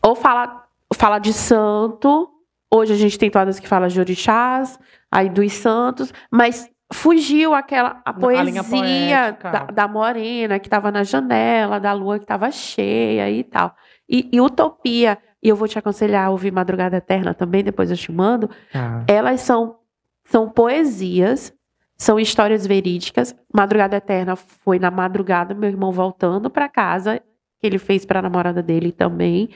ou 0.05 0.15
fala, 0.15 0.65
fala 0.95 1.19
de 1.19 1.33
santo. 1.33 2.29
Hoje 2.73 2.93
a 2.93 2.95
gente 2.95 3.17
tem 3.17 3.29
toadas 3.29 3.59
que 3.59 3.67
falam 3.67 3.87
de 3.89 3.99
orixás, 3.99 4.79
aí 5.11 5.27
dos 5.29 5.51
santos, 5.53 6.13
mas 6.31 6.69
fugiu 6.93 7.53
aquela 7.53 8.01
a 8.05 8.11
A 8.11 8.13
poesia 8.13 8.63
poética. 8.63 9.49
da, 9.51 9.59
da 9.65 9.87
morena 9.87 10.59
que 10.59 10.67
estava 10.67 10.91
na 10.91 11.03
janela, 11.03 11.79
da 11.79 11.93
lua 11.93 12.17
que 12.19 12.23
estava 12.25 12.49
cheia 12.51 13.29
e 13.29 13.43
tal. 13.43 13.75
E, 14.07 14.29
e 14.31 14.39
Utopia, 14.39 15.17
e 15.41 15.49
eu 15.49 15.55
vou 15.55 15.67
te 15.67 15.77
aconselhar 15.79 16.27
a 16.27 16.29
ouvir 16.29 16.51
Madrugada 16.51 16.97
Eterna 16.97 17.33
também, 17.33 17.63
depois 17.63 17.89
eu 17.91 17.97
te 17.97 18.11
mando, 18.11 18.49
Ah. 18.73 19.03
elas 19.07 19.41
são, 19.41 19.77
são 20.25 20.49
poesias, 20.49 21.53
são 21.99 22.17
histórias 22.17 22.65
verídicas. 22.65 23.35
Madrugada 23.53 23.97
Eterna 23.97 24.35
foi 24.37 24.79
na 24.79 24.89
madrugada, 24.89 25.53
meu 25.53 25.69
irmão 25.69 25.91
voltando 25.91 26.49
para 26.49 26.69
casa, 26.69 27.21
que 27.59 27.67
ele 27.67 27.77
fez 27.77 28.05
para 28.05 28.19
a 28.19 28.21
namorada 28.21 28.63
dele 28.63 28.93
também. 28.93 29.49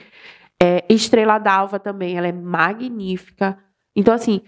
É, 0.62 0.84
Estrela 0.88 1.38
d'Alva 1.38 1.80
também, 1.80 2.18
ela 2.18 2.28
é 2.28 2.32
magnífica. 2.32 3.58
Então, 3.96 4.12
assim, 4.12 4.42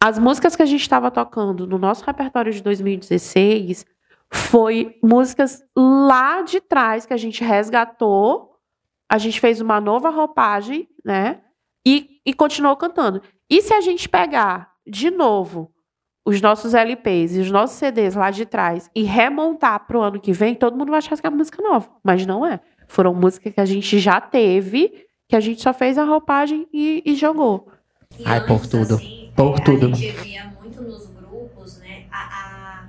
as 0.00 0.20
músicas 0.20 0.54
que 0.54 0.62
a 0.62 0.66
gente 0.66 0.82
estava 0.82 1.10
tocando 1.10 1.66
no 1.66 1.78
nosso 1.78 2.04
repertório 2.04 2.52
de 2.52 2.62
2016 2.62 3.84
foi 4.32 4.98
músicas 5.02 5.64
lá 5.76 6.42
de 6.42 6.60
trás 6.60 7.04
que 7.04 7.12
a 7.12 7.18
gente 7.18 7.42
resgatou. 7.42 8.56
A 9.08 9.18
gente 9.18 9.40
fez 9.40 9.60
uma 9.60 9.80
nova 9.80 10.10
roupagem, 10.10 10.88
né? 11.04 11.40
E, 11.84 12.20
e 12.24 12.32
continuou 12.32 12.76
cantando. 12.76 13.20
E 13.50 13.60
se 13.60 13.74
a 13.74 13.80
gente 13.80 14.08
pegar 14.08 14.72
de 14.86 15.10
novo 15.10 15.71
os 16.24 16.40
nossos 16.40 16.72
LPs 16.74 17.36
e 17.36 17.40
os 17.40 17.50
nossos 17.50 17.76
CDs 17.76 18.14
lá 18.14 18.30
de 18.30 18.46
trás 18.46 18.88
e 18.94 19.02
remontar 19.02 19.86
pro 19.86 20.00
ano 20.02 20.20
que 20.20 20.32
vem, 20.32 20.54
todo 20.54 20.76
mundo 20.76 20.90
vai 20.90 20.98
achar 20.98 21.16
que 21.18 21.26
é 21.26 21.30
uma 21.30 21.38
música 21.38 21.60
nova. 21.62 21.88
Mas 22.02 22.24
não 22.26 22.46
é. 22.46 22.60
Foram 22.86 23.12
músicas 23.14 23.52
que 23.54 23.60
a 23.60 23.64
gente 23.64 23.98
já 23.98 24.20
teve, 24.20 25.06
que 25.28 25.34
a 25.34 25.40
gente 25.40 25.60
só 25.62 25.72
fez 25.74 25.98
a 25.98 26.04
roupagem 26.04 26.68
e, 26.72 27.02
e 27.04 27.14
jogou. 27.16 27.68
E 28.18 28.22
Ai, 28.24 28.44
por 28.46 28.54
antes, 28.56 28.68
tudo. 28.68 28.94
assim, 28.94 29.32
Por 29.34 29.58
é, 29.58 29.60
tudo. 29.64 29.86
A 29.86 29.94
gente 29.94 30.10
via 30.20 30.52
muito 30.60 30.82
nos 30.82 31.06
grupos, 31.06 31.78
né? 31.78 32.04
A, 32.12 32.18
a- 32.18 32.84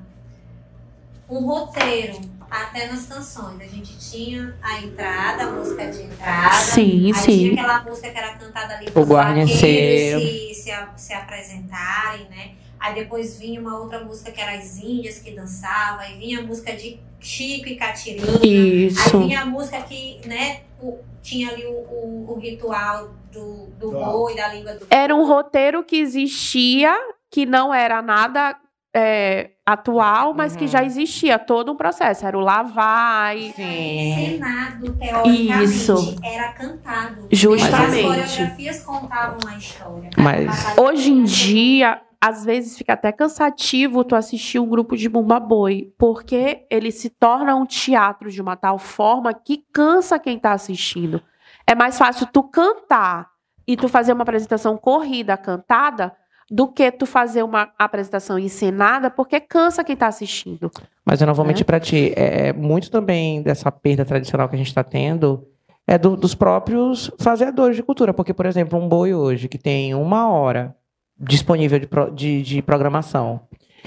um 1.30 1.40
roteiro 1.46 2.20
até 2.52 2.88
nas 2.88 3.06
canções. 3.08 3.60
A 3.62 3.66
gente 3.66 3.98
tinha 3.98 4.54
a 4.62 4.80
entrada, 4.82 5.44
a 5.46 5.52
música 5.52 5.90
de 5.90 6.04
entrada. 6.04 6.54
Sim, 6.56 7.08
aí 7.08 7.14
sim. 7.16 7.50
tinha 7.50 7.54
aquela 7.64 7.84
música 7.84 8.10
que 8.12 8.18
era 8.18 8.34
cantada 8.36 8.76
ali 8.76 8.88
O 8.94 9.02
guarneceiro. 9.04 10.20
vaqueiros 10.20 10.58
se, 10.58 10.64
se, 10.64 10.72
se 10.98 11.14
apresentarem, 11.14 12.28
né? 12.30 12.52
Aí 12.84 12.96
depois 12.96 13.40
vinha 13.40 13.62
uma 13.62 13.80
outra 13.80 14.04
música 14.04 14.30
que 14.30 14.42
era 14.42 14.58
as 14.58 14.78
índias 14.78 15.20
que 15.20 15.32
dançavam, 15.32 16.02
aí 16.02 16.18
vinha 16.18 16.40
a 16.40 16.42
música 16.44 16.74
de 16.76 17.00
Chico 17.18 17.70
e 17.70 17.78
Catirina. 17.78 18.28
Isso. 18.46 19.16
Aí 19.18 19.24
vinha 19.28 19.42
a 19.42 19.46
música 19.46 19.80
que, 19.84 20.20
né, 20.28 20.60
o- 20.82 20.98
tinha 21.22 21.50
ali 21.50 21.66
o, 21.66 21.72
o- 21.72 22.26
o 22.36 22.40
ritual 22.40 23.08
do, 23.32 23.68
do 23.80 23.90
Do 23.92 23.92
boi, 23.92 24.36
da 24.36 24.50
língua 24.50 24.74
do 24.74 24.86
Era 24.90 25.16
um 25.16 25.26
roteiro 25.26 25.82
que 25.86 25.96
existia, 25.96 26.94
que 27.32 27.46
não 27.46 27.74
era 27.74 28.02
nada 28.02 28.58
é, 28.96 29.52
atual, 29.66 30.34
mas 30.36 30.56
que 30.56 30.66
Uhum. 30.66 30.70
já 30.70 30.84
existia 30.84 31.40
todo 31.40 31.72
um 31.72 31.76
processo. 31.76 32.26
Era 32.28 32.38
o 32.38 32.42
lavar. 32.42 33.36
e- 33.36 33.52
Sim. 33.54 34.34
Senado, 34.34 34.94
teoricamente, 35.00 35.64
Isso. 35.64 36.16
era 36.24 36.52
cantado. 36.52 37.28
Justamente. 37.32 38.06
As 38.06 38.32
coreografias 38.36 38.84
contavam 38.84 39.40
a 39.48 39.56
história. 39.58 40.10
Mas- 40.18 40.78
Hoje 40.78 41.12
em 41.12 41.24
dia, 41.24 42.00
às 42.26 42.46
vezes 42.46 42.78
fica 42.78 42.94
até 42.94 43.12
cansativo 43.12 44.02
tu 44.06 44.16
assistir 44.16 44.58
um 44.58 44.66
grupo 44.66 44.96
de 44.96 45.10
Bumba 45.10 45.42
Boi, 45.42 45.92
porque 45.98 46.66
ele 46.70 46.90
se 46.90 47.10
torna 47.10 47.54
um 47.54 47.66
teatro 47.66 48.32
de 48.32 48.42
uma 48.42 48.56
tal 48.56 48.80
forma 48.80 49.34
que 49.34 49.66
cansa 49.74 50.18
quem 50.18 50.40
tá 50.40 50.54
assistindo. 50.54 51.22
É 51.68 51.76
mais 51.76 51.98
fácil 51.98 52.26
tu 52.32 52.42
cantar 52.44 53.30
e 53.68 53.76
tu 53.76 53.90
fazer 53.90 54.14
uma 54.14 54.22
apresentação 54.24 54.78
corrida, 54.78 55.36
cantada, 55.36 56.14
do 56.50 56.68
que 56.68 56.90
tu 56.92 57.06
fazer 57.06 57.44
uma 57.44 57.74
apresentação 57.78 58.40
encenada, 58.40 59.10
porque 59.10 59.40
cansa 59.42 59.84
quem 59.84 59.96
tá 59.96 60.08
assistindo. 60.08 60.72
Mas 61.06 61.20
eu 61.20 61.28
não 61.28 61.34
vou 61.34 61.44
né? 61.44 61.50
mentir 61.50 61.66
pra 61.66 61.80
ti. 61.80 62.14
É 62.16 62.54
muito 62.54 62.90
também 62.90 63.42
dessa 63.42 63.70
perda 63.70 64.06
tradicional 64.06 64.48
que 64.48 64.56
a 64.56 64.58
gente 64.58 64.74
tá 64.74 64.84
tendo 64.84 65.46
é 65.86 65.98
do- 65.98 66.16
dos 66.16 66.34
próprios 66.36 67.12
fazedores 67.20 67.76
de 67.76 67.84
cultura. 67.84 68.14
Porque, 68.14 68.34
por 68.34 68.46
exemplo, 68.46 68.80
um 68.80 68.88
boi 68.88 69.14
hoje 69.14 69.50
que 69.50 69.58
tem 69.58 69.94
uma 69.94 70.30
hora 70.32 70.74
disponível 71.20 71.80
de, 71.80 71.88
de, 72.14 72.42
de 72.44 72.62
programação, 72.62 73.42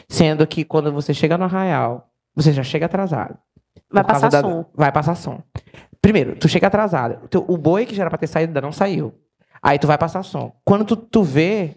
sendo 0.08 0.46
que 0.46 0.64
quando 0.64 0.92
você 0.92 1.12
chega 1.14 1.36
no 1.38 1.44
arraial, 1.44 2.08
você 2.34 2.52
já 2.52 2.62
chega 2.62 2.86
atrasado. 2.86 3.36
Vai 3.90 4.04
passar 4.04 4.28
da- 4.30 4.40
som. 4.40 4.64
Vai 4.74 4.92
passar 4.92 5.14
som. 5.14 5.40
Primeiro, 6.00 6.36
tu 6.36 6.48
chega 6.48 6.66
atrasado. 6.66 7.24
O 7.24 7.28
teu- 7.28 7.44
O 7.48 7.56
boi 7.56 7.86
que 7.86 7.94
já 7.94 8.02
era 8.02 8.10
pra 8.10 8.18
ter 8.18 8.26
saído 8.26 8.50
ainda 8.50 8.60
não 8.60 8.72
saiu. 8.72 9.14
Aí 9.62 9.78
tu 9.78 9.86
vai 9.86 9.98
passar 9.98 10.22
som. 10.22 10.52
Quando 10.64 10.84
tu, 10.84 10.96
tu 10.96 11.22
vê, 11.22 11.76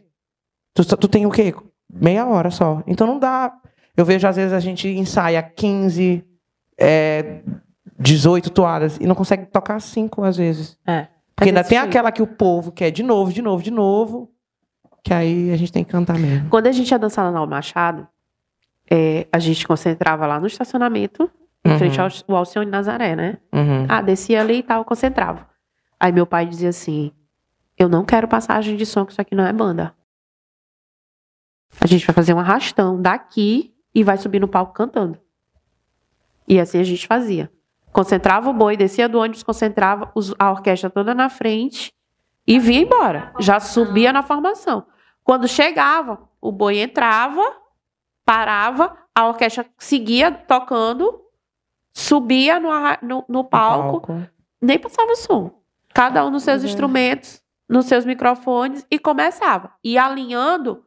tu, 0.74 0.84
tu 0.98 1.08
tem 1.08 1.26
o 1.26 1.32
quê? 1.32 1.54
Meia 1.92 2.26
hora 2.28 2.52
só. 2.52 2.84
Então 2.86 3.08
não 3.08 3.18
dá. 3.18 3.54
Eu 3.98 4.06
vejo, 4.06 4.28
às 4.28 4.36
vezes, 4.36 4.54
a 4.54 4.60
gente 4.60 4.88
ensaia 4.88 5.42
15, 5.42 6.24
é, 6.80 7.42
18 8.00 8.50
toadas 8.52 8.98
e 8.98 9.06
não 9.08 9.16
consegue 9.16 9.46
tocar 9.48 9.80
cinco, 9.82 10.24
às 10.24 10.38
vezes. 10.38 10.78
É. 10.86 11.08
Porque 11.36 11.50
ainda 11.50 11.64
tem 11.64 11.78
aquela 11.78 12.12
que 12.12 12.22
o 12.22 12.28
povo 12.28 12.72
quer 12.72 12.92
de 12.92 13.02
novo, 13.04 13.32
de 13.34 13.42
novo, 13.42 13.64
de 13.64 13.72
novo. 13.72 14.32
Que 15.04 15.14
aí 15.14 15.52
a 15.52 15.58
gente 15.58 15.72
tem 15.72 15.84
que 15.84 15.92
cantar 15.92 16.18
mesmo. 16.20 16.50
Quando 16.50 16.68
a 16.68 16.72
gente 16.72 16.90
ia 16.92 17.00
dançar 17.00 17.32
lá 17.32 17.40
no 17.40 17.48
Machado, 17.48 18.08
é, 18.90 19.28
a 19.32 19.40
gente 19.40 19.66
concentrava 19.68 20.26
lá 20.28 20.40
no 20.40 20.48
estacionamento, 20.48 21.30
em 21.66 21.72
Uhum. 21.72 21.78
frente 21.78 22.00
ao, 22.02 22.08
ao 22.28 22.36
Alcione 22.38 22.70
Nazaré, 22.70 23.16
né? 23.16 23.38
Uhum. 23.54 23.86
Ah, 23.88 24.02
descia 24.02 24.42
ali 24.42 24.60
e 24.60 24.64
tal, 24.64 24.84
concentrava. 24.86 25.48
Aí 26.00 26.12
meu 26.12 26.26
pai 26.26 26.46
dizia 26.46 26.70
assim: 26.70 27.12
Eu 27.78 27.88
não 27.90 28.04
quero 28.06 28.28
passagem 28.28 28.76
de 28.76 28.86
som, 28.86 29.06
que 29.06 29.12
isso 29.12 29.22
aqui 29.22 29.36
não 29.36 29.46
é 29.46 29.54
banda. 29.54 29.94
A 31.80 31.88
gente 31.88 32.06
vai 32.06 32.14
fazer 32.14 32.34
um 32.34 32.40
arrastão 32.40 33.02
daqui 33.02 33.74
e 33.94 34.04
vai 34.04 34.18
subir 34.18 34.40
no 34.40 34.48
palco 34.48 34.74
cantando. 34.74 35.18
E 36.48 36.60
assim 36.60 36.80
a 36.80 36.84
gente 36.84 37.06
fazia. 37.08 37.52
Concentrava 37.92 38.50
o 38.50 38.54
boi, 38.54 38.76
descia 38.78 39.08
do 39.10 39.20
ônibus, 39.20 39.44
concentrava 39.44 40.12
os- 40.16 40.34
a 40.38 40.52
orquestra 40.52 40.90
toda 40.90 41.14
na 41.14 41.30
frente 41.30 41.92
e 42.50 42.58
vinha 42.60 42.82
embora. 42.82 43.32
Já 43.40 43.60
subia 43.60 44.12
na 44.12 44.24
formação. 44.24 44.86
Quando 45.24 45.48
chegava, 45.48 46.20
o 46.42 46.52
boi 46.52 46.80
entrava, 46.80 47.44
parava, 48.26 48.98
a 49.16 49.28
orquestra 49.28 49.66
seguia 49.78 50.32
tocando, 50.32 51.22
subia 51.94 52.60
no, 52.60 52.70
no- 53.02 53.26
no 53.28 53.44
palco, 53.44 54.22
nem 54.62 54.80
passava 54.80 55.16
som. 55.16 55.52
Cada 55.94 56.26
um 56.26 56.30
nos 56.30 56.44
seus 56.44 56.62
Uhum. 56.64 56.70
instrumentos, 56.70 57.42
nos 57.68 57.86
seus 57.86 58.06
microfones 58.06 58.86
e 58.90 58.98
começava. 59.00 59.72
E 59.84 59.98
alinhando 59.98 60.84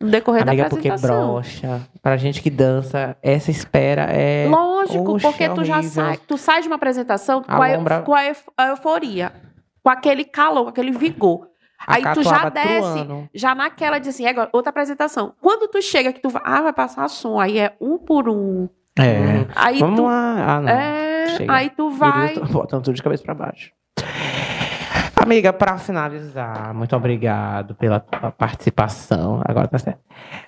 no 0.00 0.10
decorrer 0.10 0.42
Amiga, 0.42 0.64
da 0.64 0.68
porque 0.70 0.88
apresentação. 0.88 1.32
brocha. 1.34 1.80
Pra 2.02 2.16
gente 2.16 2.42
que 2.42 2.50
dança, 2.50 3.16
essa 3.22 3.50
espera 3.50 4.02
é. 4.12 4.46
Lógico, 4.48 5.12
Oxe, 5.14 5.26
porque 5.26 5.48
tu 5.48 5.64
já 5.64 5.82
sai, 5.82 6.18
tu 6.18 6.36
sai 6.36 6.60
de 6.62 6.66
uma 6.68 6.76
apresentação 6.76 7.42
com 7.42 7.50
a, 7.52 7.68
lombra- 7.76 8.02
com 8.02 8.12
a 8.14 8.66
euforia, 8.68 9.32
com 9.84 9.90
aquele 9.90 10.24
calor, 10.24 10.64
com 10.64 10.70
aquele 10.70 10.90
vigor. 10.90 11.46
a 11.86 11.94
Aí 11.96 12.02
tu 12.14 12.22
já 12.22 12.48
desce, 12.48 13.04
truando. 13.04 13.28
já 13.34 13.54
naquela 13.54 13.98
de 13.98 14.08
assim, 14.08 14.24
"Égua, 14.26 14.48
outra 14.52 14.70
apresentação. 14.70 15.34
Quando 15.40 15.68
tu 15.68 15.82
chega 15.82 16.12
que 16.12 16.20
tu 16.20 16.30
vai, 16.30 16.40
ah, 16.44 16.62
vai 16.62 16.72
passar 16.72 17.06
som, 17.08 17.38
aí 17.38 17.58
é 17.58 17.76
um 17.80 17.98
por 17.98 18.26
um. 18.28 18.66
É. 18.98 19.44
Aí 19.54 19.78
Vamos 19.80 19.96
tu 20.00 20.04
lá. 20.06 20.56
Ah, 20.56 20.60
não. 20.60 20.68
é, 20.70 21.26
Chega. 21.36 21.52
aí 21.52 21.68
tu 21.70 21.90
vai 21.90 22.34
botando 22.50 22.82
tudo 22.84 22.94
de 22.94 23.02
cabeça 23.02 23.22
pra 23.22 23.34
baixo. 23.34 23.70
Amiga, 25.16 25.52
pra 25.52 25.78
finalizar, 25.78 26.74
muito 26.74 26.94
obrigado 26.94 27.74
pela 27.74 28.00
tua 28.00 28.30
participação. 28.30 29.40
Agora 29.46 29.66
tá 29.68 29.78
certo. 29.78 30.00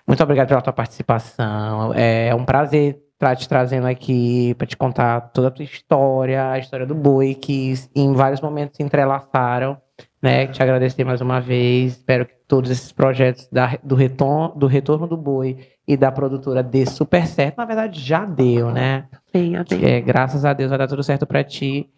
Muito 0.07 0.23
obrigado 0.23 0.49
pela 0.49 0.61
tua 0.61 0.73
participação. 0.73 1.93
É 1.95 2.35
um 2.35 2.45
prazer 2.45 2.99
estar 3.17 3.35
te 3.35 3.49
trazendo 3.49 3.87
aqui 3.87 4.55
para 4.55 4.67
te 4.67 4.77
contar 4.77 5.21
toda 5.33 5.49
a 5.49 5.51
tua 5.51 5.65
história, 5.65 6.51
a 6.51 6.59
história 6.59 6.87
do 6.87 6.95
boi, 6.95 7.35
que 7.35 7.73
em 7.95 8.13
vários 8.13 8.41
momentos 8.41 8.77
se 8.77 8.83
entrelaçaram. 8.83 9.79
Né? 10.23 10.47
Te 10.47 10.63
agradecer 10.63 11.05
mais 11.05 11.21
uma 11.21 11.41
vez. 11.41 11.93
Espero 11.93 12.27
que 12.27 12.35
todos 12.47 12.71
esses 12.71 12.93
projetos 12.93 13.49
da- 13.51 13.79
do, 13.83 13.95
retorno, 13.95 14.55
do 14.57 14.67
retorno 14.67 15.07
do 15.07 15.17
boi 15.17 15.59
e 15.87 15.97
da 15.97 16.11
produtora 16.13 16.63
dê 16.63 16.85
super 16.85 17.27
certo. 17.27 17.57
Na 17.59 17.65
verdade, 17.65 18.01
já 18.01 18.25
deu, 18.25 18.71
né? 18.71 19.05
Sim, 19.35 19.55
amém. 19.57 19.85
É, 19.85 20.01
graças 20.01 20.45
a 20.45 20.53
Deus 20.53 20.69
vai 20.71 20.79
dar 20.79 20.89
tudo 20.89 21.03
certo 21.03 21.27
pra 21.27 21.43
ti. 21.45 21.89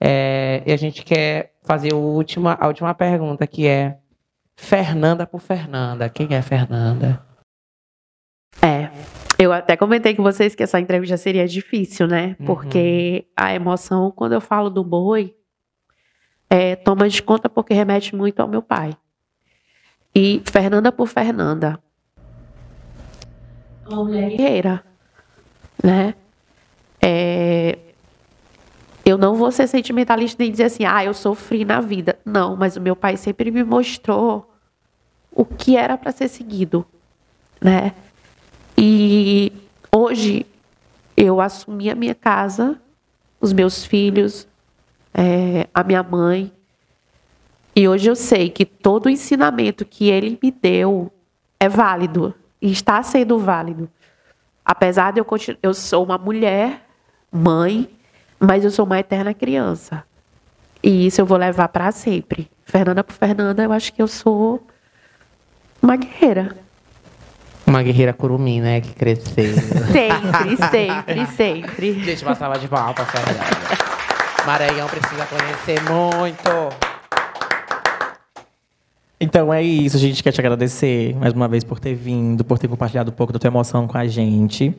É, 0.00 0.62
e 0.66 0.72
a 0.72 0.76
gente 0.76 1.04
quer 1.04 1.52
fazer 1.64 1.92
última, 1.92 2.56
a 2.60 2.66
última 2.66 2.94
pergunta, 2.94 3.46
que 3.46 3.66
é 3.66 3.96
Fernanda 4.56 5.26
por 5.26 5.40
Fernanda. 5.40 6.08
Quem 6.08 6.28
é 6.34 6.40
Fernanda? 6.42 7.20
Eu 9.38 9.52
até 9.52 9.76
comentei 9.76 10.14
com 10.14 10.22
vocês 10.22 10.54
que 10.54 10.62
essa 10.62 10.78
entrevista 10.78 11.16
seria 11.16 11.46
difícil, 11.46 12.06
né? 12.06 12.36
Uhum. 12.38 12.46
Porque 12.46 13.26
a 13.36 13.54
emoção, 13.54 14.10
quando 14.10 14.32
eu 14.32 14.40
falo 14.40 14.70
do 14.70 14.84
boi, 14.84 15.34
é, 16.48 16.76
toma 16.76 17.08
de 17.08 17.22
conta 17.22 17.48
porque 17.48 17.74
remete 17.74 18.14
muito 18.14 18.40
ao 18.40 18.48
meu 18.48 18.62
pai. 18.62 18.96
E 20.14 20.42
Fernanda 20.44 20.92
por 20.92 21.06
Fernanda. 21.06 21.78
Uma 23.86 24.04
mulher 24.04 24.28
guerreira, 24.30 24.84
né? 25.82 26.14
É, 27.00 27.78
eu 29.04 29.18
não 29.18 29.34
vou 29.34 29.50
ser 29.50 29.66
sentimentalista 29.66 30.42
nem 30.42 30.50
dizer 30.50 30.64
assim, 30.64 30.84
ah, 30.84 31.04
eu 31.04 31.14
sofri 31.14 31.64
na 31.64 31.80
vida. 31.80 32.18
Não, 32.24 32.54
mas 32.56 32.76
o 32.76 32.80
meu 32.80 32.94
pai 32.94 33.16
sempre 33.16 33.50
me 33.50 33.64
mostrou 33.64 34.54
o 35.32 35.44
que 35.44 35.76
era 35.76 35.96
para 35.96 36.12
ser 36.12 36.28
seguido, 36.28 36.86
né? 37.60 37.92
E 38.76 39.52
hoje 39.94 40.46
eu 41.16 41.40
assumi 41.40 41.90
a 41.90 41.94
minha 41.94 42.14
casa, 42.14 42.80
os 43.40 43.52
meus 43.52 43.84
filhos, 43.84 44.46
é, 45.14 45.68
a 45.72 45.82
minha 45.82 46.02
mãe. 46.02 46.52
E 47.74 47.88
hoje 47.88 48.08
eu 48.08 48.16
sei 48.16 48.50
que 48.50 48.64
todo 48.64 49.06
o 49.06 49.10
ensinamento 49.10 49.84
que 49.84 50.08
ele 50.08 50.38
me 50.42 50.50
deu 50.50 51.10
é 51.58 51.68
válido 51.68 52.34
e 52.60 52.70
está 52.70 53.02
sendo 53.02 53.38
válido. 53.38 53.88
Apesar 54.64 55.12
de 55.12 55.20
eu 55.20 55.24
continuar, 55.24 55.58
eu 55.62 55.74
sou 55.74 56.04
uma 56.04 56.18
mulher, 56.18 56.86
mãe, 57.30 57.88
mas 58.38 58.64
eu 58.64 58.70
sou 58.70 58.84
uma 58.84 58.98
eterna 58.98 59.32
criança. 59.32 60.04
E 60.82 61.06
isso 61.06 61.20
eu 61.20 61.26
vou 61.26 61.38
levar 61.38 61.68
para 61.68 61.90
sempre. 61.92 62.50
Fernanda 62.64 63.04
por 63.04 63.14
Fernanda, 63.14 63.62
eu 63.62 63.72
acho 63.72 63.92
que 63.92 64.02
eu 64.02 64.08
sou 64.08 64.66
uma 65.80 65.96
guerreira. 65.96 66.56
Uma 67.66 67.82
guerreira 67.82 68.12
curumim, 68.12 68.60
né? 68.60 68.80
Que 68.80 68.92
cresceu. 68.92 69.54
Sempre, 69.92 70.56
sempre, 70.70 71.26
sempre. 71.36 71.92
gente, 72.04 72.24
uma 72.24 72.34
salva 72.34 72.58
de 72.58 72.66
palmas 72.68 72.94
pra 72.94 73.04
Fernanda. 73.04 73.44
Maranhão 74.46 74.88
precisa 74.88 75.24
conhecer 75.26 75.80
muito. 75.82 76.74
Então 79.20 79.54
é 79.54 79.62
isso, 79.62 79.96
a 79.96 80.00
gente 80.00 80.20
quer 80.22 80.32
te 80.32 80.40
agradecer 80.40 81.14
mais 81.16 81.32
uma 81.32 81.46
vez 81.46 81.62
por 81.62 81.78
ter 81.78 81.94
vindo, 81.94 82.44
por 82.44 82.58
ter 82.58 82.66
compartilhado 82.66 83.10
um 83.12 83.14
pouco 83.14 83.32
da 83.32 83.38
tua 83.38 83.46
emoção 83.48 83.86
com 83.86 83.96
a 83.96 84.06
gente, 84.06 84.74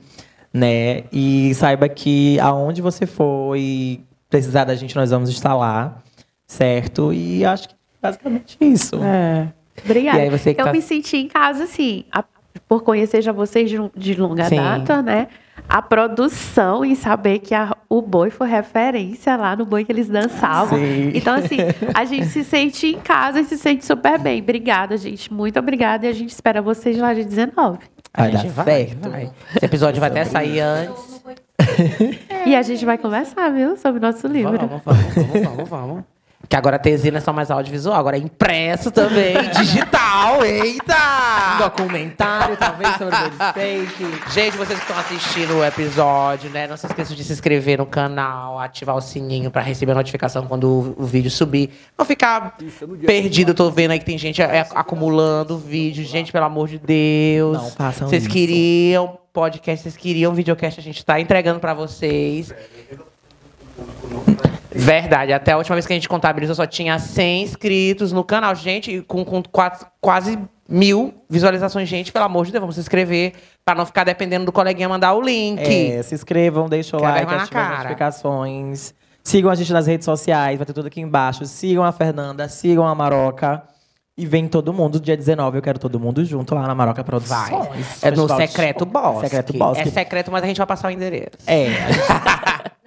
né? 0.54 1.04
E 1.14 1.54
saiba 1.56 1.88
que 1.88 2.38
aonde 2.42 2.82
você 2.82 3.06
for 3.06 3.56
e 3.58 4.04
precisar 4.30 4.66
da 4.66 4.76
gente, 4.76 4.96
nós 4.98 5.12
vamos 5.12 5.30
estar 5.30 5.56
lá, 5.56 5.98
certo? 6.46 7.14
E 7.14 7.46
acho 7.46 7.70
que 7.70 7.76
basicamente 8.02 8.58
isso. 8.60 9.00
É. 9.02 9.48
Obrigada. 9.86 10.18
E 10.20 10.22
aí 10.24 10.30
você 10.30 10.54
que 10.54 10.60
eu 10.62 10.66
tá- 10.66 10.72
me 10.74 10.82
senti 10.82 11.16
em 11.18 11.28
casa, 11.30 11.64
assim, 11.64 12.04
a- 12.12 12.26
por 12.68 12.84
conhecer 12.84 13.22
já 13.22 13.32
vocês 13.32 13.70
de, 13.70 13.78
de 13.96 14.16
longa 14.16 14.46
Sim. 14.46 14.56
data, 14.58 15.02
né? 15.02 15.28
A 15.70 15.82
produção 15.82 16.84
e 16.84 16.96
saber 16.96 17.40
que 17.40 17.54
a- 17.56 17.76
o 17.90 18.02
boi 18.02 18.30
foi 18.30 18.48
referência 18.48 19.36
lá 19.38 19.56
no 19.56 19.66
boi 19.66 19.86
que 19.86 19.92
eles 19.92 20.08
dançavam. 20.10 20.78
Sim. 20.78 21.12
Então, 21.14 21.36
assim, 21.36 21.58
a 21.94 22.04
gente 22.06 22.26
se 22.28 22.44
sente 22.44 22.88
em 22.88 23.00
casa 23.00 23.40
e 23.40 23.46
se 23.46 23.58
sente 23.58 23.86
super 23.86 24.20
bem. 24.20 24.42
Obrigada, 24.42 24.98
gente. 24.98 25.32
Muito 25.32 25.58
obrigada. 25.60 26.06
E 26.06 26.10
a 26.10 26.14
gente 26.14 26.30
espera 26.32 26.62
vocês 26.62 26.98
lá 26.98 27.14
de 27.14 27.24
19. 27.24 27.78
Vai 28.16 28.28
A 28.30 28.32
dar 28.32 28.38
gente 28.40 28.52
vai, 28.52 28.66
certo. 28.66 29.10
vai. 29.10 29.32
Esse 29.56 29.66
episódio 29.66 30.00
vai 30.00 30.10
até 30.10 30.26
sair 30.26 30.60
antes. 30.60 31.24
E 32.46 32.56
a 32.56 32.62
gente 32.62 32.86
vai 32.86 32.98
conversar, 32.98 33.50
viu? 33.52 33.78
Sobre 33.78 34.00
o 34.00 34.02
nosso 34.02 34.28
livro. 34.28 34.58
Vamos, 34.58 34.82
vamos, 34.84 35.16
vamos, 35.16 35.42
vamos, 35.48 35.70
vamos. 35.70 36.04
Que 36.48 36.56
agora 36.58 36.76
a 36.76 36.80
Tesina 36.80 37.18
é 37.18 37.22
só 37.22 37.32
mais 37.32 37.50
audiovisual, 37.50 37.96
agora 37.96 38.18
é 38.18 38.20
impresso 38.20 38.92
também, 38.92 39.34
digital, 39.58 40.46
eita! 40.46 40.94
Documentário, 41.58 42.58
talvez, 42.58 42.96
sobre 42.98 43.16
o 43.16 43.54
Fake. 43.54 44.32
Gente, 44.32 44.58
vocês 44.58 44.78
que 44.78 44.86
estão 44.86 45.00
assistindo 45.00 45.58
o 45.58 45.66
episódio, 45.66 46.50
né? 46.50 46.68
Não 46.68 46.76
se 46.78 46.86
esqueçam 46.86 47.16
de 47.16 47.24
se 47.24 47.32
inscrever 47.34 47.78
no 47.80 47.86
canal, 47.86 48.60
ativar 48.60 48.96
o 48.96 49.02
sininho 49.02 49.50
pra 49.50 49.62
receber 49.62 49.94
a 49.94 49.96
notificação 49.96 50.46
quando 50.46 50.96
o, 50.98 51.04
o 51.04 51.06
vídeo 51.06 51.32
subir. 51.32 51.72
Não 51.98 52.06
ficar 52.06 52.58
perdido, 53.06 53.52
eu 53.52 53.56
tô 53.56 53.72
vendo 53.72 53.92
aí 53.92 54.00
que 54.00 54.06
tem 54.06 54.18
gente 54.18 54.42
é, 54.42 54.68
acumulando 54.76 55.58
vídeo. 55.58 56.04
Gente, 56.04 56.32
pelo 56.32 56.46
amor 56.46 56.68
de 56.68 56.78
Deus. 56.78 57.58
Não 57.58 57.72
façam 57.72 58.08
Vocês 58.08 58.24
isso. 58.24 58.32
queriam 58.32 59.18
podcast, 59.32 59.84
vocês 59.84 59.98
queriam 59.98 60.34
videocast, 60.34 60.80
a 60.80 60.84
gente 60.84 61.04
tá 61.04 61.20
entregando 61.20 61.60
pra 61.60 61.74
vocês. 61.74 62.54
Verdade, 64.76 65.34
até 65.34 65.52
a 65.52 65.58
última 65.58 65.76
vez 65.76 65.86
que 65.86 65.94
a 65.94 65.96
gente 65.96 66.10
contabilizou 66.10 66.56
só 66.56 66.66
tinha 66.66 66.98
100 66.98 67.44
inscritos 67.44 68.12
no 68.12 68.24
canal. 68.24 68.56
Gente, 68.56 69.02
com, 69.02 69.24
com 69.24 69.44
quase, 69.44 69.86
quase 70.02 70.40
mil 70.68 71.14
visualizações, 71.30 71.88
gente. 71.88 72.12
Pelo 72.12 72.26
amor 72.26 72.46
de 72.46 72.52
Deus, 72.52 72.62
vamos 72.62 72.76
se 72.76 72.82
inscrever 72.82 73.34
pra 73.64 73.76
não 73.76 73.86
ficar 73.86 74.04
dependendo 74.04 74.46
do 74.46 74.52
coleguinha 74.52 74.90
mandar 74.90 75.14
o 75.14 75.22
link. 75.22 75.62
É, 75.62 76.02
se 76.02 76.16
inscrevam, 76.16 76.68
deixem 76.68 76.98
o 76.98 77.02
Quer 77.02 77.08
like, 77.08 77.34
ativem 77.34 77.62
as 77.62 77.70
notificações. 77.70 78.94
Sigam 79.24 79.50
a 79.50 79.56
gente 79.56 79.72
nas 79.72 79.88
redes 79.88 80.04
sociais, 80.04 80.58
vai 80.58 80.66
ter 80.66 80.74
tudo 80.74 80.88
aqui 80.88 81.00
embaixo. 81.00 81.46
Sigam 81.46 81.84
a 81.84 81.92
Fernanda, 81.92 82.50
sigam 82.50 82.86
a 82.86 82.94
Maroca. 82.94 83.64
E 84.16 84.28
vem 84.28 84.48
todo 84.48 84.72
mundo, 84.72 85.00
dia 85.00 85.18
19, 85.18 85.58
eu 85.58 85.62
quero 85.62 85.80
todo 85.80 86.00
mundo 86.00 86.24
junto 86.24 86.54
lá 86.54 86.68
na 86.68 86.76
Maroca 86.76 87.04
Produções. 87.04 87.50
Vai. 87.50 87.84
É 88.04 88.12
no 88.12 88.30
Secreto. 88.30 88.86
Bosque. 88.86 89.22
Secreto 89.22 89.54
Bosque. 89.58 89.88
É 89.88 89.92
secreto, 89.92 90.32
mas 90.32 90.44
a 90.44 90.48
gente 90.48 90.58
vai 90.58 90.68
passar 90.68 90.90
o 90.90 90.92
endereço. 90.92 91.32
É, 91.48 91.70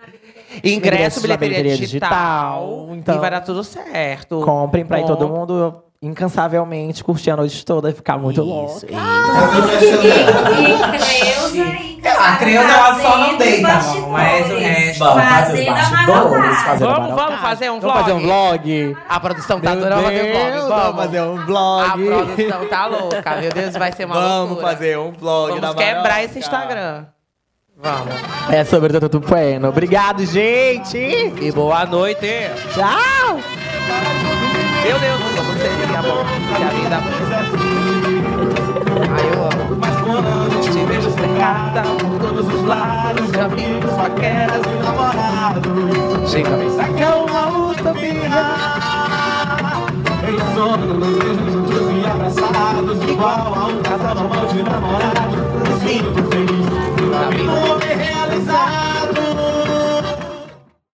Ingresso, 0.64 1.20
bilheteria, 1.20 1.58
bilheteria 1.58 1.76
digital. 1.76 2.10
digital, 2.10 2.88
então- 2.96 3.14
E 3.16 3.18
vai 3.18 3.30
dar 3.30 3.40
tudo 3.40 3.62
certo. 3.64 4.40
comprem 4.40 4.84
pra 4.84 5.00
ir 5.00 5.06
todo 5.06 5.28
mundo 5.28 5.82
incansavelmente 6.02 7.02
curtir 7.02 7.30
a 7.30 7.36
noite 7.36 7.64
toda 7.64 7.90
e 7.90 7.92
ficar 7.94 8.18
muito 8.18 8.42
louco. 8.42 8.76
Isso. 8.76 8.86
E 8.86 8.92
e 12.02 12.08
A 12.08 12.36
Creuza, 12.36 12.68
ela 12.72 12.94
só 13.00 13.18
não 13.18 13.36
deita, 13.36 13.68
mas 14.10 14.50
o 14.50 14.56
resto- 14.56 15.04
Vamos 15.04 15.24
fazer 15.24 15.68
a 15.68 15.74
a 15.74 16.74
Vamos, 16.76 17.14
vamos 17.14 17.40
fazer 17.40 17.70
um 17.70 17.80
vlog? 17.80 17.92
Vamos 17.94 18.00
fazer 18.00 18.12
um 18.12 18.20
vlog? 18.20 18.96
A 19.08 19.20
produção 19.20 19.60
tá 19.60 19.72
adorando 19.72 20.02
fazer 20.02 20.32
vlog. 20.32 20.50
vamos 20.50 20.68
Vamos. 20.68 20.96
fazer 21.04 21.20
um 21.22 21.40
A 21.40 21.44
vlog. 21.44 22.04
produção 22.06 22.66
tá 22.68 22.86
louca, 22.86 23.36
meu 23.40 23.50
Deus, 23.52 23.76
vai 23.76 23.92
ser 23.92 24.04
uma 24.04 24.14
Vamos 24.14 24.48
loucura. 24.50 24.66
fazer 24.68 24.98
um 24.98 25.10
vlog 25.12 25.48
Vamos 25.60 25.60
da 25.60 25.74
quebrar 25.74 26.24
esse 26.24 26.38
Instagram. 26.38 27.06
Vamos. 27.78 28.14
É 28.50 28.64
sobre 28.64 28.98
tudo 28.98 29.20
bueno. 29.20 29.68
Obrigado, 29.68 30.24
gente. 30.24 30.96
E 30.98 31.52
boa 31.52 31.84
noite. 31.84 32.26
Tchau. 32.72 33.38
Meu 34.82 34.98
Deus, 34.98 35.20
como 35.36 35.52
seria 35.58 36.00
bom 36.00 36.24
se 36.56 36.62
a 36.62 36.68
vida 36.68 36.98
Ai, 39.12 39.28
eu 39.28 39.42
amo. 39.42 39.76
Mas 39.78 39.96
quando 40.00 40.60
te 40.62 40.84
vejo 40.86 41.10
cercada 41.10 41.82
por 41.82 42.18
todos 42.18 42.54
os 42.54 42.62
lados 42.64 43.30
de 43.30 43.40
amigos, 43.40 43.90
paqueras 43.92 44.62
e 44.64 44.82
namorados. 44.82 46.30
Chega 46.30 46.54
a 46.54 46.58
pensar 46.58 46.88
que 46.94 47.02
é 47.02 47.08
uma 47.08 47.70
utopia. 47.70 48.16
Em 50.26 50.38
sono, 50.54 50.86
juntos 51.04 51.86
e 51.92 52.06
abraçados, 52.06 53.02
igual 53.06 53.54
a 53.54 53.66
um 53.66 53.82
casal 53.82 54.14
normal 54.14 54.46
de 54.46 54.62
namorados. 54.62 55.46
Sinto 55.82 56.22
feliz, 56.30 56.55
amigo. 57.16 57.78
Me 57.78 57.94
realizar 57.94 59.05